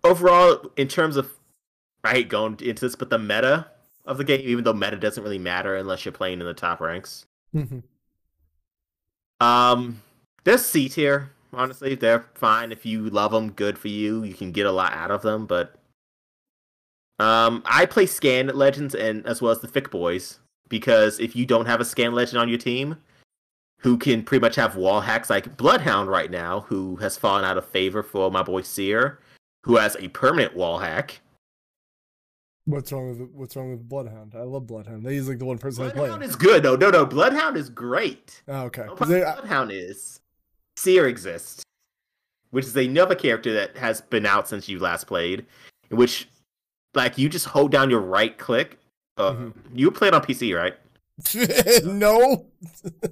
overall, 0.04 0.70
in 0.76 0.88
terms 0.88 1.16
of, 1.16 1.30
I 2.04 2.10
hate 2.12 2.28
going 2.28 2.58
into 2.60 2.80
this, 2.86 2.96
but 2.96 3.10
the 3.10 3.18
meta 3.18 3.66
of 4.04 4.18
the 4.18 4.24
game, 4.24 4.40
even 4.42 4.64
though 4.64 4.72
meta 4.72 4.96
doesn't 4.96 5.22
really 5.22 5.38
matter 5.38 5.76
unless 5.76 6.04
you're 6.04 6.12
playing 6.12 6.40
in 6.40 6.46
the 6.46 6.54
top 6.54 6.80
ranks. 6.80 7.26
hmm 7.52 7.80
Um, 9.40 10.02
they're 10.44 10.58
C 10.58 10.88
tier. 10.88 11.30
Honestly, 11.52 11.94
they're 11.94 12.26
fine 12.34 12.72
if 12.72 12.86
you 12.86 13.10
love 13.10 13.32
them. 13.32 13.50
Good 13.52 13.78
for 13.78 13.88
you. 13.88 14.22
You 14.24 14.34
can 14.34 14.52
get 14.52 14.66
a 14.66 14.72
lot 14.72 14.92
out 14.94 15.10
of 15.10 15.22
them. 15.22 15.46
But 15.46 15.74
um, 17.18 17.62
I 17.66 17.86
play 17.86 18.06
Scan 18.06 18.48
Legends 18.48 18.94
and 18.94 19.26
as 19.26 19.40
well 19.40 19.52
as 19.52 19.60
the 19.60 19.68
Thick 19.68 19.90
Boys 19.90 20.38
because 20.68 21.20
if 21.20 21.36
you 21.36 21.46
don't 21.46 21.66
have 21.66 21.80
a 21.80 21.84
Scan 21.84 22.12
Legend 22.12 22.38
on 22.38 22.48
your 22.48 22.58
team, 22.58 22.96
who 23.78 23.98
can 23.98 24.22
pretty 24.22 24.40
much 24.40 24.54
have 24.56 24.76
wall 24.76 25.00
hacks 25.00 25.28
like 25.28 25.56
Bloodhound 25.56 26.08
right 26.08 26.30
now, 26.30 26.60
who 26.60 26.96
has 26.96 27.16
fallen 27.16 27.44
out 27.44 27.58
of 27.58 27.66
favor 27.66 28.02
for 28.02 28.30
my 28.30 28.42
boy 28.42 28.62
Seer, 28.62 29.18
who 29.64 29.76
has 29.76 29.96
a 29.96 30.08
permanent 30.08 30.54
wall 30.54 30.78
hack. 30.78 31.20
What's 32.64 32.92
wrong 32.92 33.10
with 33.10 33.30
what's 33.32 33.56
wrong 33.56 33.72
with 33.72 33.88
Bloodhound? 33.88 34.34
I 34.36 34.42
love 34.42 34.68
Bloodhound. 34.68 35.04
He's 35.08 35.28
like 35.28 35.40
the 35.40 35.44
one 35.44 35.58
person 35.58 35.84
I 35.84 35.90
play. 35.90 35.98
Bloodhound 35.98 36.22
is 36.22 36.36
good. 36.36 36.62
No, 36.62 36.76
no, 36.76 36.90
no. 36.90 37.04
Bloodhound 37.04 37.56
is 37.56 37.68
great. 37.68 38.40
Oh, 38.46 38.62
okay. 38.62 38.86
No 38.86 38.94
they- 38.94 39.20
Bloodhound 39.20 39.72
is 39.72 40.20
Seer 40.76 41.08
exists, 41.08 41.64
which 42.50 42.66
is 42.66 42.76
another 42.76 43.16
character 43.16 43.52
that 43.52 43.76
has 43.76 44.00
been 44.00 44.26
out 44.26 44.48
since 44.48 44.68
you 44.68 44.78
last 44.78 45.08
played, 45.08 45.44
in 45.90 45.96
which 45.96 46.28
like 46.94 47.18
you 47.18 47.28
just 47.28 47.46
hold 47.46 47.70
down 47.72 47.90
your 47.90 48.00
right 48.00 48.36
click. 48.38 48.78
Uh, 49.16 49.32
Mhm. 49.32 49.52
You 49.74 49.90
played 49.90 50.14
on 50.14 50.22
PC, 50.22 50.54
right? 50.56 50.74
no. 51.84 52.46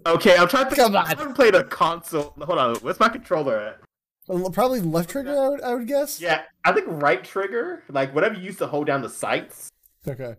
Okay, 0.07 0.37
I'm 0.37 0.49
trying 0.49 0.65
to 0.65 0.71
think. 0.71 0.77
Come 0.83 0.97
on. 0.97 1.05
I 1.05 1.09
haven't 1.09 1.35
played 1.35 1.55
a 1.55 1.65
console. 1.65 2.35
Hold 2.41 2.59
on, 2.59 2.75
where's 2.77 2.99
my 3.01 3.09
controller 3.09 3.59
at? 3.59 4.53
Probably 4.53 4.81
left 4.81 5.11
trigger. 5.11 5.37
I 5.37 5.49
would, 5.49 5.61
I 5.63 5.75
would 5.75 5.87
guess. 5.89 6.21
Yeah, 6.21 6.43
I 6.65 6.73
think 6.73 6.87
right 6.89 7.23
trigger, 7.23 7.83
like 7.89 8.15
whatever 8.15 8.35
you 8.37 8.43
use 8.43 8.57
to 8.59 8.67
hold 8.67 8.87
down 8.87 9.03
the 9.03 9.09
sights. 9.09 9.71
Okay. 10.07 10.37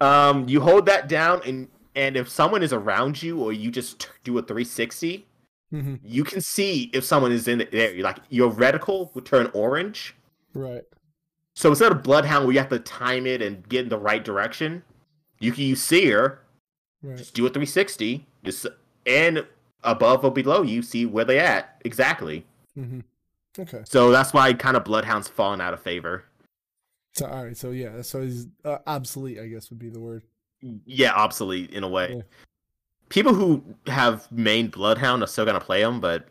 Um, 0.00 0.48
you 0.48 0.60
hold 0.60 0.86
that 0.86 1.08
down, 1.08 1.42
and 1.46 1.68
and 1.94 2.16
if 2.16 2.28
someone 2.28 2.62
is 2.62 2.72
around 2.72 3.22
you, 3.22 3.40
or 3.42 3.52
you 3.52 3.70
just 3.70 4.00
t- 4.00 4.08
do 4.24 4.36
a 4.38 4.42
360, 4.42 5.26
hmm 5.70 5.94
you 6.02 6.24
can 6.24 6.40
see 6.40 6.90
if 6.92 7.04
someone 7.04 7.32
is 7.32 7.46
in 7.48 7.66
there. 7.70 7.94
Like 8.02 8.18
your 8.30 8.50
reticle 8.50 9.14
would 9.14 9.24
turn 9.26 9.50
orange. 9.54 10.14
Right. 10.54 10.82
So 11.54 11.70
instead 11.70 11.92
of 11.92 12.02
Bloodhound, 12.02 12.46
where 12.46 12.52
you 12.52 12.58
have 12.58 12.70
to 12.70 12.78
time 12.78 13.26
it 13.26 13.42
and 13.42 13.68
get 13.68 13.82
in 13.84 13.88
the 13.88 13.98
right 13.98 14.24
direction, 14.24 14.82
you 15.38 15.52
can 15.52 15.64
use 15.64 15.82
Seer. 15.82 16.40
Right. 17.02 17.16
Just 17.16 17.34
do 17.34 17.44
a 17.46 17.48
360, 17.48 18.26
just 18.44 18.66
and 19.06 19.44
above 19.82 20.24
or 20.24 20.30
below 20.30 20.62
you 20.62 20.80
see 20.80 21.04
where 21.04 21.24
they 21.24 21.40
at 21.40 21.80
exactly. 21.84 22.46
Mm-hmm. 22.78 23.00
Okay. 23.58 23.82
So 23.84 24.10
that's 24.10 24.32
why 24.32 24.52
kind 24.54 24.76
of 24.76 24.84
Bloodhound's 24.84 25.28
fallen 25.28 25.60
out 25.60 25.74
of 25.74 25.82
favor. 25.82 26.24
So 27.14 27.26
all 27.26 27.44
right. 27.44 27.56
So 27.56 27.70
yeah. 27.70 28.00
So 28.02 28.22
he's 28.22 28.46
uh, 28.64 28.78
obsolete. 28.86 29.40
I 29.40 29.48
guess 29.48 29.68
would 29.70 29.78
be 29.78 29.90
the 29.90 30.00
word. 30.00 30.22
Yeah, 30.86 31.12
obsolete 31.12 31.70
in 31.70 31.82
a 31.82 31.88
way. 31.88 32.14
Yeah. 32.16 32.22
People 33.08 33.34
who 33.34 33.62
have 33.88 34.30
main 34.30 34.68
Bloodhound 34.68 35.22
are 35.22 35.26
still 35.26 35.44
gonna 35.44 35.60
play 35.60 35.82
them, 35.82 36.00
but 36.00 36.28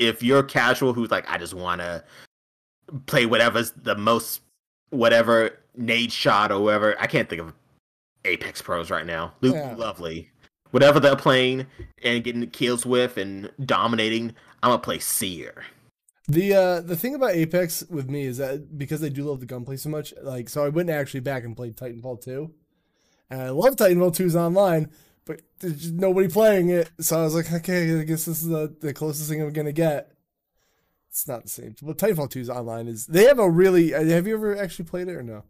if 0.00 0.22
you're 0.22 0.42
casual 0.42 0.92
who's 0.92 1.10
like, 1.10 1.30
I 1.30 1.38
just 1.38 1.54
want 1.54 1.82
to 1.82 2.02
play 3.06 3.26
whatever's 3.26 3.72
the 3.72 3.94
most, 3.94 4.40
whatever 4.90 5.58
Nadeshot 5.78 6.50
or 6.50 6.60
whatever, 6.60 6.96
I 7.00 7.06
can't 7.06 7.28
think 7.28 7.40
of 7.40 7.52
Apex 8.24 8.60
pros 8.62 8.90
right 8.90 9.06
now. 9.06 9.32
Luke, 9.40 9.54
Yeah. 9.54 9.74
lovely. 9.76 10.30
Whatever 10.72 11.00
they're 11.00 11.16
playing 11.16 11.66
and 12.02 12.22
getting 12.22 12.46
kills 12.50 12.86
with 12.86 13.16
and 13.16 13.50
dominating, 13.64 14.34
I'm 14.62 14.70
gonna 14.70 14.82
play 14.82 14.98
Seer. 14.98 15.64
The 16.28 16.54
uh 16.54 16.80
the 16.80 16.96
thing 16.96 17.14
about 17.14 17.32
Apex 17.32 17.82
with 17.90 18.08
me 18.08 18.22
is 18.24 18.36
that 18.38 18.78
because 18.78 19.02
I 19.02 19.08
do 19.08 19.24
love 19.24 19.40
the 19.40 19.46
gunplay 19.46 19.76
so 19.76 19.88
much, 19.88 20.14
like 20.22 20.48
so 20.48 20.64
I 20.64 20.68
went 20.68 20.90
actually 20.90 21.20
back 21.20 21.42
and 21.44 21.56
played 21.56 21.76
Titanfall 21.76 22.22
2. 22.22 22.50
And 23.30 23.42
I 23.42 23.48
love 23.50 23.76
Titanfall 23.76 24.14
2's 24.14 24.36
online, 24.36 24.90
but 25.24 25.40
there's 25.58 25.80
just 25.80 25.94
nobody 25.94 26.28
playing 26.28 26.68
it. 26.68 26.90
So 27.00 27.18
I 27.18 27.22
was 27.24 27.34
like, 27.34 27.50
okay, 27.52 27.98
I 28.00 28.04
guess 28.04 28.24
this 28.26 28.42
is 28.42 28.48
the, 28.48 28.74
the 28.80 28.92
closest 28.92 29.28
thing 29.28 29.40
I'm 29.42 29.52
gonna 29.52 29.72
get. 29.72 30.12
It's 31.10 31.26
not 31.26 31.42
the 31.42 31.48
same. 31.48 31.74
Well, 31.82 31.94
Titanfall 31.94 32.30
2's 32.30 32.48
online 32.48 32.86
is 32.88 33.06
they 33.06 33.24
have 33.24 33.38
a 33.38 33.50
really 33.50 33.92
uh, 33.94 34.04
have 34.04 34.26
you 34.26 34.34
ever 34.34 34.56
actually 34.56 34.84
played 34.86 35.08
it 35.08 35.16
or 35.16 35.22
no? 35.22 35.42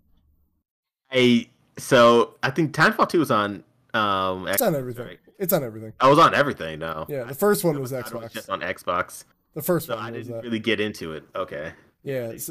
I 1.13 1.49
so 1.77 2.35
I 2.43 2.51
think 2.51 2.73
Titanfall 2.75 3.09
2 3.11 3.21
is 3.23 3.31
on 3.31 3.63
um 3.95 4.49
It's 4.49 4.63
on 4.63 4.75
everything. 4.75 5.07
right? 5.07 5.19
It's 5.39 5.53
on 5.53 5.63
everything. 5.65 5.93
I 6.01 6.09
was 6.09 6.19
on 6.19 6.35
everything 6.35 6.79
no. 6.79 7.07
Yeah, 7.09 7.25
the 7.25 7.35
first 7.35 7.63
one 7.65 7.79
was 7.81 7.93
it 7.93 8.05
Xbox. 8.07 8.33
just 8.33 8.49
on 8.51 8.61
Xbox. 8.61 9.25
The 9.55 9.63
first 9.63 9.87
So 9.87 9.97
one 9.97 10.05
I 10.05 10.11
was 10.13 10.27
didn't 10.29 10.39
uh, 10.39 10.43
really 10.43 10.61
get 10.61 10.81
into 10.81 11.13
it. 11.13 11.25
Okay. 11.35 11.73
yeah. 12.05 12.29
It's, 12.29 12.51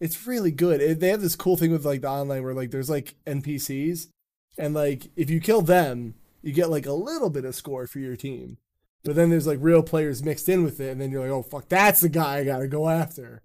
it's 0.00 0.26
really 0.26 0.50
good. 0.50 0.80
It, 0.80 1.00
they 1.00 1.08
have 1.08 1.20
this 1.22 1.36
cool 1.36 1.56
thing 1.56 1.70
with 1.72 1.84
like 1.84 2.00
the 2.02 2.08
online 2.08 2.42
where 2.42 2.54
like 2.54 2.70
there's 2.70 2.90
like 2.90 3.14
NPCs, 3.26 4.08
and 4.58 4.74
like 4.74 5.08
if 5.16 5.30
you 5.30 5.40
kill 5.40 5.62
them, 5.62 6.14
you 6.42 6.52
get 6.52 6.70
like 6.70 6.86
a 6.86 6.92
little 6.92 7.30
bit 7.30 7.44
of 7.44 7.54
score 7.54 7.86
for 7.86 7.98
your 7.98 8.16
team. 8.16 8.58
But 9.04 9.16
then 9.16 9.28
there's 9.28 9.46
like 9.46 9.58
real 9.60 9.82
players 9.82 10.24
mixed 10.24 10.48
in 10.48 10.64
with 10.64 10.80
it, 10.80 10.90
and 10.90 11.00
then 11.00 11.10
you're 11.10 11.20
like, 11.20 11.30
oh 11.30 11.42
fuck, 11.42 11.68
that's 11.68 12.00
the 12.00 12.08
guy 12.08 12.38
I 12.38 12.44
gotta 12.44 12.66
go 12.66 12.88
after. 12.88 13.42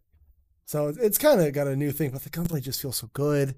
So 0.66 0.88
it's, 0.88 0.97
it's 0.97 1.18
kind 1.18 1.41
of 1.41 1.51
got 1.53 1.68
a 1.68 1.76
new 1.76 1.91
thing, 1.91 2.12
but 2.12 2.24
the 2.24 2.30
gunplay 2.30 2.62
just 2.62 2.82
feels 2.82 2.97
so 2.97 3.10
good. 3.14 3.55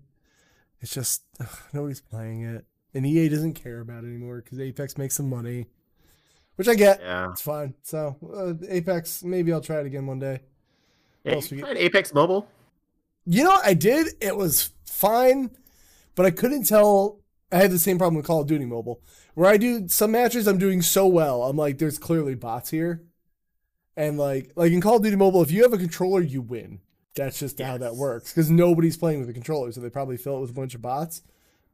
It's 0.79 0.93
just 0.93 1.23
ugh, 1.39 1.59
nobody's 1.73 2.01
playing 2.01 2.41
it, 2.41 2.65
and 2.93 3.05
EA 3.05 3.29
doesn't 3.29 3.53
care 3.53 3.81
about 3.81 4.03
it 4.03 4.07
anymore 4.07 4.41
because 4.41 4.59
Apex 4.59 4.97
makes 4.97 5.15
some 5.15 5.29
money, 5.29 5.67
which 6.55 6.67
I 6.67 6.73
get. 6.73 7.01
Yeah. 7.01 7.29
It's 7.31 7.41
fine. 7.41 7.75
So 7.83 8.17
uh, 8.33 8.65
Apex, 8.67 9.23
maybe 9.23 9.53
I'll 9.53 9.61
try 9.61 9.79
it 9.79 9.85
again 9.85 10.07
one 10.07 10.19
day. 10.19 10.39
yeah 11.23 11.35
you 11.35 11.59
tried 11.59 11.77
Apex 11.77 12.13
Mobile? 12.15 12.47
You 13.25 13.43
know, 13.43 13.51
what 13.51 13.65
I 13.65 13.75
did. 13.75 14.07
It 14.19 14.35
was 14.35 14.71
fine, 14.85 15.51
but 16.15 16.25
I 16.25 16.31
couldn't 16.31 16.63
tell. 16.63 17.19
I 17.51 17.57
had 17.57 17.69
the 17.71 17.79
same 17.79 17.97
problem 17.99 18.15
with 18.15 18.25
Call 18.25 18.41
of 18.41 18.47
Duty 18.47 18.65
Mobile, 18.65 19.01
where 19.33 19.49
I 19.49 19.57
do 19.57 19.87
some 19.87 20.11
matches. 20.11 20.47
I'm 20.47 20.57
doing 20.57 20.81
so 20.81 21.07
well. 21.07 21.43
I'm 21.43 21.57
like, 21.57 21.77
there's 21.77 21.97
clearly 21.97 22.35
bots 22.35 22.69
here, 22.69 23.03
and 23.95 24.17
like, 24.17 24.51
like 24.55 24.71
in 24.71 24.81
Call 24.81 24.97
of 24.97 25.03
Duty 25.03 25.15
Mobile, 25.15 25.41
if 25.41 25.51
you 25.51 25.63
have 25.63 25.73
a 25.73 25.77
controller, 25.77 26.21
you 26.21 26.41
win. 26.41 26.79
That's 27.15 27.39
just 27.39 27.59
how 27.59 27.77
that 27.77 27.95
works 27.95 28.31
because 28.31 28.49
nobody's 28.49 28.95
playing 28.95 29.19
with 29.19 29.29
a 29.29 29.33
controller, 29.33 29.71
so 29.71 29.81
they 29.81 29.89
probably 29.89 30.17
fill 30.17 30.37
it 30.37 30.41
with 30.41 30.51
a 30.51 30.53
bunch 30.53 30.75
of 30.75 30.81
bots. 30.81 31.21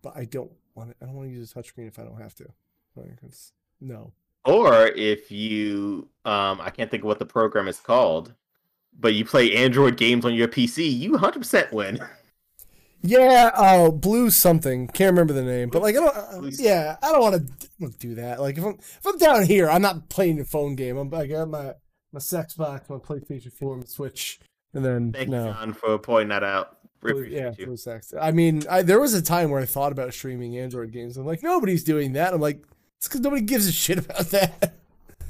But 0.01 0.17
I 0.17 0.25
don't 0.25 0.51
want 0.73 0.91
it. 0.91 0.97
I 1.01 1.05
don't 1.05 1.15
want 1.15 1.29
to 1.29 1.35
use 1.35 1.51
a 1.51 1.55
touchscreen 1.55 1.87
if 1.87 1.99
I 1.99 2.03
don't 2.03 2.19
have 2.19 2.33
to. 2.35 2.45
Like, 2.95 3.09
no. 3.79 4.13
Or 4.45 4.87
if 4.87 5.31
you 5.31 6.09
um 6.25 6.59
I 6.61 6.69
can't 6.69 6.89
think 6.89 7.03
of 7.03 7.07
what 7.07 7.19
the 7.19 7.25
program 7.25 7.67
is 7.67 7.79
called, 7.79 8.33
but 8.99 9.13
you 9.13 9.25
play 9.25 9.55
Android 9.55 9.97
games 9.97 10.25
on 10.25 10.33
your 10.33 10.47
PC, 10.47 10.97
you 10.97 11.11
100% 11.11 11.71
win. 11.71 11.99
Yeah, 13.01 13.51
oh, 13.55 13.91
blue 13.91 14.29
something. 14.29 14.87
Can't 14.87 15.11
remember 15.11 15.33
the 15.33 15.43
name, 15.43 15.69
but 15.69 15.81
like 15.81 15.95
I 15.95 15.99
don't. 15.99 16.15
Uh, 16.15 16.49
yeah, 16.57 16.97
I 17.01 17.11
don't 17.11 17.21
want 17.21 17.47
to 17.79 17.97
do 17.99 18.15
that. 18.15 18.41
Like 18.41 18.57
if 18.57 18.63
I'm 18.65 18.73
if 18.79 19.05
I'm 19.05 19.17
down 19.17 19.45
here, 19.45 19.69
I'm 19.69 19.81
not 19.81 20.09
playing 20.09 20.39
a 20.39 20.45
phone 20.45 20.75
game. 20.75 20.97
I'm 20.97 21.13
I 21.13 21.27
got 21.27 21.47
my 21.49 21.73
my 22.11 22.19
sex 22.19 22.55
box, 22.55 22.89
my 22.89 22.97
PlayStation 22.97 23.53
Four, 23.53 23.77
my 23.77 23.85
Switch, 23.85 24.39
and 24.73 24.83
then 24.83 25.13
Thank 25.13 25.29
no. 25.29 25.47
you, 25.47 25.53
John, 25.53 25.73
for 25.73 25.97
pointing 25.99 26.29
that 26.29 26.43
out. 26.43 26.77
Blue- 27.01 27.23
yeah, 27.23 27.53
you. 27.57 27.67
blue 27.67 27.77
sex. 27.77 28.13
I 28.19 28.31
mean, 28.31 28.63
I, 28.69 28.81
there 28.81 28.99
was 28.99 29.13
a 29.13 29.21
time 29.21 29.51
where 29.51 29.61
I 29.61 29.65
thought 29.65 29.91
about 29.91 30.13
streaming 30.13 30.57
Android 30.57 30.91
games. 30.91 31.15
I'm 31.15 31.27
like, 31.27 31.43
nobody's 31.43 31.83
doing 31.83 32.13
that. 32.13 32.33
I'm 32.33 32.41
like, 32.41 32.63
it's 32.97 33.07
because 33.07 33.21
nobody 33.21 33.43
gives 33.43 33.67
a 33.67 33.71
shit 33.71 33.99
about 33.99 34.25
that. 34.31 34.73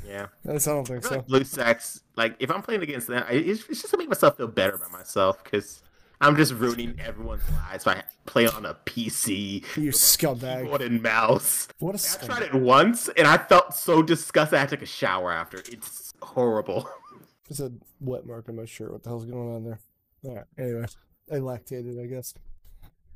Yeah. 0.07 0.27
That's, 0.45 0.65
I 0.65 0.71
don't 0.71 0.87
think 0.87 1.01
feel 1.01 1.09
so. 1.09 1.15
like 1.17 1.27
Blue 1.27 1.43
Sex, 1.43 2.01
like 2.15 2.37
if 2.39 2.49
I'm 2.49 2.61
playing 2.61 2.81
against 2.81 3.07
them, 3.07 3.25
I- 3.27 3.33
it's, 3.33 3.67
it's 3.67 3.81
just 3.81 3.91
to 3.91 3.97
make 3.97 4.07
myself 4.07 4.37
feel 4.37 4.47
better 4.47 4.75
about 4.75 4.91
myself 4.91 5.43
because 5.43 5.83
I'm 6.19 6.35
just 6.35 6.53
ruining 6.53 6.99
everyone's 6.99 7.43
lives 7.51 7.83
by 7.83 8.03
playing 8.25 8.49
on 8.49 8.65
a 8.65 8.73
PC. 8.73 9.63
You 9.77 9.91
scumbag. 9.91 10.63
Keyboard 10.63 10.81
and 10.81 11.01
mouse. 11.01 11.67
What 11.79 11.93
a 11.93 11.97
scumbag. 11.97 12.23
I 12.23 12.25
tried 12.25 12.43
it 12.43 12.53
once 12.55 13.09
and 13.09 13.27
I 13.27 13.37
felt 13.37 13.75
so 13.75 14.01
disgusted. 14.01 14.59
I 14.59 14.65
took 14.65 14.81
a 14.81 14.87
shower 14.87 15.31
after. 15.31 15.59
It's 15.59 16.13
horrible. 16.21 16.89
There's 17.47 17.59
a 17.59 17.71
wet 17.99 18.25
mark 18.25 18.49
on 18.49 18.55
my 18.55 18.65
shirt. 18.65 18.91
What 18.91 19.03
the 19.03 19.09
hell's 19.09 19.25
going 19.25 19.55
on 19.55 19.63
there? 19.63 19.79
All 20.25 20.35
right. 20.35 20.45
Anyway, 20.57 20.85
I 21.31 21.35
lactated. 21.35 22.03
I 22.03 22.07
guess. 22.07 22.33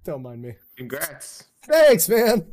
Don't 0.04 0.22
mind 0.22 0.43
me. 0.43 0.56
Congrats. 0.78 1.45
Thanks, 1.64 2.08
man. 2.08 2.45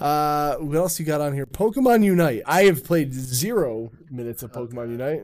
Uh, 0.00 0.56
what 0.56 0.76
else 0.76 0.98
you 0.98 1.04
got 1.04 1.20
on 1.20 1.34
here? 1.34 1.46
Pokemon 1.46 2.04
Unite. 2.04 2.42
I 2.46 2.64
have 2.64 2.84
played 2.84 3.12
zero 3.12 3.90
minutes 4.10 4.42
of 4.42 4.52
Pokemon 4.52 4.90
Unite. 4.90 5.22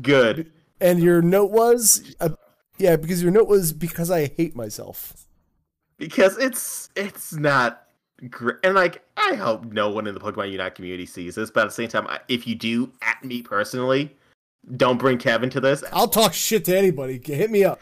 Good. 0.00 0.52
And 0.80 1.02
your 1.02 1.20
note 1.20 1.50
was, 1.50 2.14
uh, 2.20 2.30
yeah, 2.78 2.96
because 2.96 3.22
your 3.22 3.32
note 3.32 3.48
was 3.48 3.72
because 3.72 4.10
I 4.10 4.26
hate 4.26 4.54
myself. 4.54 5.26
Because 5.98 6.36
it's 6.38 6.90
it's 6.94 7.32
not 7.32 7.86
great, 8.28 8.56
and 8.62 8.74
like 8.74 9.02
I 9.16 9.34
hope 9.34 9.64
no 9.66 9.90
one 9.90 10.06
in 10.06 10.14
the 10.14 10.20
Pokemon 10.20 10.52
Unite 10.52 10.74
community 10.74 11.06
sees 11.06 11.34
this, 11.34 11.50
but 11.50 11.62
at 11.62 11.66
the 11.66 11.74
same 11.74 11.88
time, 11.88 12.06
if 12.28 12.46
you 12.46 12.54
do, 12.54 12.92
at 13.02 13.24
me 13.24 13.42
personally, 13.42 14.14
don't 14.76 14.98
bring 14.98 15.18
Kevin 15.18 15.48
to 15.50 15.60
this. 15.60 15.82
I'll 15.92 16.08
talk 16.08 16.34
shit 16.34 16.64
to 16.66 16.76
anybody. 16.76 17.20
Hit 17.24 17.50
me 17.50 17.64
up. 17.64 17.80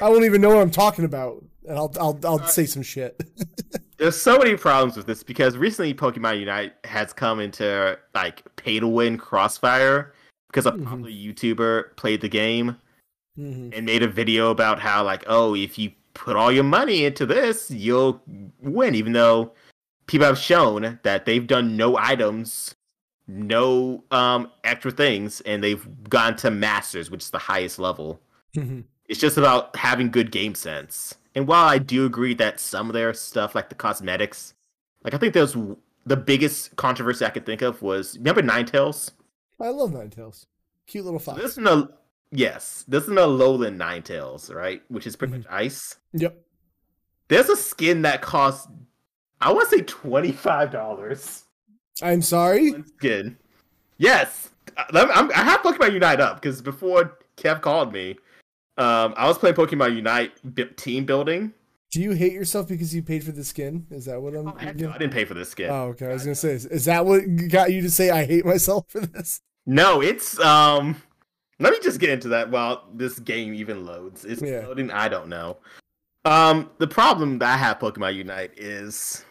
I 0.00 0.08
won't 0.08 0.24
even 0.24 0.40
know 0.40 0.48
what 0.48 0.58
I'm 0.58 0.70
talking 0.70 1.04
about, 1.04 1.44
and 1.68 1.78
I'll 1.78 1.92
I'll 2.00 2.18
I'll 2.24 2.46
say 2.46 2.66
some 2.66 2.82
shit. 2.82 3.20
There's 3.98 4.20
so 4.20 4.38
many 4.38 4.56
problems 4.56 4.96
with 4.96 5.06
this 5.06 5.22
because 5.22 5.56
recently 5.56 5.94
Pokemon 5.94 6.40
Unite 6.40 6.74
has 6.84 7.12
come 7.12 7.40
into 7.40 7.98
like 8.14 8.42
pay 8.56 8.78
to 8.80 8.88
win 8.88 9.16
crossfire 9.16 10.12
because 10.48 10.66
a 10.66 10.72
mm-hmm. 10.72 10.84
popular 10.84 11.10
YouTuber 11.10 11.96
played 11.96 12.20
the 12.20 12.28
game 12.28 12.76
mm-hmm. 13.38 13.70
and 13.72 13.86
made 13.86 14.02
a 14.02 14.08
video 14.08 14.50
about 14.50 14.80
how 14.80 15.04
like 15.04 15.24
oh 15.26 15.54
if 15.54 15.78
you 15.78 15.90
put 16.14 16.36
all 16.36 16.50
your 16.50 16.64
money 16.64 17.04
into 17.04 17.26
this 17.26 17.70
you'll 17.70 18.22
win 18.60 18.94
even 18.94 19.12
though 19.12 19.52
people 20.06 20.26
have 20.26 20.38
shown 20.38 20.98
that 21.02 21.24
they've 21.24 21.46
done 21.46 21.76
no 21.76 21.96
items 21.96 22.74
no 23.28 24.04
um 24.10 24.50
extra 24.64 24.90
things 24.90 25.40
and 25.42 25.62
they've 25.62 25.86
gone 26.08 26.36
to 26.36 26.50
masters 26.50 27.10
which 27.10 27.22
is 27.24 27.30
the 27.30 27.38
highest 27.38 27.78
level. 27.78 28.20
Mm-hmm. 28.54 28.80
it's 29.06 29.20
just 29.20 29.36
about 29.36 29.76
having 29.76 30.10
good 30.10 30.30
game 30.30 30.54
sense. 30.54 31.14
And 31.34 31.46
while 31.46 31.68
i 31.68 31.78
do 31.78 32.06
agree 32.06 32.34
that 32.34 32.58
some 32.60 32.88
of 32.88 32.94
their 32.94 33.12
stuff 33.12 33.54
like 33.54 33.68
the 33.68 33.74
cosmetics 33.74 34.54
like 35.04 35.12
i 35.12 35.18
think 35.18 35.34
there's 35.34 35.56
the 36.06 36.16
biggest 36.16 36.74
controversy 36.76 37.24
i 37.24 37.30
could 37.30 37.44
think 37.44 37.60
of 37.62 37.82
was 37.82 38.16
remember 38.16 38.42
Ninetales? 38.42 39.10
I 39.60 39.68
love 39.68 39.90
Ninetales. 39.90 40.46
Cute 40.86 41.04
little 41.04 41.18
fox. 41.18 41.36
so 41.36 41.42
this 41.42 41.52
is 41.52 41.58
a 41.58 41.88
yes 42.36 42.84
this 42.88 43.04
is 43.04 43.08
an 43.08 43.16
alolan 43.16 43.76
Ninetales 43.76 44.54
right 44.54 44.82
which 44.88 45.06
is 45.06 45.16
pretty 45.16 45.34
mm-hmm. 45.34 45.42
much 45.42 45.50
ice 45.50 45.96
yep 46.12 46.40
there's 47.28 47.48
a 47.48 47.56
skin 47.56 48.02
that 48.02 48.22
costs 48.22 48.68
i 49.40 49.52
want 49.52 49.70
to 49.70 49.78
say 49.78 49.82
$25 49.82 51.42
I'm 52.02 52.22
sorry. 52.22 52.74
Good. 52.98 53.36
Yes, 53.98 54.50
I'm, 54.76 55.30
i 55.32 55.42
have 55.42 55.60
Pokemon 55.60 55.94
Unite 55.94 56.20
up 56.20 56.40
because 56.40 56.60
before 56.60 57.18
Kev 57.36 57.62
called 57.62 57.92
me, 57.92 58.10
um, 58.76 59.14
I 59.16 59.26
was 59.26 59.38
playing 59.38 59.56
Pokemon 59.56 59.96
Unite 59.96 60.76
team 60.76 61.06
building. 61.06 61.54
Do 61.92 62.02
you 62.02 62.12
hate 62.12 62.32
yourself 62.32 62.68
because 62.68 62.94
you 62.94 63.02
paid 63.02 63.24
for 63.24 63.32
the 63.32 63.44
skin? 63.44 63.86
Is 63.90 64.04
that 64.04 64.20
what 64.20 64.34
I'm? 64.34 64.48
Oh, 64.48 64.56
I 64.58 64.72
didn't 64.72 65.10
pay 65.10 65.24
for 65.24 65.32
the 65.32 65.46
skin. 65.46 65.70
Oh, 65.70 65.84
okay. 65.88 66.06
I 66.06 66.12
was 66.12 66.24
gonna 66.24 66.34
say, 66.34 66.52
is, 66.52 66.66
is 66.66 66.84
that 66.84 67.06
what 67.06 67.22
got 67.48 67.72
you 67.72 67.80
to 67.82 67.90
say 67.90 68.10
I 68.10 68.26
hate 68.26 68.44
myself 68.44 68.84
for 68.88 69.00
this? 69.00 69.40
No, 69.64 70.02
it's 70.02 70.38
um. 70.40 71.00
Let 71.58 71.72
me 71.72 71.78
just 71.82 72.00
get 72.00 72.10
into 72.10 72.28
that 72.28 72.50
while 72.50 72.84
this 72.92 73.18
game 73.18 73.54
even 73.54 73.86
loads. 73.86 74.24
It's 74.24 74.42
yeah. 74.42 74.66
loading? 74.66 74.90
I 74.90 75.08
don't 75.08 75.28
know. 75.28 75.56
Um, 76.24 76.70
the 76.78 76.88
problem 76.88 77.38
that 77.38 77.54
I 77.54 77.56
have 77.56 77.78
Pokemon 77.78 78.14
Unite 78.16 78.52
is 78.58 79.24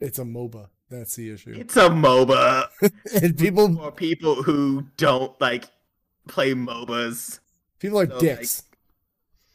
it's 0.00 0.18
a 0.18 0.24
MOBA. 0.24 0.68
That's 0.90 1.16
the 1.16 1.32
issue. 1.32 1.54
It's 1.56 1.76
a 1.76 1.88
MOBA. 1.88 2.68
and 3.22 3.36
people 3.36 3.74
for 3.74 3.90
people 3.90 4.42
who 4.42 4.86
don't 4.96 5.38
like 5.40 5.64
play 6.28 6.54
MOBAs. 6.54 7.40
People 7.78 8.00
are 8.00 8.08
so, 8.08 8.20
dicks. 8.20 8.62
Like, 8.70 8.78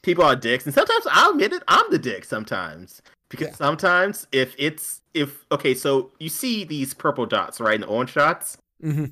people 0.02 0.24
are 0.24 0.36
dicks, 0.36 0.66
and 0.66 0.74
sometimes 0.74 1.08
I'll 1.10 1.32
admit 1.32 1.54
it. 1.54 1.64
I'm 1.68 1.90
the 1.90 2.00
dick 2.00 2.26
sometimes 2.26 3.02
because 3.30 3.48
yeah. 3.48 3.56
sometimes 3.56 4.28
if 4.32 4.54
it's 4.58 5.02
if 5.14 5.46
okay, 5.52 5.74
so 5.74 6.12
you 6.20 6.30
see 6.30 6.64
these 6.64 6.94
purple 6.94 7.26
dots 7.26 7.60
right 7.60 7.76
in 7.76 7.82
the 7.82 7.88
orange 7.88 8.14
dots. 8.14 8.58
Mm-hmm. 8.84 9.06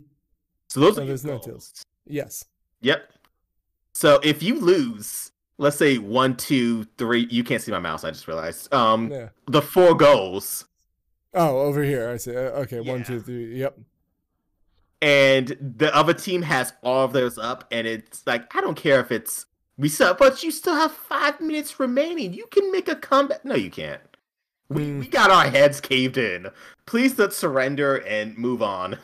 So 0.69 0.79
those 0.79 0.95
so 0.95 1.03
are 1.03 1.05
there's 1.05 1.25
no 1.25 1.39
tails. 1.39 1.85
Yes. 2.05 2.45
Yep. 2.81 3.11
So 3.93 4.19
if 4.23 4.41
you 4.43 4.59
lose, 4.59 5.31
let's 5.57 5.77
say 5.77 5.97
one, 5.97 6.35
two, 6.37 6.85
three. 6.97 7.27
You 7.29 7.43
can't 7.43 7.61
see 7.61 7.71
my 7.71 7.79
mouse. 7.79 8.03
I 8.03 8.11
just 8.11 8.27
realized. 8.27 8.73
Um, 8.73 9.11
yeah. 9.11 9.29
the 9.47 9.61
four 9.61 9.95
goals 9.95 10.65
Oh, 11.33 11.59
over 11.59 11.83
here. 11.83 12.09
I 12.09 12.17
see. 12.17 12.35
Uh, 12.35 12.61
okay, 12.61 12.81
yeah. 12.81 12.91
one, 12.91 13.03
two, 13.03 13.19
three. 13.19 13.57
Yep. 13.57 13.77
And 15.01 15.75
the 15.77 15.95
other 15.95 16.13
team 16.13 16.41
has 16.41 16.73
all 16.83 17.05
of 17.05 17.13
those 17.13 17.37
up, 17.37 17.65
and 17.71 17.87
it's 17.87 18.25
like 18.27 18.53
I 18.55 18.61
don't 18.61 18.75
care 18.75 18.99
if 18.99 19.11
it's 19.11 19.45
we 19.77 19.89
but 19.97 20.43
you 20.43 20.51
still 20.51 20.75
have 20.75 20.91
five 20.91 21.39
minutes 21.39 21.79
remaining. 21.79 22.33
You 22.33 22.47
can 22.51 22.69
make 22.71 22.89
a 22.89 22.95
comeback. 22.95 23.45
No, 23.45 23.55
you 23.55 23.69
can't. 23.69 24.01
We 24.67 24.81
mm. 24.83 24.99
we 24.99 25.07
got 25.07 25.31
our 25.31 25.47
heads 25.47 25.79
caved 25.79 26.17
in. 26.17 26.47
Please 26.85 27.17
let's 27.17 27.37
surrender 27.37 27.97
and 28.05 28.37
move 28.37 28.61
on. 28.61 28.97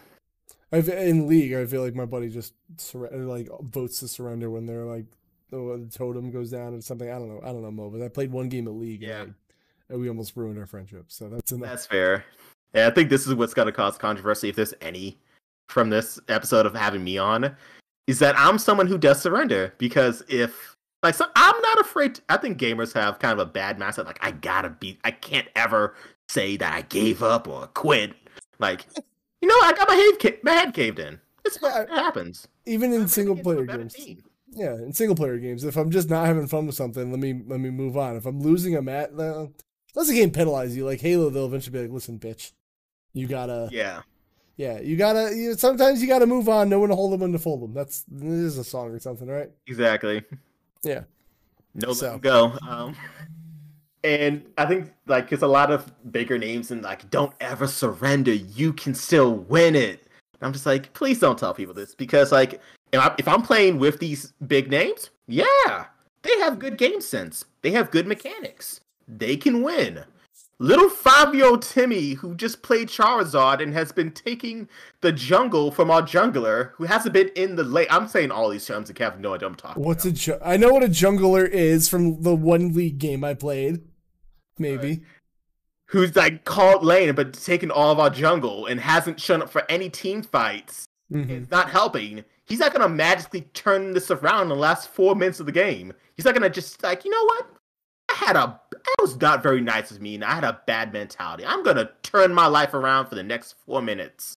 I've 0.76 0.90
in 0.90 1.28
league. 1.28 1.54
I 1.54 1.66
feel 1.66 1.82
like 1.82 1.96
my 1.96 2.06
buddy 2.06 2.30
just 2.30 2.54
sur- 2.78 3.10
like 3.12 3.50
votes 3.62 4.00
to 4.00 4.08
surrender 4.08 4.50
when 4.50 4.66
they're 4.66 4.86
like 4.86 5.06
the 5.50 5.90
totem 5.94 6.32
goes 6.32 6.52
down 6.52 6.74
or 6.74 6.82
something. 6.82 7.10
I 7.10 7.14
don't 7.14 7.30
know. 7.30 7.42
I 7.44 7.48
don't 7.48 7.62
know, 7.62 7.72
Mo. 7.72 7.90
But 7.90 8.02
I 8.02 8.08
played 8.08 8.32
one 8.32 8.50
game 8.50 8.68
at 8.68 8.74
league. 8.74 9.02
Yeah 9.02 9.26
and 9.90 10.00
we 10.00 10.08
almost 10.08 10.36
ruined 10.36 10.60
our 10.60 10.66
friendship. 10.66 11.06
So 11.08 11.30
that's 11.30 11.52
enough. 11.52 11.70
That's 11.70 11.86
fair. 11.86 12.26
Yeah, 12.74 12.88
I 12.88 12.90
think 12.90 13.10
this 13.10 13.28
is 13.28 13.36
what's 13.36 13.54
going 13.54 13.68
to 13.68 13.72
cause 13.72 13.98
controversy 13.98 14.50
if 14.50 14.56
there's 14.56 14.74
any 14.82 15.18
from 15.70 15.90
this 15.90 16.20
episode 16.28 16.66
of 16.66 16.76
having 16.76 17.04
me 17.04 17.18
on. 17.18 17.56
Is 18.08 18.20
that 18.20 18.38
I'm 18.38 18.60
someone 18.60 18.88
who 18.88 18.98
does 18.98 19.22
surrender 19.22 19.74
because 19.78 20.24
if 20.28 20.76
like 21.02 21.16
so 21.16 21.26
I'm 21.36 21.60
not 21.62 21.80
afraid. 21.80 22.16
To, 22.16 22.22
I 22.30 22.38
think 22.38 22.60
gamers 22.60 22.94
have 22.94 23.20
kind 23.20 23.34
of 23.34 23.40
a 23.40 23.50
bad 23.50 23.80
mindset. 23.80 24.06
Like 24.06 24.24
I 24.24 24.32
gotta 24.32 24.70
be. 24.70 25.00
I 25.04 25.12
can't 25.12 25.48
ever 25.56 25.96
say 26.30 26.58
that 26.58 26.74
I 26.74 26.82
gave 26.84 27.24
up 27.24 27.48
or 27.48 27.68
quit. 27.68 28.14
Like 28.60 28.86
you 29.46 29.62
know, 29.62 29.68
I 29.68 29.74
got 29.74 29.88
my 29.88 29.96
head 29.96 30.40
my 30.44 30.52
head 30.54 30.74
caved 30.74 30.98
in. 30.98 31.20
It's 31.46 31.58
it 31.62 31.90
happens. 31.90 32.48
Even 32.66 32.92
in 32.94 33.08
single 33.08 33.38
player 33.38 33.66
games. 33.66 33.96
Yeah, 34.52 34.74
in 34.74 34.92
single 34.92 35.16
player 35.16 35.38
games, 35.38 35.64
if 35.64 35.76
I'm 35.76 35.92
just 35.92 36.10
not 36.10 36.26
having 36.26 36.48
fun 36.48 36.66
with 36.66 36.76
something, 36.76 37.12
let 37.12 37.20
me 37.20 37.42
let 37.46 37.60
me 37.60 37.70
move 37.70 37.96
on. 37.96 38.16
If 38.16 38.26
I'm 38.26 38.42
losing 38.42 38.76
a 38.76 38.82
match, 38.82 39.10
Unless 39.12 40.10
the 40.10 40.16
game 40.16 40.32
penalize 40.32 40.76
you, 40.76 40.84
like 40.84 41.00
Halo, 41.00 41.30
they'll 41.30 41.46
eventually 41.46 41.74
be 41.74 41.84
like, 41.84 41.92
"Listen, 41.94 42.20
bitch, 42.20 42.54
you 43.14 43.28
gotta." 43.28 43.70
Yeah. 43.72 44.02
Yeah, 44.58 44.80
you 44.80 44.98
gotta. 44.98 45.36
You, 45.36 45.54
sometimes 45.54 46.02
you 46.02 46.08
gotta 46.08 46.26
move 46.26 46.50
on. 46.50 46.68
No 46.68 46.80
one 46.80 46.90
to 46.90 46.96
hold 46.96 47.14
them 47.14 47.22
and 47.22 47.34
to 47.34 47.40
fold 47.40 47.62
them. 47.62 47.74
That's 47.74 48.04
this 48.10 48.30
is 48.30 48.58
a 48.58 48.64
song 48.64 48.90
or 48.90 49.00
something, 49.00 49.28
right? 49.28 49.52
Exactly. 49.68 50.24
Yeah. 50.82 51.04
No, 51.76 51.94
so. 51.94 52.14
let 52.14 52.22
go. 52.22 52.58
Um, 52.68 52.96
and 54.06 54.46
I 54.58 54.66
think 54.66 54.92
like 55.08 55.32
it's 55.32 55.44
a 55.44 55.48
lot 55.48 55.72
of 55.72 55.92
bigger 56.12 56.38
names 56.38 56.72
and 56.72 56.82
like 56.82 57.10
don't 57.10 57.34
ever 57.40 57.68
surrender. 57.68 58.34
You 58.34 58.72
can 58.74 58.94
still 58.94 59.36
win 59.36 59.76
it. 59.76 60.08
I'm 60.42 60.54
just 60.54 60.66
like, 60.66 60.94
please 60.94 61.20
don't 61.20 61.40
tell 61.40 61.54
people 61.54 61.74
this 61.74 61.96
because 61.96 62.32
like 62.32 62.62
if, 62.92 63.00
I, 63.00 63.16
if 63.18 63.28
I'm 63.28 63.42
playing 63.42 63.80
with 63.80 64.00
these 64.00 64.34
big 64.48 64.70
names, 64.70 65.10
yeah, 65.28 65.86
they 66.22 66.40
have 66.40 66.60
good 66.60 66.78
game 66.78 67.02
sense. 67.02 67.46
They 67.62 67.72
have 67.72 67.92
good 67.92 68.08
mechanics 68.08 68.82
they 69.08 69.38
can 69.38 69.62
win. 69.62 70.04
Little 70.58 70.90
old 71.44 71.62
Timmy, 71.62 72.14
who 72.14 72.34
just 72.34 72.62
played 72.62 72.88
Charizard 72.88 73.62
and 73.62 73.74
has 73.74 73.92
been 73.92 74.12
taking 74.12 74.70
the 75.02 75.12
jungle 75.12 75.70
from 75.70 75.92
our 75.92 76.02
jungler, 76.02 76.72
who 76.76 76.86
hasn't 76.86 77.14
been 77.14 77.28
in 77.36 77.58
the 77.58 77.64
late. 77.64 77.90
I'm 77.92 78.08
saying 78.08 78.32
all 78.32 78.50
these 78.50 78.66
terms 78.66 78.90
and 78.90 78.98
have 79.00 79.20
no 79.20 79.34
idea 79.34 79.50
I'm 79.50 79.56
talking 79.56 79.84
What's 79.84 80.06
about. 80.06 80.18
a 80.18 80.18
ju- 80.18 80.40
I 80.42 80.56
know 80.56 80.72
what 80.72 80.84
a 80.84 80.88
jungler 80.88 81.48
is 81.48 81.90
from 81.90 82.22
the 82.22 82.34
one 82.34 82.74
league 82.74 83.00
game 83.00 83.26
I 83.26 83.34
played. 83.34 83.82
Maybe. 84.58 85.02
Who's 85.88 86.16
like 86.16 86.46
called 86.46 86.84
lane 86.84 87.14
but 87.14 87.34
taken 87.34 87.70
all 87.70 87.92
of 87.92 88.00
our 88.00 88.10
jungle 88.10 88.66
and 88.66 88.80
hasn't 88.80 89.20
shown 89.20 89.42
up 89.42 89.50
for 89.50 89.64
any 89.70 89.90
team 89.90 90.24
fights. 90.24 90.86
Mm-hmm. 91.12 91.32
It's 91.32 91.52
not 91.52 91.70
helping. 91.70 92.24
He's 92.46 92.60
not 92.60 92.74
gonna 92.74 92.90
magically 92.90 93.42
turn 93.54 93.94
this 93.94 94.10
around 94.10 94.44
in 94.44 94.50
the 94.50 94.56
last 94.56 94.90
four 94.90 95.16
minutes 95.16 95.40
of 95.40 95.46
the 95.46 95.52
game. 95.52 95.94
He's 96.16 96.26
not 96.26 96.34
gonna 96.34 96.50
just 96.50 96.82
like, 96.84 97.06
you 97.06 97.12
know 97.12 97.24
what? 97.24 97.48
I 98.10 98.14
had 98.14 98.36
a 98.36 98.60
that 98.72 99.02
was 99.02 99.20
not 99.20 99.44
very 99.44 99.62
nice 99.62 99.92
of 99.92 100.02
me, 100.02 100.16
and 100.16 100.24
I 100.24 100.36
had 100.36 100.44
a 100.44 100.62
bad 100.66 100.94
mentality. 100.94 101.46
I'm 101.46 101.64
gonna 101.64 101.90
turn 102.04 102.34
my 102.34 102.48
life 102.48 102.74
around 102.74 103.08
for 103.08 103.16
the 103.16 103.24
next 103.24 103.56
four 103.66 103.82
minutes. 103.82 104.36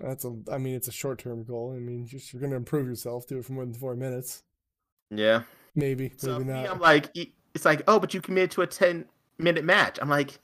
That's 0.00 0.24
a. 0.24 0.36
I 0.50 0.58
mean, 0.58 0.74
it's 0.74 0.88
a 0.88 0.92
short 0.92 1.18
term 1.18 1.44
goal. 1.44 1.74
I 1.76 1.80
mean, 1.80 2.06
just 2.06 2.32
you're 2.32 2.42
gonna 2.42 2.56
improve 2.56 2.86
yourself. 2.86 3.26
Do 3.26 3.38
it 3.38 3.44
for 3.44 3.52
more 3.52 3.64
than 3.64 3.74
four 3.74 3.96
minutes. 3.96 4.42
Yeah. 5.10 5.42
Maybe. 5.74 6.12
So 6.16 6.38
maybe 6.38 6.52
not. 6.52 6.70
I'm 6.70 6.80
like, 6.80 7.10
it's 7.14 7.64
like, 7.64 7.82
oh, 7.88 7.98
but 7.98 8.14
you 8.14 8.20
committed 8.20 8.50
to 8.52 8.62
a 8.62 8.66
ten 8.66 9.06
minute 9.38 9.64
match. 9.64 9.98
I'm 10.00 10.08
like, 10.08 10.38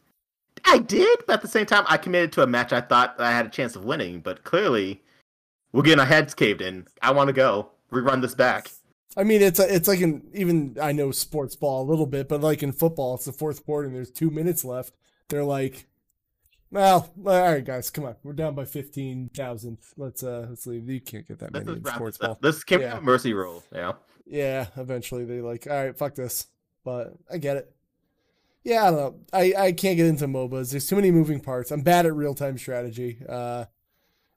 I 0.64 0.78
did, 0.78 1.20
but 1.26 1.34
at 1.34 1.42
the 1.42 1.48
same 1.48 1.66
time, 1.66 1.84
I 1.88 1.96
committed 1.96 2.32
to 2.32 2.42
a 2.42 2.46
match 2.46 2.72
I 2.72 2.80
thought 2.80 3.16
I 3.20 3.30
had 3.32 3.46
a 3.46 3.50
chance 3.50 3.76
of 3.76 3.84
winning. 3.84 4.20
But 4.20 4.44
clearly, 4.44 5.02
we're 5.72 5.82
getting 5.82 6.00
our 6.00 6.06
heads 6.06 6.34
caved 6.34 6.62
in. 6.62 6.86
I 7.02 7.12
want 7.12 7.28
to 7.28 7.32
go. 7.32 7.70
Rerun 7.92 8.22
this 8.22 8.34
back. 8.34 8.70
I 9.16 9.22
mean, 9.22 9.42
it's 9.42 9.60
a, 9.60 9.72
it's 9.72 9.86
like 9.86 10.00
in 10.00 10.22
even 10.32 10.76
I 10.82 10.90
know 10.92 11.12
sports 11.12 11.54
ball 11.54 11.82
a 11.82 11.88
little 11.88 12.06
bit, 12.06 12.28
but 12.28 12.40
like 12.40 12.62
in 12.62 12.72
football, 12.72 13.14
it's 13.14 13.26
the 13.26 13.32
fourth 13.32 13.64
quarter 13.64 13.86
and 13.86 13.94
there's 13.94 14.10
two 14.10 14.30
minutes 14.30 14.64
left. 14.64 14.92
They're 15.28 15.44
like, 15.44 15.86
well, 16.70 17.12
all 17.24 17.52
right, 17.52 17.64
guys, 17.64 17.90
come 17.90 18.04
on, 18.04 18.16
we're 18.24 18.32
down 18.32 18.56
by 18.56 18.64
fifteen 18.64 19.30
thousand. 19.32 19.78
Let's 19.96 20.24
uh, 20.24 20.46
let's 20.48 20.66
leave. 20.66 20.88
You 20.88 21.00
can't 21.00 21.28
get 21.28 21.38
that 21.38 21.52
This 21.52 21.64
many 21.64 21.78
in 21.78 21.84
sports 21.84 22.18
ball. 22.18 22.38
This 22.42 22.64
came 22.64 22.80
Yeah. 22.80 22.98
mercy 23.00 23.32
rule. 23.34 23.62
Yeah. 23.72 23.92
Yeah, 24.26 24.66
eventually 24.76 25.24
they 25.24 25.40
like, 25.40 25.68
all 25.70 25.84
right, 25.84 25.96
fuck 25.96 26.14
this. 26.16 26.48
But 26.84 27.12
I 27.30 27.38
get 27.38 27.56
it. 27.58 27.73
Yeah, 28.64 28.84
I 28.86 28.90
don't 28.90 28.96
know. 28.98 29.14
I, 29.32 29.54
I 29.66 29.72
can't 29.72 29.96
get 29.96 30.06
into 30.06 30.26
MOBAs. 30.26 30.70
There's 30.70 30.86
too 30.86 30.96
many 30.96 31.10
moving 31.10 31.38
parts. 31.40 31.70
I'm 31.70 31.82
bad 31.82 32.06
at 32.06 32.14
real 32.14 32.34
time 32.34 32.56
strategy. 32.56 33.18
Uh, 33.28 33.66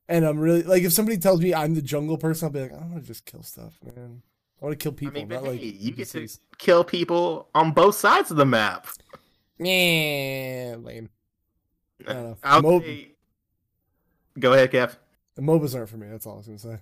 and 0.09 0.25
I'm 0.25 0.37
really 0.39 0.63
like, 0.63 0.83
if 0.83 0.91
somebody 0.93 1.17
tells 1.17 1.41
me 1.41 1.53
I'm 1.53 1.73
the 1.75 1.81
jungle 1.81 2.17
person, 2.17 2.45
I'll 2.47 2.51
be 2.51 2.61
like, 2.61 2.73
I 2.73 2.77
want 2.77 2.95
to 2.95 3.01
just 3.07 3.25
kill 3.25 3.41
stuff, 3.43 3.77
man. 3.83 4.21
I 4.61 4.65
want 4.65 4.77
to 4.77 4.83
kill 4.83 4.91
people. 4.91 5.17
I 5.17 5.19
mean, 5.21 5.29
not 5.29 5.43
like 5.43 5.59
hey, 5.59 5.67
you 5.67 5.91
get 5.91 6.07
to 6.09 6.27
kill 6.57 6.83
people 6.83 7.47
on 7.55 7.71
both 7.71 7.95
sides 7.95 8.29
of 8.31 8.37
the 8.37 8.45
map. 8.45 8.87
Yeah, 9.59 10.75
lame. 10.79 11.09
I 12.07 12.13
don't 12.13 12.23
know. 12.23 12.37
I'll 12.43 12.61
Mo- 12.61 12.79
say- 12.81 13.13
Go 14.39 14.53
ahead, 14.53 14.71
Kev. 14.71 14.95
The 15.35 15.41
MOBAs 15.41 15.75
aren't 15.75 15.89
for 15.89 15.97
me. 15.97 16.07
That's 16.09 16.25
all 16.27 16.33
I 16.33 16.37
was 16.37 16.45
gonna 16.47 16.59
say. 16.59 16.79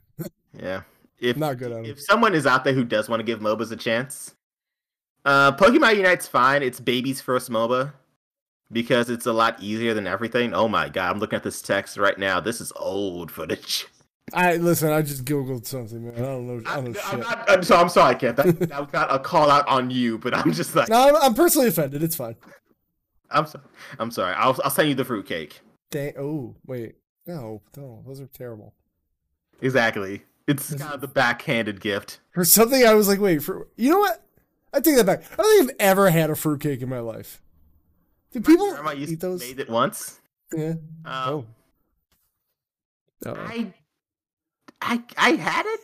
Yeah. 0.58 0.82
If 1.18 1.38
Not 1.38 1.58
good 1.58 1.72
at 1.72 1.78
'em. 1.78 1.86
if 1.86 2.02
someone 2.02 2.36
is 2.36 2.46
out 2.46 2.66
there 2.66 2.74
who 2.74 2.84
does 2.84 3.08
want 3.08 3.22
to 3.22 3.24
give 3.24 3.40
MOBAs 3.40 3.72
a 3.72 3.78
chance, 3.78 4.36
uh, 5.26 5.56
Pokemon 5.56 5.98
Unite's 5.98 6.28
fine. 6.28 6.64
It's 6.64 6.80
baby's 6.80 7.22
first 7.22 7.50
MOBA 7.50 7.94
because 8.72 9.10
it's 9.10 9.26
a 9.26 9.34
lot 9.34 9.62
easier 9.62 9.94
than 9.94 10.08
everything. 10.08 10.54
Oh 10.54 10.68
my 10.68 10.90
god, 10.90 11.12
I'm 11.12 11.20
looking 11.20 11.38
at 11.38 11.44
this 11.44 11.62
text 11.62 11.98
right 11.98 12.18
now. 12.18 12.40
This 12.40 12.62
is 12.62 12.72
old 12.76 13.32
footage. 13.32 13.88
I 14.34 14.56
listen. 14.56 14.92
I 14.92 15.02
just 15.02 15.26
googled 15.26 15.66
something, 15.66 16.04
man. 16.04 16.16
I 16.16 16.20
don't 16.20 16.48
know. 16.48 16.70
I 16.70 16.76
don't 16.76 16.94
know 16.94 17.00
I'm, 17.06 17.12
shit. 17.12 17.20
not, 17.20 17.50
I'm, 17.50 17.64
so, 17.64 17.76
I'm 17.76 17.90
sorry, 17.90 18.16
Kev. 18.16 18.36
That, 18.36 18.60
that 18.70 18.80
was 18.80 18.92
not 18.92 19.14
a 19.14 19.20
call 19.20 19.52
out 19.52 19.68
on 19.68 19.92
you, 19.92 20.18
but 20.18 20.34
I'm 20.34 20.52
just 20.52 20.76
like, 20.76 20.90
no, 20.90 21.10
I'm, 21.10 21.16
I'm 21.18 21.34
personally 21.36 21.68
offended. 21.68 22.02
It's 22.02 22.16
fine. 22.16 22.36
I'm 23.30 23.46
sorry. 23.46 23.64
I'm 24.00 24.12
sorry. 24.12 24.34
I'll 24.36 24.60
I'll 24.64 24.72
send 24.72 24.90
you 24.90 24.96
the 24.96 25.06
fruitcake. 25.06 25.62
Dang. 25.92 26.14
Oh 26.18 26.56
wait. 26.66 26.96
No, 27.28 27.62
no, 27.78 28.04
those 28.06 28.22
are 28.22 28.28
terrible. 28.28 28.74
Exactly. 29.62 30.24
It's 30.48 30.74
kind 30.76 30.94
of 30.94 31.02
the 31.02 31.08
backhanded 31.08 31.82
gift. 31.82 32.20
For 32.32 32.46
something 32.46 32.86
I 32.86 32.94
was 32.94 33.08
like, 33.08 33.20
wait, 33.20 33.42
for 33.42 33.68
you 33.78 33.90
know 33.90 34.00
what? 34.00 34.25
I 34.76 34.82
take 34.82 34.96
that 34.98 35.06
back. 35.06 35.24
I 35.32 35.36
don't 35.42 35.58
think 35.68 35.72
I've 35.72 35.76
ever 35.92 36.10
had 36.10 36.30
a 36.30 36.36
fruitcake 36.36 36.82
in 36.82 36.90
my 36.90 37.00
life. 37.00 37.42
Do 38.32 38.42
people 38.42 38.70
Grandma 38.72 38.92
used 38.92 39.14
eat 39.14 39.22
to 39.22 39.28
those? 39.28 39.40
made 39.40 39.60
it 39.60 39.70
once. 39.70 40.20
Yeah. 40.54 40.74
Um, 41.06 41.06
Oh. 41.06 41.46
Uh-oh. 43.26 43.36
I, 43.38 43.74
I, 44.82 45.02
I 45.18 45.30
had 45.32 45.66
it. 45.66 45.80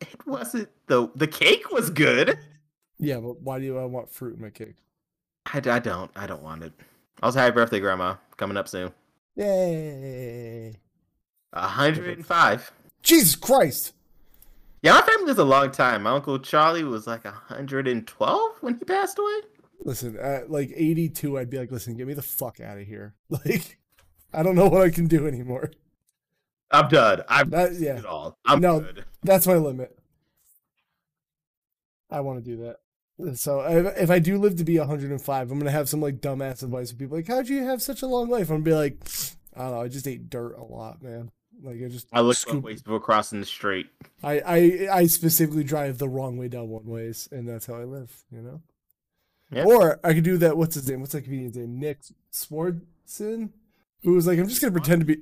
It 0.00 0.26
wasn't 0.26 0.68
the 0.86 1.08
the 1.14 1.26
cake 1.26 1.70
was 1.70 1.90
good. 1.90 2.38
Yeah, 2.98 3.18
but 3.18 3.40
why 3.42 3.58
do 3.60 3.78
I 3.78 3.84
want 3.84 4.10
fruit 4.10 4.36
in 4.36 4.42
my 4.42 4.50
cake? 4.50 4.76
I, 5.46 5.58
I 5.58 5.78
don't. 5.78 6.10
I 6.16 6.26
don't 6.26 6.42
want 6.42 6.62
it. 6.62 6.72
Also, 7.22 7.38
happy 7.38 7.54
birthday, 7.54 7.80
Grandma. 7.80 8.16
Coming 8.36 8.56
up 8.56 8.66
soon. 8.68 8.92
Yay! 9.36 10.76
A 11.52 11.68
hundred 11.68 12.16
and 12.16 12.26
five. 12.26 12.70
Jesus 13.02 13.36
Christ! 13.36 13.93
Yeah, 14.84 14.92
my 14.92 15.00
family 15.02 15.24
lives 15.26 15.38
a 15.38 15.44
long 15.44 15.70
time. 15.70 16.02
My 16.02 16.10
uncle 16.10 16.38
Charlie 16.38 16.84
was 16.84 17.06
like 17.06 17.24
hundred 17.24 17.88
and 17.88 18.06
twelve 18.06 18.58
when 18.60 18.76
he 18.78 18.84
passed 18.84 19.18
away. 19.18 19.32
Listen, 19.80 20.16
at 20.18 20.50
like 20.50 20.70
82, 20.74 21.38
I'd 21.38 21.48
be 21.50 21.58
like, 21.58 21.70
listen, 21.70 21.96
get 21.96 22.06
me 22.06 22.12
the 22.14 22.22
fuck 22.22 22.60
out 22.60 22.78
of 22.78 22.86
here. 22.86 23.14
Like, 23.30 23.78
I 24.32 24.42
don't 24.42 24.54
know 24.56 24.68
what 24.68 24.82
I 24.82 24.90
can 24.90 25.06
do 25.06 25.26
anymore. 25.26 25.70
I'm 26.70 26.88
done. 26.88 27.22
I'm 27.28 27.50
That, 27.50 27.74
yeah, 27.74 27.96
it 27.98 28.04
all. 28.06 28.36
I'm 28.44 28.60
No. 28.60 28.80
good. 28.80 29.04
that's 29.22 29.46
my 29.46 29.54
limit. 29.56 29.98
I 32.10 32.20
want 32.20 32.44
to 32.44 32.50
do 32.56 32.62
that. 32.64 33.36
So 33.38 33.60
if, 33.60 33.96
if 33.98 34.10
I 34.10 34.18
do 34.18 34.38
live 34.38 34.56
to 34.56 34.64
be 34.64 34.78
105, 34.78 35.50
I'm 35.50 35.58
gonna 35.58 35.70
have 35.70 35.88
some 35.88 36.00
like 36.02 36.20
dumbass 36.20 36.62
advice 36.62 36.90
of 36.92 36.98
people 36.98 37.16
like, 37.16 37.28
"How'd 37.28 37.48
you 37.48 37.64
have 37.64 37.80
such 37.80 38.02
a 38.02 38.06
long 38.06 38.28
life?" 38.28 38.50
I'm 38.50 38.56
gonna 38.56 38.64
be 38.64 38.74
like, 38.74 38.98
"I 39.56 39.62
don't 39.62 39.70
know. 39.72 39.80
I 39.82 39.88
just 39.88 40.06
ate 40.08 40.28
dirt 40.28 40.56
a 40.58 40.64
lot, 40.64 41.00
man. 41.02 41.30
Like 41.62 41.76
I 41.84 41.88
just 41.88 42.06
I 42.12 42.20
look 42.20 42.28
both 42.30 42.38
scoop- 42.38 42.64
ways 42.64 42.82
before 42.82 43.00
crossing 43.00 43.40
the 43.40 43.46
street. 43.46 43.86
I, 44.22 44.40
I 44.40 44.88
I 45.00 45.06
specifically 45.06 45.64
drive 45.64 45.98
the 45.98 46.08
wrong 46.08 46.36
way 46.36 46.48
down 46.48 46.68
one 46.68 46.84
ways, 46.86 47.28
and 47.32 47.48
that's 47.48 47.66
how 47.66 47.74
I 47.74 47.84
live. 47.84 48.24
You 48.30 48.42
know. 48.42 48.62
Yeah. 49.50 49.64
Or 49.64 50.00
I 50.02 50.14
could 50.14 50.24
do 50.24 50.36
that. 50.38 50.56
What's 50.56 50.74
his 50.74 50.88
name? 50.88 51.00
What's 51.00 51.12
that 51.12 51.22
comedian's 51.22 51.56
name? 51.56 51.78
Nick 51.78 52.00
Swardson, 52.32 53.50
who 54.02 54.12
was 54.14 54.26
like, 54.26 54.38
"I'm 54.38 54.48
just 54.48 54.60
gonna 54.60 54.72
pretend 54.72 55.00
to 55.00 55.06
be." 55.06 55.18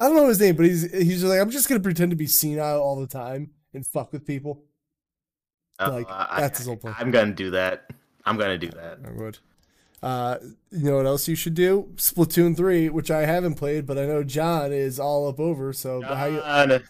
I 0.00 0.06
don't 0.06 0.16
know 0.16 0.28
his 0.28 0.40
name, 0.40 0.56
but 0.56 0.66
he's 0.66 0.90
he's 0.92 1.20
just 1.20 1.24
like, 1.30 1.40
"I'm 1.40 1.50
just 1.50 1.68
gonna 1.68 1.80
pretend 1.80 2.10
to 2.10 2.16
be 2.16 2.26
senile 2.26 2.80
all 2.80 3.00
the 3.00 3.06
time 3.06 3.50
and 3.72 3.86
fuck 3.86 4.12
with 4.12 4.26
people." 4.26 4.64
Like, 5.80 6.08
Uh, 6.10 6.26
I- 6.30 6.40
that's 6.42 6.58
his 6.58 6.66
whole 6.66 6.76
point. 6.76 6.96
I'm 6.98 7.10
gonna 7.10 7.32
do 7.32 7.50
that. 7.52 7.90
I'm 8.24 8.36
gonna 8.36 8.58
do 8.58 8.68
that. 8.70 8.98
I 9.04 9.10
would. 9.12 9.38
Uh, 10.02 10.38
you 10.72 10.90
know 10.90 10.96
what 10.96 11.06
else 11.06 11.28
you 11.28 11.36
should 11.36 11.54
do? 11.54 11.88
Splatoon 11.94 12.56
three, 12.56 12.88
which 12.88 13.10
I 13.10 13.24
haven't 13.24 13.54
played, 13.54 13.86
but 13.86 13.98
I 13.98 14.06
know 14.06 14.24
John 14.24 14.72
is 14.72 14.98
all 14.98 15.28
up 15.28 15.38
over. 15.38 15.72
So 15.72 16.02
how 16.02 16.26
you 16.26 16.80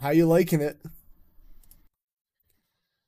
how 0.00 0.10
you 0.10 0.26
liking 0.26 0.60
it? 0.60 0.78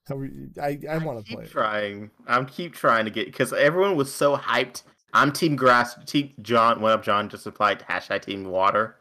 How 0.09 0.21
you, 0.21 0.51
I 0.63 0.79
I 0.89 0.99
want 0.99 1.25
to 1.25 1.35
play 1.35 1.45
it. 1.45 1.51
trying. 1.51 2.11
I'm 2.29 2.47
keep 2.47 2.75
trying 2.75 3.07
to 3.07 3.11
get 3.11 3.27
because 3.27 3.53
everyone 3.53 3.97
was 3.97 4.13
so 4.13 4.37
hyped. 4.37 4.85
I'm 5.13 5.33
Team 5.33 5.57
Grass. 5.57 5.97
Team 6.07 6.33
John. 6.43 6.81
What 6.81 6.93
up, 6.93 7.03
John? 7.03 7.29
Just 7.29 7.45
replied 7.45 7.85
hashtag 7.89 8.23
Team 8.23 8.45
Water. 8.45 8.97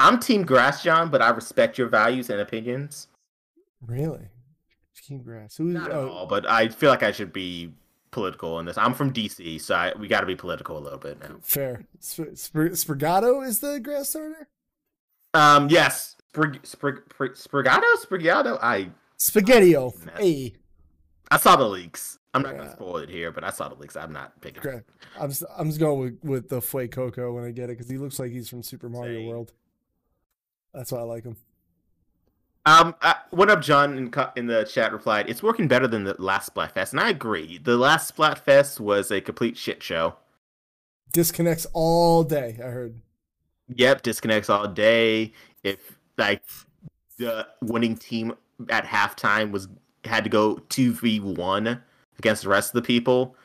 I'm 0.00 0.18
Team 0.18 0.42
Grass, 0.42 0.82
John, 0.82 1.08
but 1.08 1.22
I 1.22 1.30
respect 1.30 1.78
your 1.78 1.86
values 1.86 2.28
and 2.30 2.40
opinions. 2.40 3.06
Really? 3.86 4.26
Team 5.06 5.22
Grass. 5.22 5.56
Who's 5.56 5.74
Not 5.74 5.90
at 5.90 5.96
oh, 5.96 6.08
all, 6.08 6.26
but 6.26 6.48
I 6.48 6.68
feel 6.68 6.90
like 6.90 7.02
I 7.02 7.12
should 7.12 7.32
be 7.32 7.72
political 8.14 8.58
in 8.60 8.64
this. 8.66 8.78
I'm 8.78 8.94
from 8.94 9.12
DC, 9.12 9.60
so 9.60 9.74
I, 9.74 9.92
we 9.98 10.08
got 10.08 10.20
to 10.20 10.26
be 10.26 10.36
political 10.36 10.78
a 10.78 10.80
little 10.80 10.98
bit 10.98 11.20
now. 11.20 11.36
fair? 11.42 11.84
Sp- 12.00 12.32
Spr- 12.32 12.70
Sprigato 12.72 13.46
is 13.46 13.58
the 13.58 13.78
grass 13.80 14.08
starter. 14.10 14.48
Um, 15.34 15.68
yes, 15.68 16.16
Sprig, 16.30 16.60
Sprig, 16.64 17.02
Sprig, 17.10 17.32
Sprigato, 17.32 17.82
Sprigato. 17.96 18.58
I 18.62 18.90
Spaghettio. 19.18 19.92
No. 20.06 20.12
Hey, 20.16 20.54
I 21.30 21.36
saw 21.38 21.56
the 21.56 21.68
leaks. 21.68 22.18
I'm 22.32 22.42
not 22.42 22.52
Yeah. 22.54 22.58
gonna 22.58 22.72
spoil 22.72 22.96
it 22.98 23.08
here, 23.10 23.30
but 23.32 23.44
I 23.44 23.50
saw 23.50 23.68
the 23.68 23.74
leaks. 23.76 23.96
I'm 23.96 24.12
not 24.12 24.40
picking. 24.40 24.62
Gra- 24.62 24.84
I'm 25.20 25.28
just, 25.30 25.44
I'm 25.56 25.68
just 25.68 25.80
going 25.80 25.98
with, 26.00 26.18
with 26.24 26.48
the 26.48 26.60
Fuecoco 26.60 27.34
when 27.34 27.44
I 27.44 27.50
get 27.50 27.64
it 27.64 27.76
because 27.78 27.88
he 27.90 27.98
looks 27.98 28.18
like 28.18 28.30
he's 28.32 28.48
from 28.48 28.62
Super 28.62 28.88
Mario 28.88 29.18
Same. 29.20 29.28
World. 29.28 29.52
That's 30.72 30.90
why 30.92 31.00
I 31.00 31.02
like 31.02 31.24
him. 31.24 31.36
Um, 32.66 32.94
uh, 33.02 33.14
what 33.30 33.50
up, 33.50 33.60
John? 33.60 33.98
In, 33.98 34.10
co- 34.10 34.30
in 34.36 34.46
the 34.46 34.64
chat 34.64 34.92
replied, 34.92 35.28
"It's 35.28 35.42
working 35.42 35.68
better 35.68 35.86
than 35.86 36.04
the 36.04 36.16
last 36.18 36.54
Splatfest," 36.54 36.92
and 36.92 37.00
I 37.00 37.10
agree. 37.10 37.58
The 37.58 37.76
last 37.76 38.16
Splatfest 38.16 38.80
was 38.80 39.10
a 39.10 39.20
complete 39.20 39.58
shit 39.58 39.82
show. 39.82 40.16
Disconnects 41.12 41.66
all 41.74 42.24
day. 42.24 42.58
I 42.58 42.68
heard. 42.68 43.00
Yep, 43.68 44.02
disconnects 44.02 44.48
all 44.48 44.66
day. 44.66 45.32
If 45.62 45.98
like 46.16 46.42
the 47.18 47.46
winning 47.60 47.96
team 47.96 48.32
at 48.70 48.84
halftime 48.84 49.50
was 49.50 49.68
had 50.04 50.24
to 50.24 50.30
go 50.30 50.56
two 50.70 50.92
v 50.92 51.20
one 51.20 51.82
against 52.18 52.44
the 52.44 52.48
rest 52.48 52.70
of 52.70 52.82
the 52.82 52.86
people, 52.86 53.36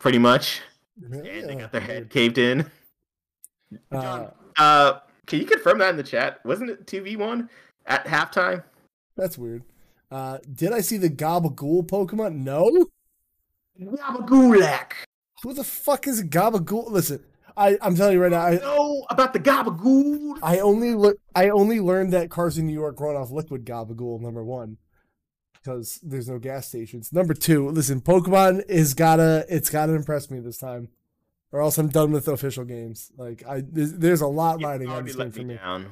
pretty 0.00 0.18
much, 0.18 0.62
and 1.02 1.22
they 1.22 1.54
got 1.54 1.70
their 1.70 1.82
head 1.82 2.08
caved 2.08 2.38
in. 2.38 2.70
Uh, 3.92 4.00
John, 4.00 4.32
uh, 4.56 4.92
can 5.26 5.40
you 5.40 5.44
confirm 5.44 5.78
that 5.78 5.90
in 5.90 5.96
the 5.96 6.02
chat? 6.02 6.40
Wasn't 6.46 6.70
it 6.70 6.86
two 6.86 7.02
v 7.02 7.16
one 7.16 7.50
at 7.86 8.06
halftime? 8.06 8.64
that's 9.16 9.38
weird. 9.38 9.62
Uh, 10.10 10.38
did 10.52 10.72
I 10.72 10.80
see 10.80 10.98
the 10.98 11.10
Gabagool 11.10 11.86
Pokemon? 11.88 12.36
No. 12.36 12.86
Gabagulak. 13.80 14.92
Who 15.42 15.52
the 15.52 15.64
fuck 15.64 16.06
is 16.06 16.20
a 16.20 16.24
Gabagool? 16.24 16.90
Listen, 16.90 17.24
I, 17.56 17.78
I'm 17.80 17.96
telling 17.96 18.14
you 18.14 18.22
right 18.22 18.30
now, 18.30 18.42
I, 18.42 18.56
know 18.56 19.06
about 19.10 19.32
the 19.32 19.40
Gabagool. 19.40 20.38
I 20.42 20.58
only 20.60 21.14
I 21.34 21.48
only 21.48 21.80
learned 21.80 22.12
that 22.12 22.30
cars 22.30 22.58
in 22.58 22.66
New 22.66 22.72
York 22.72 23.00
run 23.00 23.16
off 23.16 23.30
liquid 23.30 23.64
Gabagool. 23.64 24.20
Number 24.20 24.44
one, 24.44 24.76
because 25.54 25.98
there's 26.02 26.28
no 26.28 26.38
gas 26.38 26.68
stations. 26.68 27.12
Number 27.12 27.34
two, 27.34 27.68
listen, 27.70 28.00
Pokemon 28.00 28.64
is 28.68 28.94
gotta 28.94 29.46
it's 29.48 29.70
gotta 29.70 29.94
impress 29.94 30.30
me 30.30 30.38
this 30.40 30.58
time, 30.58 30.88
or 31.50 31.60
else 31.62 31.78
I'm 31.78 31.88
done 31.88 32.12
with 32.12 32.26
the 32.26 32.32
official 32.32 32.64
games. 32.64 33.10
Like 33.16 33.42
I 33.48 33.62
there's, 33.66 33.94
there's 33.94 34.20
a 34.20 34.26
lot 34.26 34.62
riding 34.62 34.88
on 34.88 35.04
this 35.04 35.16
game 35.16 35.32
for 35.32 35.38
me 35.38 35.44
me. 35.44 35.54
down. 35.56 35.86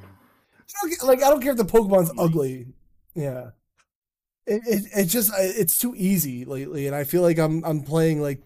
I 0.83 1.05
Like 1.05 1.23
I 1.23 1.29
don't 1.29 1.41
care 1.41 1.51
if 1.51 1.57
the 1.57 1.65
Pokemon's 1.65 2.11
ugly. 2.17 2.67
Yeah. 3.13 3.51
It, 4.45 4.61
it 4.67 4.83
it's 4.95 5.11
just 5.11 5.31
it's 5.37 5.77
too 5.77 5.95
easy 5.97 6.45
lately, 6.45 6.85
and 6.85 6.95
I 6.95 7.03
feel 7.03 7.21
like 7.21 7.39
I'm 7.39 7.63
I'm 7.63 7.81
playing 7.81 8.21
like 8.21 8.43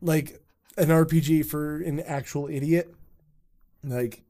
like 0.00 0.42
an 0.76 0.88
RPG 0.88 1.46
for 1.46 1.76
an 1.82 2.00
actual 2.00 2.48
idiot. 2.48 2.92
Like 3.84 4.22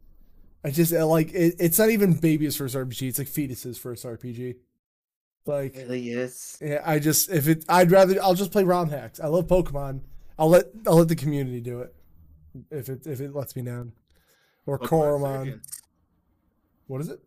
I 0.62 0.70
just 0.70 0.92
uh, 0.92 1.06
like 1.06 1.32
it, 1.32 1.56
it's 1.58 1.78
not 1.78 1.90
even 1.90 2.14
baby's 2.14 2.56
first 2.56 2.74
RPG; 2.74 3.08
it's 3.08 3.18
like 3.18 3.28
fetus's 3.28 3.78
first 3.78 4.04
RPG. 4.04 4.56
Like 5.46 5.74
really 5.76 6.10
is. 6.10 6.58
yeah, 6.60 6.82
I 6.84 6.98
just 6.98 7.30
if 7.30 7.48
it 7.48 7.64
I'd 7.68 7.90
rather 7.90 8.22
I'll 8.22 8.34
just 8.34 8.52
play 8.52 8.64
ROM 8.64 8.90
hacks. 8.90 9.20
I 9.20 9.26
love 9.26 9.46
Pokemon. 9.46 10.00
I'll 10.38 10.48
let 10.48 10.66
I'll 10.86 10.96
let 10.96 11.08
the 11.08 11.16
community 11.16 11.60
do 11.60 11.80
it 11.80 11.94
if 12.70 12.88
it 12.88 13.06
if 13.06 13.20
it 13.20 13.34
lets 13.34 13.56
me 13.56 13.62
down. 13.62 13.92
Or 14.66 14.78
Koromon. 14.78 15.40
Insurgence. 15.40 15.82
What 16.86 17.00
is 17.00 17.08
it? 17.08 17.20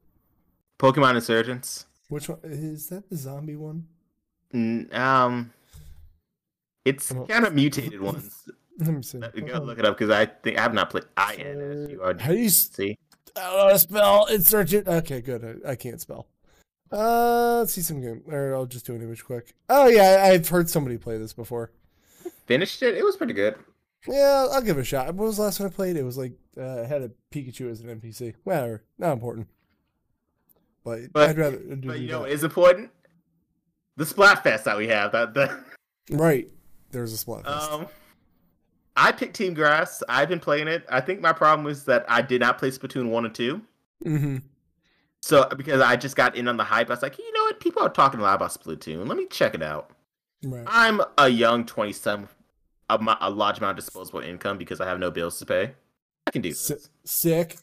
Pokemon 0.80 1.16
Insurgence. 1.16 1.86
Which 2.10 2.30
one 2.30 2.40
is 2.44 2.88
that? 2.90 3.10
The 3.10 3.18
zombie 3.18 3.56
one? 3.56 3.88
Um, 4.54 5.52
it's 6.86 7.12
kind 7.12 7.46
of 7.46 7.54
mutated 7.54 8.00
ones. 8.02 8.50
Let 8.80 8.94
me 8.94 9.02
see. 9.02 9.20
You 9.34 9.42
gotta 9.42 9.66
look 9.66 9.80
it 9.80 9.86
up 9.86 9.98
because 9.98 10.12
I 10.12 10.26
think 10.28 10.58
I 10.58 10.62
have 10.62 10.74
not 10.74 10.92
played 10.92 11.06
I 11.18 11.36
N 11.36 11.84
S 11.86 11.92
U 11.92 12.02
R 12.02 12.14
D. 12.14 12.24
How 12.24 12.32
do 12.32 12.38
you 12.38 12.50
see? 12.50 12.98
I 13.36 13.40
don't 13.42 13.54
know 13.58 13.64
how 13.64 13.70
to 13.72 13.80
spell. 13.80 14.26
insurgent. 14.26 14.88
Okay, 14.88 15.22
good. 15.22 15.62
I, 15.66 15.72
I 15.72 15.76
can't 15.76 16.00
spell. 16.00 16.28
Uh, 16.92 17.58
let's 17.60 17.74
see 17.74 17.82
some 17.82 18.02
game. 18.02 18.22
Or 18.28 18.54
I'll 18.54 18.68
just 18.68 18.86
do 18.86 18.94
an 18.96 19.02
image 19.02 19.26
quick. 19.26 19.54
Oh 19.68 19.88
yeah, 19.88 20.24
I've 20.28 20.48
heard 20.48 20.70
somebody 20.70 20.98
play 20.98 21.18
this 21.18 21.34
before. 21.34 21.72
Finished 22.46 22.82
it. 22.84 22.96
It 22.96 23.04
was 23.04 23.18
pretty 23.18 23.34
good. 23.34 23.56
Yeah, 24.08 24.48
I'll 24.52 24.62
give 24.62 24.78
it 24.78 24.82
a 24.82 24.86
shot. 24.86 25.08
What 25.08 25.26
was 25.28 25.38
the 25.38 25.44
last 25.44 25.60
one 25.60 25.70
I 25.70 25.72
played? 25.72 25.98
It 25.98 26.04
was 26.04 26.18
like 26.18 26.34
uh, 26.58 26.82
I 26.82 26.86
had 26.86 27.02
a 27.02 27.12
Pikachu 27.32 27.70
as 27.70 27.82
an 27.82 28.00
NPC. 28.00 28.36
Whatever, 28.44 28.84
not 28.98 29.14
important. 29.14 29.48
But, 30.84 31.12
but 31.12 31.30
I'd 31.30 31.38
rather. 31.38 31.58
But 31.58 32.00
you 32.00 32.10
know 32.10 32.22
what 32.22 32.32
is 32.32 32.44
important? 32.44 32.92
The 33.98 34.06
Splatfest 34.06 34.64
that 34.64 34.78
we 34.78 34.88
have. 34.88 35.12
That 35.12 35.34
the 35.34 35.64
right. 36.12 36.48
There's 36.92 37.14
a 37.14 37.26
Splatfest. 37.26 37.72
Um, 37.72 37.88
I 38.96 39.12
picked 39.12 39.36
Team 39.36 39.54
Grass. 39.54 40.02
I've 40.10 40.30
been 40.30 40.40
playing 40.40 40.68
it. 40.68 40.86
I 40.90 41.02
think 41.02 41.22
my 41.22 41.34
problem 41.34 41.64
was 41.64 41.86
that 41.86 42.06
I 42.08 42.22
did 42.22 42.42
not 42.42 42.58
play 42.58 42.72
Splatoon 42.72 43.10
one 43.10 43.26
and 43.26 43.36
2 43.36 43.62
Mm-hmm. 44.06 44.38
So 45.22 45.48
because 45.58 45.82
I 45.82 45.96
just 45.96 46.16
got 46.16 46.36
in 46.36 46.48
on 46.48 46.58
the 46.58 46.64
hype, 46.64 46.90
I 46.90 46.94
was 46.94 47.02
like, 47.02 47.18
you 47.18 47.34
know 47.34 47.42
what? 47.44 47.60
People 47.60 47.84
are 47.84 47.90
talking 47.90 48.20
a 48.20 48.24
lot 48.24 48.36
about 48.36 48.52
Splatoon. 48.52 49.08
Let 49.08 49.18
me 49.18 49.26
check 49.28 49.56
it 49.56 49.64
out. 49.64 49.92
Right. 50.44 50.64
I'm 50.68 51.02
a 51.18 51.28
young 51.28 51.66
27, 51.66 52.28
a, 52.90 53.18
a 53.22 53.30
large 53.30 53.58
amount 53.58 53.78
of 53.78 53.84
disposable 53.84 54.20
income 54.20 54.58
because 54.58 54.82
I 54.82 54.88
have 54.88 55.00
no 55.00 55.12
bills 55.12 55.40
to 55.40 55.46
pay. 55.46 55.74
I 56.26 56.32
can 56.32 56.42
do 56.42 56.50
this. 56.50 56.90
Sick. 57.06 57.58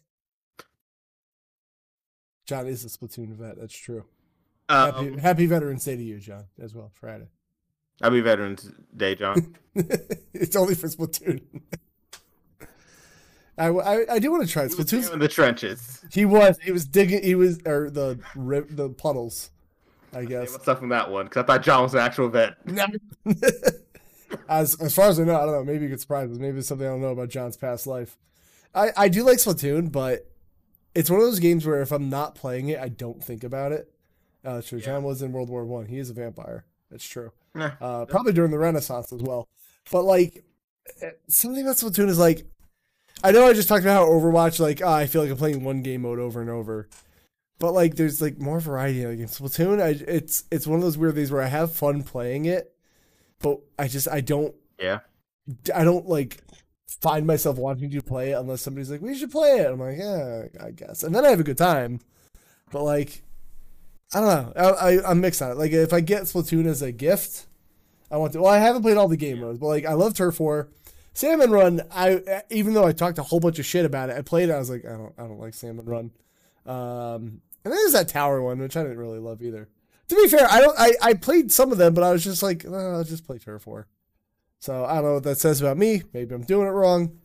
John 2.47 2.67
is 2.67 2.85
a 2.85 2.89
Splatoon 2.89 3.35
vet. 3.35 3.59
That's 3.59 3.77
true. 3.77 4.05
Um, 4.69 4.93
happy, 4.93 5.21
happy 5.21 5.47
Veterans 5.47 5.85
Day 5.85 5.97
to 5.97 6.03
you, 6.03 6.19
John, 6.19 6.45
as 6.63 6.75
well. 6.75 6.91
Friday. 6.93 7.29
Happy 8.03 8.21
Veterans 8.21 8.71
Day, 8.97 9.15
John. 9.15 9.57
it's 10.35 10.57
only 10.57 10.75
for 10.75 10.89
Splatoon. 10.89 11.43
I, 13.57 13.69
I, 13.69 14.15
I 14.15 14.19
do 14.19 14.33
want 14.33 14.47
to 14.47 14.53
try 14.53 14.65
Splatoon 14.65 15.13
in 15.13 15.19
the 15.21 15.29
trenches. 15.29 16.05
He 16.11 16.25
was. 16.25 16.59
He 16.63 16.73
was 16.73 16.87
digging. 16.87 17.23
He 17.23 17.35
was 17.35 17.61
or 17.65 17.89
the 17.89 18.19
the 18.35 18.91
puddles. 18.91 19.51
I 20.13 20.25
guess. 20.25 20.53
What's 20.53 20.69
up 20.69 20.79
from 20.79 20.89
that 20.91 21.11
one? 21.11 21.27
Because 21.27 21.45
I 21.45 21.47
thought 21.47 21.63
John 21.63 21.83
was 21.83 21.95
an 21.95 22.01
actual 22.01 22.29
vet. 22.29 22.57
as 24.49 24.81
as 24.81 24.95
far 24.95 25.09
as 25.09 25.19
I 25.21 25.25
know, 25.25 25.37
I 25.37 25.45
don't 25.45 25.53
know. 25.53 25.65
Maybe 25.65 25.85
you 25.85 25.91
could 25.91 26.01
surprise 26.01 26.31
us. 26.31 26.39
Maybe 26.39 26.59
it's 26.59 26.69
something 26.69 26.87
I 26.87 26.91
don't 26.91 27.01
know 27.01 27.09
about 27.09 27.29
John's 27.29 27.57
past 27.57 27.87
life. 27.87 28.17
I 28.75 28.91
I 28.97 29.09
do 29.09 29.23
like 29.25 29.39
Splatoon, 29.39 29.91
but 29.93 30.31
it's 30.95 31.11
one 31.11 31.21
of 31.21 31.27
those 31.27 31.41
games 31.41 31.67
where 31.67 31.81
if 31.81 31.93
I'm 31.93 32.09
not 32.09 32.35
playing 32.35 32.69
it, 32.69 32.79
I 32.79 32.89
don't 32.89 33.23
think 33.23 33.45
about 33.45 33.73
it. 33.73 33.91
Uh, 34.45 34.61
true. 34.63 34.79
Yeah. 34.79 34.87
John 34.87 35.03
was 35.05 35.23
in 35.23 35.33
World 35.33 35.49
War 35.49 35.65
One. 35.65 35.87
He 35.87 35.99
is 35.99 36.11
a 36.11 36.15
vampire. 36.15 36.65
That's 36.91 37.07
true. 37.07 37.33
Uh, 37.57 38.05
probably 38.07 38.33
during 38.33 38.51
the 38.51 38.59
Renaissance 38.59 39.13
as 39.13 39.23
well. 39.23 39.49
But 39.91 40.03
like 40.03 40.45
eh, 41.03 41.11
something 41.29 41.63
about 41.63 41.77
Splatoon 41.77 42.09
is 42.09 42.19
like 42.19 42.47
I 43.23 43.31
know 43.31 43.47
I 43.47 43.53
just 43.53 43.69
talked 43.69 43.85
about 43.85 44.07
how 44.07 44.13
Overwatch, 44.13 44.61
like, 44.61 44.83
oh, 44.83 44.93
I 44.93 45.07
feel 45.07 45.23
like 45.23 45.31
I'm 45.31 45.37
playing 45.37 45.65
one 45.65 45.83
game 45.83 46.03
mode 46.03 46.19
over 46.19 46.41
and 46.41 46.51
over. 46.51 46.89
But 47.59 47.73
like, 47.73 47.95
there's 47.95 48.21
like 48.21 48.39
more 48.39 48.61
variety. 48.61 49.03
In 49.03 49.19
Splatoon, 49.21 49.81
I, 49.81 49.91
it's 50.07 50.45
it's 50.51 50.67
one 50.67 50.77
of 50.77 50.83
those 50.83 50.99
weird 50.99 51.15
things 51.15 51.31
where 51.31 51.41
I 51.43 51.47
have 51.47 51.73
fun 51.73 52.03
playing 52.03 52.47
it, 52.47 52.74
but 53.45 53.61
I 53.79 53.89
just 53.89 54.09
I 54.09 54.23
don't. 54.23 54.55
Yeah. 54.81 55.01
I 55.75 55.85
don't 55.85 56.09
like 56.09 56.43
find 56.87 57.27
myself 57.27 57.59
wanting 57.59 57.91
to 57.91 58.01
play 58.01 58.31
it 58.31 58.39
unless 58.39 58.63
somebody's 58.63 58.91
like, 58.91 59.03
"We 59.03 59.15
should 59.15 59.31
play 59.31 59.59
it." 59.59 59.71
I'm 59.71 59.79
like, 59.79 59.99
"Yeah, 59.99 60.45
I 60.59 60.71
guess," 60.71 61.03
and 61.03 61.15
then 61.15 61.27
I 61.27 61.29
have 61.29 61.41
a 61.41 61.45
good 61.45 61.59
time. 61.59 62.01
But 62.73 62.85
like, 62.85 63.23
I 64.15 64.21
don't 64.21 64.29
know. 64.29 64.53
I, 64.57 64.97
I 64.97 65.11
am 65.11 65.21
mixed 65.21 65.43
on 65.43 65.51
it. 65.51 65.59
Like, 65.59 65.73
if 65.73 65.93
I 65.93 66.01
get 66.01 66.23
Splatoon 66.23 66.65
as 66.65 66.81
a 66.81 66.91
gift, 66.91 67.47
I 68.11 68.17
want 68.17 68.33
to. 68.33 68.41
Well, 68.41 68.51
I 68.51 68.59
haven't 68.59 68.81
played 68.81 68.97
all 68.97 69.09
the 69.09 69.19
game 69.19 69.41
modes, 69.41 69.59
but 69.59 69.67
like, 69.67 69.85
I 69.85 69.93
love 69.93 70.15
Turf 70.15 70.41
War. 70.41 70.71
Salmon 71.13 71.51
Run, 71.51 71.83
I 71.93 72.43
even 72.49 72.73
though 72.73 72.87
I 72.87 72.93
talked 72.93 73.19
a 73.19 73.23
whole 73.23 73.41
bunch 73.41 73.59
of 73.59 73.67
shit 73.67 73.85
about 73.85 74.09
it, 74.09 74.17
I 74.17 74.23
played 74.23 74.49
it. 74.49 74.53
I 74.53 74.59
was 74.59 74.71
like, 74.71 74.87
I 74.87 74.97
don't, 74.97 75.13
I 75.19 75.23
don't 75.23 75.39
like 75.39 75.53
Salmon 75.53 75.85
Run. 75.85 76.11
Um, 76.65 77.43
and 77.63 77.73
then 77.73 77.75
there's 77.75 77.93
that 77.93 78.09
tower 78.09 78.41
one, 78.41 78.59
which 78.59 78.77
I 78.77 78.83
didn't 78.83 78.99
really 78.99 79.19
love 79.19 79.43
either. 79.43 79.69
To 80.09 80.15
be 80.15 80.29
fair, 80.29 80.47
I 80.51 80.61
don't. 80.61 80.79
I, 80.79 80.93
I 81.03 81.15
played 81.15 81.51
some 81.51 81.73
of 81.73 81.79
them, 81.79 81.95
but 81.95 82.05
I 82.05 82.13
was 82.13 82.23
just 82.25 82.43
like, 82.43 82.65
oh, 82.69 82.97
I'll 82.97 83.05
just 83.05 83.27
play 83.27 83.39
Turf 83.39 83.67
War. 83.67 83.87
So 84.59 84.85
I 84.85 84.97
don't 84.97 85.05
know 85.05 85.15
what 85.15 85.25
that 85.25 85.39
says 85.39 85.61
about 85.61 85.77
me. 85.77 86.03
Maybe 86.13 86.35
I'm 86.35 86.43
doing 86.43 86.67
it 86.67 86.71
wrong. 86.71 87.19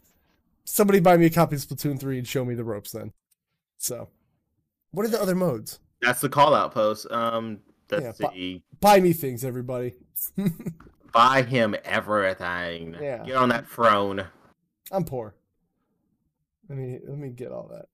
Somebody 0.65 0.99
buy 0.99 1.17
me 1.17 1.25
a 1.25 1.29
copy 1.29 1.55
of 1.55 1.61
Splatoon 1.61 1.99
three 1.99 2.17
and 2.17 2.27
show 2.27 2.45
me 2.45 2.53
the 2.53 2.63
ropes 2.63 2.91
then. 2.91 3.11
So, 3.77 4.09
what 4.91 5.05
are 5.05 5.09
the 5.09 5.21
other 5.21 5.35
modes? 5.35 5.79
That's 6.01 6.21
the 6.21 6.29
call 6.29 6.53
out 6.53 6.73
post. 6.73 7.09
Um, 7.11 7.59
that's 7.87 8.19
yeah, 8.19 8.29
the 8.29 8.61
buy, 8.79 8.95
buy 8.95 8.99
me 9.01 9.13
things, 9.13 9.43
everybody. 9.43 9.95
buy 11.13 11.41
him 11.41 11.75
everything. 11.83 12.95
Yeah. 13.01 13.23
Get 13.25 13.35
on 13.35 13.49
that 13.49 13.67
throne. 13.67 14.25
I'm 14.91 15.03
poor. 15.03 15.35
Let 16.67 16.77
me 16.77 16.99
let 17.07 17.17
me 17.17 17.29
get 17.29 17.51
all 17.51 17.67
that. 17.69 17.85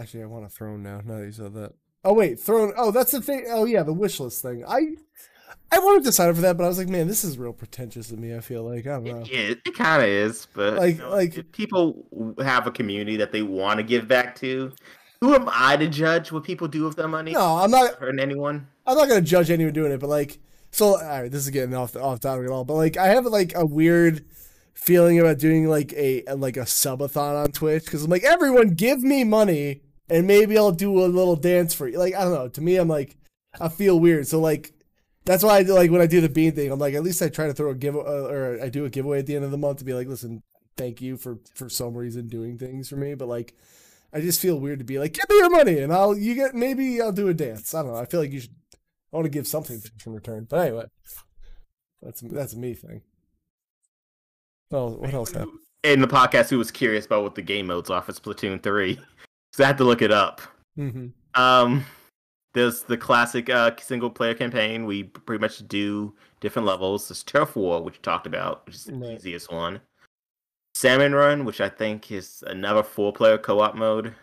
Actually, 0.00 0.24
I 0.24 0.26
want 0.26 0.44
a 0.44 0.48
throne 0.48 0.82
now. 0.82 1.00
Now 1.04 1.18
that 1.18 1.26
you 1.26 1.32
said 1.32 1.54
that. 1.54 1.72
Oh 2.04 2.14
wait, 2.14 2.40
throne. 2.40 2.72
Oh, 2.76 2.90
that's 2.90 3.12
the 3.12 3.20
thing. 3.20 3.46
Oh 3.48 3.64
yeah, 3.64 3.82
the 3.82 3.92
wish 3.92 4.20
list 4.20 4.42
thing. 4.42 4.64
I 4.66 4.96
I 5.72 5.78
wanted 5.78 6.04
to 6.04 6.12
sign 6.12 6.28
up 6.28 6.34
for 6.34 6.42
that, 6.42 6.56
but 6.56 6.64
I 6.64 6.68
was 6.68 6.78
like, 6.78 6.88
man, 6.88 7.06
this 7.06 7.22
is 7.22 7.38
real 7.38 7.52
pretentious 7.52 8.10
of 8.10 8.18
me. 8.18 8.34
I 8.34 8.40
feel 8.40 8.64
like 8.64 8.86
I 8.86 8.94
don't 8.94 9.04
know. 9.04 9.24
It, 9.30 9.60
it 9.64 9.74
kind 9.74 10.02
of 10.02 10.08
is, 10.08 10.48
but 10.52 10.74
like 10.74 10.96
you 10.96 11.02
know, 11.02 11.10
like 11.10 11.52
people 11.52 12.36
have 12.42 12.66
a 12.66 12.70
community 12.70 13.16
that 13.16 13.32
they 13.32 13.42
want 13.42 13.78
to 13.78 13.84
give 13.84 14.08
back 14.08 14.34
to. 14.36 14.72
Who 15.20 15.34
am 15.34 15.48
I 15.52 15.76
to 15.76 15.86
judge 15.86 16.32
what 16.32 16.44
people 16.44 16.66
do 16.66 16.84
with 16.84 16.96
their 16.96 17.06
money? 17.06 17.32
No, 17.32 17.58
I'm 17.58 17.70
not 17.70 17.96
hurting 17.96 18.20
anyone. 18.20 18.66
I'm 18.86 18.96
not 18.96 19.08
gonna 19.08 19.20
judge 19.20 19.50
anyone 19.50 19.74
doing 19.74 19.92
it, 19.92 20.00
but 20.00 20.08
like, 20.08 20.38
so 20.70 20.96
all 20.96 21.02
right, 21.02 21.30
this 21.30 21.44
is 21.44 21.50
getting 21.50 21.74
off 21.74 21.94
off 21.94 22.20
topic 22.20 22.46
at 22.46 22.50
all. 22.50 22.64
But 22.64 22.74
like, 22.74 22.96
I 22.96 23.08
have 23.08 23.26
like 23.26 23.52
a 23.54 23.66
weird 23.66 24.24
feeling 24.72 25.20
about 25.20 25.38
doing 25.38 25.68
like 25.68 25.92
a 25.92 26.24
like 26.34 26.56
a 26.56 26.60
subathon 26.60 27.44
on 27.44 27.52
Twitch 27.52 27.84
because 27.84 28.02
I'm 28.02 28.10
like, 28.10 28.24
everyone 28.24 28.70
give 28.70 29.02
me 29.02 29.22
money 29.22 29.82
and 30.10 30.26
maybe 30.26 30.58
I'll 30.58 30.72
do 30.72 31.04
a 31.04 31.06
little 31.06 31.36
dance 31.36 31.72
for 31.72 31.88
you. 31.88 31.98
Like 31.98 32.14
I 32.14 32.24
don't 32.24 32.34
know. 32.34 32.48
To 32.48 32.60
me, 32.60 32.76
I'm 32.76 32.88
like, 32.88 33.16
I 33.58 33.68
feel 33.68 33.98
weird. 33.98 34.26
So 34.26 34.40
like, 34.40 34.72
that's 35.24 35.42
why 35.42 35.58
I 35.58 35.62
do, 35.62 35.74
like 35.74 35.90
when 35.90 36.00
I 36.00 36.06
do 36.06 36.20
the 36.20 36.28
bean 36.28 36.52
thing. 36.52 36.70
I'm 36.70 36.78
like, 36.78 36.94
at 36.94 37.02
least 37.02 37.22
I 37.22 37.28
try 37.28 37.46
to 37.46 37.54
throw 37.54 37.70
a 37.70 37.74
give 37.74 37.96
uh, 37.96 38.00
or 38.00 38.60
I 38.62 38.68
do 38.68 38.84
a 38.84 38.90
giveaway 38.90 39.20
at 39.20 39.26
the 39.26 39.36
end 39.36 39.44
of 39.44 39.50
the 39.50 39.58
month 39.58 39.78
to 39.78 39.84
be 39.84 39.94
like, 39.94 40.08
listen, 40.08 40.42
thank 40.76 41.00
you 41.00 41.16
for 41.16 41.38
for 41.54 41.68
some 41.68 41.96
reason 41.96 42.28
doing 42.28 42.58
things 42.58 42.88
for 42.88 42.96
me. 42.96 43.14
But 43.14 43.28
like, 43.28 43.54
I 44.12 44.20
just 44.20 44.40
feel 44.40 44.58
weird 44.58 44.80
to 44.80 44.84
be 44.84 44.98
like, 44.98 45.12
give 45.12 45.28
me 45.30 45.36
your 45.36 45.50
money 45.50 45.78
and 45.78 45.92
I'll 45.92 46.16
you 46.16 46.34
get 46.34 46.54
maybe 46.54 47.00
I'll 47.00 47.12
do 47.12 47.28
a 47.28 47.34
dance. 47.34 47.74
I 47.74 47.82
don't 47.82 47.92
know. 47.92 47.98
I 47.98 48.06
feel 48.06 48.20
like 48.20 48.32
you 48.32 48.40
should. 48.40 48.54
I 49.12 49.16
want 49.16 49.24
to 49.26 49.30
give 49.30 49.46
something 49.46 49.82
in 50.06 50.12
return. 50.12 50.46
But 50.48 50.66
anyway, 50.66 50.84
that's 52.02 52.20
that's 52.20 52.52
a 52.52 52.58
me 52.58 52.74
thing. 52.74 53.02
Well, 54.70 54.98
what 54.98 55.12
else 55.12 55.32
happened? 55.32 55.58
In 55.82 56.00
the 56.00 56.06
podcast, 56.06 56.50
who 56.50 56.58
was 56.58 56.70
curious 56.70 57.06
about 57.06 57.22
what 57.24 57.34
the 57.34 57.42
game 57.42 57.66
modes 57.66 57.90
are 57.90 58.02
for 58.02 58.12
Splatoon 58.12 58.62
3. 58.62 59.00
So 59.52 59.64
I 59.64 59.68
had 59.68 59.78
to 59.78 59.84
look 59.84 60.02
it 60.02 60.12
up. 60.12 60.40
Mm-hmm. 60.78 61.08
Um, 61.40 61.84
there's 62.54 62.82
the 62.82 62.96
classic 62.96 63.50
uh, 63.50 63.72
single 63.80 64.10
player 64.10 64.34
campaign. 64.34 64.84
We 64.84 65.04
pretty 65.04 65.40
much 65.40 65.66
do 65.68 66.14
different 66.40 66.66
levels. 66.66 67.08
There's 67.08 67.22
Turf 67.22 67.56
War, 67.56 67.82
which 67.82 67.96
you 67.96 68.02
talked 68.02 68.26
about, 68.26 68.66
which 68.66 68.74
is 68.76 68.84
the 68.84 68.94
right. 68.94 69.16
easiest 69.16 69.52
one. 69.52 69.80
Salmon 70.74 71.14
Run, 71.14 71.44
which 71.44 71.60
I 71.60 71.68
think 71.68 72.10
is 72.10 72.42
another 72.46 72.82
four 72.82 73.12
player 73.12 73.38
co 73.38 73.60
op 73.60 73.74
mode. 73.74 74.14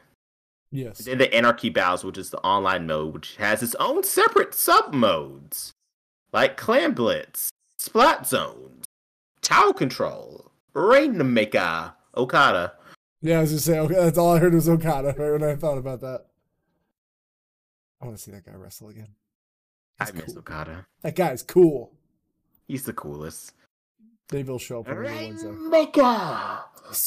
Yes. 0.70 1.06
then 1.06 1.18
the 1.18 1.34
Anarchy 1.34 1.70
Battles, 1.70 2.04
which 2.04 2.18
is 2.18 2.30
the 2.30 2.40
online 2.40 2.88
mode, 2.88 3.14
which 3.14 3.36
has 3.38 3.64
its 3.64 3.76
own 3.76 4.04
separate 4.04 4.54
sub 4.54 4.94
modes 4.94 5.72
like 6.34 6.58
Clam 6.58 6.94
Blitz, 6.94 7.50
Splat 7.78 8.28
Zones, 8.28 8.86
Tower 9.42 9.74
Control, 9.74 10.52
Rainmaker, 10.74 11.94
Okada. 12.16 12.74
Yeah, 13.22 13.40
I 13.40 13.42
was 13.42 13.52
just 13.52 13.66
saying, 13.66 13.80
okay, 13.80 13.96
that's 13.96 14.18
all 14.18 14.36
I 14.36 14.40
heard 14.40 14.54
was 14.54 14.70
Okada 14.70 15.16
right 15.18 15.32
when 15.32 15.44
I 15.44 15.56
thought 15.56 15.78
about 15.78 16.02
that. 16.02 16.26
I 18.02 18.06
want 18.06 18.18
to 18.18 18.24
see 18.24 18.32
that 18.32 18.46
guy 18.46 18.54
wrestle 18.54 18.90
again. 18.90 19.16
He's 20.00 20.10
I 20.10 20.12
miss 20.14 20.26
cool. 20.26 20.40
Okada. 20.40 20.86
That 21.02 21.16
guy's 21.16 21.42
cool. 21.42 21.94
He's 22.68 22.84
the 22.84 22.94
coolest. 22.94 23.54
Maybe 24.32 24.48
he'll 24.48 24.60
show 24.60 24.82
up 24.82 24.90
on 24.90 24.98
Rainmaker! 24.98 26.60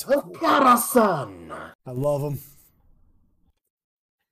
Okada-san! 0.08 1.52
I 1.86 1.90
love 1.90 2.22
him. 2.22 2.40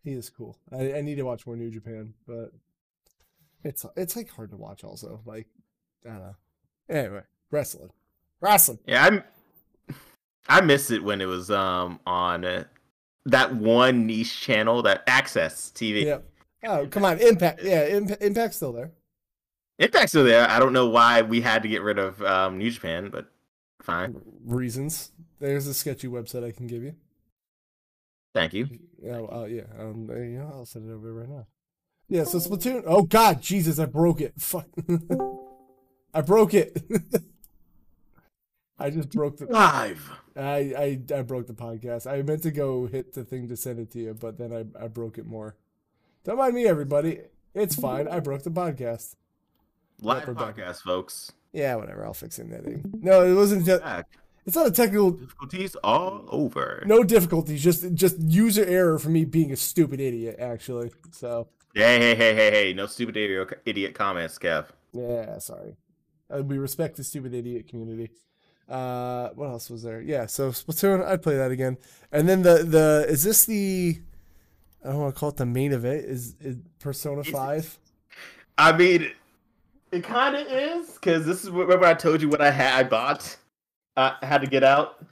He 0.03 0.12
is 0.12 0.31
cool. 0.31 0.59
I, 0.72 0.95
I 0.95 1.01
need 1.03 1.16
to 1.16 1.22
watch 1.22 1.47
more 1.47 1.55
New 1.55 1.70
Japan, 1.70 2.14
but 2.26 2.53
it's 3.62 3.85
it's 3.95 4.16
like 4.16 4.31
hard 4.31 4.51
to 4.53 4.57
watch. 4.57 4.85
Also, 4.85 5.20
like 5.26 5.47
I 6.07 6.09
don't 6.09 6.18
know. 6.18 6.37
Anyway, 6.89 7.22
wrestling, 7.51 7.91
wrestling. 8.41 8.79
Yeah, 8.87 9.05
I'm. 9.05 9.22
I 10.49 10.61
missed 10.61 10.90
it 10.90 11.05
when 11.05 11.20
it 11.20 11.26
was 11.26 11.51
um 11.51 12.01
on 12.07 12.44
uh, 12.44 12.64
that 13.26 13.55
one 13.55 14.07
niche 14.07 14.40
channel, 14.40 14.82
that 14.82 15.07
AXS 15.07 15.72
TV. 15.72 16.05
Yeah. 16.05 16.18
Oh 16.64 16.86
come 16.86 17.05
on, 17.05 17.18
Impact. 17.18 17.62
Yeah, 17.62 17.86
Imp- 17.86 18.20
Impact's 18.20 18.57
still 18.57 18.72
there. 18.72 18.92
Impact's 19.78 20.12
still 20.12 20.24
there. 20.24 20.49
I 20.49 20.59
don't 20.59 20.72
know 20.72 20.88
why 20.88 21.22
we 21.22 21.40
had 21.40 21.62
to 21.62 21.68
get 21.68 21.82
rid 21.82 21.99
of 21.99 22.20
um, 22.22 22.59
New 22.59 22.70
Japan, 22.70 23.11
but 23.11 23.30
fine. 23.82 24.20
Reasons. 24.44 25.12
There's 25.38 25.68
a 25.68 25.74
sketchy 25.74 26.09
website 26.09 26.44
I 26.44 26.51
can 26.51 26.66
give 26.66 26.82
you. 26.82 26.94
Thank 28.34 28.55
you. 28.55 28.68
Yeah, 29.01 29.20
uh, 29.20 29.44
yeah. 29.44 29.62
Um, 29.78 30.09
you 30.11 30.38
know, 30.38 30.51
I'll 30.53 30.66
send 30.66 30.88
it 30.88 30.92
over 30.92 31.12
right 31.12 31.28
now. 31.28 31.46
Yeah, 32.09 32.24
so 32.24 32.38
Splatoon. 32.38 32.82
Oh 32.86 33.03
God, 33.03 33.42
Jesus, 33.42 33.78
I 33.78 33.84
broke 33.86 34.20
it. 34.20 34.34
Fuck. 34.38 34.66
I 36.14 36.22
broke 36.22 36.55
it. 36.55 36.82
I 38.79 38.91
just 38.91 39.11
broke 39.11 39.39
the 39.39 39.47
live. 39.47 40.11
I, 40.37 41.01
I 41.11 41.14
I 41.18 41.22
broke 41.22 41.47
the 41.49 41.53
podcast. 41.53 42.07
I 42.07 42.22
meant 42.22 42.43
to 42.45 42.51
go 42.51 42.87
hit 42.87 43.12
the 43.12 43.24
thing 43.24 43.49
to 43.49 43.57
send 43.57 43.81
it 43.81 43.91
to 43.93 43.99
you, 43.99 44.14
but 44.14 44.39
then 44.39 44.53
I, 44.53 44.85
I 44.85 44.89
broke 44.89 45.18
it 45.18 45.26
more. 45.26 45.57
Don't 46.24 46.39
mind 46.39 46.55
me, 46.55 46.66
everybody. 46.66 47.20
It's 47.55 47.74
fine. 47.74 48.07
I 48.07 48.20
broke 48.20 48.43
the 48.43 48.51
podcast. 48.51 49.16
Live 50.01 50.24
podcast, 50.26 50.83
folks. 50.83 51.33
Yeah, 51.53 51.74
whatever. 51.74 52.05
I'll 52.05 52.14
fix 52.14 52.39
it 52.39 52.47
editing. 52.53 52.85
No, 53.01 53.24
it 53.24 53.35
wasn't. 53.35 53.66
Te- 53.66 54.05
it's 54.47 54.57
not 54.57 54.66
a 54.66 54.70
technical 54.70 55.11
difficulties 55.11 55.74
all 55.83 56.24
over. 56.29 56.83
No 56.87 57.03
difficulties. 57.03 57.62
Just 57.62 57.95
just 57.95 58.20
user 58.20 58.64
error 58.64 58.99
for 58.99 59.09
me 59.09 59.24
being 59.24 59.53
a 59.53 59.57
stupid 59.57 60.01
idiot. 60.01 60.37
Actually, 60.39 60.93
so. 61.11 61.49
Hey 61.74 61.99
hey 61.99 62.14
hey 62.14 62.35
hey 62.35 62.51
hey! 62.51 62.72
No 62.72 62.87
stupid 62.87 63.16
idiot 63.16 63.61
idiot 63.66 63.95
comments, 63.95 64.39
Kev. 64.39 64.66
Yeah, 64.93 65.39
sorry. 65.39 65.76
Uh, 66.31 66.43
we 66.43 66.59
respect 66.59 66.97
the 66.97 67.05
stupid 67.05 67.35
idiot 67.35 67.68
community. 67.68 68.11
Uh, 68.69 69.31
what 69.31 69.49
else 69.49 69.71
was 69.71 69.83
there? 69.83 70.01
Yeah, 70.01 70.27
so 70.27 70.51
Splatoon, 70.51 71.05
I'd 71.05 71.23
play 71.23 71.37
that 71.37 71.51
again. 71.51 71.79
And 72.12 72.29
then 72.29 72.43
the 72.43 72.64
the 72.64 73.07
is 73.09 73.25
this 73.25 73.47
the 73.47 73.99
I 74.85 74.89
don't 74.89 75.01
want 75.01 75.14
to 75.14 75.19
call 75.19 75.31
it 75.31 75.37
the 75.37 75.47
main 75.47 75.73
event. 75.73 76.05
Is, 76.05 76.35
is 76.41 76.57
Persona 76.79 77.25
Five? 77.25 77.79
I 78.59 78.77
mean, 78.77 79.11
it 79.91 80.05
kind 80.05 80.37
of 80.37 80.47
is 80.47 80.93
because 80.93 81.25
this 81.25 81.45
is 81.45 81.51
remember 81.51 81.87
I 81.87 81.95
told 81.95 82.21
you 82.21 82.29
what 82.29 82.41
I 82.41 82.51
had 82.51 82.75
I 82.75 82.89
bought. 82.89 83.37
I 83.97 84.14
had 84.23 84.43
to 84.43 84.47
get 84.47 84.62
out. 84.62 85.05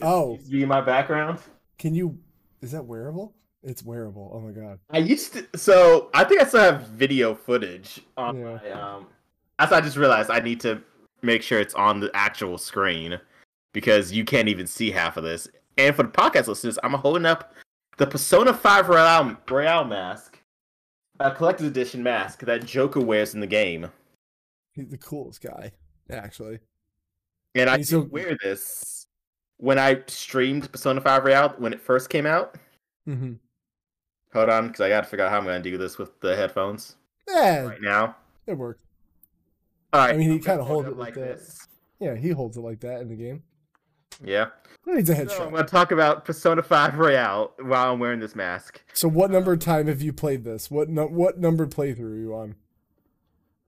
Oh, 0.00 0.38
be 0.48 0.64
my 0.64 0.80
background. 0.80 1.40
Can 1.78 1.94
you? 1.94 2.18
Is 2.62 2.72
that 2.72 2.84
wearable? 2.84 3.34
It's 3.62 3.84
wearable. 3.84 4.30
Oh 4.32 4.40
my 4.40 4.52
god. 4.52 4.78
I 4.90 4.98
used 4.98 5.32
to. 5.34 5.46
So 5.56 6.10
I 6.14 6.24
think 6.24 6.40
I 6.40 6.44
still 6.44 6.60
have 6.60 6.86
video 6.88 7.34
footage 7.34 8.00
on 8.16 8.38
yeah. 8.38 8.44
my. 8.44 8.70
Um, 8.70 9.06
as 9.58 9.72
I 9.72 9.80
just 9.80 9.96
realized, 9.96 10.30
I 10.30 10.38
need 10.38 10.60
to 10.60 10.80
make 11.22 11.42
sure 11.42 11.60
it's 11.60 11.74
on 11.74 12.00
the 12.00 12.10
actual 12.14 12.58
screen 12.58 13.20
because 13.72 14.12
you 14.12 14.24
can't 14.24 14.48
even 14.48 14.66
see 14.66 14.90
half 14.90 15.16
of 15.16 15.24
this. 15.24 15.48
And 15.76 15.94
for 15.94 16.02
the 16.02 16.08
podcast 16.08 16.48
listeners, 16.48 16.78
I'm 16.82 16.94
holding 16.94 17.26
up 17.26 17.54
the 17.96 18.06
Persona 18.06 18.52
5 18.52 18.88
Royal, 18.88 19.36
Royal 19.48 19.84
mask, 19.84 20.40
a 21.20 21.30
collector's 21.30 21.68
edition 21.68 22.02
mask 22.02 22.40
that 22.40 22.64
Joker 22.64 23.00
wears 23.00 23.34
in 23.34 23.40
the 23.40 23.46
game. 23.46 23.90
He's 24.72 24.88
the 24.88 24.98
coolest 24.98 25.40
guy, 25.40 25.72
actually. 26.10 26.60
And 27.54 27.68
I 27.68 27.82
so... 27.82 28.00
wear 28.00 28.36
this 28.42 29.06
when 29.56 29.78
I 29.78 30.02
streamed 30.06 30.70
Persona 30.70 31.00
5 31.00 31.24
Royal 31.24 31.48
when 31.58 31.72
it 31.72 31.80
first 31.80 32.10
came 32.10 32.26
out. 32.26 32.56
Mm-hmm. 33.08 33.34
Hold 34.32 34.48
on, 34.50 34.66
because 34.68 34.80
I 34.80 34.88
got 34.88 35.04
to 35.04 35.06
figure 35.08 35.24
out 35.24 35.30
how 35.30 35.38
I'm 35.38 35.44
going 35.44 35.62
to 35.62 35.70
do 35.70 35.78
this 35.78 35.98
with 35.98 36.20
the 36.20 36.36
headphones. 36.36 36.96
Yeah, 37.28 37.64
right 37.64 37.82
now 37.82 38.16
it 38.46 38.54
worked. 38.54 38.82
All 39.92 40.00
right. 40.00 40.14
I 40.14 40.16
mean, 40.16 40.30
he 40.30 40.38
kind 40.38 40.60
of 40.60 40.66
holds 40.66 40.88
it 40.88 40.96
like, 40.96 41.14
that. 41.14 41.38
This. 41.38 41.66
Yeah, 42.00 42.14
he 42.14 42.30
holds 42.30 42.56
it 42.56 42.60
like 42.60 42.80
that 42.80 43.00
in 43.00 43.08
the 43.08 43.16
game. 43.16 43.42
Yeah. 44.24 44.46
He 44.84 44.92
needs 44.92 45.10
a 45.10 45.14
headshot. 45.14 45.30
So 45.30 45.44
I'm 45.44 45.50
going 45.50 45.64
to 45.64 45.70
talk 45.70 45.92
about 45.92 46.24
Persona 46.24 46.62
5 46.62 46.98
Royal 46.98 47.52
while 47.60 47.92
I'm 47.92 47.98
wearing 47.98 48.20
this 48.20 48.34
mask. 48.34 48.82
So, 48.92 49.08
what 49.08 49.30
number 49.30 49.56
time 49.56 49.86
have 49.86 50.02
you 50.02 50.12
played 50.12 50.44
this? 50.44 50.70
What 50.70 50.88
no- 50.88 51.06
what 51.06 51.38
number 51.38 51.66
playthrough 51.66 52.12
are 52.12 52.16
you 52.16 52.34
on? 52.34 52.54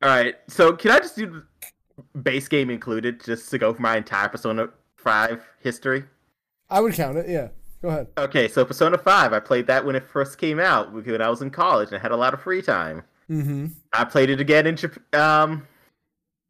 All 0.02 0.08
right. 0.08 0.36
So, 0.48 0.72
can 0.74 0.90
I 0.92 0.98
just 0.98 1.16
do 1.16 1.42
base 2.22 2.48
game 2.48 2.70
included 2.70 3.22
just 3.24 3.50
to 3.50 3.58
go 3.58 3.72
for 3.74 3.82
my 3.82 3.96
entire 3.96 4.28
Persona 4.28 4.68
5 4.96 5.46
history? 5.60 6.04
I 6.68 6.80
would 6.80 6.94
count 6.94 7.18
it. 7.18 7.28
Yeah. 7.28 7.48
Go 7.82 7.88
ahead. 7.88 8.08
Okay, 8.18 8.46
so 8.46 8.64
Persona 8.64 8.98
5, 8.98 9.32
I 9.32 9.40
played 9.40 9.66
that 9.66 9.84
when 9.84 9.96
it 9.96 10.04
first 10.04 10.38
came 10.38 10.60
out 10.60 10.92
when 10.92 11.22
I 11.22 11.30
was 11.30 11.40
in 11.40 11.50
college 11.50 11.88
and 11.88 11.96
I 11.96 12.00
had 12.00 12.12
a 12.12 12.16
lot 12.16 12.34
of 12.34 12.42
free 12.42 12.60
time. 12.60 13.02
Mm-hmm. 13.30 13.66
I 13.92 14.04
played 14.04 14.28
it 14.28 14.40
again 14.40 14.66
in 14.66 14.76
um 15.12 15.66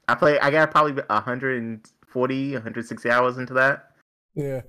I 0.09 0.15
play. 0.15 0.39
I 0.41 0.51
got 0.51 0.71
probably 0.71 0.93
140, 0.93 2.53
160 2.53 3.11
hours 3.11 3.39
into 3.39 3.55
that. 3.55 3.93
Yeah. 4.35 4.63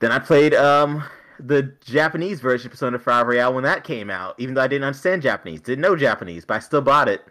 Then 0.00 0.12
I 0.12 0.18
played 0.18 0.54
um 0.54 1.04
the 1.40 1.74
Japanese 1.84 2.40
version 2.40 2.66
of 2.66 2.72
Persona 2.72 2.98
5 2.98 3.26
Royal 3.26 3.54
when 3.54 3.64
that 3.64 3.84
came 3.84 4.10
out. 4.10 4.34
Even 4.38 4.54
though 4.54 4.62
I 4.62 4.68
didn't 4.68 4.84
understand 4.84 5.22
Japanese, 5.22 5.60
didn't 5.60 5.82
know 5.82 5.96
Japanese, 5.96 6.44
but 6.44 6.54
I 6.54 6.58
still 6.60 6.82
bought 6.82 7.08
it. 7.08 7.24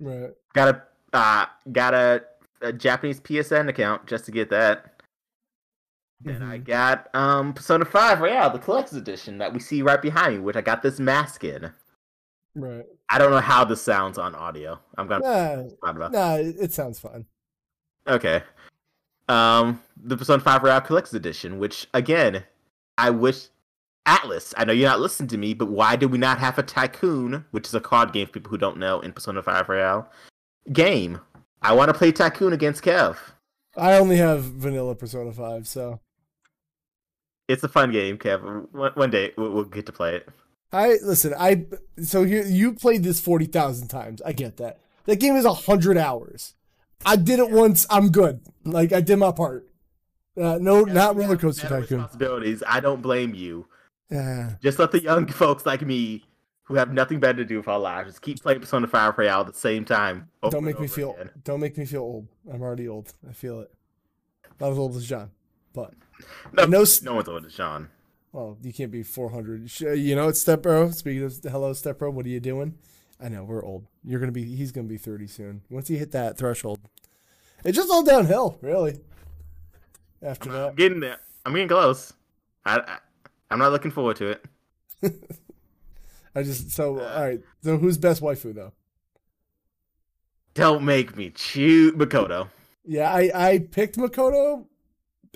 Right. 0.00 0.30
Got 0.54 0.74
a 0.74 0.82
uh, 1.16 1.46
got 1.72 1.94
a, 1.94 2.24
a 2.60 2.72
Japanese 2.72 3.20
PSN 3.20 3.68
account 3.68 4.06
just 4.06 4.24
to 4.26 4.32
get 4.32 4.50
that. 4.50 4.94
Then 6.20 6.40
mm-hmm. 6.40 6.50
I 6.50 6.58
got 6.58 7.14
um 7.14 7.52
Persona 7.52 7.84
5 7.84 8.20
Royal, 8.20 8.50
the 8.50 8.58
collector's 8.58 8.98
edition 8.98 9.38
that 9.38 9.52
we 9.52 9.60
see 9.60 9.82
right 9.82 10.00
behind 10.00 10.34
me, 10.34 10.40
which 10.40 10.56
I 10.56 10.60
got 10.60 10.82
this 10.82 10.98
mask 10.98 11.44
in. 11.44 11.70
Right. 12.54 12.86
I 13.14 13.18
don't 13.18 13.30
know 13.30 13.38
how 13.38 13.64
this 13.64 13.80
sounds 13.80 14.18
on 14.18 14.34
audio. 14.34 14.80
I'm 14.98 15.06
gonna. 15.06 15.68
Nah, 15.84 16.08
nah 16.08 16.34
it 16.34 16.72
sounds 16.72 16.98
fun. 16.98 17.26
Okay. 18.08 18.42
Um, 19.28 19.80
the 19.96 20.16
Persona 20.16 20.42
5 20.42 20.64
Royal 20.64 20.80
Collector's 20.80 21.14
Edition, 21.14 21.60
which 21.60 21.86
again, 21.94 22.42
I 22.98 23.10
wish 23.10 23.46
Atlus. 24.04 24.52
I 24.56 24.64
know 24.64 24.72
you're 24.72 24.88
not 24.88 24.98
listening 24.98 25.28
to 25.28 25.38
me, 25.38 25.54
but 25.54 25.66
why 25.70 25.94
do 25.94 26.08
we 26.08 26.18
not 26.18 26.40
have 26.40 26.58
a 26.58 26.64
Tycoon, 26.64 27.44
which 27.52 27.68
is 27.68 27.74
a 27.74 27.80
card 27.80 28.12
game 28.12 28.26
for 28.26 28.32
people 28.32 28.50
who 28.50 28.58
don't 28.58 28.78
know 28.78 28.98
in 28.98 29.12
Persona 29.12 29.44
5 29.44 29.68
Royal 29.68 30.08
game? 30.72 31.20
I 31.62 31.72
want 31.72 31.90
to 31.90 31.94
play 31.94 32.10
Tycoon 32.10 32.52
against 32.52 32.82
Kev. 32.82 33.16
I 33.76 33.94
only 33.94 34.16
have 34.16 34.42
vanilla 34.42 34.96
Persona 34.96 35.32
5, 35.32 35.68
so 35.68 36.00
it's 37.46 37.62
a 37.62 37.68
fun 37.68 37.92
game, 37.92 38.18
Kev. 38.18 38.66
One, 38.96 39.10
day 39.10 39.34
we'll 39.36 39.62
get 39.62 39.86
to 39.86 39.92
play 39.92 40.16
it. 40.16 40.28
I 40.74 40.98
listen. 41.02 41.34
I 41.38 41.66
so 42.02 42.22
you 42.22 42.42
you 42.42 42.74
played 42.74 43.04
this 43.04 43.20
forty 43.20 43.46
thousand 43.46 43.88
times. 43.88 44.20
I 44.22 44.32
get 44.32 44.56
that. 44.56 44.80
That 45.06 45.20
game 45.20 45.36
is 45.36 45.46
hundred 45.46 45.96
hours. 45.96 46.54
I 47.06 47.16
did 47.16 47.38
it 47.38 47.50
once. 47.50 47.86
I'm 47.90 48.08
good. 48.10 48.40
Like 48.64 48.92
I 48.92 49.00
did 49.00 49.16
my 49.16 49.30
part. 49.30 49.68
Uh, 50.36 50.58
no, 50.60 50.84
yeah, 50.84 50.92
not 50.92 51.16
roller 51.16 51.36
coaster 51.36 51.68
tycoon. 51.68 51.98
Responsibilities. 51.98 52.62
I 52.66 52.80
don't 52.80 53.02
blame 53.02 53.34
you. 53.34 53.66
Yeah. 54.10 54.54
Just 54.60 54.80
let 54.80 54.90
the 54.90 55.00
young 55.00 55.28
folks 55.28 55.64
like 55.64 55.82
me, 55.82 56.24
who 56.64 56.74
have 56.74 56.92
nothing 56.92 57.20
better 57.20 57.38
to 57.38 57.44
do 57.44 57.58
with 57.58 57.68
our 57.68 57.78
lives, 57.78 58.10
just 58.10 58.22
keep 58.22 58.42
playing 58.42 58.60
Persona 58.60 58.88
Five 58.88 59.16
Royal 59.16 59.42
at 59.42 59.46
the 59.46 59.52
same 59.52 59.84
time. 59.84 60.28
Don't 60.50 60.64
make 60.64 60.80
me 60.80 60.88
feel. 60.88 61.12
Again. 61.12 61.30
Don't 61.44 61.60
make 61.60 61.78
me 61.78 61.86
feel 61.86 62.02
old. 62.02 62.26
I'm 62.52 62.62
already 62.62 62.88
old. 62.88 63.12
I 63.28 63.32
feel 63.32 63.60
it. 63.60 63.70
Not 64.60 64.72
as 64.72 64.78
old 64.78 64.96
as 64.96 65.06
John, 65.06 65.30
but 65.72 65.94
no, 66.52 66.64
no, 66.64 66.84
no 67.02 67.14
one's 67.14 67.28
old 67.28 67.46
as 67.46 67.54
John. 67.54 67.90
Well, 68.34 68.58
you 68.62 68.72
can't 68.72 68.90
be 68.90 69.04
400. 69.04 69.80
You 69.80 70.16
know, 70.16 70.26
it's 70.26 70.40
Step 70.40 70.62
Bro. 70.62 70.90
Speaking 70.90 71.22
of 71.22 71.38
hello, 71.44 71.72
Step 71.72 72.00
Bro, 72.00 72.10
what 72.10 72.26
are 72.26 72.30
you 72.30 72.40
doing? 72.40 72.74
I 73.22 73.28
know 73.28 73.44
we're 73.44 73.64
old. 73.64 73.86
You're 74.02 74.18
gonna 74.18 74.32
be. 74.32 74.42
He's 74.42 74.72
gonna 74.72 74.88
be 74.88 74.96
30 74.96 75.28
soon. 75.28 75.62
Once 75.70 75.86
he 75.86 75.96
hit 75.98 76.10
that 76.10 76.36
threshold, 76.36 76.80
it's 77.64 77.76
just 77.76 77.92
all 77.92 78.02
downhill, 78.02 78.58
really. 78.60 78.98
After 80.20 80.50
that. 80.50 80.58
I'm 80.58 80.64
that, 80.64 80.76
getting 80.76 80.98
there. 80.98 81.18
I'm 81.46 81.52
getting 81.52 81.68
close. 81.68 82.12
I, 82.66 82.78
I 82.78 82.98
I'm 83.52 83.60
not 83.60 83.70
looking 83.70 83.92
forward 83.92 84.16
to 84.16 84.30
it. 84.32 84.44
I 86.34 86.42
just 86.42 86.72
so 86.72 86.98
all 86.98 87.24
right. 87.24 87.40
So 87.62 87.78
who's 87.78 87.98
best 87.98 88.20
waifu 88.20 88.52
though? 88.52 88.72
Don't 90.54 90.84
make 90.84 91.16
me 91.16 91.30
choose 91.30 91.92
Makoto. 91.92 92.48
Yeah, 92.84 93.14
I 93.14 93.30
I 93.32 93.58
picked 93.60 93.96
Makoto, 93.96 94.66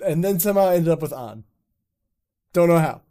and 0.05 0.21
then 0.21 0.37
somehow 0.37 0.67
ended 0.67 0.91
up 0.91 1.01
with 1.01 1.13
Ann. 1.13 1.45
Don't 2.53 2.69
know 2.69 2.79
how. 2.79 3.01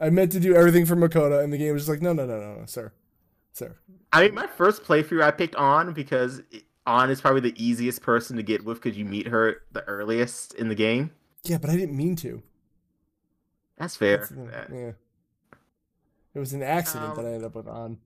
I 0.00 0.10
meant 0.10 0.32
to 0.32 0.40
do 0.40 0.54
everything 0.54 0.84
for 0.84 0.96
Makoto, 0.96 1.42
and 1.42 1.52
the 1.52 1.58
game 1.58 1.72
was 1.72 1.82
just 1.82 1.90
like, 1.90 2.02
no, 2.02 2.12
no, 2.12 2.26
no, 2.26 2.40
no, 2.40 2.54
no, 2.60 2.66
sir, 2.66 2.92
sir. 3.52 3.76
I 4.12 4.22
mean, 4.22 4.34
my 4.34 4.48
first 4.48 4.82
playthrough, 4.82 5.22
I 5.22 5.30
picked 5.30 5.54
Ann 5.56 5.92
because 5.92 6.42
Ann 6.86 7.10
is 7.10 7.20
probably 7.20 7.40
the 7.40 7.64
easiest 7.64 8.02
person 8.02 8.36
to 8.36 8.42
get 8.42 8.64
with 8.64 8.82
because 8.82 8.98
you 8.98 9.04
meet 9.04 9.28
her 9.28 9.62
the 9.70 9.84
earliest 9.84 10.54
in 10.54 10.68
the 10.68 10.74
game. 10.74 11.12
Yeah, 11.44 11.58
but 11.58 11.70
I 11.70 11.76
didn't 11.76 11.96
mean 11.96 12.16
to. 12.16 12.42
That's 13.78 13.96
fair. 13.96 14.28
That's, 14.30 14.72
yeah. 14.72 14.92
It 16.34 16.38
was 16.38 16.52
an 16.52 16.62
accident 16.62 17.10
um, 17.10 17.16
that 17.16 17.24
I 17.26 17.34
ended 17.34 17.44
up 17.44 17.54
with 17.54 17.68
Ann. 17.68 17.98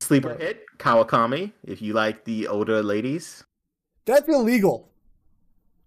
Sleeper 0.00 0.30
but, 0.30 0.40
hit 0.40 0.64
Kawakami. 0.78 1.52
If 1.64 1.82
you 1.82 1.92
like 1.92 2.24
the 2.24 2.46
older 2.48 2.82
ladies, 2.82 3.44
that's 4.04 4.28
illegal. 4.28 4.90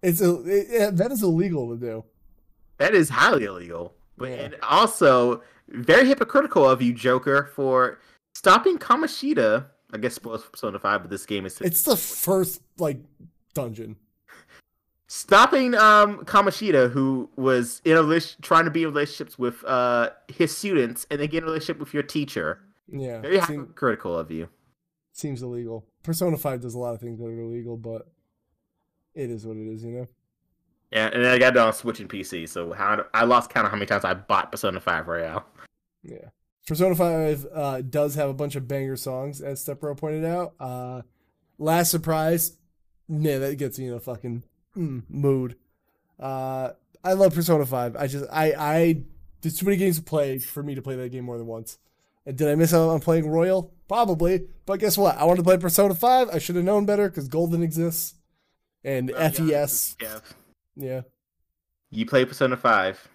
It's 0.02 0.22
a, 0.22 0.42
it, 0.46 0.98
that 0.98 1.12
is 1.12 1.24
illegal 1.24 1.70
to 1.70 1.78
do. 1.78 2.04
That 2.78 2.94
is 2.94 3.10
highly 3.10 3.46
illegal. 3.46 3.96
But 4.18 4.30
yeah. 4.30 4.36
and 4.36 4.56
also 4.64 5.44
very 5.70 6.08
hypocritical 6.08 6.68
of 6.68 6.82
you, 6.82 6.94
Joker, 6.94 7.50
for 7.56 8.00
stopping 8.34 8.78
Kamoshida. 8.78 9.66
I 9.94 9.98
guess 9.98 10.16
spoilers 10.16 10.44
for 10.44 10.52
Persona 10.52 10.80
Five, 10.80 11.02
but 11.02 11.10
this 11.10 11.26
game 11.26 11.46
is 11.46 11.62
it's 11.62 11.84
the 11.84 11.96
first 11.96 12.62
like 12.78 13.00
dungeon. 13.54 13.96
Stopping 15.08 15.74
um 15.76 16.26
Kamoshida, 16.26 16.92
who 16.92 17.30
was 17.38 17.82
in 17.86 17.96
a 17.96 18.20
trying 18.42 18.66
to 18.66 18.72
be 18.72 18.84
in 18.84 18.90
relationships 18.90 19.40
with 19.40 19.64
uh 19.64 20.10
his 20.28 20.56
students, 20.56 21.08
and 21.10 21.22
then 21.22 21.30
get 21.30 21.38
in 21.38 21.44
a 21.44 21.48
relationship 21.48 21.80
with 21.80 21.94
your 21.94 22.04
teacher. 22.04 22.60
Yeah, 22.92 23.22
very 23.22 23.40
hypocritical 23.40 24.18
of 24.18 24.32
you. 24.32 24.50
Seems 25.14 25.42
illegal. 25.42 25.86
Persona 26.04 26.38
Five 26.38 26.62
does 26.62 26.74
a 26.74 26.80
lot 26.80 26.94
of 26.94 27.00
things 27.00 27.20
that 27.20 27.26
are 27.26 27.40
illegal, 27.40 27.78
but 27.78 28.08
it 29.14 29.30
is 29.30 29.46
what 29.46 29.58
it 29.58 29.68
is, 29.68 29.84
you 29.84 29.92
know. 29.92 30.08
Yeah, 30.92 31.10
and 31.14 31.24
then 31.24 31.34
I 31.34 31.38
got 31.38 31.56
it 31.56 31.60
on 31.60 31.74
Switch 31.74 32.00
and 32.00 32.10
PC. 32.10 32.48
So 32.48 32.74
how 32.74 33.06
I 33.14 33.26
lost 33.26 33.50
count 33.50 33.66
of 33.66 33.72
how 33.72 33.78
many 33.78 33.88
times 33.88 34.06
I 34.06 34.14
bought 34.14 34.52
Persona 34.52 34.80
Five 34.80 35.08
Royal. 35.08 35.44
Yeah. 36.04 36.30
Persona 36.68 36.96
5 36.96 37.48
uh, 37.54 37.82
does 37.82 38.16
have 38.16 38.30
a 38.30 38.34
bunch 38.34 38.58
of 38.58 38.68
banger 38.68 38.98
songs, 38.98 39.42
as 39.42 39.66
Stepbro 39.66 39.96
pointed 39.98 40.26
out. 40.26 40.54
Uh, 40.60 41.02
last 41.58 41.90
surprise, 41.90 42.58
man, 43.08 43.40
that 43.40 43.58
gets 43.58 43.80
me 43.80 43.88
in 43.88 43.94
a 43.94 44.02
fucking 44.02 44.44
mm, 44.76 45.04
mood. 45.08 45.56
Uh, 46.20 46.72
I 47.06 47.14
love 47.14 47.34
Persona 47.34 47.66
5. 47.66 47.96
I 47.96 48.08
just, 48.08 48.26
I, 48.30 48.54
I, 48.58 49.02
there's 49.42 49.58
too 49.58 49.66
many 49.66 49.78
games 49.78 49.96
to 49.98 50.04
play 50.04 50.40
for 50.40 50.62
me 50.62 50.76
to 50.76 50.82
play 50.82 50.98
that 50.98 51.10
game 51.10 51.24
more 51.24 51.38
than 51.38 51.48
once. 51.48 51.78
And 52.26 52.38
did 52.38 52.50
I 52.50 52.56
miss 52.56 52.74
out 52.74 52.90
on 52.90 53.00
playing 53.00 53.30
Royal? 53.30 53.74
Probably. 53.88 54.48
But 54.66 54.82
guess 54.82 54.98
what? 54.98 55.18
I 55.18 55.24
wanted 55.24 55.38
to 55.38 55.44
play 55.44 55.58
Persona 55.58 55.96
5. 55.96 56.30
I 56.30 56.40
should 56.40 56.58
have 56.58 56.66
known 56.66 56.86
better 56.86 57.08
because 57.08 57.30
Golden 57.30 57.64
exists. 57.64 58.16
And 58.84 59.12
oh, 59.12 59.30
FES. 59.30 59.96
Yeah. 60.02 60.20
Yeah. 60.78 61.02
You 61.90 62.06
play 62.06 62.26
Persona 62.26 62.56
5. 62.56 63.08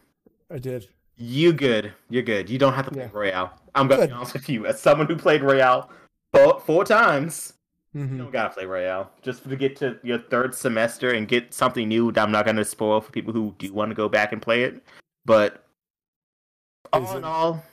I 0.50 0.58
did. 0.58 0.88
You 1.16 1.52
good. 1.52 1.92
You're 2.10 2.22
good. 2.22 2.50
You 2.50 2.58
don't 2.58 2.72
have 2.72 2.86
to 2.86 2.90
play 2.90 3.04
yeah. 3.04 3.18
Royal. 3.18 3.50
I'm 3.74 3.86
gonna 3.86 4.02
good. 4.02 4.08
be 4.10 4.14
honest 4.14 4.34
with 4.34 4.48
you. 4.48 4.66
As 4.66 4.80
someone 4.80 5.06
who 5.06 5.16
played 5.16 5.42
Royal 5.42 5.88
four, 6.32 6.60
four 6.60 6.84
times, 6.84 7.54
mm-hmm. 7.94 8.16
you 8.16 8.22
don't 8.22 8.32
gotta 8.32 8.52
play 8.52 8.64
Royal. 8.64 9.10
Just 9.22 9.48
to 9.48 9.56
get 9.56 9.76
to 9.76 9.98
your 10.02 10.18
third 10.18 10.54
semester 10.54 11.12
and 11.12 11.28
get 11.28 11.54
something 11.54 11.88
new 11.88 12.10
that 12.12 12.22
I'm 12.22 12.32
not 12.32 12.44
gonna 12.44 12.64
spoil 12.64 13.00
for 13.00 13.12
people 13.12 13.32
who 13.32 13.54
do 13.58 13.72
want 13.72 13.90
to 13.90 13.94
go 13.94 14.08
back 14.08 14.32
and 14.32 14.42
play 14.42 14.64
it. 14.64 14.82
But 15.24 15.64
all 16.92 17.04
is 17.04 17.10
in 17.10 17.18
it, 17.18 17.24
all, 17.24 17.64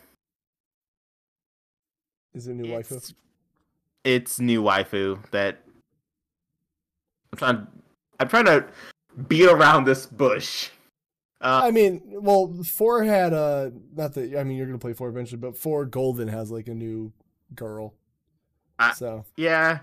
is 2.33 2.47
it 2.47 2.53
new 2.55 2.75
it's, 2.75 2.91
waifu? 2.91 3.13
It's 4.03 4.39
new 4.39 4.61
waifu 4.61 5.29
that 5.31 5.63
I'm 7.33 7.37
trying. 7.37 7.67
I'm 8.19 8.27
trying 8.27 8.45
to 8.45 8.65
beat 9.27 9.47
around 9.47 9.85
this 9.85 10.05
bush. 10.05 10.69
Uh, 11.41 11.61
I 11.63 11.71
mean, 11.71 12.01
well, 12.05 12.53
four 12.65 13.03
had 13.03 13.33
uh 13.33 13.69
not 13.95 14.13
that 14.13 14.35
I 14.37 14.43
mean 14.43 14.57
you're 14.57 14.65
gonna 14.65 14.77
play 14.77 14.93
four 14.93 15.09
eventually, 15.09 15.39
but 15.39 15.57
four 15.57 15.85
Golden 15.85 16.27
has 16.27 16.51
like 16.51 16.67
a 16.67 16.73
new 16.73 17.13
girl. 17.55 17.93
I, 18.77 18.93
so 18.93 19.25
yeah, 19.37 19.79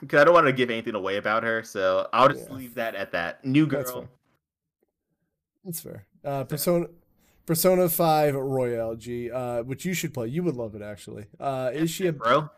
because 0.00 0.20
I 0.20 0.24
don't 0.24 0.34
want 0.34 0.46
to 0.46 0.52
give 0.52 0.70
anything 0.70 0.94
away 0.94 1.16
about 1.16 1.42
her, 1.42 1.62
so 1.62 2.08
I'll 2.12 2.28
just 2.28 2.48
yeah. 2.48 2.56
leave 2.56 2.74
that 2.74 2.94
at 2.94 3.12
that. 3.12 3.44
New 3.44 3.66
girl. 3.66 3.80
That's 3.80 3.90
fair. 3.92 4.08
That's 5.64 5.80
fair. 5.80 6.06
Uh, 6.24 6.44
Persona. 6.44 6.86
Persona 7.44 7.88
Five 7.88 8.36
Royal 8.36 8.94
G, 8.94 9.30
uh, 9.30 9.64
which 9.64 9.84
you 9.84 9.94
should 9.94 10.14
play. 10.14 10.28
You 10.28 10.44
would 10.44 10.54
love 10.54 10.76
it 10.76 10.82
actually. 10.82 11.26
Uh, 11.40 11.70
is 11.72 11.90
she 11.90 12.06
a 12.06 12.12
bro? 12.12 12.48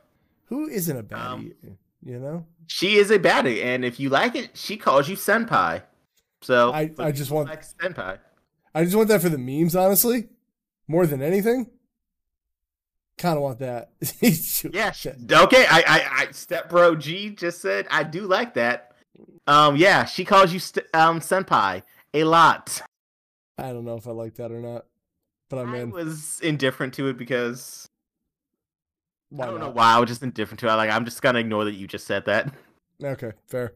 Who 0.46 0.68
isn't 0.68 0.96
a 0.96 1.02
baddie? 1.02 1.16
Um, 1.64 1.78
you 2.04 2.18
know, 2.18 2.46
she 2.66 2.96
is 2.96 3.10
a 3.10 3.18
baddie, 3.18 3.64
and 3.64 3.84
if 3.84 3.98
you 3.98 4.10
like 4.10 4.36
it, 4.36 4.50
she 4.56 4.76
calls 4.76 5.08
you 5.08 5.16
senpai. 5.16 5.82
So 6.42 6.72
I, 6.72 6.90
I 6.98 7.12
just 7.12 7.30
want 7.30 7.48
like 7.48 7.64
senpai. 7.64 8.18
I 8.74 8.84
just 8.84 8.96
want 8.96 9.08
that 9.08 9.22
for 9.22 9.28
the 9.28 9.38
memes, 9.38 9.74
honestly, 9.74 10.28
more 10.86 11.06
than 11.06 11.22
anything. 11.22 11.70
Kind 13.16 13.36
of 13.36 13.42
want 13.42 13.60
that. 13.60 13.92
yeah. 14.72 14.92
Okay. 15.44 15.66
I, 15.70 15.84
I, 15.86 16.22
I, 16.22 16.28
Step 16.32 16.68
Bro 16.68 16.96
G 16.96 17.30
just 17.30 17.62
said 17.62 17.86
I 17.90 18.02
do 18.02 18.26
like 18.26 18.54
that. 18.54 18.92
Um. 19.46 19.76
Yeah. 19.76 20.04
She 20.04 20.24
calls 20.24 20.52
you 20.52 20.58
st- 20.58 20.86
um 20.92 21.20
senpai 21.20 21.82
a 22.12 22.24
lot. 22.24 22.82
I 23.56 23.72
don't 23.72 23.84
know 23.84 23.96
if 23.96 24.08
I 24.08 24.10
like 24.10 24.34
that 24.34 24.50
or 24.50 24.60
not, 24.60 24.86
but 25.48 25.58
I'm 25.58 25.74
I 25.74 25.78
in. 25.78 25.90
was 25.90 26.40
indifferent 26.42 26.94
to 26.94 27.06
it 27.06 27.16
because 27.16 27.88
why 29.36 29.46
I 29.46 29.50
don't 29.50 29.60
not? 29.60 29.66
know 29.66 29.72
why 29.72 29.94
I 29.94 29.98
was 30.00 30.08
just 30.08 30.22
indifferent 30.22 30.60
to 30.60 30.68
it. 30.68 30.74
Like 30.74 30.90
I'm 30.90 31.04
just 31.04 31.20
gonna 31.22 31.38
ignore 31.40 31.64
that 31.64 31.74
you 31.74 31.86
just 31.86 32.06
said 32.06 32.26
that. 32.26 32.52
Okay, 33.02 33.32
fair. 33.48 33.72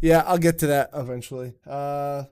Yeah, 0.00 0.22
I'll 0.26 0.38
get 0.38 0.58
to 0.60 0.66
that 0.68 0.88
eventually. 0.94 1.52
Uh, 1.66 2.24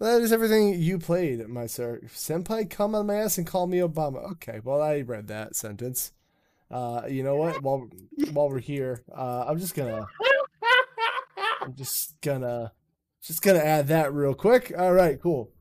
that 0.00 0.20
is 0.20 0.32
everything 0.32 0.74
you 0.74 0.98
played, 0.98 1.48
my 1.48 1.66
sir. 1.66 2.00
Senpai, 2.08 2.68
come 2.68 2.96
on 2.96 3.06
my 3.06 3.14
ass 3.14 3.38
and 3.38 3.46
call 3.46 3.68
me 3.68 3.78
Obama. 3.78 4.28
Okay, 4.32 4.60
well, 4.64 4.82
I 4.82 5.02
read 5.02 5.28
that 5.28 5.54
sentence. 5.54 6.10
Uh, 6.68 7.02
you 7.08 7.22
know 7.22 7.36
what? 7.36 7.62
While 7.62 7.88
while 8.32 8.50
we're 8.50 8.58
here, 8.58 9.02
uh, 9.16 9.44
I'm 9.46 9.60
just 9.60 9.76
gonna, 9.76 10.04
I'm 11.60 11.74
just 11.76 12.20
gonna, 12.20 12.72
just 13.22 13.40
gonna 13.40 13.60
add 13.60 13.86
that 13.88 14.12
real 14.12 14.34
quick. 14.34 14.72
All 14.76 14.92
right, 14.92 15.20
cool. 15.22 15.52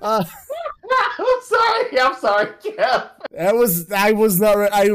Uh, 0.00 0.24
I'm 1.18 1.42
sorry. 1.42 2.00
I'm 2.00 2.14
sorry, 2.16 2.46
Kev. 2.62 3.10
That 3.32 3.54
was 3.54 3.92
I 3.92 4.12
was 4.12 4.40
not. 4.40 4.56
I 4.72 4.88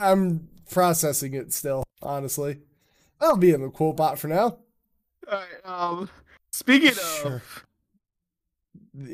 I'm 0.00 0.48
processing 0.70 1.34
it 1.34 1.52
still. 1.52 1.84
Honestly, 2.02 2.58
I'll 3.20 3.36
be 3.36 3.52
in 3.52 3.60
the 3.60 3.68
quote 3.68 3.96
bot 3.96 4.18
for 4.18 4.28
now. 4.28 4.58
All 5.30 5.38
right. 5.38 5.46
Um, 5.64 6.10
speaking 6.50 6.92
sure. 6.92 7.36
of, 7.36 7.66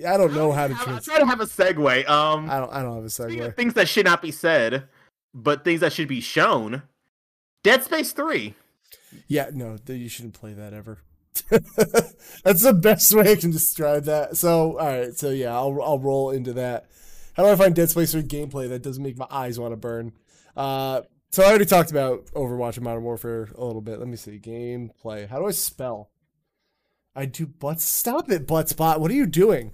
I 0.06 0.16
don't 0.16 0.34
know 0.34 0.52
how 0.52 0.68
to. 0.68 0.74
Trans- 0.74 1.04
try 1.04 1.18
to 1.18 1.26
have 1.26 1.40
a 1.40 1.46
segue. 1.46 2.08
Um, 2.08 2.48
I 2.48 2.58
don't. 2.58 2.72
I 2.72 2.82
don't 2.82 2.94
have 2.94 3.04
a 3.04 3.08
segue. 3.08 3.56
Things 3.56 3.74
that 3.74 3.88
should 3.88 4.06
not 4.06 4.22
be 4.22 4.30
said, 4.30 4.84
but 5.34 5.64
things 5.64 5.80
that 5.80 5.92
should 5.92 6.08
be 6.08 6.20
shown. 6.20 6.82
Dead 7.62 7.82
Space 7.82 8.12
Three. 8.12 8.54
Yeah, 9.26 9.50
no, 9.52 9.76
you 9.86 10.08
shouldn't 10.08 10.34
play 10.34 10.52
that 10.52 10.72
ever. 10.72 10.98
That's 12.44 12.62
the 12.62 12.72
best 12.72 13.14
way 13.14 13.32
I 13.32 13.36
can 13.36 13.50
describe 13.50 14.04
that. 14.04 14.36
So, 14.36 14.78
all 14.78 14.86
right, 14.86 15.14
so 15.14 15.30
yeah, 15.30 15.54
I'll 15.54 15.80
I'll 15.82 15.98
roll 15.98 16.30
into 16.30 16.52
that. 16.54 16.86
How 17.34 17.42
do 17.42 17.50
I 17.50 17.56
find 17.56 17.74
Dead 17.74 17.90
Space 17.90 18.12
3 18.12 18.22
gameplay 18.22 18.66
that 18.70 18.82
doesn't 18.82 19.02
make 19.02 19.18
my 19.18 19.26
eyes 19.30 19.60
want 19.60 19.72
to 19.72 19.76
burn? 19.76 20.12
Uh, 20.56 21.02
so 21.30 21.42
I 21.42 21.48
already 21.48 21.66
talked 21.66 21.90
about 21.90 22.26
Overwatch 22.26 22.76
and 22.76 22.84
Modern 22.84 23.02
Warfare 23.02 23.48
a 23.56 23.64
little 23.64 23.82
bit. 23.82 23.98
Let 23.98 24.08
me 24.08 24.16
see. 24.16 24.38
Gameplay. 24.38 25.28
How 25.28 25.38
do 25.38 25.46
I 25.46 25.50
spell? 25.50 26.10
I 27.14 27.26
do 27.26 27.46
butts. 27.46 27.84
Stop 27.84 28.30
it, 28.30 28.46
Buttspot. 28.46 29.00
What 29.00 29.10
are 29.10 29.14
you 29.14 29.26
doing? 29.26 29.72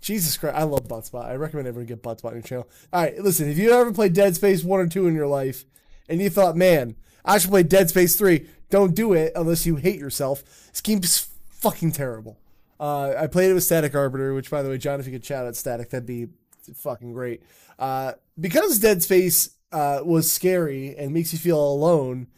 Jesus 0.00 0.36
Christ. 0.36 0.56
I 0.56 0.62
love 0.62 0.88
Buttspot. 0.88 1.26
I 1.26 1.36
recommend 1.36 1.68
everyone 1.68 1.86
get 1.86 2.02
Buttspot 2.02 2.26
on 2.26 2.34
your 2.34 2.42
channel. 2.42 2.68
All 2.92 3.02
right, 3.02 3.18
listen. 3.18 3.48
If 3.48 3.58
you 3.58 3.72
ever 3.72 3.92
played 3.92 4.12
Dead 4.12 4.34
Space 4.34 4.62
1 4.62 4.80
or 4.80 4.86
2 4.86 5.06
in 5.06 5.14
your 5.14 5.26
life 5.26 5.64
and 6.08 6.20
you 6.20 6.30
thought, 6.30 6.56
man, 6.56 6.96
I 7.24 7.38
should 7.38 7.50
play 7.50 7.62
Dead 7.62 7.88
Space 7.88 8.16
3, 8.16 8.46
don't 8.70 8.94
do 8.94 9.12
it 9.12 9.32
unless 9.34 9.66
you 9.66 9.76
hate 9.76 9.98
yourself. 9.98 10.42
This 10.70 10.80
game's 10.80 11.28
fucking 11.50 11.92
terrible. 11.92 12.38
Uh, 12.78 13.14
I 13.18 13.26
played 13.26 13.50
it 13.50 13.54
with 13.54 13.64
Static 13.64 13.94
Arbiter, 13.94 14.34
which, 14.34 14.50
by 14.50 14.62
the 14.62 14.68
way, 14.68 14.78
John, 14.78 15.00
if 15.00 15.06
you 15.06 15.12
could 15.12 15.24
shout 15.24 15.46
out 15.46 15.56
Static, 15.56 15.90
that'd 15.90 16.06
be 16.06 16.28
fucking 16.74 17.12
great. 17.12 17.42
Uh, 17.78 18.12
because 18.38 18.78
Dead 18.78 19.02
Space 19.02 19.50
uh, 19.72 20.00
was 20.04 20.30
scary 20.30 20.96
and 20.96 21.12
makes 21.12 21.32
you 21.32 21.38
feel 21.38 21.62
alone 21.62 22.28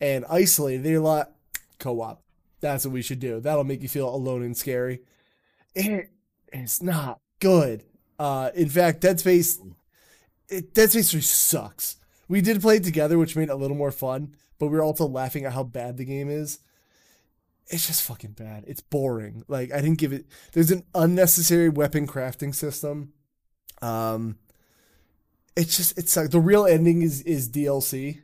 and 0.00 0.24
isolated, 0.28 0.84
they're 0.84 1.00
like 1.00 1.26
co-op. 1.78 2.22
That's 2.60 2.84
what 2.84 2.92
we 2.92 3.02
should 3.02 3.20
do. 3.20 3.40
That'll 3.40 3.64
make 3.64 3.82
you 3.82 3.88
feel 3.88 4.08
alone 4.08 4.42
and 4.42 4.56
scary. 4.56 5.00
It, 5.74 6.10
it's 6.52 6.82
not 6.82 7.20
good. 7.40 7.84
Uh, 8.18 8.50
in 8.54 8.68
fact, 8.68 9.00
Dead 9.00 9.20
Space, 9.20 9.60
it, 10.48 10.72
Dead 10.72 10.90
Space 10.90 11.10
3 11.10 11.20
sucks. 11.20 11.96
We 12.28 12.40
did 12.40 12.62
play 12.62 12.76
it 12.76 12.84
together, 12.84 13.18
which 13.18 13.36
made 13.36 13.48
it 13.48 13.52
a 13.52 13.56
little 13.56 13.76
more 13.76 13.90
fun, 13.92 14.34
but 14.58 14.66
we 14.66 14.76
were 14.76 14.82
also 14.82 15.06
laughing 15.06 15.44
at 15.44 15.52
how 15.52 15.62
bad 15.62 15.96
the 15.96 16.04
game 16.04 16.28
is. 16.28 16.58
It's 17.68 17.86
just 17.86 18.02
fucking 18.02 18.32
bad. 18.32 18.64
It's 18.66 18.80
boring. 18.80 19.44
Like 19.48 19.72
I 19.72 19.80
didn't 19.80 19.98
give 19.98 20.12
it. 20.12 20.26
There's 20.52 20.70
an 20.70 20.84
unnecessary 20.94 21.68
weapon 21.68 22.06
crafting 22.06 22.54
system. 22.54 23.12
Um, 23.82 24.38
it's 25.56 25.76
just 25.76 25.98
it's 25.98 26.16
like 26.16 26.30
the 26.30 26.40
real 26.40 26.66
ending 26.66 27.02
is 27.02 27.22
is 27.22 27.48
DLC, 27.48 28.20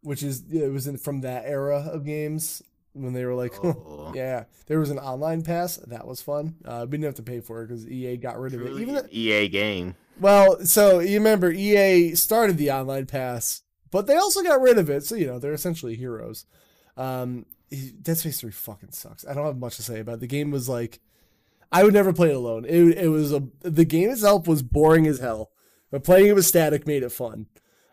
which 0.00 0.22
is 0.22 0.44
it 0.50 0.72
was 0.72 0.86
in, 0.86 0.96
from 0.96 1.20
that 1.20 1.44
era 1.44 1.88
of 1.92 2.04
games 2.04 2.62
when 2.94 3.12
they 3.12 3.24
were 3.24 3.34
like, 3.34 3.52
oh. 3.64 4.12
yeah, 4.14 4.44
there 4.66 4.80
was 4.80 4.90
an 4.90 4.98
online 4.98 5.42
pass 5.42 5.76
that 5.76 6.06
was 6.06 6.22
fun. 6.22 6.56
Uh, 6.64 6.86
we 6.86 6.92
didn't 6.92 7.04
have 7.04 7.14
to 7.16 7.22
pay 7.22 7.40
for 7.40 7.62
it 7.62 7.68
because 7.68 7.86
EA 7.86 8.16
got 8.16 8.38
rid 8.38 8.54
of 8.54 8.62
it. 8.62 8.80
Even 8.80 8.94
the, 8.94 9.08
EA 9.10 9.48
game. 9.48 9.94
Well, 10.18 10.64
so 10.64 11.00
you 11.00 11.18
remember 11.18 11.52
EA 11.52 12.14
started 12.14 12.56
the 12.56 12.72
online 12.72 13.06
pass, 13.06 13.62
but 13.90 14.06
they 14.06 14.16
also 14.16 14.42
got 14.42 14.60
rid 14.60 14.78
of 14.78 14.90
it. 14.90 15.04
So 15.04 15.14
you 15.14 15.26
know 15.26 15.38
they're 15.38 15.52
essentially 15.52 15.94
heroes. 15.94 16.46
Um, 16.96 17.44
Dead 18.00 18.16
Space 18.16 18.40
Three 18.40 18.50
fucking 18.50 18.92
sucks. 18.92 19.26
I 19.26 19.34
don't 19.34 19.44
have 19.44 19.58
much 19.58 19.76
to 19.76 19.82
say 19.82 20.00
about 20.00 20.14
it. 20.14 20.20
The 20.20 20.26
game. 20.26 20.50
Was 20.50 20.68
like, 20.68 21.00
I 21.70 21.84
would 21.84 21.92
never 21.92 22.14
play 22.14 22.30
it 22.30 22.36
alone. 22.36 22.64
It 22.64 22.96
it 22.96 23.08
was 23.08 23.32
a 23.34 23.42
the 23.60 23.84
game 23.84 24.08
itself 24.08 24.48
was 24.48 24.62
boring 24.62 25.06
as 25.06 25.18
hell. 25.20 25.50
But 25.90 26.04
playing 26.04 26.26
it 26.26 26.34
with 26.34 26.44
static 26.44 26.86
made 26.86 27.02
it 27.02 27.12
fun. 27.12 27.46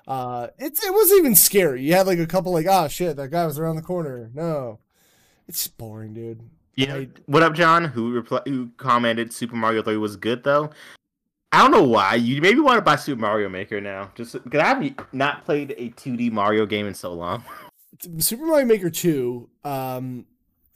Uh, 0.08 0.48
it 0.60 0.78
it 0.84 0.94
wasn't 0.94 1.20
even 1.20 1.36
scary. 1.36 1.82
You 1.82 1.94
had 1.94 2.08
like 2.08 2.20
a 2.20 2.28
couple 2.28 2.52
like, 2.52 2.68
ah, 2.70 2.86
oh, 2.86 2.88
shit, 2.88 3.16
that 3.18 3.32
guy 3.32 3.46
was 3.46 3.58
around 3.58 3.76
the 3.76 3.82
corner. 3.82 4.30
No, 4.34 4.80
it's 5.48 5.68
boring, 5.68 6.14
dude. 6.14 6.42
Yeah. 6.76 6.96
I, 6.96 7.08
what 7.26 7.42
up, 7.42 7.54
John? 7.54 7.86
Who 7.86 8.22
repl- 8.22 8.48
who 8.48 8.70
commented 8.78 9.34
Super 9.34 9.56
Mario 9.56 9.82
Three 9.82 9.98
was 9.98 10.16
good 10.16 10.44
though? 10.44 10.70
I 11.52 11.62
don't 11.62 11.72
know 11.72 11.84
why. 11.84 12.16
You 12.16 12.42
maybe 12.42 12.60
want 12.60 12.78
to 12.78 12.82
buy 12.82 12.98
Super 12.98 13.22
Mario 13.22 13.48
Maker 13.48 13.80
now, 13.80 14.12
just 14.14 14.34
because 14.44 14.60
I 14.60 14.66
have 14.66 15.14
not 15.14 15.46
played 15.46 15.74
a 15.78 15.90
2D 15.92 16.32
Mario 16.32 16.66
game 16.66 16.86
in 16.86 16.94
so 16.94 17.14
long. 17.14 17.46
Super 18.20 18.46
Mario 18.46 18.66
Maker 18.66 18.90
Two. 18.90 19.50
Um, 19.64 20.26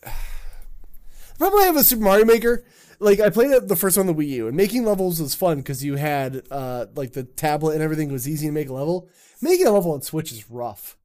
probably 1.37 1.63
have 1.63 1.75
a 1.75 1.83
Super 1.83 2.03
Mario 2.03 2.25
Maker 2.25 2.63
like 2.99 3.19
I 3.19 3.29
played 3.29 3.67
the 3.67 3.75
first 3.75 3.97
one 3.97 4.07
on 4.07 4.15
the 4.15 4.21
Wii 4.21 4.29
U, 4.29 4.47
and 4.47 4.57
making 4.57 4.85
levels 4.85 5.21
was 5.21 5.35
fun 5.35 5.57
because 5.57 5.83
you 5.83 5.95
had 5.95 6.43
uh 6.51 6.87
like 6.95 7.13
the 7.13 7.23
tablet 7.23 7.73
and 7.73 7.81
everything 7.81 8.11
was 8.11 8.27
easy 8.27 8.47
to 8.47 8.51
make 8.51 8.69
a 8.69 8.73
level. 8.73 9.09
Making 9.41 9.67
a 9.67 9.71
level 9.71 9.93
on 9.93 10.01
Switch 10.01 10.31
is 10.31 10.49
rough 10.49 10.97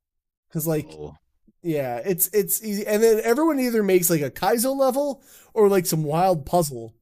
because 0.48 0.66
like. 0.66 0.88
Oh. 0.92 1.16
Yeah, 1.66 2.02
it's 2.04 2.28
it's 2.34 2.62
easy, 2.62 2.86
and 2.86 3.02
then 3.02 3.22
everyone 3.24 3.58
either 3.58 3.82
makes 3.82 4.10
like 4.10 4.20
a 4.20 4.30
Kaizo 4.30 4.76
level 4.76 5.22
or 5.54 5.70
like 5.70 5.86
some 5.86 6.04
wild 6.04 6.44
puzzle. 6.44 6.94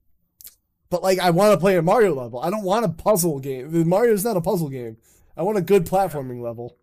But 0.88 1.02
like, 1.02 1.18
I 1.18 1.30
want 1.30 1.52
to 1.52 1.58
play 1.58 1.76
a 1.76 1.82
Mario 1.82 2.14
level. 2.14 2.38
I 2.38 2.48
don't 2.48 2.62
want 2.62 2.84
a 2.84 2.90
puzzle 2.90 3.40
game. 3.40 3.88
Mario's 3.88 4.24
not 4.24 4.36
a 4.36 4.40
puzzle 4.40 4.68
game. 4.68 4.98
I 5.36 5.42
want 5.42 5.58
a 5.58 5.62
good 5.62 5.84
platforming 5.84 6.40
level. 6.40 6.76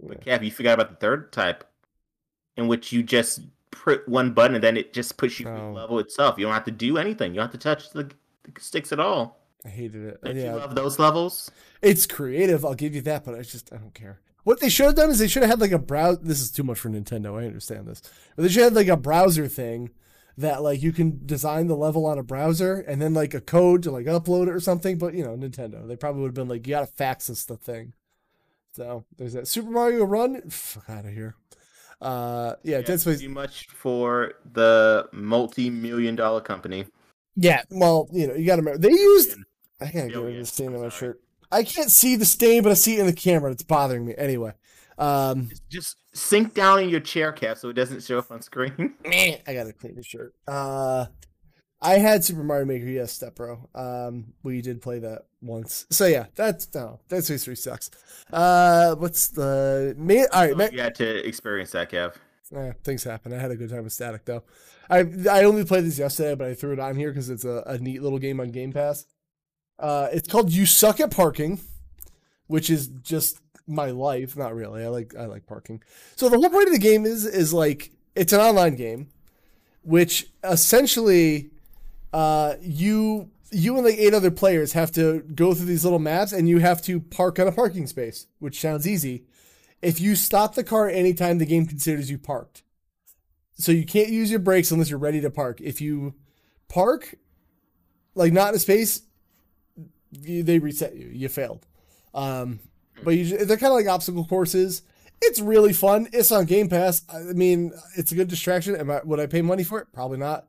But 0.00 0.24
Cap, 0.24 0.42
you 0.42 0.50
forgot 0.50 0.74
about 0.74 0.90
the 0.90 0.96
third 0.96 1.30
type, 1.30 1.62
in 2.56 2.66
which 2.66 2.90
you 2.90 3.04
just 3.04 3.42
put 3.72 4.08
one 4.08 4.32
button 4.32 4.54
and 4.54 4.62
then 4.62 4.76
it 4.76 4.92
just 4.92 5.16
puts 5.16 5.40
you 5.40 5.48
oh. 5.48 5.56
the 5.56 5.64
level 5.64 5.98
itself. 5.98 6.38
You 6.38 6.44
don't 6.44 6.54
have 6.54 6.64
to 6.66 6.70
do 6.70 6.98
anything. 6.98 7.32
You 7.32 7.40
don't 7.40 7.50
have 7.50 7.52
to 7.52 7.58
touch 7.58 7.90
the, 7.90 8.04
the 8.44 8.60
sticks 8.60 8.92
at 8.92 9.00
all. 9.00 9.40
I 9.64 9.68
hated 9.68 10.04
it. 10.04 10.20
Don't 10.22 10.36
yeah. 10.36 10.52
you 10.54 10.58
love 10.58 10.74
those 10.74 10.98
levels? 10.98 11.50
It's 11.80 12.06
creative, 12.06 12.64
I'll 12.64 12.74
give 12.74 12.94
you 12.94 13.00
that, 13.02 13.24
but 13.24 13.34
I 13.34 13.42
just 13.42 13.72
I 13.72 13.76
don't 13.76 13.94
care. 13.94 14.20
What 14.44 14.60
they 14.60 14.68
should 14.68 14.86
have 14.86 14.94
done 14.96 15.10
is 15.10 15.18
they 15.18 15.28
should 15.28 15.42
have 15.42 15.50
had 15.50 15.60
like 15.60 15.72
a 15.72 15.78
browse. 15.78 16.18
This 16.20 16.40
is 16.40 16.50
too 16.50 16.64
much 16.64 16.78
for 16.78 16.88
Nintendo. 16.88 17.40
I 17.40 17.46
understand 17.46 17.86
this, 17.86 18.02
but 18.34 18.42
they 18.42 18.48
should 18.48 18.64
have 18.64 18.72
like 18.72 18.88
a 18.88 18.96
browser 18.96 19.46
thing 19.46 19.90
that 20.36 20.62
like 20.62 20.82
you 20.82 20.92
can 20.92 21.20
design 21.24 21.68
the 21.68 21.76
level 21.76 22.06
on 22.06 22.18
a 22.18 22.22
browser 22.22 22.80
and 22.80 23.00
then 23.00 23.14
like 23.14 23.34
a 23.34 23.40
code 23.40 23.82
to 23.84 23.90
like 23.90 24.06
upload 24.06 24.48
it 24.48 24.54
or 24.54 24.60
something. 24.60 24.98
But 24.98 25.14
you 25.14 25.22
know, 25.22 25.36
Nintendo, 25.36 25.86
they 25.86 25.96
probably 25.96 26.22
would 26.22 26.28
have 26.28 26.34
been 26.34 26.48
like, 26.48 26.66
you 26.66 26.72
gotta 26.74 26.86
fax 26.86 27.30
us 27.30 27.44
the 27.44 27.56
thing. 27.56 27.92
So 28.72 29.04
there's 29.16 29.34
that 29.34 29.46
Super 29.46 29.70
Mario 29.70 30.04
Run. 30.04 30.40
Fuck 30.50 30.88
out 30.88 31.04
of 31.04 31.12
here. 31.12 31.36
Uh, 32.02 32.56
yeah, 32.64 32.78
yeah 32.78 32.82
Dead 32.82 33.00
Space. 33.00 33.20
Too 33.20 33.28
much 33.28 33.68
for 33.68 34.34
the 34.52 35.08
multi-million 35.12 36.16
dollar 36.16 36.40
company. 36.40 36.86
Yeah, 37.36 37.62
well, 37.70 38.08
you 38.12 38.26
know, 38.26 38.34
you 38.34 38.44
got 38.44 38.56
to 38.56 38.62
remember 38.62 38.78
they 38.78 38.92
used. 38.92 39.38
I 39.80 39.86
gotta 39.86 40.08
get 40.08 40.18
rid 40.18 40.34
of 40.34 40.40
the 40.40 40.46
stain 40.46 40.74
on 40.74 40.82
my 40.82 40.88
shirt. 40.88 41.20
I 41.50 41.62
can't 41.62 41.90
see 41.90 42.16
the 42.16 42.24
stain, 42.24 42.62
but 42.62 42.72
I 42.72 42.74
see 42.74 42.96
it 42.96 43.00
in 43.00 43.06
the 43.06 43.12
camera. 43.12 43.50
It's 43.50 43.62
bothering 43.62 44.04
me. 44.04 44.14
Anyway, 44.16 44.52
um, 44.98 45.50
just 45.68 45.96
sink 46.12 46.54
down 46.54 46.80
in 46.80 46.88
your 46.88 47.00
chair 47.00 47.32
cap 47.32 47.58
so 47.58 47.68
it 47.68 47.74
doesn't 47.74 48.02
show 48.02 48.18
up 48.18 48.30
on 48.30 48.42
screen. 48.42 48.94
I 49.06 49.40
gotta 49.46 49.72
clean 49.72 49.96
the 49.96 50.02
shirt. 50.02 50.34
Uh, 50.46 51.06
I 51.82 51.98
had 51.98 52.24
Super 52.24 52.44
Mario 52.44 52.64
Maker, 52.64 52.86
yes, 52.86 53.12
Step 53.12 53.34
Bro. 53.34 53.68
Um, 53.74 54.34
we 54.44 54.62
did 54.62 54.80
play 54.80 55.00
that 55.00 55.26
once. 55.40 55.84
So 55.90 56.06
yeah, 56.06 56.26
that's 56.36 56.72
no, 56.74 57.00
Space 57.08 57.44
Three 57.44 57.56
sucks. 57.56 57.90
Uh, 58.32 58.94
what's 58.94 59.28
the 59.28 59.94
me? 59.98 60.24
All 60.26 60.46
right, 60.46 60.56
ma- 60.56 60.68
you 60.72 60.80
had 60.80 60.94
to 60.96 61.26
experience 61.26 61.72
that, 61.72 61.90
Kev. 61.90 62.14
Yeah, 62.52 62.72
things 62.84 63.02
happen. 63.02 63.32
I 63.32 63.38
had 63.38 63.50
a 63.50 63.56
good 63.56 63.68
time 63.68 63.82
with 63.82 63.92
Static 63.92 64.24
though. 64.24 64.44
I 64.88 65.04
I 65.28 65.44
only 65.44 65.64
played 65.64 65.84
this 65.84 65.98
yesterday, 65.98 66.36
but 66.36 66.46
I 66.46 66.54
threw 66.54 66.72
it 66.72 66.78
on 66.78 66.94
here 66.94 67.10
because 67.10 67.28
it's 67.28 67.44
a, 67.44 67.64
a 67.66 67.78
neat 67.78 68.00
little 68.00 68.18
game 68.20 68.38
on 68.38 68.52
Game 68.52 68.72
Pass. 68.72 69.06
Uh, 69.78 70.08
it's 70.12 70.28
called 70.28 70.52
You 70.52 70.66
Suck 70.66 71.00
at 71.00 71.10
Parking, 71.10 71.60
which 72.46 72.70
is 72.70 72.86
just 72.86 73.40
my 73.66 73.90
life. 73.90 74.36
Not 74.36 74.54
really. 74.54 74.84
I 74.84 74.88
like 74.88 75.16
I 75.16 75.26
like 75.26 75.46
parking. 75.46 75.82
So 76.14 76.28
the 76.28 76.38
whole 76.38 76.50
point 76.50 76.68
of 76.68 76.74
the 76.74 76.78
game 76.78 77.06
is 77.06 77.24
is 77.24 77.52
like 77.52 77.90
it's 78.14 78.32
an 78.32 78.40
online 78.40 78.76
game, 78.76 79.08
which 79.82 80.28
essentially 80.44 81.50
uh, 82.12 82.54
you 82.60 83.30
you 83.50 83.76
and 83.76 83.84
like 83.84 83.98
eight 83.98 84.14
other 84.14 84.30
players 84.30 84.72
have 84.72 84.90
to 84.92 85.20
go 85.34 85.52
through 85.52 85.66
these 85.66 85.84
little 85.84 85.98
maps 85.98 86.32
and 86.32 86.48
you 86.48 86.58
have 86.58 86.80
to 86.82 87.00
park 87.00 87.38
on 87.38 87.46
a 87.46 87.52
parking 87.52 87.86
space, 87.86 88.26
which 88.38 88.60
sounds 88.60 88.88
easy. 88.88 89.24
If 89.82 90.00
you 90.00 90.14
stop 90.14 90.54
the 90.54 90.64
car 90.64 90.88
anytime 90.88 91.38
the 91.38 91.44
game 91.46 91.66
considers 91.66 92.10
you 92.10 92.18
parked. 92.18 92.62
So 93.54 93.70
you 93.70 93.84
can't 93.84 94.08
use 94.08 94.30
your 94.30 94.40
brakes 94.40 94.70
unless 94.70 94.88
you're 94.88 94.98
ready 94.98 95.20
to 95.20 95.30
park. 95.30 95.60
If 95.60 95.80
you 95.80 96.14
park 96.68 97.16
like 98.14 98.32
not 98.32 98.50
in 98.50 98.54
a 98.54 98.58
space, 98.58 99.02
you, 100.10 100.42
they 100.42 100.58
reset 100.58 100.96
you. 100.96 101.08
You 101.08 101.28
failed. 101.28 101.66
Um, 102.14 102.60
but 103.04 103.12
you, 103.12 103.44
they're 103.44 103.56
kind 103.56 103.72
of 103.72 103.76
like 103.76 103.86
obstacle 103.86 104.24
courses. 104.24 104.82
It's 105.20 105.40
really 105.40 105.72
fun. 105.72 106.08
It's 106.12 106.32
on 106.32 106.46
Game 106.46 106.68
Pass. 106.68 107.02
I 107.12 107.20
mean, 107.32 107.72
it's 107.96 108.12
a 108.12 108.14
good 108.14 108.28
distraction. 108.28 108.74
Am 108.76 108.90
I, 108.90 109.00
would 109.04 109.20
I 109.20 109.26
pay 109.26 109.42
money 109.42 109.62
for 109.62 109.78
it? 109.78 109.88
Probably 109.92 110.18
not. 110.18 110.48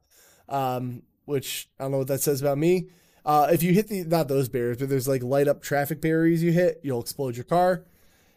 Um, 0.50 1.04
which 1.26 1.70
I 1.80 1.84
don't 1.84 1.92
know 1.92 1.98
what 2.00 2.08
that 2.08 2.22
says 2.22 2.42
about 2.42 2.58
me. 2.58 2.90
Uh, 3.26 3.48
if 3.52 3.64
you 3.64 3.74
hit 3.74 3.88
the 3.88 4.04
not 4.04 4.28
those 4.28 4.50
barriers, 4.50 4.78
but 4.78 4.90
there's 4.90 5.08
like 5.08 5.24
light 5.24 5.48
up 5.48 5.62
traffic 5.62 6.02
barriers 6.02 6.44
you 6.44 6.52
hit, 6.52 6.82
you'll 6.84 7.02
explode 7.02 7.38
your 7.38 7.46
car. 7.46 7.86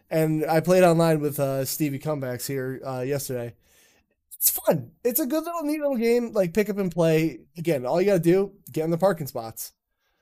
And 0.08 0.44
I 0.46 0.60
played 0.60 0.84
online 0.84 1.20
with 1.20 1.40
uh, 1.40 1.64
Stevie 1.64 1.98
Comebacks 1.98 2.46
here 2.46 2.80
uh, 2.86 3.00
yesterday. 3.00 3.54
It's 4.36 4.50
fun. 4.50 4.92
It's 5.02 5.18
a 5.18 5.26
good 5.26 5.42
little 5.42 5.62
neat 5.62 5.80
little 5.80 5.96
game. 5.96 6.32
Like 6.32 6.54
pick 6.54 6.68
up 6.70 6.78
and 6.78 6.92
play. 6.92 7.40
Again, 7.56 7.84
all 7.84 8.00
you 8.00 8.06
gotta 8.06 8.20
do 8.20 8.52
get 8.70 8.84
in 8.84 8.90
the 8.90 8.98
parking 8.98 9.26
spots. 9.26 9.72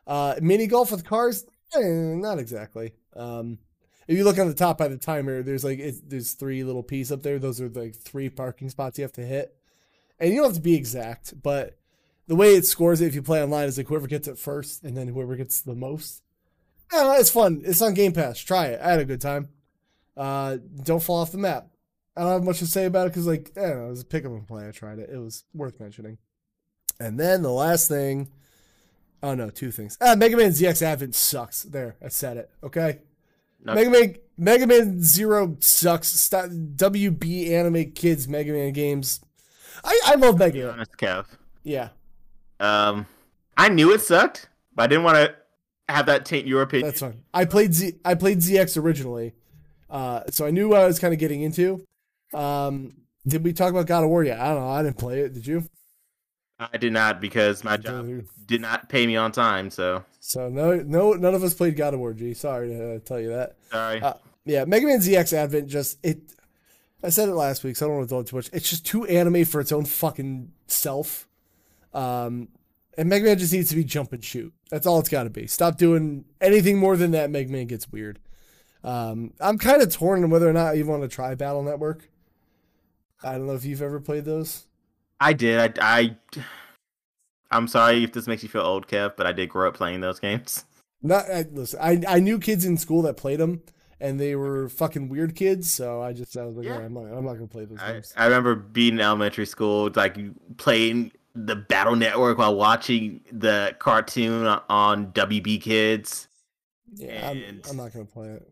Uh, 0.06 0.36
mini 0.40 0.66
golf 0.66 0.90
with 0.90 1.04
cars, 1.04 1.44
eh, 1.74 1.80
not 1.82 2.38
exactly. 2.38 2.94
Um, 3.16 3.58
if 4.06 4.16
you 4.16 4.24
look 4.24 4.38
on 4.38 4.48
the 4.48 4.54
top 4.54 4.78
by 4.78 4.88
the 4.88 4.96
timer, 4.96 5.42
there's 5.42 5.64
like 5.64 5.80
there's 6.06 6.32
three 6.32 6.62
little 6.62 6.82
pieces 6.82 7.12
up 7.12 7.22
there. 7.22 7.38
Those 7.38 7.60
are 7.60 7.68
like 7.68 7.96
three 7.96 8.28
parking 8.28 8.68
spots 8.68 8.98
you 8.98 9.02
have 9.02 9.12
to 9.12 9.26
hit, 9.26 9.56
and 10.18 10.30
you 10.30 10.36
don't 10.36 10.46
have 10.46 10.56
to 10.56 10.60
be 10.60 10.74
exact, 10.74 11.40
but 11.42 11.78
the 12.27 12.37
way 12.37 12.55
it 12.55 12.66
scores 12.66 13.01
it 13.01 13.07
if 13.07 13.14
you 13.14 13.22
play 13.22 13.43
online 13.43 13.68
is 13.68 13.77
like 13.77 13.89
whoever 13.89 14.07
gets 14.07 14.29
it 14.29 14.39
first 14.39 14.83
and 14.83 14.97
then 14.97 15.09
whoever 15.09 15.37
gets 15.37 15.61
the 15.61 15.75
most. 15.75 16.22
Yeah, 16.93 17.18
it's 17.18 17.31
fun. 17.31 17.62
It's 17.64 17.83
on 17.83 17.95
Game 17.95 18.12
Pass. 18.12 18.39
Try 18.39 18.66
it. 18.66 18.81
I 18.83 18.91
had 18.91 19.01
a 19.01 19.05
good 19.05 19.20
time. 19.20 19.49
Uh, 20.16 20.59
don't 20.83 21.03
fall 21.03 21.20
off 21.20 21.33
the 21.33 21.39
map. 21.39 21.68
I 22.16 22.20
don't 22.22 22.33
have 22.33 22.45
much 22.45 22.61
to 22.61 22.66
say 22.66 22.85
about 22.85 23.07
it 23.07 23.11
because, 23.11 23.27
like, 23.27 23.51
I 23.57 23.62
don't 23.62 23.79
know, 23.79 23.87
it 23.87 23.91
was 23.91 24.03
a 24.03 24.07
pick 24.07 24.25
up 24.25 24.31
and 24.31 24.47
play. 24.47 24.68
I 24.68 24.70
tried 24.70 25.01
it. 25.01 25.11
It 25.12 25.18
was 25.18 25.45
worth 25.53 25.81
mentioning. 25.81 26.18
And 27.01 27.18
then 27.18 27.43
the 27.43 27.51
last 27.51 27.89
thing. 27.89 28.29
Oh 29.22 29.35
no, 29.35 29.51
two 29.51 29.70
things. 29.70 29.97
Ah, 30.01 30.14
Mega 30.14 30.37
Man 30.37 30.51
ZX 30.51 30.83
Advent 30.83 31.14
sucks. 31.14 31.62
There, 31.62 31.97
I 32.05 32.09
said 32.09 32.37
it. 32.37 32.51
Okay. 32.62 33.01
Mega 33.64 33.91
Man 33.91 34.16
Mega 34.37 34.66
Man 34.66 35.03
Zero 35.03 35.57
sucks. 35.61 36.09
Stop, 36.09 36.51
WB 36.51 37.51
Anime 37.51 37.93
Kids 37.93 38.29
Mega 38.29 38.53
Man 38.53 38.72
games. 38.72 39.20
I, 39.83 39.99
I 40.07 40.14
love 40.16 40.39
Mega 40.39 40.59
Man. 40.59 40.70
Honest, 40.70 40.97
Kev. 40.99 41.27
Yeah. 41.62 41.89
Um, 42.61 43.07
I 43.57 43.68
knew 43.68 43.92
it 43.92 44.00
sucked, 44.00 44.48
but 44.74 44.84
I 44.84 44.86
didn't 44.86 45.05
want 45.05 45.16
to 45.16 45.34
have 45.88 46.07
that 46.07 46.24
taint 46.24 46.46
your 46.46 46.62
opinion. 46.62 46.88
That's 46.88 47.00
fine. 47.00 47.22
I 47.32 47.44
played 47.44 47.74
Z. 47.74 47.94
I 48.05 48.14
played 48.14 48.38
ZX 48.38 48.82
originally, 48.82 49.34
uh, 49.90 50.22
so 50.30 50.46
I 50.46 50.50
knew 50.50 50.68
what 50.68 50.80
I 50.80 50.86
was 50.86 50.98
kind 50.98 51.12
of 51.12 51.20
getting 51.20 51.42
into. 51.42 51.84
Um, 52.32 52.94
did 53.26 53.44
we 53.44 53.52
talk 53.52 53.70
about 53.70 53.86
God 53.86 54.05
of 54.05 54.11
War 54.11 54.24
yet? 54.24 54.40
I 54.40 54.48
don't 54.48 54.61
know. 54.61 54.68
I 54.68 54.82
didn't 54.82 54.98
play 54.98 55.20
it. 55.20 55.34
Did 55.34 55.46
you? 55.46 55.64
I 56.59 56.76
did 56.76 56.92
not 56.92 57.20
because 57.20 57.64
my 57.64 57.76
job 57.76 58.09
did 58.46 58.61
not 58.61 58.88
pay 58.88 59.07
me 59.07 59.16
on 59.16 59.32
time. 59.32 59.70
So. 59.70 60.05
So 60.20 60.48
no, 60.48 60.76
no, 60.76 61.12
none 61.12 61.34
of 61.34 61.42
us 61.42 61.55
played 61.55 61.76
God 61.76 61.94
of 61.94 62.00
War. 62.00 62.12
G. 62.14 62.34
Sorry 62.34 62.68
to 62.68 62.94
uh, 62.94 62.98
tell 63.00 63.20
you 63.20 63.28
that. 63.30 63.57
Sorry. 63.70 64.00
Uh, 64.00 64.14
yeah, 64.44 64.64
Mega 64.64 64.86
Man 64.86 65.00
ZX 65.00 65.32
Advent 65.32 65.68
just 65.68 65.98
it. 66.02 66.20
I 67.02 67.11
said 67.11 67.28
it 67.28 67.34
last 67.34 67.64
week, 67.64 67.76
so 67.76 67.84
I 67.84 67.88
don't 67.88 67.98
want 67.98 68.09
to 68.09 68.12
dwell 68.14 68.24
too 68.24 68.36
much. 68.36 68.50
It's 68.52 68.68
just 68.68 68.86
too 68.86 69.04
anime 69.04 69.45
for 69.45 69.61
its 69.61 69.72
own 69.72 69.84
fucking 69.84 70.53
self. 70.66 71.29
Um, 71.95 72.49
and 72.99 73.08
Mega 73.08 73.25
Man 73.25 73.38
just 73.38 73.53
needs 73.53 73.71
to 73.71 73.76
be 73.76 73.84
jump 73.84 74.12
and 74.12 74.22
shoot. 74.22 74.53
That's 74.71 74.87
all 74.87 74.99
it's 74.99 75.08
got 75.08 75.25
to 75.25 75.30
be. 75.30 75.46
Stop 75.46 75.79
doing 75.79 76.25
anything 76.41 76.79
more 76.79 76.96
than 76.96 77.12
that. 77.12 77.30
Mega 77.30 77.50
Man 77.50 77.66
gets 77.66 77.91
weird. 77.91 78.18
Um, 78.83 79.33
I'm 79.41 79.58
kind 79.58 79.80
of 79.80 79.92
torn 79.92 80.22
on 80.22 80.30
whether 80.30 80.49
or 80.49 80.53
not 80.53 80.76
you 80.76 80.84
want 80.84 81.03
to 81.03 81.08
try 81.08 81.34
Battle 81.34 81.62
Network. 81.62 82.08
I 83.22 83.33
don't 83.33 83.46
know 83.46 83.54
if 83.54 83.64
you've 83.64 83.83
ever 83.83 84.00
played 84.00 84.26
those. 84.26 84.66
I 85.21 85.33
did. 85.33 85.79
I, 85.79 86.16
I 86.37 86.45
I'm 87.50 87.68
sorry 87.68 88.04
if 88.04 88.12
this 88.12 88.26
makes 88.26 88.42
you 88.42 88.49
feel 88.49 88.62
old, 88.62 88.87
Kev, 88.87 89.16
but 89.16 89.26
I 89.26 89.33
did 89.33 89.49
grow 89.49 89.68
up 89.68 89.75
playing 89.75 90.00
those 90.00 90.21
games. 90.21 90.64
Not 91.03 91.30
I, 91.30 91.45
listen. 91.50 91.79
I 91.83 92.03
I 92.08 92.21
knew 92.21 92.38
kids 92.38 92.64
in 92.64 92.76
school 92.76 93.03
that 93.03 93.16
played 93.16 93.38
them, 93.38 93.62
and 94.00 94.18
they 94.18 94.34
were 94.37 94.68
fucking 94.68 95.08
weird 95.08 95.34
kids. 95.34 95.71
So 95.71 96.03
I 96.03 96.12
just 96.12 96.37
I 96.37 96.45
was 96.45 96.57
like, 96.57 96.66
yeah. 96.66 96.79
I'm 96.79 96.95
not 96.95 97.04
I'm 97.04 97.25
not 97.25 97.34
gonna 97.34 97.46
play 97.46 97.66
those 97.66 97.79
I, 97.79 97.92
games. 97.92 98.14
I 98.16 98.25
remember 98.25 98.54
being 98.54 98.95
in 98.95 99.00
elementary 99.00 99.45
school, 99.45 99.91
like 99.95 100.16
playing 100.57 101.12
the 101.34 101.56
Battle 101.56 101.96
Network 101.96 102.38
while 102.38 102.54
watching 102.54 103.20
the 103.32 103.74
cartoon 103.78 104.46
on 104.68 105.12
WB 105.12 105.61
Kids. 105.61 106.28
Yeah, 106.94 107.30
I'm, 107.30 107.61
I'm, 107.68 107.76
not 107.76 107.92
gonna 107.92 108.04
play 108.04 108.28
it. 108.28 108.48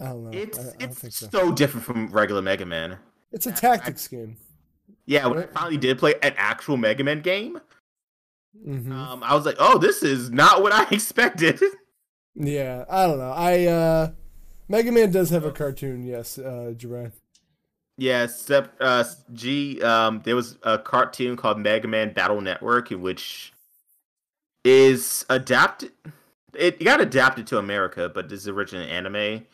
I 0.00 0.04
don't 0.06 0.24
know. 0.24 0.38
It's 0.38 0.58
I, 0.58 0.62
I 0.62 0.72
it's 0.80 1.16
so. 1.16 1.28
so. 1.30 1.52
different 1.52 1.86
from 1.86 2.08
regular 2.08 2.42
Mega 2.42 2.66
Man. 2.66 2.98
It's 3.32 3.46
a 3.46 3.52
tactics 3.52 4.06
game. 4.08 4.36
Yeah, 5.06 5.26
when 5.26 5.38
right? 5.38 5.48
I 5.50 5.52
finally 5.52 5.78
did 5.78 5.98
play 5.98 6.14
an 6.22 6.34
actual 6.36 6.76
Mega 6.76 7.04
Man 7.04 7.20
game, 7.20 7.58
mm-hmm. 8.66 8.92
um, 8.92 9.22
I 9.22 9.34
was 9.34 9.46
like, 9.46 9.56
"Oh, 9.58 9.78
this 9.78 10.02
is 10.02 10.30
not 10.30 10.62
what 10.62 10.72
I 10.72 10.86
expected." 10.90 11.60
Yeah, 12.34 12.84
I 12.90 13.06
don't 13.06 13.18
know. 13.18 13.32
I 13.32 13.64
uh 13.64 14.10
Mega 14.68 14.92
Man 14.92 15.10
does 15.10 15.30
have 15.30 15.44
a 15.44 15.52
cartoon, 15.52 16.04
yes, 16.04 16.38
uh 16.38 16.74
Jermaine. 16.76 17.12
Yeah, 17.98 18.26
step 18.26 18.74
uh, 18.80 19.04
G. 19.32 19.80
Um, 19.82 20.20
there 20.24 20.36
was 20.36 20.58
a 20.62 20.78
cartoon 20.78 21.36
called 21.36 21.58
Mega 21.58 21.88
Man 21.88 22.12
Battle 22.12 22.40
Network, 22.40 22.92
in 22.92 23.00
which 23.00 23.52
is 24.64 25.24
adapted. 25.30 25.92
It 26.54 26.82
got 26.84 27.00
adapted 27.00 27.46
to 27.48 27.58
America, 27.58 28.10
but 28.12 28.28
this 28.28 28.40
is 28.40 28.48
original 28.48 28.86
anime 28.86 29.46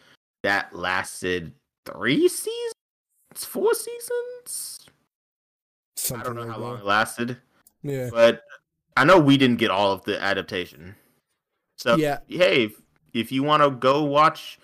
that 0.43 0.75
lasted 0.75 1.53
three 1.87 2.29
seasons, 2.29 2.73
four 3.37 3.75
seasons. 3.75 4.87
Something 5.97 6.21
I 6.21 6.25
don't 6.25 6.35
know 6.35 6.43
like 6.43 6.51
how 6.51 6.59
that. 6.59 6.65
long 6.65 6.79
it 6.79 6.85
lasted. 6.85 7.37
Yeah, 7.85 8.09
but 8.11 8.43
I 8.97 9.05
know 9.05 9.21
we 9.21 9.37
didn't 9.37 9.59
get 9.59 9.71
all 9.71 9.93
of 9.93 10.03
the 10.05 10.21
adaptation. 10.21 10.97
So 11.79 11.97
yeah, 11.97 12.19
hey, 12.27 12.65
if, 12.65 12.81
if 13.15 13.31
you 13.31 13.45
want 13.45 13.63
to 13.63 13.71
go 13.71 14.03
watch 14.03 14.59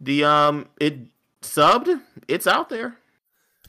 the 0.00 0.24
um 0.24 0.68
it 0.78 0.98
subbed, 1.42 2.00
it's 2.28 2.46
out 2.46 2.68
there. 2.68 2.96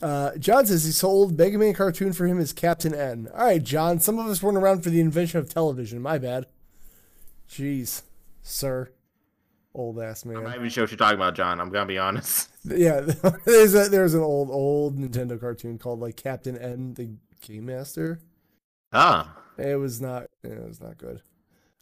Uh, 0.05 0.37
John 0.37 0.67
says 0.67 0.85
he 0.85 0.91
sold 0.91 1.35
Mega 1.35 1.57
Man 1.57 1.73
cartoon 1.73 2.13
for 2.13 2.27
him 2.27 2.39
as 2.39 2.53
Captain 2.53 2.93
N. 2.93 3.27
All 3.33 3.43
right, 3.45 3.63
John. 3.63 3.99
Some 3.99 4.19
of 4.19 4.27
us 4.27 4.43
weren't 4.43 4.55
around 4.55 4.83
for 4.83 4.91
the 4.91 4.99
invention 4.99 5.39
of 5.39 5.49
television. 5.49 5.99
My 5.99 6.19
bad. 6.19 6.45
Jeez, 7.49 8.03
sir, 8.43 8.91
old 9.73 9.99
ass 9.99 10.23
man. 10.23 10.37
I'm 10.37 10.43
not 10.43 10.57
even 10.57 10.69
sure 10.69 10.83
what 10.83 10.91
you're 10.91 10.97
talking 10.99 11.15
about, 11.15 11.33
John. 11.33 11.59
I'm 11.59 11.71
gonna 11.71 11.87
be 11.87 11.97
honest. 11.97 12.49
Yeah, 12.65 13.01
there's 13.45 13.73
a 13.73 13.89
there's 13.89 14.13
an 14.13 14.21
old 14.21 14.51
old 14.51 14.97
Nintendo 14.97 15.39
cartoon 15.39 15.79
called 15.79 15.99
like 15.99 16.15
Captain 16.15 16.55
N, 16.55 16.93
the 16.93 17.09
Game 17.41 17.65
Master. 17.65 18.19
Ah. 18.93 19.35
It 19.57 19.79
was 19.79 20.01
not. 20.01 20.27
It 20.43 20.63
was 20.63 20.81
not 20.81 20.99
good. 20.99 21.21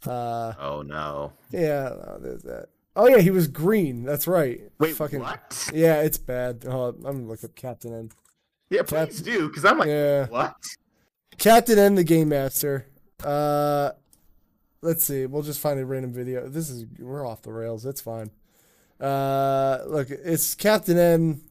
Uh, 0.05 0.53
oh 0.59 0.81
no. 0.81 1.33
Yeah, 1.51 1.89
no, 1.89 2.19
there's 2.21 2.43
that. 2.43 2.67
Oh 2.95 3.07
yeah, 3.07 3.20
he 3.20 3.32
was 3.32 3.48
green. 3.48 4.03
That's 4.03 4.28
right. 4.28 4.61
Wait, 4.80 4.95
fucking 4.95 5.20
what? 5.20 5.70
Yeah, 5.74 6.02
it's 6.02 6.18
bad. 6.18 6.65
Oh, 6.68 6.90
I'm 6.90 7.02
gonna 7.02 7.28
look 7.28 7.44
up 7.44 7.56
Captain 7.56 7.94
N. 7.94 8.11
Yeah, 8.70 8.84
Cap- 8.84 9.10
please 9.10 9.22
do, 9.22 9.48
because 9.48 9.65
I'm 9.65 9.78
like, 9.78 9.88
yeah. 9.88 10.28
what? 10.28 10.56
Captain 11.38 11.80
N, 11.80 11.95
the 11.95 12.03
Game 12.03 12.30
Master. 12.30 12.86
Uh, 13.24 13.91
let's 14.82 15.03
see. 15.03 15.26
We'll 15.26 15.41
just 15.41 15.60
find 15.60 15.80
a 15.80 15.86
random 15.86 16.14
video. 16.14 16.48
This 16.48 16.70
is 16.70 16.86
we're 16.99 17.28
off 17.28 17.41
the 17.41 17.52
rails. 17.52 17.86
It's 17.86 18.02
fine. 18.02 18.30
Uh, 18.99 19.80
look, 19.88 20.10
it's 20.11 20.53
Captain 20.53 20.98
N. 20.98 21.41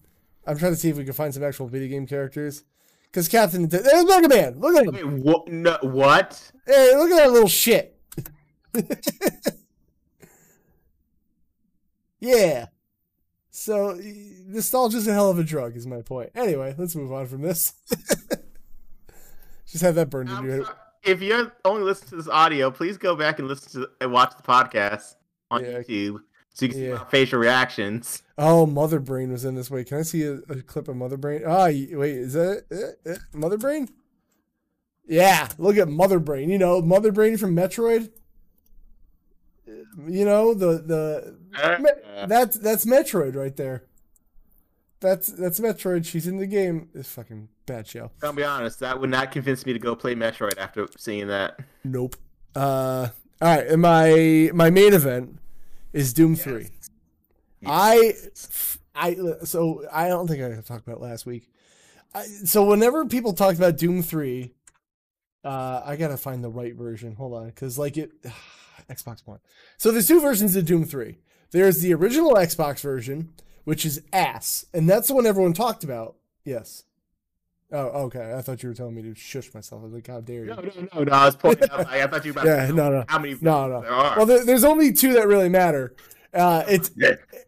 I'm 0.46 0.58
trying 0.58 0.72
to 0.72 0.78
see 0.78 0.90
if 0.90 0.96
we 0.96 1.04
can 1.04 1.12
find 1.12 1.34
some 1.34 1.42
actual 1.42 1.66
video 1.66 1.88
game 1.88 2.06
characters. 2.06 2.64
Because 3.06 3.28
Captain, 3.28 3.68
there's 3.68 4.04
Mega 4.06 4.28
Man. 4.28 4.58
Look 4.58 4.76
at 4.76 4.86
him. 4.86 4.94
Wait, 4.94 5.24
what? 5.24 5.48
No, 5.48 5.76
what? 5.82 6.52
Hey, 6.66 6.96
look 6.96 7.10
at 7.10 7.16
that 7.16 7.32
little 7.32 7.48
shit. 7.48 8.00
yeah. 12.22 12.66
So 13.50 13.98
nostalgia's 14.46 15.06
a 15.06 15.12
hell 15.12 15.28
of 15.28 15.38
a 15.38 15.44
drug, 15.44 15.76
is 15.76 15.86
my 15.86 16.00
point. 16.00 16.30
Anyway, 16.34 16.74
let's 16.78 16.96
move 16.96 17.12
on 17.12 17.26
from 17.26 17.42
this. 17.42 17.74
Just 19.66 19.82
have 19.82 19.94
that 19.96 20.08
burned 20.08 20.30
in 20.30 20.44
your 20.44 20.64
head. 20.64 20.74
If 21.04 21.20
you're 21.20 21.52
only 21.64 21.82
listening 21.82 22.10
to 22.10 22.16
this 22.16 22.28
audio, 22.28 22.70
please 22.70 22.96
go 22.96 23.16
back 23.16 23.38
and 23.38 23.48
listen 23.48 23.82
to 23.82 23.88
and 24.00 24.12
watch 24.12 24.34
the 24.36 24.42
podcast 24.42 25.16
on 25.50 25.64
yeah. 25.64 25.80
YouTube 25.80 26.20
so 26.54 26.66
you 26.66 26.72
can 26.72 26.80
yeah. 26.80 26.86
see 26.86 26.92
my 26.92 27.10
facial 27.10 27.38
reactions. 27.38 28.22
Oh, 28.38 28.66
Mother 28.66 29.00
Brain 29.00 29.32
was 29.32 29.44
in 29.44 29.54
this. 29.54 29.70
Wait, 29.70 29.88
can 29.88 29.98
I 29.98 30.02
see 30.02 30.22
a, 30.22 30.34
a 30.34 30.62
clip 30.62 30.88
of 30.88 30.96
Mother 30.96 31.16
Brain? 31.16 31.42
Ah, 31.46 31.64
oh, 31.64 31.66
wait, 31.66 32.14
is 32.14 32.34
that 32.34 32.64
uh, 32.70 33.10
uh, 33.10 33.16
Mother 33.32 33.58
Brain? 33.58 33.88
Yeah, 35.06 35.48
look 35.58 35.76
at 35.76 35.88
Mother 35.88 36.18
Brain. 36.18 36.48
You 36.48 36.58
know, 36.58 36.80
Mother 36.80 37.10
Brain 37.10 37.36
from 37.36 37.56
Metroid. 37.56 38.10
You 40.08 40.24
know 40.24 40.54
the 40.54 40.78
the 40.78 41.36
uh, 41.62 42.26
that's 42.26 42.56
that's 42.58 42.84
Metroid 42.84 43.36
right 43.36 43.56
there. 43.56 43.84
That's 45.00 45.26
that's 45.26 45.60
Metroid. 45.60 46.06
She's 46.06 46.26
in 46.26 46.38
the 46.38 46.46
game. 46.46 46.88
It's 46.94 47.10
fucking 47.10 47.48
bad 47.66 47.86
show. 47.86 48.10
I'll 48.22 48.32
be 48.32 48.44
honest. 48.44 48.80
That 48.80 49.00
would 49.00 49.10
not 49.10 49.32
convince 49.32 49.66
me 49.66 49.72
to 49.72 49.78
go 49.78 49.94
play 49.96 50.14
Metroid 50.14 50.58
after 50.58 50.86
seeing 50.96 51.26
that. 51.26 51.58
Nope. 51.84 52.16
Uh, 52.54 53.08
all 53.40 53.56
right. 53.56 53.66
And 53.66 53.82
my 53.82 54.50
my 54.54 54.70
main 54.70 54.94
event 54.94 55.38
is 55.92 56.12
Doom 56.12 56.34
yes. 56.34 56.44
Three. 56.44 56.68
Yes. 57.60 58.78
I 58.94 59.10
I 59.10 59.16
so 59.44 59.84
I 59.92 60.08
don't 60.08 60.28
think 60.28 60.42
I 60.42 60.60
talked 60.60 60.86
about 60.86 61.00
last 61.00 61.26
week. 61.26 61.48
I, 62.14 62.24
so 62.24 62.64
whenever 62.64 63.04
people 63.06 63.32
talked 63.32 63.58
about 63.58 63.78
Doom 63.78 64.02
Three, 64.02 64.52
uh, 65.44 65.82
I 65.84 65.96
gotta 65.96 66.16
find 66.16 66.44
the 66.44 66.50
right 66.50 66.74
version. 66.74 67.14
Hold 67.14 67.34
on, 67.34 67.46
because 67.46 67.78
like 67.78 67.96
it, 67.96 68.12
Xbox 68.90 69.26
One. 69.26 69.40
So 69.76 69.90
there's 69.90 70.08
two 70.08 70.20
versions 70.20 70.56
of 70.56 70.64
Doom 70.64 70.84
Three. 70.84 71.18
There's 71.50 71.80
the 71.80 71.92
original 71.94 72.34
Xbox 72.34 72.80
version, 72.80 73.34
which 73.64 73.84
is 73.84 74.02
ass, 74.12 74.64
and 74.72 74.88
that's 74.88 75.08
the 75.08 75.14
one 75.14 75.26
everyone 75.26 75.52
talked 75.52 75.84
about. 75.84 76.16
Yes. 76.44 76.84
Oh, 77.72 77.86
okay. 78.04 78.34
I 78.36 78.42
thought 78.42 78.62
you 78.62 78.68
were 78.68 78.74
telling 78.74 78.94
me 78.94 79.02
to 79.02 79.14
shush 79.14 79.52
myself. 79.54 79.80
I 79.80 79.84
was 79.84 79.94
like, 79.94 80.06
how 80.06 80.20
dare 80.20 80.44
you? 80.44 80.50
No, 80.50 80.56
no, 80.56 80.88
no, 80.94 81.04
no. 81.04 81.12
I 81.12 81.24
was 81.24 81.36
pointing 81.36 81.70
out. 81.70 81.86
I 81.88 82.06
thought 82.06 82.24
you 82.24 82.34
were 82.34 82.42
about 82.42 82.58
yeah, 82.68 82.70
no, 82.70 82.90
no. 82.90 83.04
how 83.08 83.18
many 83.18 83.34
no, 83.40 83.66
no. 83.66 83.80
there 83.80 83.90
are. 83.90 84.16
Well, 84.18 84.26
there, 84.26 84.44
there's 84.44 84.64
only 84.64 84.92
two 84.92 85.14
that 85.14 85.26
really 85.26 85.48
matter. 85.48 85.94
Uh, 86.34 86.64
it's 86.68 86.90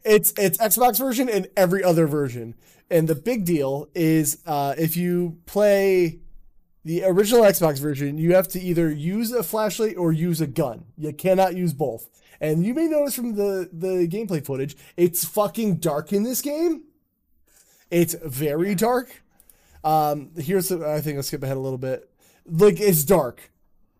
it's 0.05 0.33
it's 0.39 0.59
Xbox 0.59 0.99
version 0.99 1.29
and 1.29 1.49
every 1.57 1.85
other 1.85 2.07
version. 2.07 2.55
And 2.91 3.09
the 3.09 3.15
big 3.15 3.45
deal 3.45 3.89
is 3.95 4.43
uh, 4.47 4.75
if 4.79 4.97
you 4.97 5.39
play 5.47 6.21
the 6.85 7.05
original 7.05 7.43
Xbox 7.43 7.79
version, 7.79 8.19
you 8.19 8.35
have 8.35 8.49
to 8.49 8.61
either 8.61 8.91
use 8.91 9.33
a 9.33 9.43
flashlight 9.43 9.97
or 9.97 10.13
use 10.13 10.41
a 10.41 10.47
gun. 10.47 10.85
You 10.97 11.13
cannot 11.13 11.57
use 11.57 11.73
both. 11.73 12.11
And 12.41 12.65
you 12.65 12.75
may 12.75 12.87
notice 12.89 13.15
from 13.15 13.37
the 13.37 13.71
the 13.73 14.07
gameplay 14.09 14.45
footage, 14.45 14.77
it's 14.97 15.25
fucking 15.25 15.77
dark 15.77 16.13
in 16.13 16.25
this 16.25 16.43
game. 16.43 16.85
It's 17.91 18.15
very 18.15 18.75
dark. 18.75 19.23
Um, 19.83 20.31
here's 20.37 20.69
the, 20.69 20.89
I 20.89 21.01
think 21.01 21.17
I'll 21.17 21.23
skip 21.23 21.43
ahead 21.43 21.57
a 21.57 21.61
little 21.61 21.79
bit. 21.79 22.11
Like 22.47 22.81
it's 22.81 23.05
dark. 23.05 23.51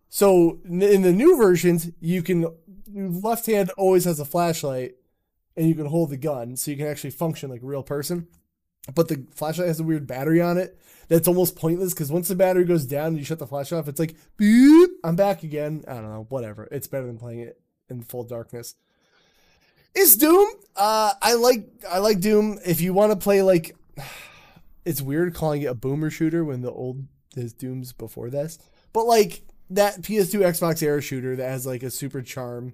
So 0.09 0.59
in 0.65 1.01
the 1.01 1.11
new 1.11 1.37
versions, 1.37 1.89
you 1.99 2.21
can 2.21 2.47
left 2.87 3.47
hand 3.47 3.71
always 3.77 4.05
has 4.05 4.19
a 4.19 4.25
flashlight, 4.25 4.95
and 5.57 5.67
you 5.67 5.75
can 5.75 5.87
hold 5.87 6.09
the 6.09 6.17
gun, 6.17 6.55
so 6.55 6.71
you 6.71 6.77
can 6.77 6.87
actually 6.87 7.09
function 7.11 7.49
like 7.49 7.61
a 7.61 7.65
real 7.65 7.83
person. 7.83 8.27
But 8.93 9.07
the 9.07 9.25
flashlight 9.31 9.67
has 9.67 9.79
a 9.79 9.83
weird 9.83 10.05
battery 10.05 10.41
on 10.41 10.57
it 10.57 10.79
that's 11.07 11.27
almost 11.27 11.55
pointless 11.55 11.93
because 11.93 12.11
once 12.11 12.27
the 12.27 12.35
battery 12.35 12.65
goes 12.65 12.85
down 12.85 13.07
and 13.07 13.17
you 13.17 13.23
shut 13.23 13.39
the 13.39 13.47
flashlight 13.47 13.79
off, 13.79 13.87
it's 13.87 13.99
like 13.99 14.15
beep, 14.37 14.91
I'm 15.03 15.15
back 15.15 15.43
again. 15.43 15.83
I 15.87 15.95
don't 15.95 16.11
know, 16.11 16.25
whatever. 16.29 16.67
It's 16.71 16.87
better 16.87 17.07
than 17.07 17.17
playing 17.17 17.39
it 17.39 17.59
in 17.89 18.01
full 18.01 18.23
darkness. 18.23 18.75
Is 19.95 20.17
Doom? 20.17 20.47
Uh, 20.75 21.13
I 21.21 21.35
like 21.35 21.67
I 21.89 21.99
like 21.99 22.19
Doom. 22.19 22.59
If 22.65 22.81
you 22.81 22.93
want 22.93 23.11
to 23.11 23.17
play 23.17 23.41
like 23.41 23.75
it's 24.85 25.01
weird 25.01 25.33
calling 25.33 25.63
it 25.63 25.65
a 25.65 25.73
boomer 25.73 26.09
shooter 26.09 26.45
when 26.45 26.61
the 26.61 26.71
old 26.71 27.07
there's 27.33 27.53
Dooms 27.53 27.93
before 27.93 28.29
this. 28.29 28.59
But 28.93 29.05
like 29.05 29.41
that 29.71 30.01
PS2 30.01 30.41
Xbox 30.41 30.83
era 30.83 31.01
shooter 31.01 31.35
that 31.35 31.49
has 31.49 31.65
like 31.65 31.83
a 31.83 31.89
super 31.89 32.21
charm 32.21 32.73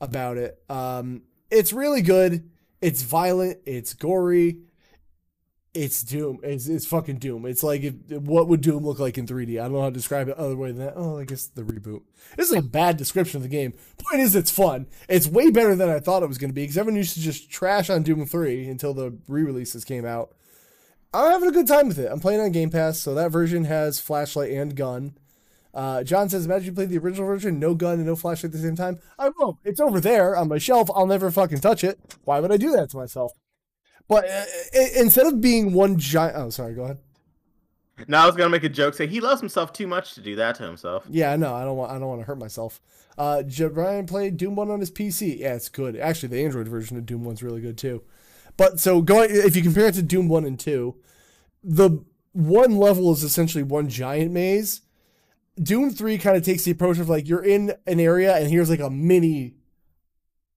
about 0.00 0.36
it. 0.36 0.62
Um, 0.68 1.22
it's 1.50 1.72
really 1.72 2.02
good. 2.02 2.50
It's 2.80 3.02
violent. 3.02 3.58
It's 3.66 3.94
gory. 3.94 4.58
It's 5.74 6.04
Doom. 6.04 6.38
It's, 6.44 6.68
it's 6.68 6.86
fucking 6.86 7.18
Doom. 7.18 7.46
It's 7.46 7.64
like 7.64 7.82
if, 7.82 7.94
what 8.08 8.46
would 8.46 8.60
Doom 8.60 8.84
look 8.84 9.00
like 9.00 9.18
in 9.18 9.26
3D? 9.26 9.58
I 9.58 9.64
don't 9.64 9.72
know 9.72 9.80
how 9.80 9.88
to 9.88 9.92
describe 9.92 10.28
it 10.28 10.36
other 10.36 10.56
way 10.56 10.70
than 10.70 10.86
that. 10.86 10.94
Oh, 10.96 11.18
I 11.18 11.24
guess 11.24 11.46
the 11.46 11.62
reboot. 11.62 12.02
This 12.36 12.50
is 12.50 12.56
a 12.56 12.62
bad 12.62 12.96
description 12.96 13.38
of 13.38 13.42
the 13.42 13.48
game. 13.48 13.74
Point 13.98 14.20
is, 14.20 14.36
it's 14.36 14.52
fun. 14.52 14.86
It's 15.08 15.26
way 15.26 15.50
better 15.50 15.74
than 15.74 15.90
I 15.90 15.98
thought 15.98 16.22
it 16.22 16.28
was 16.28 16.38
going 16.38 16.50
to 16.50 16.54
be 16.54 16.62
because 16.62 16.78
everyone 16.78 16.98
used 16.98 17.14
to 17.14 17.20
just 17.20 17.50
trash 17.50 17.90
on 17.90 18.04
Doom 18.04 18.24
3 18.24 18.68
until 18.68 18.94
the 18.94 19.18
re-releases 19.26 19.84
came 19.84 20.06
out. 20.06 20.32
I'm 21.12 21.32
having 21.32 21.48
a 21.48 21.52
good 21.52 21.66
time 21.66 21.88
with 21.88 21.98
it. 21.98 22.10
I'm 22.10 22.20
playing 22.20 22.40
on 22.40 22.52
Game 22.52 22.70
Pass, 22.70 22.98
so 22.98 23.14
that 23.14 23.30
version 23.30 23.64
has 23.64 24.00
flashlight 24.00 24.52
and 24.52 24.76
gun. 24.76 25.16
Uh, 25.72 26.04
John 26.04 26.28
says, 26.28 26.44
imagine 26.44 26.66
you 26.66 26.72
played 26.72 26.90
the 26.90 26.98
original 26.98 27.26
version, 27.26 27.58
no 27.58 27.74
gun 27.74 27.94
and 27.94 28.06
no 28.06 28.14
flashlight 28.14 28.46
at 28.46 28.52
the 28.52 28.58
same 28.58 28.76
time. 28.76 29.00
I 29.18 29.30
won't. 29.38 29.58
It's 29.64 29.80
over 29.80 30.00
there 30.00 30.36
on 30.36 30.48
my 30.48 30.58
shelf. 30.58 30.88
I'll 30.94 31.06
never 31.06 31.32
fucking 31.32 31.60
touch 31.60 31.82
it. 31.82 31.98
Why 32.24 32.38
would 32.38 32.52
I 32.52 32.56
do 32.56 32.70
that 32.72 32.90
to 32.90 32.96
myself? 32.96 33.32
But 34.08 34.28
uh, 34.28 34.44
instead 34.96 35.26
of 35.26 35.40
being 35.40 35.72
one 35.72 35.98
giant, 35.98 36.36
oh, 36.36 36.50
sorry, 36.50 36.74
go 36.74 36.84
ahead. 36.84 36.98
No, 38.08 38.18
I 38.18 38.26
was 38.26 38.34
gonna 38.34 38.50
make 38.50 38.64
a 38.64 38.68
joke. 38.68 38.94
Say 38.94 39.06
he 39.06 39.20
loves 39.20 39.40
himself 39.40 39.72
too 39.72 39.86
much 39.86 40.14
to 40.14 40.20
do 40.20 40.36
that 40.36 40.56
to 40.56 40.64
himself. 40.64 41.06
Yeah, 41.08 41.36
no, 41.36 41.54
I 41.54 41.64
don't 41.64 41.76
want. 41.76 41.92
I 41.92 41.98
don't 41.98 42.08
want 42.08 42.20
to 42.20 42.26
hurt 42.26 42.38
myself. 42.38 42.80
Uh, 43.16 43.42
Brian 43.72 44.06
played 44.06 44.36
Doom 44.36 44.56
One 44.56 44.70
on 44.70 44.80
his 44.80 44.90
PC. 44.90 45.38
Yeah, 45.38 45.54
it's 45.54 45.68
good. 45.68 45.96
Actually, 45.96 46.30
the 46.30 46.44
Android 46.44 46.66
version 46.66 46.96
of 46.96 47.06
Doom 47.06 47.24
One's 47.24 47.42
really 47.42 47.60
good 47.60 47.78
too. 47.78 48.02
But 48.56 48.80
so 48.80 49.00
going, 49.00 49.30
if 49.30 49.54
you 49.54 49.62
compare 49.62 49.86
it 49.86 49.94
to 49.94 50.02
Doom 50.02 50.28
One 50.28 50.44
and 50.44 50.58
Two, 50.58 50.96
the 51.62 52.04
one 52.32 52.76
level 52.76 53.12
is 53.12 53.22
essentially 53.22 53.62
one 53.62 53.88
giant 53.88 54.32
maze. 54.32 54.82
Doom 55.62 55.90
3 55.90 56.18
kind 56.18 56.36
of 56.36 56.42
takes 56.42 56.64
the 56.64 56.72
approach 56.72 56.98
of 56.98 57.08
like 57.08 57.28
you're 57.28 57.44
in 57.44 57.72
an 57.86 58.00
area 58.00 58.36
and 58.36 58.50
here's 58.50 58.68
like 58.68 58.80
a 58.80 58.90
mini 58.90 59.54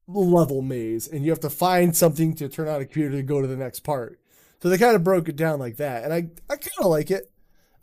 level 0.07 0.61
maze 0.61 1.07
and 1.07 1.25
you 1.25 1.31
have 1.31 1.39
to 1.41 1.49
find 1.49 1.95
something 1.95 2.33
to 2.35 2.47
turn 2.47 2.67
on 2.67 2.81
a 2.81 2.85
computer 2.85 3.17
to 3.17 3.23
go 3.23 3.41
to 3.41 3.47
the 3.47 3.57
next 3.57 3.81
part. 3.81 4.19
So 4.61 4.69
they 4.69 4.77
kind 4.77 4.95
of 4.95 5.03
broke 5.03 5.29
it 5.29 5.35
down 5.35 5.59
like 5.59 5.77
that. 5.77 6.03
And 6.03 6.13
I, 6.13 6.29
I 6.49 6.55
kind 6.55 6.79
of 6.79 6.87
like 6.87 7.11
it. 7.11 7.31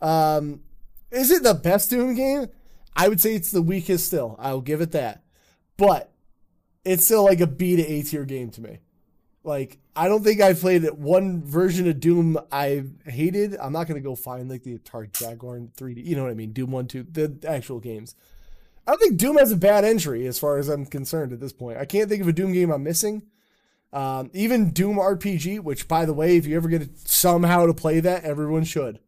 Um, 0.01 0.61
is 1.11 1.31
it 1.31 1.43
the 1.43 1.53
best 1.53 1.89
Doom 1.89 2.15
game? 2.15 2.47
I 2.95 3.07
would 3.07 3.21
say 3.21 3.35
it's 3.35 3.51
the 3.51 3.61
weakest 3.61 4.07
still. 4.07 4.35
I'll 4.39 4.61
give 4.61 4.81
it 4.81 4.91
that. 4.91 5.23
But 5.77 6.11
it's 6.83 7.05
still 7.05 7.23
like 7.23 7.41
a 7.41 7.47
B 7.47 7.75
to 7.75 7.83
A 7.83 8.01
tier 8.03 8.25
game 8.25 8.49
to 8.51 8.61
me. 8.61 8.79
Like 9.43 9.77
I 9.95 10.07
don't 10.07 10.23
think 10.23 10.41
I've 10.41 10.59
played 10.59 10.83
one 10.91 11.43
version 11.43 11.87
of 11.87 11.99
Doom 11.99 12.37
I 12.51 12.85
hated. 13.05 13.55
I'm 13.57 13.73
not 13.73 13.87
gonna 13.87 13.99
go 13.99 14.15
find 14.15 14.49
like 14.49 14.63
the 14.63 14.77
Atari 14.77 15.11
Jaguar 15.13 15.59
3D. 15.77 16.03
You 16.03 16.15
know 16.15 16.23
what 16.23 16.31
I 16.31 16.35
mean? 16.35 16.51
Doom 16.51 16.71
one, 16.71 16.87
two, 16.87 17.03
the 17.03 17.37
actual 17.47 17.79
games. 17.79 18.15
I 18.87 18.91
don't 18.91 18.99
think 18.99 19.17
Doom 19.17 19.37
has 19.37 19.51
a 19.51 19.57
bad 19.57 19.83
entry 19.83 20.27
as 20.27 20.37
far 20.37 20.57
as 20.57 20.69
I'm 20.69 20.85
concerned 20.85 21.33
at 21.33 21.39
this 21.39 21.53
point. 21.53 21.77
I 21.77 21.85
can't 21.85 22.09
think 22.09 22.21
of 22.21 22.27
a 22.27 22.33
Doom 22.33 22.53
game 22.53 22.71
I'm 22.71 22.83
missing. 22.83 23.23
Um, 23.91 24.29
even 24.33 24.71
Doom 24.71 24.97
RPG, 24.97 25.61
which 25.61 25.87
by 25.87 26.05
the 26.05 26.13
way, 26.13 26.37
if 26.37 26.45
you 26.45 26.55
ever 26.55 26.67
get 26.67 26.81
it 26.81 26.99
somehow 27.07 27.65
to 27.65 27.73
play 27.73 27.99
that, 27.99 28.23
everyone 28.23 28.63
should. 28.63 28.99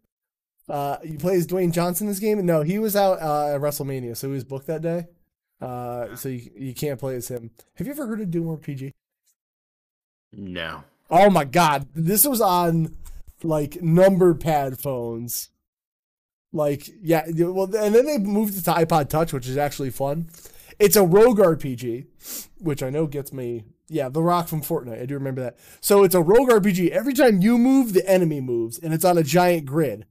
Uh, 0.70 0.98
you 1.04 1.18
play 1.18 1.36
as 1.36 1.48
Dwayne 1.48 1.72
Johnson 1.72 2.08
in 2.08 2.12
this 2.12 2.20
game? 2.20 2.44
No, 2.46 2.62
he 2.62 2.80
was 2.80 2.96
out 2.96 3.22
uh, 3.22 3.56
at 3.56 3.62
WrestleMania, 3.62 4.18
so 4.18 4.28
he 4.28 4.34
was 4.34 4.44
booked 4.44 4.68
that 4.68 4.82
day. 4.82 5.08
Uh, 5.62 6.16
so 6.16 6.30
you, 6.30 6.50
you 6.56 6.74
can't 6.74 7.00
play 7.00 7.16
as 7.16 7.28
him. 7.28 7.52
Have 7.76 7.88
you 7.88 7.94
ever 7.94 8.08
heard 8.08 8.22
of 8.22 8.32
Doom 8.32 8.46
RPG? 8.46 8.94
No. 10.34 10.84
Oh 11.10 11.30
my 11.30 11.46
god, 11.46 11.88
this 11.96 12.26
was 12.26 12.42
on 12.42 12.96
like 13.44 13.82
number 13.82 14.34
pad 14.34 14.80
phones. 14.80 15.50
Like 16.54 16.90
yeah, 17.02 17.26
well, 17.28 17.66
and 17.76 17.94
then 17.94 18.06
they 18.06 18.18
moved 18.18 18.58
it 18.58 18.64
to 18.66 18.72
iPod 18.72 19.10
Touch, 19.10 19.34
which 19.34 19.48
is 19.48 19.58
actually 19.58 19.90
fun. 19.90 20.30
It's 20.80 20.96
a 20.96 21.04
rogue 21.04 21.40
RPG, 21.40 22.08
which 22.60 22.84
I 22.84 22.90
know 22.90 23.08
gets 23.08 23.34
me. 23.34 23.66
Yeah, 23.90 24.10
the 24.10 24.22
rock 24.22 24.48
from 24.48 24.62
Fortnite. 24.62 25.02
I 25.02 25.06
do 25.06 25.14
remember 25.16 25.42
that. 25.42 25.58
So 25.82 26.04
it's 26.04 26.16
a 26.16 26.22
rogue 26.22 26.50
RPG. 26.50 26.90
Every 26.90 27.14
time 27.14 27.42
you 27.42 27.58
move, 27.58 27.94
the 27.94 28.08
enemy 28.10 28.42
moves, 28.42 28.78
and 28.78 28.94
it's 28.94 29.06
on 29.06 29.18
a 29.18 29.24
giant 29.24 29.66
grid. 29.66 30.06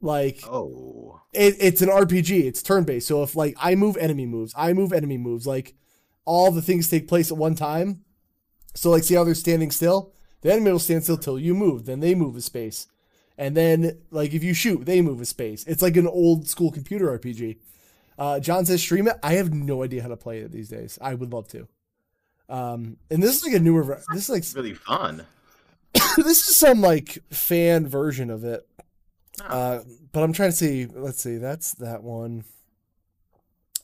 Like, 0.00 0.40
oh, 0.46 1.20
it, 1.32 1.56
it's 1.58 1.82
an 1.82 1.88
RPG. 1.88 2.44
It's 2.44 2.62
turn 2.62 2.84
based. 2.84 3.08
So 3.08 3.22
if 3.22 3.34
like 3.34 3.56
I 3.60 3.74
move, 3.74 3.96
enemy 3.96 4.26
moves. 4.26 4.54
I 4.56 4.72
move, 4.72 4.92
enemy 4.92 5.18
moves. 5.18 5.46
Like 5.46 5.74
all 6.24 6.50
the 6.50 6.62
things 6.62 6.88
take 6.88 7.08
place 7.08 7.30
at 7.30 7.38
one 7.38 7.54
time. 7.54 8.04
So 8.74 8.90
like, 8.90 9.02
see 9.02 9.14
how 9.14 9.24
they're 9.24 9.34
standing 9.34 9.70
still? 9.70 10.12
The 10.42 10.52
enemy 10.52 10.70
will 10.70 10.78
stand 10.78 11.02
still 11.02 11.16
till 11.16 11.38
you 11.38 11.54
move. 11.54 11.84
Then 11.84 12.00
they 12.00 12.14
move 12.14 12.36
a 12.36 12.40
space, 12.40 12.86
and 13.38 13.56
then 13.56 13.96
like 14.10 14.34
if 14.34 14.42
you 14.42 14.52
shoot, 14.52 14.84
they 14.84 15.00
move 15.00 15.20
a 15.20 15.24
space. 15.24 15.64
It's 15.66 15.80
like 15.80 15.96
an 15.96 16.08
old 16.08 16.48
school 16.48 16.72
computer 16.72 17.16
RPG. 17.16 17.56
Uh, 18.18 18.40
John 18.40 18.66
says 18.66 18.82
stream 18.82 19.06
it. 19.06 19.16
I 19.22 19.34
have 19.34 19.54
no 19.54 19.84
idea 19.84 20.02
how 20.02 20.08
to 20.08 20.16
play 20.16 20.40
it 20.40 20.50
these 20.50 20.68
days. 20.68 20.98
I 21.00 21.14
would 21.14 21.32
love 21.32 21.46
to. 21.48 21.68
Um, 22.48 22.96
and 23.10 23.22
this 23.22 23.36
is 23.36 23.44
like 23.44 23.54
a 23.54 23.60
newer. 23.60 23.84
Version. 23.84 24.04
This 24.12 24.28
is 24.28 24.30
like 24.30 24.44
really 24.56 24.74
fun. 24.74 25.24
this 26.16 26.48
is 26.48 26.56
some 26.56 26.80
like 26.80 27.18
fan 27.30 27.86
version 27.86 28.28
of 28.28 28.44
it. 28.44 28.66
Uh, 29.46 29.80
but 30.10 30.24
I'm 30.24 30.32
trying 30.32 30.50
to 30.50 30.56
see. 30.56 30.86
Let's 30.86 31.22
see. 31.22 31.36
That's 31.36 31.74
that 31.74 32.02
one. 32.02 32.44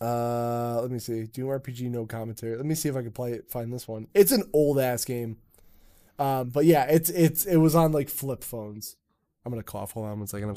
Uh, 0.00 0.80
let 0.82 0.90
me 0.90 0.98
see. 0.98 1.24
Doom 1.24 1.46
RPG, 1.46 1.82
no 1.90 2.06
commentary. 2.06 2.56
Let 2.56 2.66
me 2.66 2.74
see 2.74 2.88
if 2.88 2.96
I 2.96 3.02
can 3.02 3.12
play 3.12 3.32
it. 3.32 3.48
Find 3.48 3.72
this 3.72 3.86
one. 3.86 4.08
It's 4.14 4.32
an 4.32 4.50
old 4.52 4.80
ass 4.80 5.04
game. 5.04 5.36
Um, 6.18 6.48
but 6.48 6.64
yeah, 6.64 6.84
it's 6.84 7.10
it's 7.10 7.44
it 7.44 7.58
was 7.58 7.76
on 7.76 7.92
like 7.92 8.08
flip 8.08 8.42
phones. 8.42 8.96
I'm 9.44 9.52
gonna 9.52 9.62
cough. 9.62 9.92
Hold 9.92 10.06
on 10.06 10.18
one 10.18 10.26
second. 10.26 10.56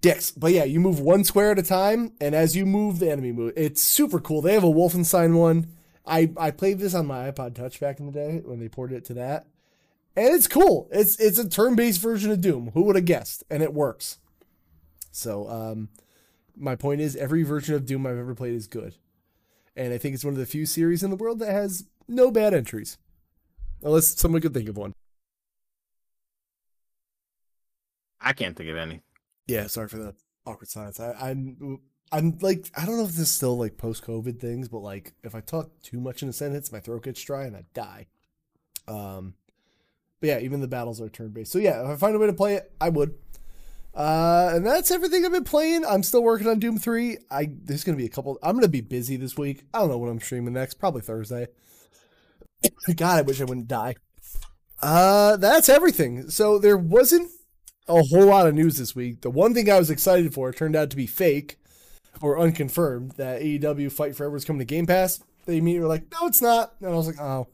Dicks. 0.00 0.30
But 0.30 0.52
yeah, 0.52 0.64
you 0.64 0.80
move 0.80 1.00
one 1.00 1.24
square 1.24 1.50
at 1.50 1.58
a 1.58 1.62
time, 1.62 2.12
and 2.20 2.34
as 2.34 2.56
you 2.56 2.64
move, 2.64 2.98
the 2.98 3.10
enemy 3.10 3.32
move. 3.32 3.52
It's 3.56 3.82
super 3.82 4.20
cool. 4.20 4.40
They 4.40 4.54
have 4.54 4.64
a 4.64 4.68
Wolfenstein 4.68 5.36
one. 5.36 5.66
I 6.06 6.32
I 6.36 6.50
played 6.50 6.78
this 6.78 6.94
on 6.94 7.06
my 7.06 7.30
iPod 7.30 7.54
Touch 7.54 7.80
back 7.80 8.00
in 8.00 8.06
the 8.06 8.12
day 8.12 8.40
when 8.44 8.60
they 8.60 8.68
ported 8.68 8.98
it 8.98 9.04
to 9.06 9.14
that, 9.14 9.46
and 10.16 10.34
it's 10.34 10.46
cool. 10.46 10.88
It's 10.92 11.18
it's 11.18 11.38
a 11.38 11.48
turn 11.48 11.74
based 11.74 12.00
version 12.00 12.30
of 12.30 12.40
Doom. 12.40 12.70
Who 12.72 12.82
would 12.84 12.96
have 12.96 13.04
guessed? 13.04 13.44
And 13.50 13.62
it 13.62 13.74
works. 13.74 14.18
So 15.12 15.48
um, 15.48 15.88
my 16.56 16.76
point 16.76 17.00
is, 17.00 17.16
every 17.16 17.42
version 17.42 17.74
of 17.74 17.84
Doom 17.84 18.06
I've 18.06 18.16
ever 18.16 18.34
played 18.34 18.54
is 18.54 18.68
good, 18.68 18.94
and 19.76 19.92
I 19.92 19.98
think 19.98 20.14
it's 20.14 20.24
one 20.24 20.34
of 20.34 20.40
the 20.40 20.46
few 20.46 20.66
series 20.66 21.02
in 21.02 21.10
the 21.10 21.16
world 21.16 21.40
that 21.40 21.52
has 21.52 21.84
no 22.06 22.30
bad 22.30 22.54
entries, 22.54 22.96
unless 23.82 24.18
someone 24.18 24.40
could 24.40 24.54
think 24.54 24.68
of 24.68 24.76
one. 24.76 24.94
I 28.20 28.32
can't 28.32 28.56
think 28.56 28.70
of 28.70 28.76
any. 28.76 29.00
Yeah, 29.46 29.66
sorry 29.66 29.88
for 29.88 29.98
the 29.98 30.14
awkward 30.46 30.68
silence. 30.68 31.00
I, 31.00 31.12
I'm 31.12 31.80
I'm 32.12 32.38
like 32.40 32.70
I 32.76 32.84
don't 32.84 32.96
know 32.96 33.04
if 33.04 33.10
this 33.10 33.20
is 33.20 33.30
still 33.30 33.56
like 33.56 33.76
post 33.76 34.04
COVID 34.04 34.40
things, 34.40 34.68
but 34.68 34.78
like 34.78 35.14
if 35.22 35.34
I 35.34 35.40
talk 35.40 35.70
too 35.82 36.00
much 36.00 36.22
in 36.22 36.28
a 36.28 36.32
sentence, 36.32 36.72
my 36.72 36.80
throat 36.80 37.04
gets 37.04 37.22
dry 37.22 37.44
and 37.44 37.56
I 37.56 37.64
die. 37.74 38.06
Um, 38.88 39.34
but 40.20 40.28
yeah, 40.28 40.38
even 40.40 40.60
the 40.60 40.68
battles 40.68 41.00
are 41.00 41.08
turn 41.08 41.30
based. 41.30 41.52
So 41.52 41.58
yeah, 41.58 41.82
if 41.84 41.88
I 41.88 41.96
find 41.96 42.14
a 42.14 42.18
way 42.18 42.26
to 42.26 42.32
play 42.32 42.54
it, 42.54 42.72
I 42.80 42.88
would. 42.88 43.14
Uh, 43.94 44.52
and 44.54 44.64
that's 44.64 44.90
everything 44.90 45.24
I've 45.24 45.32
been 45.32 45.44
playing. 45.44 45.84
I'm 45.84 46.02
still 46.02 46.22
working 46.22 46.46
on 46.46 46.60
Doom 46.60 46.78
3. 46.78 47.18
I 47.30 47.50
there's 47.64 47.84
gonna 47.84 47.96
be 47.98 48.06
a 48.06 48.10
couple. 48.10 48.38
I'm 48.42 48.54
gonna 48.54 48.68
be 48.68 48.82
busy 48.82 49.16
this 49.16 49.36
week. 49.36 49.64
I 49.72 49.80
don't 49.80 49.88
know 49.88 49.98
when 49.98 50.10
I'm 50.10 50.20
streaming 50.20 50.54
next. 50.54 50.74
Probably 50.74 51.02
Thursday. 51.02 51.48
God, 52.96 53.18
I 53.18 53.22
wish 53.22 53.40
I 53.40 53.44
wouldn't 53.44 53.68
die. 53.68 53.96
Uh, 54.82 55.36
that's 55.36 55.68
everything. 55.68 56.30
So 56.30 56.58
there 56.58 56.76
wasn't 56.76 57.30
a 57.90 58.02
whole 58.02 58.26
lot 58.26 58.46
of 58.46 58.54
news 58.54 58.78
this 58.78 58.94
week. 58.94 59.20
The 59.20 59.30
one 59.30 59.54
thing 59.54 59.70
I 59.70 59.78
was 59.78 59.90
excited 59.90 60.32
for 60.32 60.52
turned 60.52 60.76
out 60.76 60.90
to 60.90 60.96
be 60.96 61.06
fake 61.06 61.58
or 62.20 62.38
unconfirmed. 62.38 63.12
That 63.12 63.42
AEW 63.42 63.92
Fight 63.92 64.16
Forever 64.16 64.36
is 64.36 64.44
coming 64.44 64.60
to 64.60 64.64
Game 64.64 64.86
Pass. 64.86 65.20
They 65.46 65.58
immediately 65.58 65.82
were 65.82 65.88
like, 65.88 66.10
"No, 66.12 66.26
it's 66.26 66.42
not," 66.42 66.74
and 66.80 66.90
I 66.90 66.96
was 66.96 67.06
like, 67.06 67.20
"Oh, 67.20 67.48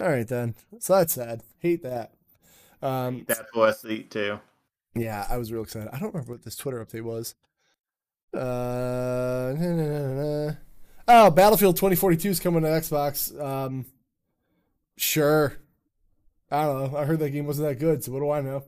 all 0.00 0.08
right 0.08 0.26
then." 0.26 0.54
So 0.78 0.96
that's 0.96 1.14
sad. 1.14 1.42
Hate 1.58 1.82
that. 1.82 2.12
Um, 2.82 3.24
that 3.28 3.50
for 3.52 3.66
us 3.66 3.82
too. 3.82 4.40
Yeah, 4.94 5.26
I 5.28 5.38
was 5.38 5.52
real 5.52 5.62
excited. 5.62 5.88
I 5.92 5.98
don't 5.98 6.14
remember 6.14 6.32
what 6.32 6.44
this 6.44 6.56
Twitter 6.56 6.84
update 6.84 7.02
was. 7.02 7.34
Uh, 8.32 9.54
nah, 9.56 9.76
nah, 9.76 10.46
nah, 10.46 10.54
oh, 11.08 11.30
Battlefield 11.30 11.76
2042 11.76 12.30
is 12.30 12.40
coming 12.40 12.62
to 12.62 12.68
Xbox. 12.68 13.38
Um, 13.40 13.86
sure. 14.96 15.56
I 16.50 16.64
don't 16.64 16.92
know. 16.92 16.98
I 16.98 17.04
heard 17.04 17.18
that 17.20 17.30
game 17.30 17.46
wasn't 17.46 17.68
that 17.68 17.78
good, 17.78 18.04
so 18.04 18.12
what 18.12 18.20
do 18.20 18.30
I 18.30 18.40
know? 18.40 18.64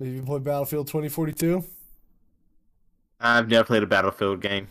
Have 0.00 0.08
you 0.08 0.22
played 0.22 0.44
Battlefield 0.44 0.86
2042? 0.86 1.62
I've 3.20 3.48
never 3.48 3.64
played 3.64 3.82
a 3.82 3.86
Battlefield 3.86 4.40
game. 4.40 4.68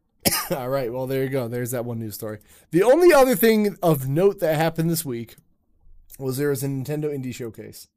All 0.52 0.68
right, 0.68 0.92
well 0.92 1.08
there 1.08 1.24
you 1.24 1.30
go. 1.30 1.48
There's 1.48 1.72
that 1.72 1.84
one 1.84 1.98
news 1.98 2.14
story. 2.14 2.38
The 2.70 2.84
only 2.84 3.12
other 3.12 3.34
thing 3.34 3.76
of 3.82 4.08
note 4.08 4.38
that 4.38 4.54
happened 4.54 4.88
this 4.88 5.04
week 5.04 5.34
was 6.20 6.36
there 6.36 6.50
was 6.50 6.62
a 6.62 6.68
Nintendo 6.68 7.06
Indie 7.06 7.34
Showcase. 7.34 7.88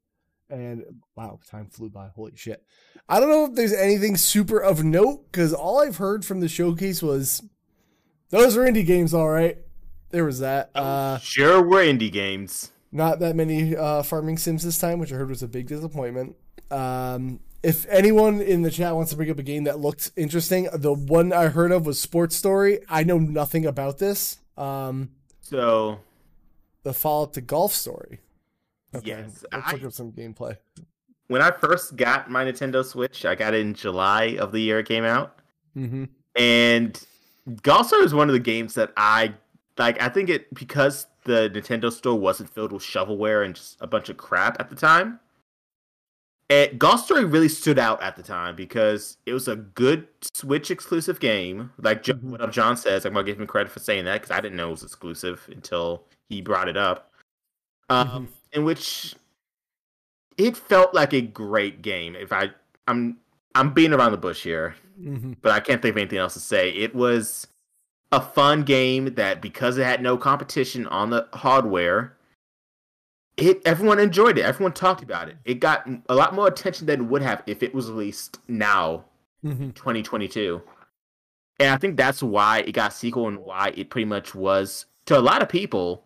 And 0.50 0.84
wow, 1.16 1.40
time 1.50 1.68
flew 1.68 1.90
by. 1.90 2.08
Holy 2.16 2.32
shit. 2.36 2.66
I 3.08 3.20
don't 3.20 3.30
know 3.30 3.46
if 3.46 3.54
there's 3.54 3.74
anything 3.74 4.18
super 4.18 4.58
of 4.58 4.84
note 4.84 5.32
because 5.32 5.54
all 5.54 5.82
I've 5.82 5.98
heard 5.98 6.26
from 6.26 6.40
the 6.40 6.50
showcase 6.50 7.04
was 7.04 7.44
those 8.30 8.58
are 8.58 8.66
indie 8.66 8.86
games, 8.86 9.14
all 9.14 9.30
right. 9.30 9.58
There 10.10 10.26
was 10.26 10.40
that. 10.40 10.72
Oh, 10.74 10.82
uh, 10.84 11.18
sure, 11.20 11.62
were 11.62 11.84
indie 11.84 12.12
games. 12.12 12.72
Not 12.92 13.20
that 13.20 13.36
many 13.36 13.76
uh, 13.78 14.02
farming 14.02 14.40
sims 14.40 14.64
this 14.64 14.80
time, 14.80 14.98
which 15.00 15.14
I 15.14 15.16
heard 15.16 15.30
was 15.30 15.44
a 15.44 15.48
big 15.48 15.68
disappointment. 15.68 16.36
Um, 16.72 17.40
if 17.64 17.86
anyone 17.90 18.42
in 18.42 18.64
the 18.64 18.72
chat 18.72 18.96
wants 18.96 19.12
to 19.12 19.18
bring 19.18 19.30
up 19.30 19.38
a 19.38 19.44
game 19.44 19.66
that 19.66 19.80
looked 19.80 20.12
interesting, 20.16 20.68
the 20.74 20.94
one 20.94 21.32
I 21.32 21.48
heard 21.48 21.72
of 21.72 21.86
was 21.86 22.00
Sports 22.00 22.36
Story. 22.36 22.80
I 22.90 23.04
know 23.04 23.20
nothing 23.20 23.66
about 23.66 24.00
this. 24.00 24.40
Um, 24.58 25.12
so, 25.42 26.00
the 26.84 26.94
follow 26.94 27.24
up 27.24 27.34
to 27.34 27.42
Golf 27.42 27.74
Story. 27.74 28.20
Okay, 28.96 29.10
yes, 29.10 29.46
let's 29.52 29.68
I, 29.68 29.72
look 29.74 29.86
up 29.86 29.94
some 29.94 30.12
gameplay. 30.12 30.58
When 31.28 31.42
I 31.42 31.52
first 31.52 31.96
got 31.96 32.30
my 32.30 32.44
Nintendo 32.44 32.84
Switch, 32.84 33.26
I 33.26 33.36
got 33.36 33.54
it 33.54 33.62
in 33.62 33.74
July 33.74 34.38
of 34.40 34.52
the 34.52 34.60
year 34.60 34.80
it 34.80 34.88
came 34.88 35.06
out, 35.06 35.40
mm-hmm. 35.78 36.06
and 36.36 37.06
Golf 37.62 37.88
Story 37.88 38.04
is 38.04 38.14
one 38.14 38.28
of 38.28 38.34
the 38.34 38.40
games 38.40 38.74
that 38.74 38.92
I 38.98 39.34
like. 39.78 40.02
I 40.02 40.10
think 40.10 40.30
it 40.30 40.54
because 40.54 41.08
the 41.26 41.50
Nintendo 41.54 41.92
store 41.92 42.16
wasn't 42.16 42.50
filled 42.50 42.72
with 42.72 42.82
shovelware 42.82 43.46
and 43.46 43.56
just 43.56 43.78
a 43.80 43.88
bunch 43.88 44.10
of 44.10 44.18
crap 44.18 44.60
at 44.60 44.70
the 44.70 44.76
time. 44.76 45.20
It, 46.52 46.84
Story 47.00 47.26
really 47.26 47.50
stood 47.50 47.80
out 47.80 48.02
at 48.04 48.16
the 48.16 48.24
time 48.24 48.56
because 48.56 49.18
it 49.26 49.34
was 49.34 49.48
a 49.48 49.56
good 49.56 50.08
Switch 50.34 50.70
exclusive 50.70 51.20
game. 51.20 51.72
Like 51.78 52.04
mm-hmm. 52.04 52.32
what 52.32 52.52
John 52.52 52.76
says, 52.76 53.06
I'm 53.06 53.14
gonna 53.14 53.26
give 53.26 53.40
him 53.40 53.48
credit 53.48 53.72
for 53.72 53.80
saying 53.80 54.06
that 54.06 54.22
because 54.22 54.36
I 54.36 54.42
didn't 54.42 54.58
know 54.58 54.68
it 54.68 54.72
was 54.72 54.84
exclusive 54.84 55.48
until 55.52 56.04
he 56.30 56.42
brought 56.42 56.68
it 56.68 56.78
up. 56.78 57.12
Um, 57.90 58.08
mm-hmm 58.08 58.26
in 58.52 58.64
which 58.64 59.16
it 60.38 60.58
felt 60.58 60.94
like 60.94 61.14
a 61.14 61.22
great 61.22 61.82
game. 61.82 62.16
If 62.16 62.32
I, 62.32 62.50
I'm, 62.88 63.18
I'm 63.56 63.74
being 63.74 63.94
around 63.94 64.12
the 64.12 64.18
bush 64.18 64.44
here, 64.44 64.76
mm-hmm. 65.00 65.34
but 65.42 65.52
I 65.52 65.60
can't 65.60 65.82
think 65.82 65.94
of 65.94 65.98
anything 65.98 66.20
else 66.20 66.34
to 66.34 66.40
say. 66.40 66.72
It 66.72 66.96
was 66.96 67.48
a 68.12 68.22
fun 68.22 68.64
game 68.64 69.14
that 69.16 69.42
because 69.42 69.78
it 69.78 69.86
had 69.86 70.02
no 70.02 70.18
competition 70.18 70.88
on 70.88 71.10
the 71.10 71.28
hardware, 71.34 72.18
it 73.38 73.62
everyone 73.66 74.00
enjoyed 74.00 74.38
it. 74.38 74.44
Everyone 74.44 74.74
talked 74.74 75.04
about 75.04 75.30
it. 75.30 75.38
It 75.46 75.60
got 75.60 75.88
a 76.10 76.16
lot 76.16 76.34
more 76.34 76.48
attention 76.48 76.88
than 76.88 77.02
it 77.02 77.04
would 77.04 77.22
have 77.22 77.44
if 77.48 77.64
it 77.64 77.74
was 77.74 77.90
released 77.90 78.40
now, 78.48 79.06
mm-hmm. 79.44 79.72
2022. 79.72 80.62
And 81.60 81.70
I 81.70 81.78
think 81.78 81.96
that's 81.96 82.24
why 82.24 82.60
it 82.60 82.72
got 82.72 82.94
sequel 82.94 83.28
and 83.28 83.40
why 83.40 83.74
it 83.76 83.90
pretty 83.90 84.06
much 84.06 84.34
was 84.34 84.86
to 85.06 85.18
a 85.18 85.22
lot 85.22 85.42
of 85.42 85.50
people 85.50 86.04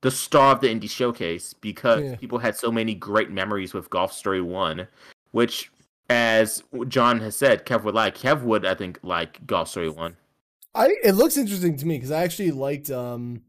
the 0.00 0.10
star 0.10 0.52
of 0.52 0.60
the 0.60 0.68
indie 0.68 0.88
showcase 0.88 1.52
because 1.52 2.04
yeah. 2.04 2.16
people 2.16 2.38
had 2.38 2.56
so 2.56 2.70
many 2.70 2.94
great 2.94 3.30
memories 3.30 3.74
with 3.74 3.90
Golf 3.90 4.12
Story 4.12 4.40
One, 4.40 4.86
which, 5.32 5.70
as 6.08 6.62
John 6.88 7.20
has 7.20 7.36
said, 7.36 7.66
Kev 7.66 7.82
would 7.84 7.94
like. 7.94 8.16
Kev 8.16 8.42
would, 8.42 8.64
I 8.64 8.74
think, 8.74 9.00
like 9.02 9.44
Golf 9.46 9.68
Story 9.68 9.88
One. 9.88 10.16
I 10.74 10.94
it 11.02 11.12
looks 11.12 11.36
interesting 11.36 11.76
to 11.78 11.86
me 11.86 11.96
because 11.96 12.10
I 12.10 12.22
actually 12.22 12.50
liked 12.50 12.90
um, 12.90 13.42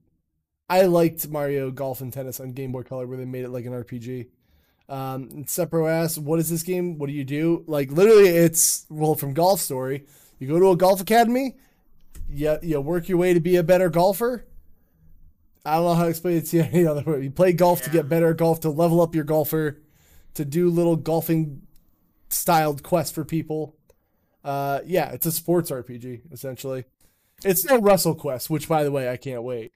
I 0.69 0.83
liked 0.83 1.29
Mario 1.29 1.71
Golf 1.71 2.01
and 2.01 2.11
Tennis 2.11 2.39
on 2.39 2.51
Game 2.51 2.71
Boy 2.71 2.83
Color 2.83 3.07
where 3.07 3.17
they 3.17 3.25
made 3.25 3.45
it 3.45 3.49
like 3.49 3.65
an 3.65 3.73
RPG. 3.73 4.27
Um, 4.89 5.43
Sepro 5.45 5.89
asks, 5.89 6.17
"What 6.17 6.39
is 6.39 6.49
this 6.49 6.63
game? 6.63 6.97
What 6.97 7.07
do 7.07 7.13
you 7.13 7.23
do?" 7.23 7.63
Like 7.67 7.91
literally, 7.91 8.29
it's 8.29 8.85
well 8.89 9.15
from 9.15 9.33
Golf 9.33 9.59
Story. 9.59 10.05
You 10.39 10.47
go 10.47 10.59
to 10.59 10.71
a 10.71 10.77
golf 10.77 11.01
academy. 11.01 11.55
You, 12.29 12.57
you 12.61 12.81
work 12.81 13.07
your 13.07 13.17
way 13.17 13.33
to 13.33 13.39
be 13.39 13.55
a 13.55 13.63
better 13.63 13.89
golfer 13.89 14.45
I 15.67 15.75
don't 15.75 15.83
know 15.83 15.93
how 15.95 16.03
to 16.03 16.09
explain 16.09 16.37
it 16.37 16.45
to 16.47 16.57
you 16.57 16.63
any 16.71 16.87
other 16.87 17.03
way. 17.03 17.23
You 17.23 17.31
play 17.31 17.51
golf 17.51 17.79
yeah. 17.79 17.85
to 17.85 17.91
get 17.91 18.09
better 18.09 18.29
at 18.29 18.37
golf, 18.37 18.61
to 18.61 18.69
level 18.69 19.01
up 19.01 19.13
your 19.13 19.25
golfer, 19.25 19.81
to 20.35 20.45
do 20.45 20.69
little 20.69 20.95
golfing 20.95 21.63
styled 22.29 22.83
quests 22.83 23.13
for 23.13 23.25
people. 23.25 23.75
Uh, 24.45 24.79
yeah, 24.85 25.11
it's 25.11 25.25
a 25.25 25.31
sports 25.31 25.69
RPG 25.69 26.31
essentially. 26.31 26.85
It's 27.43 27.65
no 27.65 27.79
Wrestle 27.79 28.15
Quest, 28.15 28.49
which 28.49 28.69
by 28.69 28.83
the 28.83 28.91
way 28.91 29.09
I 29.09 29.17
can't 29.17 29.43
wait. 29.43 29.73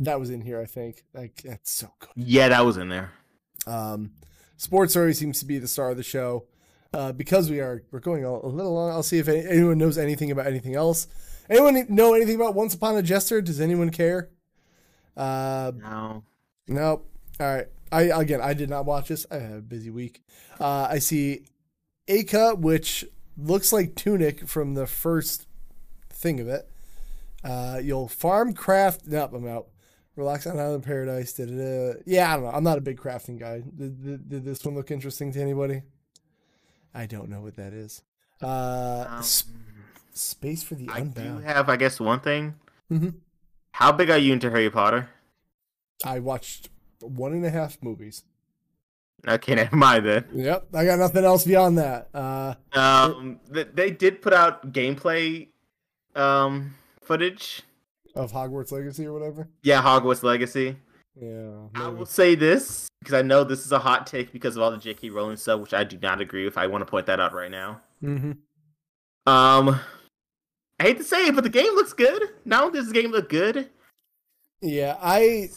That 0.00 0.18
was 0.18 0.30
in 0.30 0.40
here, 0.40 0.60
I 0.60 0.66
think. 0.66 1.04
Like 1.14 1.42
that's 1.44 1.70
so 1.70 1.88
good. 2.00 2.10
Yeah, 2.16 2.48
that 2.48 2.64
was 2.64 2.76
in 2.76 2.88
there. 2.88 3.12
Um, 3.66 4.12
Sports 4.56 4.92
Story 4.92 5.14
seems 5.14 5.38
to 5.40 5.46
be 5.46 5.58
the 5.58 5.68
star 5.68 5.90
of 5.90 5.96
the 5.96 6.02
show. 6.02 6.46
uh, 6.92 7.12
because 7.12 7.50
we 7.50 7.60
are 7.60 7.82
we're 7.90 8.00
going 8.00 8.24
a, 8.24 8.28
a 8.30 8.46
little 8.48 8.74
long. 8.74 8.90
I'll 8.90 9.02
see 9.02 9.18
if 9.18 9.28
any, 9.28 9.46
anyone 9.46 9.78
knows 9.78 9.98
anything 9.98 10.30
about 10.30 10.46
anything 10.46 10.74
else. 10.74 11.06
Anyone 11.50 11.86
know 11.88 12.14
anything 12.14 12.36
about 12.36 12.54
Once 12.54 12.74
Upon 12.74 12.96
a 12.96 13.02
Jester? 13.02 13.40
Does 13.42 13.60
anyone 13.60 13.90
care? 13.90 14.30
Uh, 15.16 15.72
no. 15.76 16.24
Nope. 16.68 17.10
All 17.40 17.46
right. 17.54 17.66
I 17.92 18.02
again, 18.02 18.40
I 18.40 18.54
did 18.54 18.70
not 18.70 18.86
watch 18.86 19.08
this. 19.08 19.26
I 19.30 19.36
had 19.36 19.52
a 19.58 19.60
busy 19.60 19.90
week. 19.90 20.22
Uh, 20.60 20.88
I 20.90 20.98
see 20.98 21.44
Aka, 22.08 22.54
which 22.54 23.04
looks 23.36 23.72
like 23.72 23.94
Tunic 23.94 24.46
from 24.48 24.74
the 24.74 24.86
first 24.86 25.46
thing 26.10 26.40
of 26.40 26.48
it. 26.48 26.68
Uh, 27.44 27.78
you'll 27.82 28.08
farm, 28.08 28.54
craft. 28.54 29.02
Nope, 29.06 29.32
I'm 29.34 29.46
out. 29.46 29.66
Relax 30.16 30.46
on 30.46 30.58
Island 30.58 30.84
Paradise. 30.84 31.32
Da-da-da. 31.32 31.94
Yeah, 32.06 32.32
I 32.32 32.36
don't 32.36 32.44
know. 32.44 32.50
I'm 32.50 32.64
not 32.64 32.78
a 32.78 32.80
big 32.80 32.98
crafting 33.00 33.38
guy. 33.38 33.60
Did, 33.60 34.02
did, 34.02 34.28
did, 34.28 34.44
this 34.44 34.64
one 34.64 34.74
look 34.74 34.90
interesting 34.90 35.32
to 35.32 35.40
anybody? 35.40 35.82
I 36.94 37.06
don't 37.06 37.28
know 37.28 37.40
what 37.40 37.56
that 37.56 37.72
is. 37.72 38.02
Uh, 38.40 39.06
um, 39.08 39.22
sp- 39.26 39.50
space 40.12 40.62
for 40.62 40.76
the 40.76 40.88
I 40.88 40.98
Unbound. 40.98 41.40
do 41.40 41.44
have, 41.44 41.68
I 41.68 41.76
guess, 41.76 41.98
one 41.98 42.20
thing. 42.20 42.54
Mm-hmm. 42.92 43.10
How 43.72 43.90
big 43.90 44.10
are 44.10 44.18
you 44.18 44.32
into 44.32 44.50
Harry 44.50 44.70
Potter? 44.70 45.08
I 46.04 46.20
watched 46.20 46.68
one 47.00 47.32
and 47.32 47.44
a 47.44 47.50
half 47.50 47.82
movies. 47.82 48.22
Okay, 49.26 49.54
never 49.56 49.74
mind 49.74 50.06
then. 50.06 50.24
Yep, 50.32 50.68
I 50.74 50.84
got 50.84 50.98
nothing 51.00 51.24
else 51.24 51.44
beyond 51.44 51.78
that. 51.78 52.08
Uh, 52.14 52.54
um, 52.72 53.40
they 53.50 53.90
did 53.90 54.22
put 54.22 54.32
out 54.32 54.72
gameplay, 54.72 55.48
um, 56.14 56.74
footage 57.00 57.62
of 58.14 58.32
Hogwarts 58.32 58.72
Legacy 58.72 59.06
or 59.06 59.12
whatever. 59.12 59.48
Yeah, 59.62 59.82
Hogwarts 59.82 60.22
Legacy. 60.22 60.76
Yeah. 61.20 61.50
Maybe. 61.72 61.84
I 61.84 61.88
will 61.88 62.06
say 62.06 62.34
this 62.34 62.88
because 63.00 63.14
I 63.14 63.22
know 63.22 63.44
this 63.44 63.64
is 63.64 63.72
a 63.72 63.78
hot 63.78 64.06
take 64.06 64.32
because 64.32 64.56
of 64.56 64.62
all 64.62 64.70
the 64.70 64.78
J.K. 64.78 65.10
Rowling 65.10 65.36
stuff, 65.36 65.60
which 65.60 65.74
I 65.74 65.84
do 65.84 65.98
not 66.02 66.20
agree 66.20 66.44
with. 66.44 66.58
I 66.58 66.66
want 66.66 66.82
to 66.82 66.90
point 66.90 67.06
that 67.06 67.20
out 67.20 67.32
right 67.32 67.50
now. 67.50 67.80
Mm-hmm. 68.02 68.32
Um, 69.26 69.80
I 70.80 70.82
hate 70.82 70.98
to 70.98 71.04
say 71.04 71.26
it, 71.26 71.34
but 71.34 71.44
the 71.44 71.50
game 71.50 71.74
looks 71.74 71.92
good. 71.92 72.30
Not 72.44 72.64
only 72.64 72.78
does 72.78 72.88
the 72.88 73.00
game 73.00 73.10
look 73.10 73.28
good. 73.28 73.70
Yeah, 74.60 74.96
I. 75.00 75.50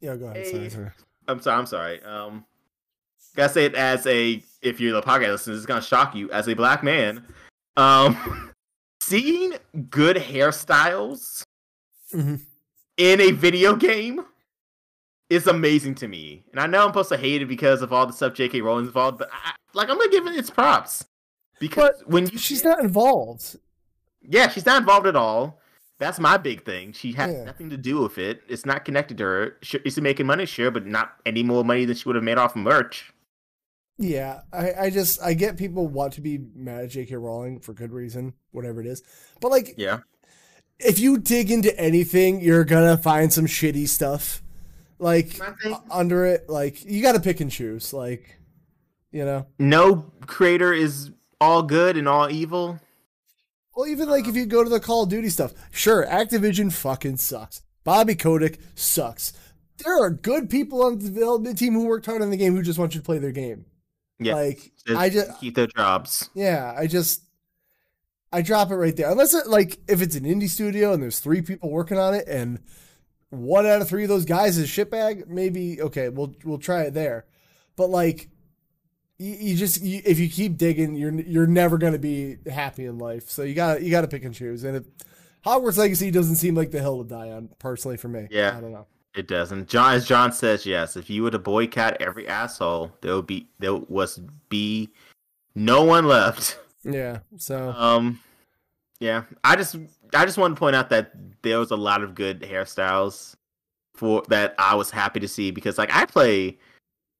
Yeah, 0.00 0.16
go 0.16 0.26
ahead. 0.26 0.46
Sorry, 0.46 0.70
sorry. 0.70 0.90
I'm 1.28 1.40
sorry. 1.40 1.58
I'm 1.58 1.66
sorry. 1.66 2.02
Um, 2.04 2.44
gotta 3.36 3.52
say 3.52 3.64
it 3.64 3.74
as 3.74 4.06
a 4.06 4.42
if 4.60 4.80
you're 4.80 4.92
the 4.92 5.02
podcast 5.02 5.30
listener, 5.30 5.54
it's 5.54 5.66
gonna 5.66 5.82
shock 5.82 6.14
you 6.14 6.30
as 6.30 6.48
a 6.48 6.54
black 6.54 6.82
man. 6.82 7.24
Um, 7.76 8.52
seeing 9.00 9.54
good 9.90 10.16
hairstyles 10.16 11.44
mm-hmm. 12.12 12.36
in 12.96 13.20
a 13.20 13.30
video 13.32 13.76
game 13.76 14.24
is 15.30 15.46
amazing 15.46 15.94
to 15.96 16.08
me. 16.08 16.44
And 16.50 16.60
I 16.60 16.66
know 16.66 16.82
I'm 16.82 16.90
supposed 16.90 17.08
to 17.08 17.16
hate 17.16 17.42
it 17.42 17.46
because 17.46 17.82
of 17.82 17.92
all 17.92 18.06
the 18.06 18.12
stuff 18.12 18.34
J.K. 18.34 18.60
Rowling's 18.60 18.88
involved, 18.88 19.18
but 19.18 19.30
I, 19.32 19.54
like 19.74 19.88
I'm 19.88 19.98
gonna 19.98 20.10
give 20.10 20.26
it 20.26 20.36
its 20.36 20.50
props 20.50 21.06
because 21.58 21.94
but 22.00 22.08
when 22.10 22.28
you, 22.28 22.38
she's 22.38 22.64
not 22.64 22.80
involved. 22.80 23.56
Yeah, 24.20 24.48
she's 24.48 24.66
not 24.66 24.78
involved 24.82 25.06
at 25.06 25.16
all. 25.16 25.60
That's 25.98 26.18
my 26.18 26.36
big 26.36 26.64
thing. 26.64 26.92
She 26.92 27.12
has 27.12 27.32
yeah. 27.32 27.44
nothing 27.44 27.70
to 27.70 27.76
do 27.76 28.02
with 28.02 28.18
it. 28.18 28.42
It's 28.48 28.66
not 28.66 28.84
connected 28.84 29.18
to 29.18 29.24
her. 29.24 29.56
She's 29.62 30.00
making 30.00 30.26
money, 30.26 30.46
sure, 30.46 30.70
but 30.70 30.84
not 30.84 31.12
any 31.24 31.42
more 31.42 31.64
money 31.64 31.84
than 31.84 31.94
she 31.94 32.08
would 32.08 32.16
have 32.16 32.24
made 32.24 32.38
off 32.38 32.56
of 32.56 32.62
merch. 32.62 33.12
Yeah, 33.98 34.40
I, 34.52 34.72
I 34.72 34.90
just 34.90 35.22
I 35.22 35.34
get 35.34 35.56
people 35.56 35.86
want 35.86 36.14
to 36.14 36.20
be 36.20 36.40
mad 36.56 36.84
at 36.84 36.90
J.K. 36.90 37.14
Rowling 37.14 37.60
for 37.60 37.72
good 37.72 37.92
reason, 37.92 38.34
whatever 38.50 38.80
it 38.80 38.86
is. 38.86 39.02
But 39.40 39.52
like, 39.52 39.74
yeah, 39.76 40.00
if 40.84 40.98
you 40.98 41.18
dig 41.18 41.50
into 41.50 41.78
anything, 41.78 42.40
you're 42.40 42.64
gonna 42.64 42.96
find 42.96 43.32
some 43.32 43.46
shitty 43.46 43.88
stuff, 43.88 44.42
like 44.98 45.40
under 45.90 46.24
it. 46.26 46.48
Like 46.48 46.84
you 46.84 47.02
got 47.02 47.12
to 47.12 47.20
pick 47.20 47.40
and 47.40 47.50
choose. 47.50 47.92
Like, 47.92 48.38
you 49.10 49.24
know, 49.24 49.46
no 49.58 50.12
creator 50.26 50.72
is 50.72 51.10
all 51.40 51.62
good 51.62 51.96
and 51.96 52.08
all 52.08 52.30
evil. 52.30 52.80
Well, 53.74 53.86
even 53.86 54.08
like 54.08 54.28
if 54.28 54.36
you 54.36 54.46
go 54.46 54.62
to 54.62 54.70
the 54.70 54.80
Call 54.80 55.04
of 55.04 55.08
Duty 55.08 55.28
stuff, 55.30 55.52
sure, 55.70 56.06
Activision 56.06 56.72
fucking 56.72 57.16
sucks. 57.16 57.62
Bobby 57.84 58.14
Kotick 58.14 58.58
sucks. 58.74 59.32
There 59.78 60.00
are 60.00 60.10
good 60.10 60.50
people 60.50 60.82
on 60.82 60.98
the 60.98 61.08
development 61.08 61.58
team 61.58 61.72
who 61.72 61.86
worked 61.86 62.06
hard 62.06 62.22
on 62.22 62.30
the 62.30 62.36
game 62.36 62.54
who 62.54 62.62
just 62.62 62.78
want 62.78 62.94
you 62.94 63.00
to 63.00 63.04
play 63.04 63.18
their 63.18 63.32
game. 63.32 63.64
Yeah, 64.18 64.34
like 64.34 64.72
just 64.86 65.00
I 65.00 65.08
just 65.08 65.40
keep 65.40 65.54
their 65.54 65.66
jobs. 65.66 66.30
Yeah, 66.34 66.74
I 66.76 66.86
just 66.86 67.22
I 68.32 68.42
drop 68.42 68.70
it 68.70 68.76
right 68.76 68.96
there. 68.96 69.10
Unless 69.10 69.34
it 69.34 69.46
like 69.46 69.78
if 69.88 70.00
it's 70.00 70.16
an 70.16 70.24
indie 70.24 70.48
studio 70.48 70.92
and 70.92 71.02
there's 71.02 71.20
three 71.20 71.42
people 71.42 71.70
working 71.70 71.98
on 71.98 72.14
it 72.14 72.26
and 72.26 72.60
one 73.30 73.66
out 73.66 73.80
of 73.80 73.88
three 73.88 74.04
of 74.04 74.08
those 74.08 74.24
guys 74.24 74.58
is 74.58 74.68
shitbag, 74.68 75.26
maybe 75.28 75.80
okay, 75.82 76.08
we'll 76.08 76.34
we'll 76.44 76.58
try 76.58 76.82
it 76.82 76.94
there. 76.94 77.26
But 77.76 77.90
like 77.90 78.28
you, 79.18 79.36
you 79.38 79.56
just 79.56 79.82
you, 79.82 80.02
if 80.04 80.18
you 80.18 80.28
keep 80.28 80.56
digging, 80.56 80.94
you're 80.94 81.12
you're 81.12 81.46
never 81.46 81.78
going 81.78 81.92
to 81.92 81.98
be 81.98 82.36
happy 82.50 82.86
in 82.86 82.98
life. 82.98 83.30
So 83.30 83.42
you 83.42 83.54
got 83.54 83.82
you 83.82 83.90
got 83.90 84.02
to 84.02 84.08
pick 84.08 84.24
and 84.24 84.34
choose. 84.34 84.64
And 84.64 84.76
if 84.76 84.84
Hogwarts 85.44 85.78
Legacy 85.78 86.10
doesn't 86.10 86.36
seem 86.36 86.54
like 86.54 86.70
the 86.70 86.80
hill 86.80 87.02
to 87.02 87.08
die 87.08 87.30
on, 87.30 87.48
personally 87.58 87.96
for 87.96 88.08
me. 88.08 88.28
Yeah, 88.30 88.56
I 88.56 88.60
don't 88.60 88.72
know. 88.72 88.86
It 89.14 89.28
doesn't. 89.28 89.68
John, 89.68 89.94
as 89.94 90.06
John 90.06 90.32
says, 90.32 90.64
yes. 90.64 90.96
If 90.96 91.10
you 91.10 91.22
were 91.22 91.30
to 91.30 91.38
boycott 91.38 92.00
every 92.00 92.26
asshole, 92.26 92.92
there 93.02 93.14
would 93.14 93.26
be 93.26 93.48
there 93.58 93.74
was 93.74 94.20
be 94.48 94.90
no 95.54 95.84
one 95.84 96.06
left. 96.06 96.58
Yeah. 96.84 97.20
So. 97.36 97.72
Um. 97.72 98.20
Yeah, 99.00 99.24
I 99.42 99.56
just 99.56 99.76
I 100.14 100.24
just 100.24 100.38
want 100.38 100.54
to 100.54 100.58
point 100.58 100.76
out 100.76 100.90
that 100.90 101.12
there 101.42 101.58
was 101.58 101.72
a 101.72 101.76
lot 101.76 102.04
of 102.04 102.14
good 102.14 102.42
hairstyles 102.42 103.34
for 103.94 104.22
that 104.28 104.54
I 104.58 104.76
was 104.76 104.90
happy 104.90 105.18
to 105.20 105.28
see 105.28 105.50
because 105.50 105.76
like 105.76 105.92
I 105.92 106.06
play 106.06 106.58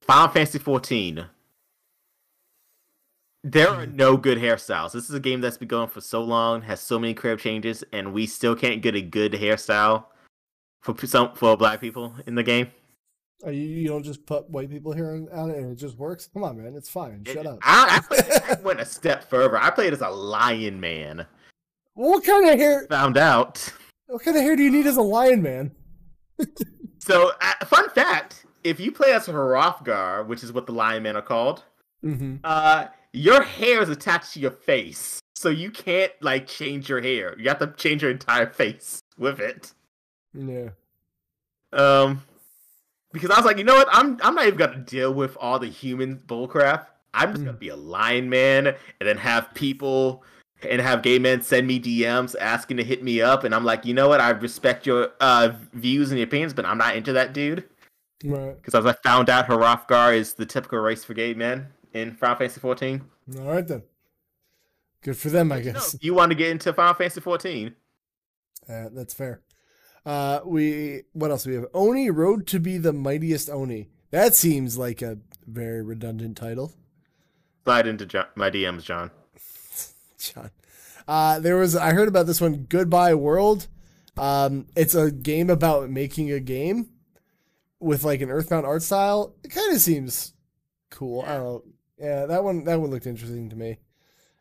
Final 0.01 0.29
Fantasy 0.29 0.59
14 0.59 1.25
there 3.43 3.69
are 3.69 3.85
no 3.85 4.15
good 4.15 4.37
hairstyles. 4.37 4.93
This 4.93 5.09
is 5.09 5.15
a 5.15 5.19
game 5.19 5.41
that's 5.41 5.57
been 5.57 5.67
going 5.67 5.89
for 5.89 5.99
so 5.99 6.23
long, 6.23 6.61
has 6.61 6.79
so 6.79 6.97
many 6.97 7.13
crib 7.13 7.39
changes, 7.39 7.83
and 7.91 8.13
we 8.13 8.25
still 8.25 8.55
can't 8.55 8.81
get 8.81 8.95
a 8.95 9.01
good 9.01 9.33
hairstyle 9.33 10.05
for 10.81 10.95
some 11.05 11.33
for 11.35 11.57
black 11.57 11.81
people 11.81 12.15
in 12.25 12.35
the 12.35 12.43
game. 12.43 12.71
Are 13.45 13.51
you, 13.51 13.63
you 13.63 13.87
don't 13.87 14.03
just 14.03 14.25
put 14.25 14.49
white 14.49 14.69
people 14.69 14.93
hair 14.93 15.13
on 15.13 15.49
it 15.51 15.57
and 15.57 15.71
it 15.71 15.75
just 15.75 15.97
works? 15.97 16.29
Come 16.33 16.43
on, 16.43 16.61
man, 16.61 16.75
it's 16.75 16.89
fine. 16.89 17.23
Shut 17.25 17.37
it, 17.37 17.47
up. 17.47 17.59
I, 17.61 18.01
I, 18.09 18.53
I, 18.53 18.61
went 18.61 18.79
a 18.79 18.85
step 18.85 19.29
further. 19.29 19.57
I 19.57 19.69
played 19.69 19.91
as 19.93 20.01
a 20.01 20.09
lion 20.09 20.79
man. 20.79 21.25
what 21.93 22.23
kind 22.23 22.49
of 22.49 22.57
hair? 22.57 22.87
Found 22.89 23.17
out. 23.17 23.71
What 24.07 24.23
kind 24.23 24.37
of 24.37 24.43
hair 24.43 24.55
do 24.55 24.63
you 24.63 24.71
need 24.71 24.87
as 24.87 24.97
a 24.97 25.01
lion 25.01 25.41
man? 25.41 25.71
so, 26.99 27.31
uh, 27.41 27.65
fun 27.65 27.89
fact: 27.89 28.45
if 28.63 28.79
you 28.79 28.91
play 28.91 29.11
as 29.11 29.27
a 29.27 29.33
Hrothgar, 29.33 30.25
which 30.25 30.43
is 30.43 30.53
what 30.53 30.65
the 30.65 30.71
lion 30.71 31.03
men 31.03 31.15
are 31.15 31.21
called, 31.21 31.63
mm-hmm. 32.03 32.37
uh 32.43 32.87
your 33.11 33.43
hair 33.43 33.81
is 33.81 33.89
attached 33.89 34.33
to 34.33 34.39
your 34.39 34.51
face, 34.51 35.19
so 35.35 35.49
you 35.49 35.69
can't 35.69 36.11
like 36.21 36.47
change 36.47 36.89
your 36.89 37.01
hair. 37.01 37.35
You 37.37 37.49
have 37.49 37.59
to 37.59 37.73
change 37.77 38.01
your 38.01 38.11
entire 38.11 38.49
face 38.51 39.01
with 39.17 39.39
it. 39.39 39.73
Yeah. 40.33 40.69
Um, 41.71 42.23
because 43.13 43.29
I 43.29 43.37
was 43.37 43.45
like, 43.45 43.57
you 43.57 43.63
know 43.63 43.75
what? 43.75 43.87
I'm 43.91 44.19
I'm 44.21 44.35
not 44.35 44.47
even 44.47 44.59
gonna 44.59 44.79
deal 44.79 45.13
with 45.13 45.37
all 45.39 45.59
the 45.59 45.67
human 45.67 46.17
bullcrap. 46.27 46.87
I'm 47.13 47.29
just 47.29 47.43
mm. 47.43 47.45
gonna 47.45 47.57
be 47.57 47.69
a 47.69 47.75
lion 47.75 48.29
man, 48.29 48.67
and 48.67 48.75
then 48.99 49.17
have 49.17 49.53
people 49.53 50.23
and 50.69 50.81
have 50.81 51.01
gay 51.01 51.19
men 51.19 51.41
send 51.41 51.67
me 51.67 51.79
DMs 51.79 52.35
asking 52.39 52.77
to 52.77 52.83
hit 52.83 53.03
me 53.03 53.21
up, 53.21 53.43
and 53.43 53.53
I'm 53.53 53.63
like, 53.63 53.85
you 53.85 53.93
know 53.93 54.09
what? 54.09 54.19
I 54.19 54.31
respect 54.31 54.85
your 54.85 55.11
uh, 55.21 55.53
views 55.73 56.09
and 56.09 56.19
your 56.19 56.27
opinions, 56.27 56.53
but 56.53 56.65
I'm 56.65 56.77
not 56.77 56.95
into 56.95 57.13
that 57.13 57.33
dude. 57.33 57.63
Right. 58.23 58.55
Because 58.55 58.73
as 58.73 58.85
I 58.85 58.93
found 58.93 59.29
out, 59.29 59.47
Hrothgar 59.47 60.15
is 60.15 60.33
the 60.33 60.45
typical 60.45 60.79
race 60.79 61.03
for 61.03 61.13
gay 61.13 61.33
men 61.33 61.67
in 61.93 62.13
Final 62.13 62.37
Fantasy 62.37 62.59
14. 62.59 63.01
All 63.37 63.43
right 63.43 63.67
then. 63.67 63.83
Good 65.01 65.17
for 65.17 65.29
them, 65.29 65.51
I 65.51 65.59
guess. 65.59 65.97
you 66.01 66.13
want 66.13 66.31
to 66.31 66.35
get 66.35 66.49
into 66.49 66.71
Final 66.71 66.93
Fantasy 66.93 67.19
14? 67.19 67.75
Uh, 68.69 68.85
that's 68.93 69.13
fair. 69.13 69.41
Uh, 70.05 70.41
we 70.45 71.03
what 71.13 71.31
else 71.31 71.43
do 71.43 71.51
we 71.51 71.55
have? 71.55 71.65
Oni 71.73 72.09
Road 72.09 72.45
to 72.47 72.59
be 72.59 72.77
the 72.77 72.93
mightiest 72.93 73.49
Oni. 73.49 73.89
That 74.11 74.35
seems 74.35 74.77
like 74.77 75.01
a 75.01 75.17
very 75.47 75.81
redundant 75.81 76.37
title. 76.37 76.73
Slide 77.63 77.87
into 77.87 78.05
John, 78.05 78.25
my 78.35 78.49
DMs, 78.49 78.83
John. 78.83 79.11
John. 80.17 80.51
Uh, 81.07 81.39
there 81.39 81.55
was 81.55 81.75
I 81.75 81.93
heard 81.93 82.07
about 82.07 82.27
this 82.27 82.41
one. 82.41 82.65
Goodbye 82.69 83.13
World. 83.13 83.67
Um, 84.17 84.67
it's 84.75 84.93
a 84.93 85.11
game 85.11 85.49
about 85.49 85.89
making 85.89 86.31
a 86.31 86.39
game 86.39 86.89
with 87.79 88.03
like 88.03 88.21
an 88.21 88.29
Earthbound 88.29 88.65
art 88.65 88.83
style. 88.83 89.35
It 89.43 89.49
kind 89.49 89.73
of 89.73 89.81
seems 89.81 90.33
cool. 90.89 91.23
I 91.23 91.33
don't 91.35 91.43
know. 91.43 91.63
Yeah, 91.97 92.25
that 92.25 92.43
one 92.43 92.65
that 92.65 92.79
one 92.79 92.89
looked 92.89 93.07
interesting 93.07 93.49
to 93.49 93.55
me. 93.55 93.77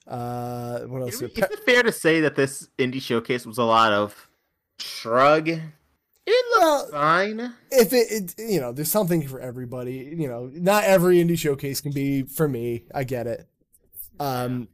Uh, 0.07 0.81
what 0.81 1.03
else? 1.03 1.15
Is, 1.15 1.23
is 1.23 1.39
it 1.39 1.61
fair 1.65 1.83
to 1.83 1.93
say 1.93 2.21
that 2.21 2.35
this 2.35 2.69
indie 2.79 3.01
showcase 3.01 3.47
was 3.47 3.59
a 3.59 3.65
lot 3.65 3.93
of 3.93 4.29
shrug? 4.83 5.49
It 5.49 5.61
looks 6.27 6.61
well, 6.61 6.89
fine. 6.91 7.55
If 7.71 7.93
it, 7.93 8.07
it, 8.11 8.35
you 8.39 8.61
know, 8.61 8.73
there's 8.73 8.91
something 8.91 9.27
for 9.27 9.41
everybody. 9.41 10.15
You 10.17 10.29
know, 10.29 10.51
not 10.53 10.85
every 10.85 11.17
indie 11.17 11.39
showcase 11.39 11.81
can 11.81 11.93
be 11.93 12.23
for 12.23 12.49
me. 12.49 12.85
I 12.95 13.05
get 13.05 13.27
it. 13.27 13.47
Um, 14.21 14.69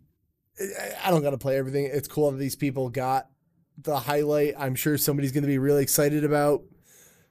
I 1.05 1.10
don't 1.10 1.22
got 1.22 1.30
to 1.30 1.39
play 1.39 1.56
everything. 1.56 1.89
It's 1.90 2.09
cool 2.09 2.30
that 2.30 2.36
these 2.36 2.56
people 2.56 2.90
got 2.90 3.28
the 3.80 3.98
highlight. 4.01 4.55
I'm 4.59 4.74
sure 4.74 4.98
somebody's 4.98 5.32
going 5.32 5.43
to 5.43 5.48
be 5.48 5.59
really 5.59 5.82
excited 5.82 6.24
about 6.24 6.64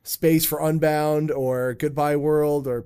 Space 0.04 0.46
for 0.46 0.62
Unbound 0.62 1.30
or 1.30 1.74
Goodbye 1.74 2.16
World 2.16 2.68
or 2.68 2.86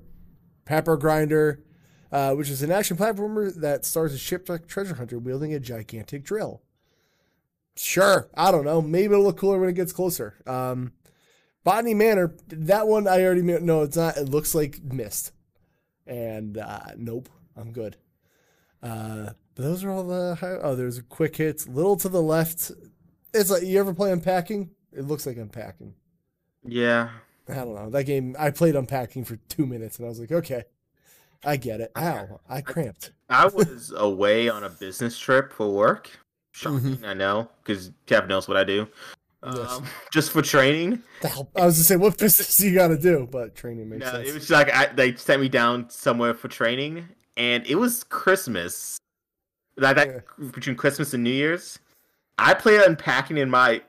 Pepper 0.66 0.98
Grinder 0.98 1.64
uh, 2.12 2.34
which 2.34 2.50
is 2.50 2.62
an 2.62 2.72
action 2.72 2.98
platformer 2.98 3.54
that 3.56 3.86
stars 3.86 4.14
a 4.14 4.18
shipwrecked 4.18 4.68
treasure 4.68 4.96
hunter 4.96 5.18
wielding 5.18 5.54
a 5.54 5.60
gigantic 5.60 6.24
drill. 6.24 6.62
Sure, 7.76 8.30
I 8.36 8.52
don't 8.52 8.66
know. 8.66 8.82
Maybe 8.82 9.14
it'll 9.14 9.24
look 9.24 9.38
cooler 9.38 9.60
when 9.60 9.70
it 9.70 9.76
gets 9.76 9.94
closer. 9.94 10.36
Um, 10.46 10.94
Botany 11.64 11.94
Manor, 11.94 12.36
that 12.48 12.88
one 12.88 13.08
I 13.08 13.24
already 13.24 13.42
know 13.42 13.84
it's 13.84 13.98
not. 13.98 14.18
It 14.18 14.30
looks 14.30 14.54
like 14.56 14.82
Myst, 14.84 15.32
and 16.06 16.58
uh, 16.58 16.88
nope, 16.98 17.30
I'm 17.56 17.72
good. 17.72 17.98
Uh, 18.82 19.32
but 19.56 19.64
those 19.64 19.84
are 19.84 19.92
all 19.92 20.04
the 20.04 20.36
high, 20.36 20.58
oh, 20.62 20.76
there's 20.76 20.98
a 20.98 21.04
quick 21.04 21.36
hits. 21.36 21.68
Little 21.68 21.98
to 21.98 22.10
the 22.10 22.22
left. 22.22 22.72
It's 23.34 23.50
like 23.50 23.64
you 23.64 23.80
ever 23.80 23.94
play 23.94 24.12
unpacking? 24.12 24.72
It 24.92 25.06
looks 25.06 25.26
like 25.26 25.38
unpacking. 25.38 25.94
Yeah. 26.64 27.10
I 27.48 27.56
don't 27.56 27.76
know. 27.76 27.90
That 27.90 28.04
game 28.04 28.36
I 28.40 28.52
played 28.52 28.76
unpacking 28.76 29.26
for 29.26 29.36
two 29.50 29.66
minutes 29.66 29.98
and 29.98 30.06
I 30.06 30.10
was 30.10 30.20
like, 30.20 30.32
okay, 30.32 30.64
I 31.44 31.58
get 31.58 31.82
it. 31.82 31.92
Ow, 31.98 32.40
I 32.48 32.62
cramped. 32.62 33.12
I 33.30 33.48
was 33.48 33.94
away 33.96 34.50
on 34.50 34.64
a 34.64 34.70
business 34.70 35.18
trip 35.18 35.52
for 35.52 35.70
work. 35.70 36.10
Shocking, 36.52 36.98
mm-hmm. 36.98 37.06
I 37.06 37.14
know, 37.14 37.50
because 37.64 37.92
Kev 38.08 38.28
knows 38.28 38.48
what 38.48 38.58
I 38.58 38.64
do. 38.64 38.88
Yes. 39.46 39.72
Um, 39.72 39.86
just 40.14 40.32
for 40.32 40.42
training. 40.42 41.02
I 41.24 41.28
was 41.38 41.46
gonna 41.56 41.74
say, 41.74 41.96
what 41.96 42.18
business 42.18 42.58
do 42.58 42.68
you 42.70 42.76
got 42.76 42.90
to 42.90 42.98
do? 42.98 43.28
But 43.32 43.56
training 43.56 43.90
makes 43.90 44.06
no, 44.06 44.12
sense. 44.12 44.30
It 44.30 44.34
was 44.34 44.50
like 44.50 44.74
I, 44.74 44.88
they 44.88 45.16
sent 45.16 45.42
me 45.42 45.50
down 45.50 45.90
somewhere 45.90 46.34
for 46.34 46.48
training, 46.48 47.08
and 47.38 47.66
it 47.66 47.76
was 47.76 48.04
Christmas. 48.04 48.98
Like 49.78 49.96
that 49.96 50.08
yeah. 50.08 50.48
between 50.52 50.76
Christmas 50.76 51.14
and 51.14 51.24
New 51.24 51.32
Year's, 51.32 51.80
I 52.38 52.54
played 52.54 52.82
unpacking 52.82 53.38
in 53.38 53.50
my 53.50 53.82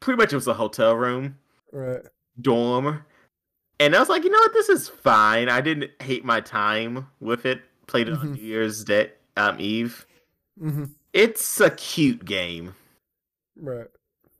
pretty 0.00 0.18
much 0.18 0.32
it 0.32 0.36
was 0.36 0.46
a 0.46 0.54
hotel 0.54 0.94
room, 0.94 1.38
right? 1.72 2.02
Dorm, 2.40 3.02
and 3.80 3.96
I 3.96 4.00
was 4.00 4.08
like, 4.08 4.24
you 4.24 4.30
know 4.30 4.38
what, 4.38 4.52
this 4.52 4.68
is 4.68 4.88
fine. 4.88 5.48
I 5.48 5.60
didn't 5.60 5.90
hate 6.02 6.24
my 6.24 6.40
time 6.40 7.06
with 7.20 7.46
it. 7.46 7.62
Played 7.86 8.08
it 8.08 8.14
mm-hmm. 8.14 8.28
on 8.28 8.32
New 8.34 8.42
Year's 8.42 8.84
Day, 8.84 9.12
um, 9.36 9.56
Eve. 9.58 10.06
Mm-hmm. 10.60 10.84
It's 11.18 11.60
a 11.60 11.70
cute 11.70 12.24
game, 12.24 12.76
right? 13.56 13.88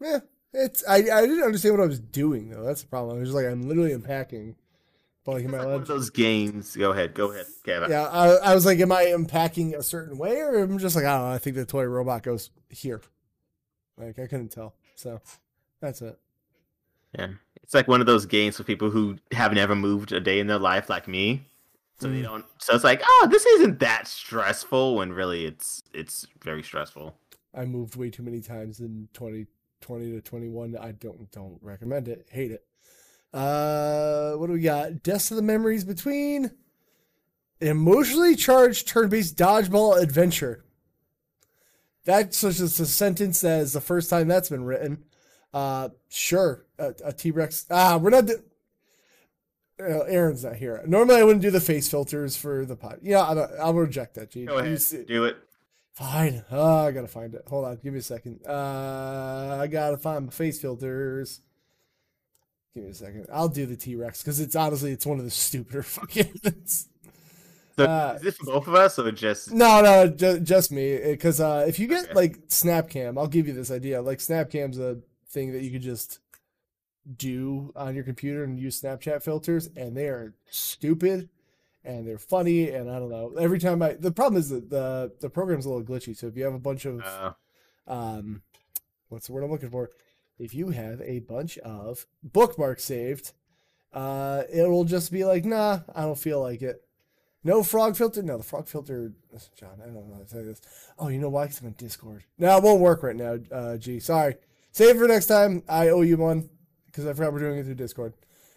Yeah, 0.00 0.20
it's. 0.52 0.84
I 0.88 0.98
I 0.98 1.22
didn't 1.22 1.42
understand 1.42 1.76
what 1.76 1.82
I 1.82 1.88
was 1.88 1.98
doing 1.98 2.50
though. 2.50 2.62
That's 2.62 2.82
the 2.82 2.88
problem. 2.88 3.16
I 3.16 3.18
was 3.18 3.30
just 3.30 3.36
like, 3.36 3.46
I'm 3.46 3.66
literally 3.66 3.92
unpacking. 3.92 4.54
But 5.24 5.32
like, 5.32 5.44
am 5.44 5.56
I 5.56 5.58
of 5.58 5.88
those 5.88 6.08
games? 6.08 6.76
Go 6.76 6.92
ahead, 6.92 7.14
go 7.14 7.32
ahead, 7.32 7.46
Kevin. 7.64 7.90
Yeah, 7.90 8.06
I, 8.06 8.28
I 8.28 8.54
was 8.54 8.64
like, 8.64 8.78
am 8.78 8.92
I 8.92 9.02
unpacking 9.02 9.74
a 9.74 9.82
certain 9.82 10.18
way, 10.18 10.40
or 10.40 10.56
I'm 10.62 10.78
just 10.78 10.94
like, 10.94 11.04
I 11.04 11.18
don't 11.18 11.28
know. 11.28 11.34
I 11.34 11.38
think 11.38 11.56
the 11.56 11.66
toy 11.66 11.82
robot 11.82 12.22
goes 12.22 12.50
here. 12.68 13.02
Like 13.96 14.20
I 14.20 14.28
couldn't 14.28 14.50
tell. 14.50 14.74
So 14.94 15.20
that's 15.80 16.00
it. 16.00 16.16
Yeah, 17.18 17.30
it's 17.64 17.74
like 17.74 17.88
one 17.88 18.00
of 18.00 18.06
those 18.06 18.24
games 18.24 18.56
for 18.56 18.62
people 18.62 18.90
who 18.90 19.16
have 19.32 19.52
never 19.52 19.74
moved 19.74 20.12
a 20.12 20.20
day 20.20 20.38
in 20.38 20.46
their 20.46 20.60
life, 20.60 20.88
like 20.88 21.08
me. 21.08 21.44
So 22.00 22.08
mm. 22.08 22.12
they 22.12 22.22
don't. 22.22 22.44
So 22.58 22.74
it's 22.74 22.84
like, 22.84 23.02
oh, 23.04 23.28
this 23.30 23.44
isn't 23.44 23.80
that 23.80 24.06
stressful. 24.06 24.96
When 24.96 25.12
really, 25.12 25.46
it's 25.46 25.82
it's 25.92 26.26
very 26.42 26.62
stressful. 26.62 27.16
I 27.54 27.64
moved 27.64 27.96
way 27.96 28.10
too 28.10 28.22
many 28.22 28.40
times 28.40 28.80
in 28.80 29.08
2020 29.14 30.12
to 30.12 30.20
21. 30.20 30.76
I 30.76 30.92
don't 30.92 31.30
don't 31.32 31.58
recommend 31.60 32.08
it. 32.08 32.26
Hate 32.30 32.52
it. 32.52 32.64
Uh, 33.32 34.32
what 34.32 34.46
do 34.46 34.52
we 34.52 34.60
got? 34.60 35.02
Deaths 35.02 35.30
of 35.30 35.36
the 35.36 35.42
memories 35.42 35.84
between 35.84 36.52
emotionally 37.60 38.36
charged 38.36 38.88
turn-based 38.88 39.36
dodgeball 39.36 40.00
adventure. 40.00 40.64
That's 42.04 42.38
such 42.38 42.60
a 42.60 42.68
sentence 42.68 43.44
as 43.44 43.72
the 43.72 43.80
first 43.80 44.08
time 44.08 44.28
that's 44.28 44.48
been 44.48 44.64
written. 44.64 45.04
Uh, 45.52 45.90
sure, 46.08 46.64
a, 46.78 46.94
a 47.04 47.12
T 47.12 47.30
Rex. 47.30 47.66
Ah, 47.70 47.98
we're 47.98 48.10
not. 48.10 48.26
Do- 48.26 48.42
Aaron's 49.80 50.44
not 50.44 50.56
here. 50.56 50.82
Normally, 50.86 51.20
I 51.20 51.24
wouldn't 51.24 51.42
do 51.42 51.50
the 51.50 51.60
face 51.60 51.88
filters 51.88 52.36
for 52.36 52.64
the 52.64 52.76
pod. 52.76 53.00
Yeah, 53.02 53.22
I'll, 53.22 53.50
I'll 53.60 53.74
reject 53.74 54.14
that. 54.14 54.30
G. 54.30 54.46
Go 54.46 54.58
ahead, 54.58 54.80
do 55.06 55.24
it. 55.24 55.36
Fine. 55.98 56.44
Oh, 56.50 56.86
I 56.86 56.92
gotta 56.92 57.08
find 57.08 57.34
it. 57.34 57.42
Hold 57.48 57.64
on, 57.64 57.78
give 57.82 57.92
me 57.92 57.98
a 57.98 58.02
second. 58.02 58.40
Uh, 58.46 59.58
I 59.60 59.66
gotta 59.66 59.96
find 59.96 60.26
my 60.26 60.30
face 60.30 60.60
filters. 60.60 61.40
Give 62.74 62.84
me 62.84 62.90
a 62.90 62.94
second. 62.94 63.26
I'll 63.32 63.48
do 63.48 63.66
the 63.66 63.76
T 63.76 63.96
Rex 63.96 64.22
because 64.22 64.38
it's 64.38 64.54
honestly 64.54 64.92
it's 64.92 65.04
one 65.04 65.18
of 65.18 65.24
the 65.24 65.30
stupider 65.32 65.82
fucking. 65.82 66.40
So 67.76 67.84
uh, 67.84 68.14
is 68.16 68.22
this 68.22 68.36
for 68.36 68.46
both 68.46 68.66
of 68.66 68.74
us 68.74 68.98
or 68.98 69.10
just 69.12 69.52
no, 69.52 69.80
no, 69.80 70.08
just, 70.08 70.42
just 70.42 70.72
me? 70.72 70.98
Because 70.98 71.40
uh, 71.40 71.64
if 71.66 71.78
you 71.78 71.86
get 71.86 72.04
okay. 72.04 72.14
like 72.14 72.48
Snapcam, 72.48 73.18
I'll 73.18 73.28
give 73.28 73.46
you 73.46 73.54
this 73.54 73.70
idea. 73.70 74.02
Like 74.02 74.18
Snapcam's 74.18 74.78
a 74.78 74.98
thing 75.30 75.52
that 75.52 75.62
you 75.62 75.70
could 75.70 75.82
just 75.82 76.18
do 77.16 77.72
on 77.74 77.94
your 77.94 78.04
computer 78.04 78.44
and 78.44 78.58
use 78.58 78.80
Snapchat 78.80 79.22
filters, 79.22 79.68
and 79.76 79.96
they 79.96 80.06
are 80.06 80.34
stupid 80.50 81.28
and 81.84 82.06
they're 82.06 82.18
funny. 82.18 82.70
And 82.70 82.90
I 82.90 82.98
don't 82.98 83.10
know. 83.10 83.34
Every 83.38 83.58
time 83.58 83.82
I, 83.82 83.94
the 83.94 84.12
problem 84.12 84.38
is 84.38 84.50
that 84.50 84.70
the 84.70 85.12
the 85.20 85.30
program's 85.30 85.66
a 85.66 85.70
little 85.70 85.84
glitchy. 85.84 86.16
So 86.16 86.26
if 86.26 86.36
you 86.36 86.44
have 86.44 86.54
a 86.54 86.58
bunch 86.58 86.84
of, 86.84 87.00
uh, 87.00 87.32
um, 87.86 88.42
what's 89.08 89.26
the 89.26 89.32
word 89.32 89.44
I'm 89.44 89.50
looking 89.50 89.70
for? 89.70 89.90
If 90.38 90.54
you 90.54 90.68
have 90.68 91.00
a 91.00 91.20
bunch 91.20 91.58
of 91.58 92.06
bookmarks 92.22 92.84
saved, 92.84 93.32
uh, 93.92 94.42
it'll 94.52 94.84
just 94.84 95.10
be 95.10 95.24
like, 95.24 95.44
nah, 95.44 95.80
I 95.94 96.02
don't 96.02 96.18
feel 96.18 96.40
like 96.40 96.62
it. 96.62 96.84
No 97.42 97.62
frog 97.62 97.96
filter. 97.96 98.22
No, 98.22 98.36
the 98.36 98.44
frog 98.44 98.68
filter. 98.68 99.12
John, 99.56 99.80
I 99.82 99.86
don't 99.86 100.08
know 100.08 100.14
how 100.14 100.22
to 100.22 100.28
say 100.28 100.42
this. 100.42 100.60
Oh, 100.98 101.08
you 101.08 101.18
know 101.18 101.28
why? 101.28 101.44
Because 101.44 101.60
I'm 101.60 101.68
in 101.68 101.72
Discord. 101.72 102.24
No, 102.36 102.56
it 102.56 102.62
won't 102.62 102.80
work 102.80 103.02
right 103.02 103.16
now. 103.16 103.38
Uh, 103.50 103.76
gee, 103.76 104.00
sorry. 104.00 104.36
Save 104.70 104.98
for 104.98 105.08
next 105.08 105.26
time. 105.26 105.62
I 105.68 105.88
owe 105.88 106.02
you 106.02 106.16
one 106.16 106.50
because 106.90 107.06
I 107.06 107.12
forgot 107.12 107.32
we're 107.32 107.40
doing 107.40 107.58
it 107.58 107.64
through 107.64 107.74
Discord. 107.74 108.14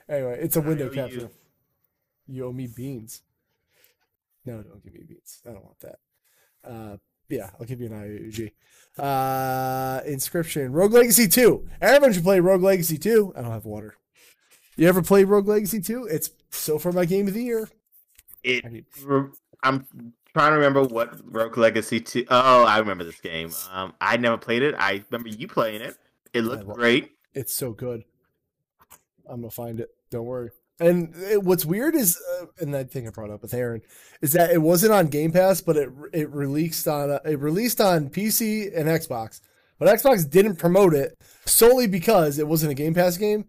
Anyway, 0.09 0.37
it's 0.41 0.55
a 0.55 0.61
window 0.61 0.89
capture. 0.89 1.19
You. 1.19 1.29
you. 2.27 2.45
owe 2.45 2.51
me 2.51 2.67
beans. 2.67 3.21
No, 4.45 4.61
don't 4.63 4.83
give 4.83 4.93
me 4.93 5.01
beans. 5.07 5.41
I 5.45 5.51
don't 5.51 5.63
want 5.63 5.79
that. 5.81 5.99
Uh, 6.63 6.97
yeah, 7.29 7.49
I'll 7.59 7.65
give 7.65 7.79
you 7.79 7.87
an 7.87 7.93
IOUG. 7.93 8.51
Uh, 8.97 10.01
Inscryption. 10.01 10.69
Rogue 10.71 10.93
Legacy 10.93 11.27
2. 11.27 11.67
Everyone 11.81 12.13
should 12.13 12.23
play 12.23 12.39
Rogue 12.39 12.63
Legacy 12.63 12.97
2. 12.97 13.33
I 13.35 13.41
don't 13.41 13.51
have 13.51 13.65
water. 13.65 13.95
You 14.75 14.87
ever 14.87 15.01
play 15.01 15.23
Rogue 15.23 15.47
Legacy 15.47 15.81
2? 15.81 16.05
It's 16.05 16.31
so 16.49 16.77
far 16.77 16.91
my 16.91 17.05
game 17.05 17.27
of 17.27 17.33
the 17.33 17.43
year. 17.43 17.69
It. 18.43 18.65
I'm 19.63 19.85
trying 20.33 20.51
to 20.51 20.55
remember 20.55 20.83
what 20.83 21.19
Rogue 21.23 21.57
Legacy 21.57 22.01
2. 22.01 22.25
Oh, 22.29 22.65
I 22.65 22.79
remember 22.79 23.03
this 23.03 23.19
game. 23.19 23.51
Um, 23.71 23.93
I 24.01 24.17
never 24.17 24.37
played 24.37 24.63
it. 24.63 24.75
I 24.77 25.03
remember 25.09 25.29
you 25.29 25.47
playing 25.47 25.81
it. 25.81 25.95
It 26.33 26.41
looked 26.41 26.67
great. 26.67 27.11
It's 27.33 27.53
so 27.53 27.71
good. 27.71 28.03
I'm 29.29 29.41
gonna 29.41 29.51
find 29.51 29.79
it. 29.79 29.89
Don't 30.09 30.25
worry. 30.25 30.51
And 30.79 31.13
it, 31.15 31.43
what's 31.43 31.65
weird 31.65 31.95
is, 31.95 32.19
uh, 32.41 32.45
and 32.59 32.73
that 32.73 32.91
thing 32.91 33.07
I 33.07 33.11
brought 33.11 33.29
up 33.29 33.43
with 33.43 33.53
Aaron, 33.53 33.81
is 34.21 34.33
that 34.33 34.51
it 34.51 34.61
wasn't 34.61 34.93
on 34.93 35.07
Game 35.07 35.31
Pass, 35.31 35.61
but 35.61 35.77
it 35.77 35.89
it 36.11 36.29
released 36.31 36.87
on 36.87 37.11
uh, 37.11 37.19
it 37.23 37.39
released 37.39 37.79
on 37.79 38.09
PC 38.09 38.75
and 38.75 38.89
Xbox, 38.89 39.41
but 39.77 39.87
Xbox 39.87 40.27
didn't 40.29 40.55
promote 40.55 40.93
it 40.93 41.15
solely 41.45 41.87
because 41.87 42.39
it 42.39 42.47
wasn't 42.47 42.71
a 42.71 42.75
Game 42.75 42.93
Pass 42.93 43.17
game. 43.17 43.45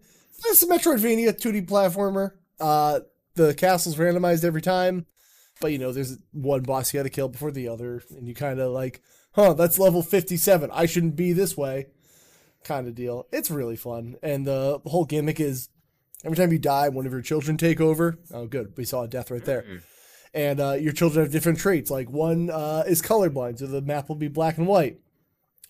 It's 0.47 0.62
a 0.62 0.66
Metroidvania 0.66 1.32
2D 1.32 1.69
platformer. 1.69 2.32
Uh, 2.59 3.01
the 3.35 3.55
castle's 3.55 3.97
randomized 3.97 4.44
every 4.44 4.62
time, 4.62 5.07
but 5.61 5.73
you 5.73 5.78
know 5.78 5.93
there's 5.93 6.19
one 6.32 6.62
boss 6.62 6.93
you 6.93 6.99
got 6.99 7.05
to 7.05 7.11
kill 7.11 7.28
before 7.28 7.51
the 7.51 7.69
other, 7.69 8.03
and 8.11 8.28
you 8.28 8.35
kind 8.35 8.61
of 8.61 8.73
like, 8.73 9.01
huh, 9.32 9.55
that's 9.55 9.78
level 9.78 10.03
57. 10.03 10.70
I 10.73 10.86
shouldn't 10.86 11.16
be 11.16 11.32
this 11.32 11.57
way 11.57 11.86
kind 12.64 12.86
of 12.89 12.94
deal. 12.94 13.26
It's 13.32 13.51
really 13.51 13.76
fun, 13.76 14.16
and 14.22 14.47
the 14.47 14.80
whole 14.86 15.05
gimmick 15.05 15.40
is 15.40 15.68
every 16.24 16.36
time 16.36 16.52
you 16.52 16.59
die, 16.59 16.89
one 16.89 17.06
of 17.06 17.12
your 17.12 17.22
children 17.22 17.56
take 17.56 17.80
over. 17.80 18.18
Oh, 18.32 18.47
good, 18.47 18.74
we 18.76 18.84
saw 18.84 19.02
a 19.02 19.09
death 19.09 19.30
right 19.30 19.44
there. 19.44 19.62
Mm-hmm. 19.62 19.76
And 20.34 20.60
uh, 20.60 20.72
your 20.72 20.93
children 20.93 21.24
have 21.24 21.32
different 21.32 21.59
traits. 21.59 21.90
Like 21.90 22.10
one 22.10 22.48
uh, 22.48 22.84
is 22.86 23.02
colorblind, 23.02 23.59
so 23.59 23.66
the 23.66 23.82
map 23.82 24.09
will 24.09 24.16
be 24.16 24.28
black 24.28 24.56
and 24.56 24.66
white, 24.66 24.98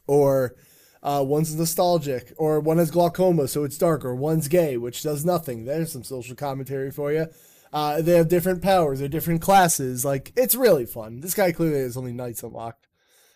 or 0.06 0.54
uh, 1.02 1.24
one's 1.26 1.54
nostalgic, 1.54 2.32
or 2.36 2.60
one 2.60 2.78
has 2.78 2.90
glaucoma, 2.90 3.48
so 3.48 3.64
it's 3.64 3.78
dark, 3.78 4.04
or 4.04 4.14
one's 4.14 4.48
gay, 4.48 4.76
which 4.76 5.02
does 5.02 5.24
nothing. 5.24 5.64
There's 5.64 5.90
some 5.90 6.04
social 6.04 6.36
commentary 6.36 6.90
for 6.92 7.12
you. 7.12 7.26
Uh, 7.72 8.02
they 8.02 8.16
have 8.16 8.28
different 8.28 8.62
powers, 8.62 8.98
they're 9.00 9.08
different 9.08 9.40
classes. 9.40 10.04
Like 10.04 10.32
it's 10.36 10.54
really 10.54 10.86
fun. 10.86 11.20
This 11.20 11.34
guy 11.34 11.52
clearly 11.52 11.80
has 11.80 11.96
only 11.96 12.12
knights 12.12 12.42
unlocked. 12.42 12.86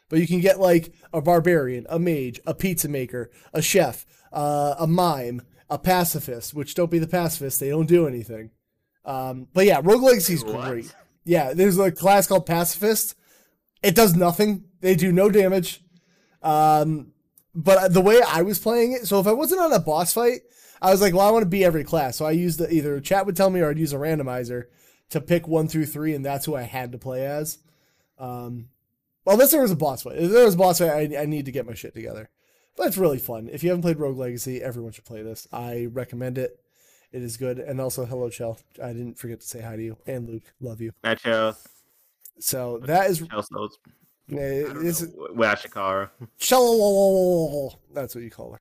But 0.08 0.20
you 0.20 0.26
can 0.26 0.40
get 0.40 0.60
like 0.60 0.92
a 1.12 1.20
barbarian, 1.20 1.86
a 1.88 1.98
mage, 1.98 2.40
a 2.46 2.54
pizza 2.54 2.88
maker, 2.88 3.30
a 3.52 3.60
chef, 3.60 4.06
uh, 4.32 4.76
a 4.78 4.86
mime, 4.86 5.42
a 5.68 5.78
pacifist, 5.78 6.54
which 6.54 6.74
don't 6.74 6.90
be 6.90 6.98
the 6.98 7.08
pacifist, 7.08 7.60
they 7.60 7.70
don't 7.70 7.86
do 7.86 8.06
anything. 8.06 8.50
Um, 9.04 9.48
but 9.52 9.66
yeah, 9.66 9.80
Rogue 9.82 10.02
Legacy 10.02 10.34
is 10.34 10.42
great. 10.42 10.94
Yeah, 11.24 11.54
there's 11.54 11.78
a 11.78 11.90
class 11.90 12.26
called 12.26 12.46
Pacifist. 12.46 13.16
It 13.82 13.94
does 13.94 14.14
nothing. 14.14 14.64
They 14.80 14.94
do 14.94 15.10
no 15.12 15.28
damage. 15.28 15.82
Um, 16.42 17.12
but 17.54 17.92
the 17.92 18.00
way 18.00 18.20
I 18.26 18.42
was 18.42 18.58
playing 18.58 18.92
it, 18.92 19.06
so 19.06 19.18
if 19.18 19.26
I 19.26 19.32
wasn't 19.32 19.60
on 19.60 19.72
a 19.72 19.80
boss 19.80 20.12
fight, 20.12 20.40
I 20.80 20.90
was 20.90 21.00
like, 21.00 21.14
well, 21.14 21.26
I 21.26 21.30
want 21.30 21.42
to 21.42 21.48
be 21.48 21.64
every 21.64 21.84
class. 21.84 22.16
So 22.16 22.24
I 22.24 22.32
used 22.32 22.58
the, 22.58 22.72
either 22.72 23.00
chat 23.00 23.26
would 23.26 23.36
tell 23.36 23.50
me 23.50 23.60
or 23.60 23.70
I'd 23.70 23.78
use 23.78 23.92
a 23.92 23.96
randomizer 23.96 24.64
to 25.10 25.20
pick 25.20 25.48
one 25.48 25.68
through 25.68 25.86
three, 25.86 26.14
and 26.14 26.24
that's 26.24 26.46
who 26.46 26.54
I 26.54 26.62
had 26.62 26.92
to 26.92 26.98
play 26.98 27.26
as. 27.26 27.58
Um, 28.18 28.68
well, 29.26 29.34
unless 29.34 29.50
there 29.50 29.60
was 29.60 29.72
a 29.72 29.76
boss 29.76 30.02
fight. 30.02 30.16
If 30.16 30.30
there 30.30 30.44
was 30.44 30.54
a 30.54 30.58
boss 30.58 30.78
fight, 30.78 31.12
I, 31.12 31.22
I 31.22 31.26
need 31.26 31.44
to 31.44 31.52
get 31.52 31.66
my 31.66 31.74
shit 31.74 31.94
together. 31.94 32.30
But 32.76 32.86
it's 32.86 32.96
really 32.96 33.18
fun. 33.18 33.48
If 33.52 33.62
you 33.62 33.70
haven't 33.70 33.82
played 33.82 33.98
Rogue 33.98 34.16
Legacy, 34.16 34.62
everyone 34.62 34.92
should 34.92 35.04
play 35.04 35.22
this. 35.22 35.48
I 35.52 35.88
recommend 35.92 36.38
it. 36.38 36.60
It 37.10 37.22
is 37.22 37.36
good. 37.36 37.58
And 37.58 37.80
also, 37.80 38.04
hello, 38.04 38.30
Chell. 38.30 38.58
I 38.82 38.88
didn't 38.92 39.18
forget 39.18 39.40
to 39.40 39.46
say 39.46 39.62
hi 39.62 39.76
to 39.76 39.82
you. 39.82 39.96
And 40.06 40.28
Luke, 40.28 40.54
love 40.60 40.80
you. 40.80 40.92
Hi, 41.04 41.16
Chell. 41.16 41.56
So 42.38 42.78
that 42.84 43.10
is 43.10 43.26
Chelsea's 43.26 43.78
yeah, 44.28 44.40
it's 44.40 45.02
Washikara. 45.02 46.10
That's 47.94 48.14
what 48.14 48.24
you 48.24 48.30
call 48.30 48.52
her. 48.52 48.58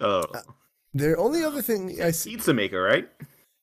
Oh. 0.00 0.26
The 0.94 1.16
only 1.16 1.42
other 1.42 1.62
thing 1.62 2.00
I 2.02 2.10
see 2.10 2.32
pizza 2.32 2.52
maker, 2.52 2.82
right? 2.82 3.08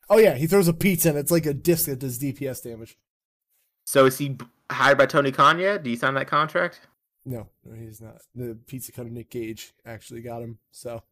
Oh 0.09 0.17
yeah, 0.17 0.35
he 0.35 0.47
throws 0.47 0.67
a 0.67 0.73
pizza 0.73 1.09
and 1.09 1.17
it's 1.17 1.31
like 1.31 1.45
a 1.45 1.53
disc 1.53 1.85
that 1.85 1.99
does 1.99 2.19
DPS 2.19 2.63
damage. 2.63 2.97
So 3.85 4.05
is 4.05 4.17
he 4.17 4.37
hired 4.71 4.97
by 4.97 5.05
Tony 5.05 5.31
Khan 5.31 5.59
yet? 5.59 5.83
Do 5.83 5.89
you 5.89 5.95
sign 5.95 6.13
that 6.15 6.27
contract? 6.27 6.81
No, 7.25 7.47
no, 7.65 7.75
he's 7.75 8.01
not. 8.01 8.21
The 8.33 8.57
pizza 8.67 8.91
cutter 8.91 9.09
Nick 9.09 9.29
Gage 9.29 9.73
actually 9.85 10.21
got 10.21 10.41
him. 10.41 10.59
So 10.71 11.03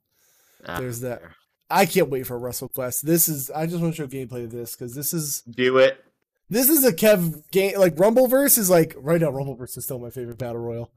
ah, 0.65 0.79
there's 0.79 1.01
that. 1.01 1.21
Fair. 1.21 1.35
I 1.69 1.85
can't 1.85 2.09
wait 2.09 2.25
for 2.25 2.39
WrestleQuest. 2.39 3.01
This 3.01 3.27
is. 3.27 3.51
I 3.51 3.65
just 3.65 3.81
want 3.81 3.95
to 3.95 4.01
show 4.01 4.07
gameplay 4.07 4.45
of 4.45 4.51
this 4.51 4.75
because 4.75 4.95
this 4.95 5.13
is. 5.13 5.41
Do 5.41 5.77
it. 5.77 6.03
This 6.49 6.69
is 6.69 6.85
a 6.85 6.93
Kev 6.93 7.49
game. 7.51 7.77
Like 7.77 7.95
Rumbleverse 7.95 8.57
is 8.57 8.69
like 8.69 8.95
right 8.97 9.19
now. 9.19 9.31
Rumbleverse 9.31 9.77
is 9.77 9.83
still 9.83 9.99
my 9.99 10.09
favorite 10.09 10.37
battle 10.37 10.61
royal, 10.61 10.91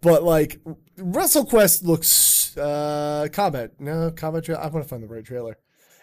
but 0.00 0.22
like 0.22 0.60
WrestleQuest 0.96 1.84
looks. 1.84 2.56
uh 2.56 3.26
Combat. 3.32 3.72
No 3.80 4.10
combat. 4.12 4.44
Tra- 4.44 4.58
I 4.58 4.68
want 4.68 4.84
to 4.84 4.88
find 4.88 5.02
the 5.02 5.08
right 5.08 5.24
trailer. 5.24 5.58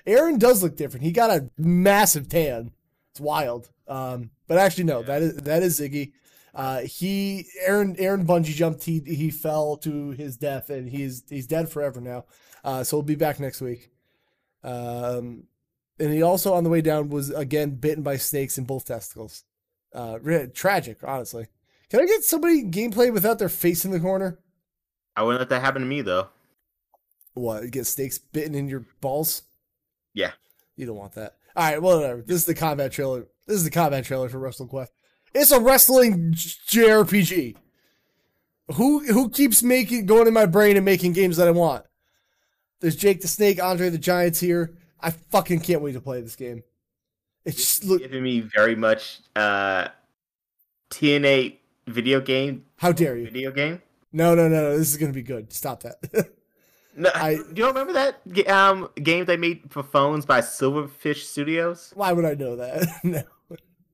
Aaron 0.10 0.40
does 0.40 0.64
look 0.64 0.76
different. 0.76 1.06
He 1.06 1.12
got 1.12 1.30
a 1.30 1.50
massive 1.58 2.28
tan. 2.28 2.72
It's 3.12 3.20
wild. 3.20 3.70
Um, 3.88 4.32
but 4.48 4.58
actually, 4.58 4.86
no. 4.86 5.04
That 5.04 5.22
is 5.22 5.36
that 5.38 5.62
is 5.62 5.80
Ziggy. 5.80 6.14
Uh, 6.56 6.82
he 6.82 7.46
Aaron 7.66 7.96
Aaron 8.00 8.26
bungee 8.26 8.56
jumped. 8.56 8.84
He 8.84 9.00
he 9.06 9.30
fell 9.30 9.78
to 9.78 10.10
his 10.12 10.36
death, 10.36 10.72
and 10.72 10.90
he's 10.90 11.24
he's 11.30 11.46
dead 11.46 11.70
forever 11.70 12.02
now. 12.02 12.26
Uh, 12.64 12.84
so 12.84 12.98
we'll 12.98 13.04
be 13.04 13.16
back 13.16 13.40
next 13.40 13.62
week. 13.62 13.92
Um, 14.64 15.44
and 16.00 16.12
he 16.12 16.24
also 16.24 16.54
on 16.54 16.64
the 16.64 16.70
way 16.70 16.82
down 16.82 17.10
was 17.10 17.30
again 17.30 17.76
bitten 17.76 18.04
by 18.04 18.18
snakes 18.18 18.58
in 18.58 18.66
both 18.66 18.86
testicles. 18.86 19.44
Uh, 19.94 20.18
tragic, 20.54 20.98
honestly. 21.04 21.48
Can 21.90 22.02
I 22.02 22.06
get 22.06 22.24
somebody 22.24 22.64
gameplay 22.64 23.12
without 23.12 23.40
their 23.40 23.50
face 23.50 23.86
in 23.86 23.92
the 23.92 24.00
corner? 24.00 24.40
I 25.16 25.24
wouldn't 25.24 25.42
let 25.42 25.50
that 25.50 25.62
happen 25.62 25.82
to 25.84 25.88
me 25.88 26.02
though. 26.02 26.30
What? 27.36 27.70
Get 27.72 27.86
snakes 27.86 28.18
bitten 28.18 28.56
in 28.56 28.68
your 28.68 28.86
balls? 29.02 29.44
Yeah. 30.14 30.32
You 30.76 30.86
don't 30.86 30.98
want 30.98 31.14
that. 31.14 31.36
All 31.56 31.64
right, 31.64 31.82
well, 31.82 32.00
whatever. 32.00 32.22
This 32.22 32.38
is 32.38 32.46
the 32.46 32.56
combat 32.56 32.92
trailer. 32.92 33.28
This 33.46 33.58
is 33.58 33.64
the 33.64 33.72
combat 33.72 34.06
trailer 34.06 34.30
for 34.30 34.40
Wrestling 34.40 34.70
Quest. 34.70 34.92
It's 35.34 35.52
a 35.52 35.60
wrestling 35.60 36.34
JRPG. 36.34 37.56
Who 38.76 39.00
who 39.00 39.30
keeps 39.30 39.64
making 39.64 40.06
going 40.06 40.28
in 40.28 40.34
my 40.34 40.46
brain 40.46 40.76
and 40.76 40.86
making 40.86 41.14
games 41.14 41.38
that 41.38 41.48
I 41.48 41.52
want? 41.52 41.86
There's 42.80 42.96
Jake 42.96 43.22
the 43.22 43.28
Snake, 43.28 43.62
Andre 43.62 43.90
the 43.90 43.98
Giant's 43.98 44.40
here. 44.40 44.78
I 45.02 45.12
fucking 45.12 45.62
can't 45.62 45.82
wait 45.82 45.94
to 45.94 46.02
play 46.02 46.22
this 46.22 46.36
game. 46.36 46.64
It's 47.46 47.58
just 47.58 47.84
look 47.84 48.02
giving 48.02 48.24
me 48.24 48.42
very 48.42 48.76
much 48.76 49.22
uh 49.36 49.88
TNA 50.92 51.58
video 51.88 52.22
game. 52.22 52.66
How 52.78 52.92
dare 52.92 53.18
you? 53.18 53.26
Video 53.26 53.52
game? 53.52 53.82
No, 54.14 54.36
no, 54.36 54.48
no, 54.48 54.62
no. 54.62 54.78
This 54.78 54.92
is 54.92 54.98
gonna 54.98 55.14
be 55.14 55.24
good. 55.24 55.52
Stop 55.52 55.84
that. 55.84 56.30
no, 57.00 57.10
I, 57.16 57.36
do 57.54 57.62
you 57.62 57.68
remember 57.68 57.94
that 57.94 58.22
um 58.50 58.90
game 59.02 59.26
they 59.26 59.38
made 59.38 59.62
for 59.70 59.82
phones 59.82 60.26
by 60.26 60.42
Silverfish 60.42 61.24
Studios? 61.24 61.92
Why 61.96 62.12
would 62.12 62.26
I 62.26 62.36
know 62.36 62.56
that? 62.58 62.88
no. 63.04 63.24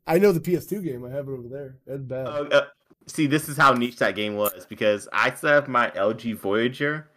I 0.07 0.19
know 0.19 0.31
the 0.31 0.39
PS2 0.39 0.83
game. 0.83 1.05
I 1.05 1.09
have 1.09 1.27
it 1.27 1.31
over 1.31 1.47
there. 1.47 1.77
That's 1.87 2.03
bad. 2.03 2.27
Uh, 2.27 2.43
uh, 2.51 2.65
see, 3.07 3.25
this 3.25 3.49
is 3.49 3.57
how 3.57 3.73
niche 3.73 3.97
that 3.97 4.15
game 4.15 4.35
was 4.35 4.65
because 4.67 5.07
I 5.13 5.33
still 5.33 5.49
have 5.49 5.67
my 5.67 5.89
LG 5.91 6.35
Voyager, 6.37 7.09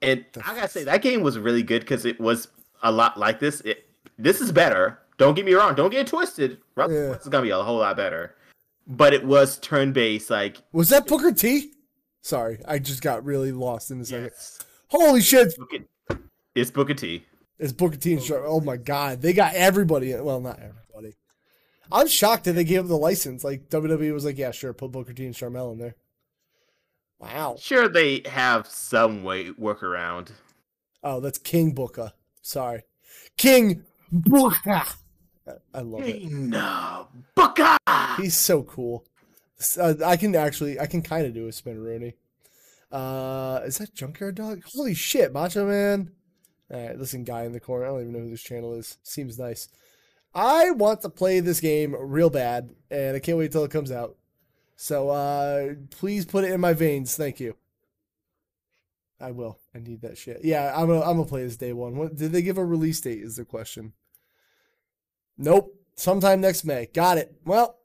and 0.00 0.24
I 0.44 0.54
gotta 0.54 0.68
say 0.68 0.84
that 0.84 1.02
game 1.02 1.22
was 1.22 1.38
really 1.38 1.62
good 1.62 1.80
because 1.80 2.04
it 2.04 2.20
was 2.20 2.48
a 2.82 2.92
lot 2.92 3.18
like 3.18 3.40
this. 3.40 3.60
It, 3.62 3.88
this 4.18 4.40
is 4.40 4.52
better. 4.52 5.00
Don't 5.18 5.34
get 5.34 5.44
me 5.44 5.54
wrong. 5.54 5.74
Don't 5.74 5.90
get 5.90 6.06
twisted. 6.06 6.58
Yeah. 6.76 6.86
This 6.86 7.22
is 7.22 7.28
gonna 7.28 7.42
be 7.42 7.50
a 7.50 7.62
whole 7.62 7.78
lot 7.78 7.96
better. 7.96 8.36
But 8.86 9.12
it 9.12 9.24
was 9.24 9.58
turn 9.58 9.92
based. 9.92 10.30
Like 10.30 10.58
was 10.72 10.90
that 10.90 11.06
Booker 11.06 11.32
T? 11.32 11.72
Sorry, 12.26 12.58
I 12.66 12.80
just 12.80 13.02
got 13.02 13.24
really 13.24 13.52
lost 13.52 13.92
in 13.92 14.00
a 14.00 14.04
second. 14.04 14.32
Yes. 14.32 14.58
Holy 14.88 15.20
shit! 15.20 15.54
It's 16.56 16.72
Booker 16.72 16.92
T. 16.92 17.24
It's 17.56 17.72
Booker 17.72 17.96
T 17.96 18.14
and 18.14 18.22
Sharp. 18.22 18.42
Oh 18.44 18.60
my 18.60 18.76
god, 18.76 19.22
they 19.22 19.32
got 19.32 19.54
everybody. 19.54 20.12
Well, 20.12 20.40
not 20.40 20.58
everybody. 20.58 21.14
I'm 21.92 22.08
shocked 22.08 22.42
that 22.46 22.54
they 22.54 22.64
gave 22.64 22.80
him 22.80 22.88
the 22.88 22.98
license. 22.98 23.44
Like 23.44 23.68
WWE 23.68 24.12
was 24.12 24.24
like, 24.24 24.38
yeah, 24.38 24.50
sure, 24.50 24.72
put 24.72 24.90
Booker 24.90 25.12
T 25.12 25.24
and 25.24 25.36
Sharmell 25.36 25.70
in 25.70 25.78
there. 25.78 25.94
Wow. 27.20 27.54
Sure, 27.60 27.88
they 27.88 28.22
have 28.26 28.66
some 28.66 29.22
way 29.22 29.52
workaround. 29.52 30.32
Oh, 31.04 31.20
that's 31.20 31.38
King 31.38 31.74
Booker. 31.74 32.12
Sorry, 32.42 32.82
King 33.36 33.84
Booker. 34.10 34.82
I 35.72 35.80
love 35.80 36.02
King 36.02 36.24
uh, 36.26 36.26
it. 36.26 36.32
No, 36.32 37.08
Booker. 37.36 37.76
He's 38.16 38.36
so 38.36 38.64
cool. 38.64 39.04
Uh, 39.78 39.94
I 40.04 40.16
can 40.16 40.34
actually, 40.34 40.78
I 40.78 40.86
can 40.86 41.02
kind 41.02 41.26
of 41.26 41.34
do 41.34 41.46
a 41.46 41.50
Spinaroonie. 41.50 42.14
Uh, 42.92 43.60
is 43.64 43.78
that 43.78 43.94
Junkyard 43.94 44.34
Dog? 44.34 44.62
Holy 44.74 44.94
shit, 44.94 45.32
Macho 45.32 45.66
Man. 45.66 46.12
All 46.72 46.80
right, 46.80 46.98
listen, 46.98 47.24
guy 47.24 47.44
in 47.44 47.52
the 47.52 47.60
corner. 47.60 47.86
I 47.86 47.88
don't 47.88 48.00
even 48.00 48.12
know 48.12 48.20
who 48.20 48.30
this 48.30 48.42
channel 48.42 48.74
is. 48.74 48.98
Seems 49.02 49.38
nice. 49.38 49.68
I 50.34 50.70
want 50.72 51.00
to 51.02 51.08
play 51.08 51.40
this 51.40 51.60
game 51.60 51.96
real 51.98 52.28
bad, 52.28 52.70
and 52.90 53.16
I 53.16 53.20
can't 53.20 53.38
wait 53.38 53.52
till 53.52 53.64
it 53.64 53.70
comes 53.70 53.90
out. 53.90 54.16
So 54.76 55.08
uh, 55.08 55.74
please 55.90 56.26
put 56.26 56.44
it 56.44 56.52
in 56.52 56.60
my 56.60 56.74
veins. 56.74 57.16
Thank 57.16 57.40
you. 57.40 57.56
I 59.18 59.30
will. 59.30 59.58
I 59.74 59.78
need 59.78 60.02
that 60.02 60.18
shit. 60.18 60.40
Yeah, 60.44 60.72
I'm 60.76 60.88
gonna 60.88 61.00
I'm 61.00 61.16
gonna 61.16 61.24
play 61.24 61.44
this 61.44 61.56
day 61.56 61.72
one. 61.72 61.96
What 61.96 62.16
did 62.16 62.32
they 62.32 62.42
give 62.42 62.58
a 62.58 62.64
release 62.64 63.00
date? 63.00 63.22
Is 63.22 63.36
the 63.36 63.46
question. 63.46 63.94
Nope. 65.38 65.74
Sometime 65.94 66.42
next 66.42 66.64
May. 66.64 66.86
Got 66.92 67.16
it. 67.16 67.34
Well, 67.46 67.78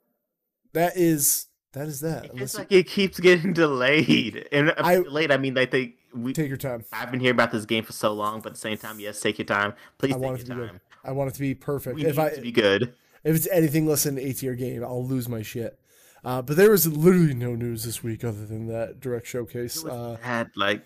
that 0.74 0.96
is 0.96 1.46
that 1.72 1.88
is 1.88 2.00
that. 2.00 2.30
It's 2.34 2.56
like 2.56 2.70
it 2.70 2.86
keeps 2.86 3.18
getting 3.20 3.52
delayed, 3.52 4.48
and 4.52 4.72
I, 4.78 4.96
delayed. 4.96 5.30
I 5.30 5.36
mean, 5.36 5.56
I 5.56 5.66
think 5.66 5.94
we 6.14 6.32
take 6.32 6.48
your 6.48 6.56
time. 6.56 6.84
I've 6.92 7.10
been 7.10 7.20
hearing 7.20 7.36
about 7.36 7.50
this 7.50 7.64
game 7.64 7.84
for 7.84 7.92
so 7.92 8.12
long, 8.12 8.40
but 8.40 8.50
at 8.50 8.54
the 8.54 8.60
same 8.60 8.78
time, 8.78 9.00
yes, 9.00 9.20
take 9.20 9.38
your 9.38 9.46
time. 9.46 9.74
Please 9.98 10.14
I 10.14 10.18
take 10.18 10.48
your 10.48 10.66
time. 10.66 10.80
I 11.04 11.12
want 11.12 11.30
it 11.30 11.34
to 11.34 11.40
be 11.40 11.54
perfect. 11.54 11.96
We 11.96 12.06
if 12.06 12.18
I 12.18 12.30
to 12.30 12.40
be 12.40 12.52
good. 12.52 12.94
If 13.24 13.36
it's 13.36 13.48
anything 13.52 13.86
less 13.86 14.04
than 14.04 14.18
an 14.18 14.24
A 14.24 14.32
tier 14.32 14.54
game, 14.54 14.82
I'll 14.82 15.06
lose 15.06 15.28
my 15.28 15.42
shit. 15.42 15.78
Uh, 16.24 16.42
but 16.42 16.56
there 16.56 16.70
was 16.70 16.86
literally 16.86 17.34
no 17.34 17.54
news 17.54 17.84
this 17.84 18.02
week 18.02 18.24
other 18.24 18.46
than 18.46 18.68
that 18.68 19.00
direct 19.00 19.26
showcase. 19.26 19.84
Uh, 19.84 20.16
had 20.20 20.50
like 20.54 20.82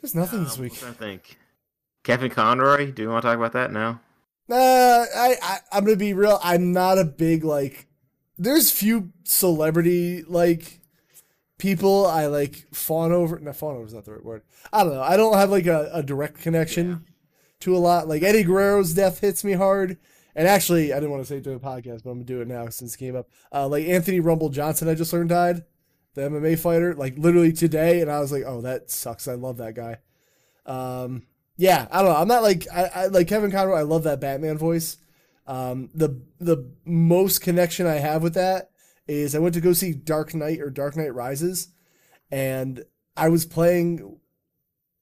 there's 0.00 0.14
nothing 0.14 0.40
um, 0.40 0.44
this 0.44 0.58
week. 0.58 0.72
I 0.82 0.92
think 0.92 1.38
Kevin 2.04 2.30
Conroy. 2.30 2.92
Do 2.92 3.02
you 3.02 3.10
want 3.10 3.22
to 3.22 3.28
talk 3.28 3.36
about 3.36 3.52
that 3.52 3.72
now? 3.72 4.00
Uh, 4.50 4.54
I, 5.16 5.36
I 5.42 5.58
I'm 5.72 5.84
gonna 5.84 5.96
be 5.96 6.14
real. 6.14 6.38
I'm 6.42 6.72
not 6.72 6.98
a 6.98 7.04
big 7.04 7.44
like. 7.44 7.86
There's 8.40 8.70
few 8.70 9.12
celebrity 9.24 10.22
like 10.26 10.80
people 11.58 12.06
I 12.06 12.26
like 12.26 12.66
fawn 12.72 13.12
over. 13.12 13.38
No, 13.38 13.52
fawn 13.52 13.76
over 13.76 13.84
is 13.84 13.94
not 13.94 14.06
the 14.06 14.12
right 14.12 14.24
word. 14.24 14.42
I 14.72 14.82
don't 14.82 14.94
know. 14.94 15.02
I 15.02 15.16
don't 15.16 15.36
have 15.36 15.50
like 15.50 15.66
a, 15.66 15.90
a 15.92 16.02
direct 16.02 16.40
connection 16.40 17.04
to 17.60 17.76
a 17.76 17.78
lot. 17.78 18.08
Like 18.08 18.22
Eddie 18.22 18.42
Guerrero's 18.42 18.94
death 18.94 19.20
hits 19.20 19.44
me 19.44 19.52
hard. 19.52 19.98
And 20.34 20.48
actually, 20.48 20.92
I 20.92 20.96
didn't 20.96 21.10
want 21.10 21.22
to 21.22 21.28
say 21.28 21.36
it 21.36 21.44
during 21.44 21.58
the 21.58 21.66
podcast, 21.66 22.02
but 22.02 22.10
I'm 22.10 22.18
gonna 22.18 22.24
do 22.24 22.40
it 22.40 22.48
now 22.48 22.68
since 22.70 22.94
it 22.94 22.98
came 22.98 23.14
up. 23.14 23.28
Uh, 23.52 23.68
like 23.68 23.86
Anthony 23.86 24.20
Rumble 24.20 24.48
Johnson, 24.48 24.88
I 24.88 24.94
just 24.94 25.12
learned 25.12 25.28
died, 25.28 25.64
the 26.14 26.22
MMA 26.22 26.58
fighter, 26.58 26.94
like 26.94 27.18
literally 27.18 27.52
today, 27.52 28.00
and 28.00 28.10
I 28.10 28.20
was 28.20 28.32
like, 28.32 28.44
oh, 28.46 28.62
that 28.62 28.90
sucks. 28.90 29.28
I 29.28 29.34
love 29.34 29.58
that 29.58 29.74
guy. 29.74 29.98
Um, 30.66 31.24
yeah, 31.56 31.88
I 31.90 32.00
don't 32.00 32.12
know. 32.12 32.16
I'm 32.16 32.28
not 32.28 32.42
like 32.42 32.66
I, 32.72 32.84
I 32.94 33.06
like 33.06 33.28
Kevin 33.28 33.50
Conroy. 33.50 33.76
I 33.76 33.82
love 33.82 34.04
that 34.04 34.20
Batman 34.20 34.56
voice. 34.56 34.96
Um, 35.50 35.90
the 35.92 36.22
the 36.38 36.70
most 36.84 37.40
connection 37.40 37.84
I 37.84 37.96
have 37.96 38.22
with 38.22 38.34
that 38.34 38.70
is 39.08 39.34
I 39.34 39.40
went 39.40 39.54
to 39.54 39.60
go 39.60 39.72
see 39.72 39.92
Dark 39.92 40.32
Knight 40.32 40.60
or 40.60 40.70
Dark 40.70 40.96
Knight 40.96 41.12
Rises, 41.12 41.68
and 42.30 42.84
I 43.16 43.30
was 43.30 43.46
playing 43.46 44.20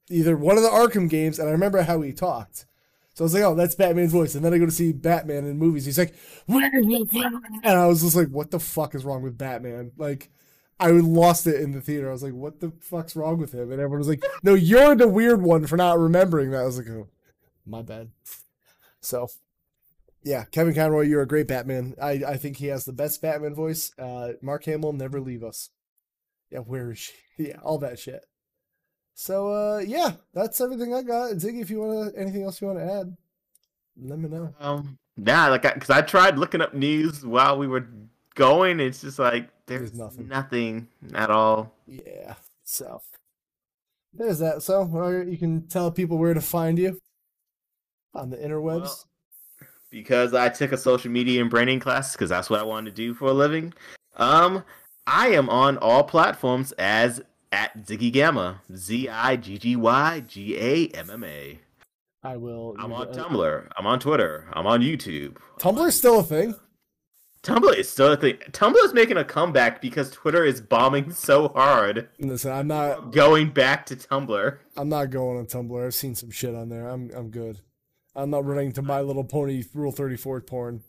either 0.08 0.38
one 0.38 0.56
of 0.56 0.62
the 0.62 0.70
Arkham 0.70 1.10
games, 1.10 1.38
and 1.38 1.50
I 1.50 1.52
remember 1.52 1.82
how 1.82 2.00
he 2.00 2.14
talked. 2.14 2.64
So 3.12 3.24
I 3.24 3.26
was 3.26 3.34
like, 3.34 3.42
oh, 3.42 3.54
that's 3.54 3.74
Batman's 3.74 4.12
voice. 4.12 4.34
And 4.34 4.42
then 4.42 4.54
I 4.54 4.58
go 4.58 4.64
to 4.64 4.72
see 4.72 4.92
Batman 4.92 5.44
in 5.44 5.58
movies. 5.58 5.84
He's 5.84 5.98
like, 5.98 6.14
and 6.48 7.78
I 7.78 7.86
was 7.86 8.00
just 8.00 8.16
like, 8.16 8.28
what 8.28 8.50
the 8.50 8.60
fuck 8.60 8.94
is 8.94 9.04
wrong 9.04 9.22
with 9.22 9.36
Batman? 9.36 9.92
Like, 9.98 10.30
I 10.80 10.92
lost 10.92 11.46
it 11.46 11.60
in 11.60 11.72
the 11.72 11.82
theater. 11.82 12.08
I 12.08 12.12
was 12.12 12.22
like, 12.22 12.32
what 12.32 12.60
the 12.60 12.72
fuck's 12.80 13.16
wrong 13.16 13.36
with 13.36 13.52
him? 13.52 13.70
And 13.70 13.80
everyone 13.80 13.98
was 13.98 14.08
like, 14.08 14.22
no, 14.42 14.54
you're 14.54 14.94
the 14.94 15.08
weird 15.08 15.42
one 15.42 15.66
for 15.66 15.76
not 15.76 15.98
remembering 15.98 16.52
that. 16.52 16.62
I 16.62 16.64
was 16.64 16.78
like, 16.78 16.88
oh, 16.88 17.08
my 17.66 17.82
bad. 17.82 18.12
So, 19.02 19.28
yeah, 20.22 20.44
Kevin 20.44 20.74
Conroy, 20.74 21.02
you're 21.02 21.22
a 21.22 21.28
great 21.28 21.48
Batman. 21.48 21.94
I, 22.00 22.22
I 22.26 22.36
think 22.36 22.56
he 22.56 22.66
has 22.66 22.84
the 22.84 22.92
best 22.92 23.22
Batman 23.22 23.54
voice. 23.54 23.92
Uh, 23.98 24.32
Mark 24.42 24.64
Hamill, 24.64 24.92
never 24.92 25.20
leave 25.20 25.44
us. 25.44 25.70
Yeah, 26.50 26.60
where 26.60 26.90
is 26.90 26.98
she? 26.98 27.12
Yeah, 27.40 27.58
all 27.62 27.78
that 27.78 28.00
shit. 28.00 28.24
So 29.14 29.52
uh, 29.52 29.78
yeah, 29.78 30.14
that's 30.34 30.60
everything 30.60 30.92
I 30.92 31.02
got. 31.02 31.30
Ziggy, 31.34 31.62
if 31.62 31.70
you 31.70 31.78
want 31.78 32.12
to, 32.12 32.20
anything 32.20 32.42
else 32.42 32.60
you 32.60 32.66
want 32.66 32.80
to 32.80 32.92
add, 32.92 33.16
let 33.96 34.18
me 34.18 34.28
know. 34.28 34.52
Um, 34.58 34.98
yeah, 35.16 35.46
like 35.48 35.62
because 35.62 35.90
I, 35.90 35.98
I, 35.98 36.02
tried 36.02 36.36
looking 36.36 36.60
up 36.60 36.74
news 36.74 37.24
while 37.24 37.56
we 37.56 37.68
were 37.68 37.86
going. 38.34 38.80
It's 38.80 39.02
just 39.02 39.20
like 39.20 39.50
there's, 39.66 39.92
there's 39.92 39.98
nothing, 39.98 40.28
nothing 40.28 40.88
at 41.14 41.30
all. 41.30 41.74
Yeah, 41.86 42.34
so 42.64 43.00
there's 44.12 44.40
that. 44.40 44.62
So 44.62 45.10
you 45.26 45.38
can 45.38 45.68
tell 45.68 45.92
people 45.92 46.18
where 46.18 46.34
to 46.34 46.40
find 46.40 46.76
you 46.76 47.00
on 48.14 48.30
the 48.30 48.36
interwebs. 48.36 48.80
Well, 48.80 49.07
because 49.90 50.34
I 50.34 50.48
took 50.48 50.72
a 50.72 50.76
social 50.76 51.10
media 51.10 51.40
and 51.40 51.50
branding 51.50 51.80
class 51.80 52.12
because 52.12 52.30
that's 52.30 52.50
what 52.50 52.60
I 52.60 52.64
wanted 52.64 52.90
to 52.90 52.96
do 52.96 53.14
for 53.14 53.26
a 53.26 53.32
living. 53.32 53.72
Um, 54.16 54.64
I 55.06 55.28
am 55.28 55.48
on 55.48 55.78
all 55.78 56.04
platforms 56.04 56.72
as 56.72 57.22
at 57.52 57.76
Ziggy 57.78 58.12
Gamma, 58.12 58.60
Z 58.74 59.08
I 59.08 59.36
G 59.36 59.58
G 59.58 59.76
Y 59.76 60.20
G 60.26 60.56
A 60.58 60.88
M 60.88 61.10
M 61.10 61.24
A. 61.24 61.58
I 62.22 62.36
will. 62.36 62.74
I'm 62.78 62.92
on 62.92 63.08
uh, 63.08 63.12
Tumblr. 63.12 63.68
I'm 63.76 63.86
on 63.86 64.00
Twitter. 64.00 64.48
I'm 64.52 64.66
on 64.66 64.80
YouTube. 64.80 65.36
Tumblr's 65.58 65.94
still 65.94 66.20
a 66.20 66.24
thing. 66.24 66.54
Tumblr 67.42 67.74
is 67.76 67.88
still 67.88 68.12
a 68.12 68.16
thing. 68.16 68.36
Tumblr 68.50 68.84
is 68.84 68.92
making 68.92 69.16
a 69.16 69.24
comeback 69.24 69.80
because 69.80 70.10
Twitter 70.10 70.44
is 70.44 70.60
bombing 70.60 71.12
so 71.12 71.48
hard. 71.48 72.08
Listen, 72.18 72.50
I'm 72.50 72.66
not 72.66 73.12
going 73.12 73.50
back 73.50 73.86
to 73.86 73.96
Tumblr. 73.96 74.58
I'm 74.76 74.88
not 74.88 75.10
going 75.10 75.38
on 75.38 75.46
Tumblr. 75.46 75.86
I've 75.86 75.94
seen 75.94 76.14
some 76.16 76.30
shit 76.30 76.54
on 76.54 76.68
there. 76.68 76.88
I'm 76.88 77.10
I'm 77.14 77.30
good. 77.30 77.60
I'm 78.18 78.30
not 78.30 78.44
running 78.44 78.72
to 78.72 78.82
My 78.82 79.00
Little 79.00 79.22
Pony 79.22 79.62
Rule 79.72 79.92
34 79.92 80.40
porn. 80.40 80.82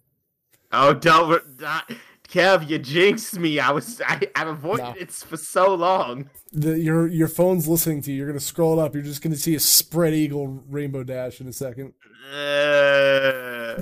Oh, 0.72 0.94
don't, 0.96 1.60
not, 1.60 1.92
Kev, 2.28 2.68
you 2.68 2.80
jinxed 2.80 3.38
me. 3.40 3.60
I 3.60 3.72
was 3.72 4.02
I, 4.02 4.22
I've 4.36 4.48
avoided 4.48 4.84
no. 4.84 4.94
it 4.98 5.12
for 5.12 5.38
so 5.38 5.74
long. 5.76 6.30
The, 6.52 6.80
your 6.80 7.08
your 7.08 7.28
phone's 7.28 7.68
listening 7.68 8.02
to 8.04 8.12
you. 8.12 8.18
You're 8.18 8.28
gonna 8.28 8.40
scroll 8.40 8.80
up. 8.80 8.96
You're 8.96 9.04
just 9.04 9.22
gonna 9.22 9.36
see 9.36 9.56
a 9.56 9.60
spread 9.60 10.14
eagle 10.14 10.48
rainbow 10.70 11.04
dash 11.04 11.40
in 11.40 11.48
a 11.48 11.54
second. 11.54 11.94
Uh, 12.32 13.82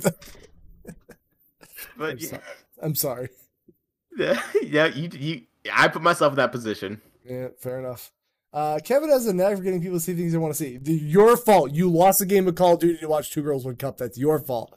but 1.96 2.12
I'm, 2.12 2.18
yeah. 2.18 2.28
so, 2.28 2.40
I'm 2.82 2.94
sorry. 2.94 3.28
Yeah, 4.16 4.42
yeah. 4.62 4.86
You 4.86 5.10
you. 5.12 5.42
I 5.72 5.88
put 5.88 6.02
myself 6.02 6.32
in 6.32 6.36
that 6.36 6.52
position. 6.52 7.00
Yeah, 7.24 7.48
fair 7.58 7.78
enough. 7.78 8.12
Uh, 8.58 8.80
Kevin 8.80 9.08
has 9.10 9.24
a 9.28 9.32
knack 9.32 9.56
for 9.56 9.62
getting 9.62 9.80
people 9.80 9.98
to 9.98 10.00
see 10.00 10.14
things 10.14 10.32
they 10.32 10.38
want 10.38 10.52
to 10.52 10.58
see. 10.58 10.80
Your 10.84 11.36
fault. 11.36 11.70
You 11.70 11.88
lost 11.88 12.20
a 12.20 12.26
game 12.26 12.48
of 12.48 12.56
Call 12.56 12.74
of 12.74 12.80
Duty 12.80 12.98
to 12.98 13.08
watch 13.08 13.30
Two 13.30 13.40
Girls 13.40 13.64
One 13.64 13.76
Cup. 13.76 13.98
That's 13.98 14.18
your 14.18 14.40
fault. 14.40 14.76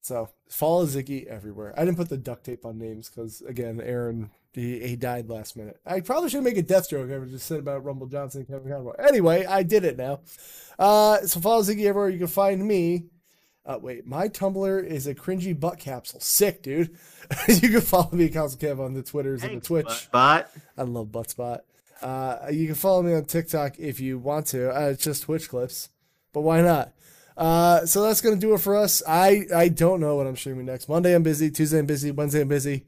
So 0.00 0.30
follow 0.48 0.86
Ziggy 0.86 1.26
everywhere. 1.26 1.74
I 1.76 1.84
didn't 1.84 1.98
put 1.98 2.08
the 2.08 2.16
duct 2.16 2.44
tape 2.44 2.64
on 2.64 2.78
names 2.78 3.10
because 3.10 3.42
again, 3.42 3.78
Aaron 3.78 4.30
he, 4.54 4.80
he 4.88 4.96
died 4.96 5.28
last 5.28 5.54
minute. 5.54 5.80
I 5.84 6.00
probably 6.00 6.30
should 6.30 6.44
make 6.44 6.56
a 6.56 6.62
death 6.62 6.88
joke. 6.88 7.10
I 7.10 7.22
just 7.26 7.44
said 7.44 7.58
about 7.58 7.84
Rumble 7.84 8.06
Johnson 8.06 8.46
Kevin 8.46 8.72
Conroy. 8.72 8.94
Anyway, 8.98 9.44
I 9.44 9.64
did 9.64 9.84
it 9.84 9.98
now. 9.98 10.20
Uh, 10.78 11.18
so 11.26 11.40
follow 11.40 11.60
Ziggy 11.60 11.84
everywhere. 11.84 12.08
You 12.08 12.20
can 12.20 12.26
find 12.26 12.66
me. 12.66 13.04
Uh, 13.66 13.80
wait, 13.82 14.06
my 14.06 14.28
Tumblr 14.28 14.84
is 14.86 15.06
a 15.06 15.14
cringy 15.14 15.58
butt 15.58 15.78
capsule. 15.78 16.20
Sick, 16.20 16.62
dude. 16.62 16.96
you 17.48 17.68
can 17.68 17.82
follow 17.82 18.12
me 18.12 18.24
at 18.24 18.32
Council 18.32 18.58
Kev 18.58 18.80
on 18.80 18.94
the 18.94 19.02
Twitters 19.02 19.42
Thanks, 19.42 19.52
and 19.52 19.62
the 19.62 19.66
Twitch. 19.66 20.10
Butt. 20.10 20.50
I 20.78 20.82
love 20.84 21.08
Buttspot. 21.08 21.60
Uh, 22.02 22.48
you 22.50 22.66
can 22.66 22.74
follow 22.74 23.02
me 23.02 23.14
on 23.14 23.24
TikTok 23.24 23.78
if 23.78 24.00
you 24.00 24.18
want 24.18 24.46
to. 24.48 24.70
Uh, 24.70 24.88
it's 24.90 25.04
just 25.04 25.22
Twitch 25.22 25.48
clips, 25.48 25.88
but 26.32 26.40
why 26.40 26.60
not? 26.60 26.92
Uh, 27.36 27.86
so 27.86 28.02
that's 28.02 28.20
gonna 28.20 28.36
do 28.36 28.54
it 28.54 28.60
for 28.60 28.76
us. 28.76 29.02
I 29.06 29.46
I 29.54 29.68
don't 29.68 30.00
know 30.00 30.16
what 30.16 30.26
I'm 30.26 30.36
streaming 30.36 30.66
next. 30.66 30.88
Monday 30.88 31.14
I'm 31.14 31.22
busy. 31.22 31.50
Tuesday 31.50 31.78
I'm 31.78 31.86
busy. 31.86 32.10
Wednesday 32.10 32.42
I'm 32.42 32.48
busy. 32.48 32.84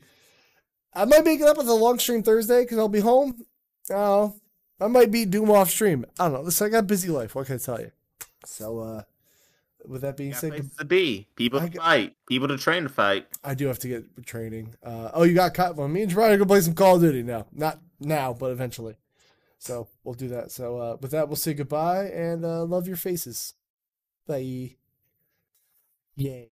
I 0.93 1.05
might 1.07 1.25
make 1.25 1.41
it 1.41 1.47
up 1.47 1.57
with 1.57 1.69
a 1.69 1.75
long 1.75 1.99
stream 1.99 2.23
Thursday 2.23 2.63
because 2.63 2.79
I'll 2.79 2.89
be 2.89 3.01
home. 3.01 3.45
Oh, 3.91 4.35
I 4.81 4.87
might 4.87 5.11
be 5.11 5.25
Doom 5.25 5.51
off 5.51 5.71
stream. 5.71 6.05
I 6.19 6.25
don't 6.25 6.35
know. 6.35 6.41
Listen, 6.43 6.67
I 6.67 6.71
got 6.71 6.87
busy 6.87 7.09
life. 7.09 7.35
What 7.35 7.47
can 7.47 7.57
I 7.57 7.59
tell 7.59 7.81
you? 7.81 7.91
So, 8.45 8.81
uh, 8.81 9.03
with 9.87 10.03
that 10.03 10.17
being 10.17 10.35
said, 10.35 10.51
places 10.51 10.77
to 10.77 10.85
be 10.85 11.29
people 11.37 11.61
to 11.61 11.71
fight, 11.71 12.15
people 12.29 12.49
to 12.49 12.59
train 12.59 12.85
to 12.85 12.89
fight. 12.89 13.27
I 13.43 13.55
do 13.55 13.67
have 13.67 13.79
to 13.81 13.89
get 13.89 14.27
training. 14.27 14.75
Uh, 14.83 15.11
oh, 15.15 15.23
you 15.23 15.35
got 15.35 15.55
cut. 15.55 15.77
Well, 15.77 15.89
me 15.89 16.03
and 16.03 16.11
Gerard 16.11 16.33
are 16.33 16.37
gonna 16.37 16.47
play 16.47 16.61
some 16.61 16.75
Call 16.75 16.97
of 16.97 17.03
Duty 17.03 17.23
now. 17.23 17.47
Not 17.53 17.81
now, 18.01 18.33
but 18.33 18.51
eventually. 18.53 18.97
So 19.65 19.89
we'll 20.05 20.15
do 20.15 20.29
that. 20.29 20.51
So 20.51 20.79
uh, 20.79 20.97
with 21.01 21.11
that, 21.13 21.29
we'll 21.29 21.37
say 21.37 21.55
goodbye 21.55 22.05
and 22.07 22.45
uh, 22.45 22.65
love 22.65 22.87
your 22.87 22.99
faces. 22.99 23.55
Bye. 24.27 24.77
Yay. 26.17 26.51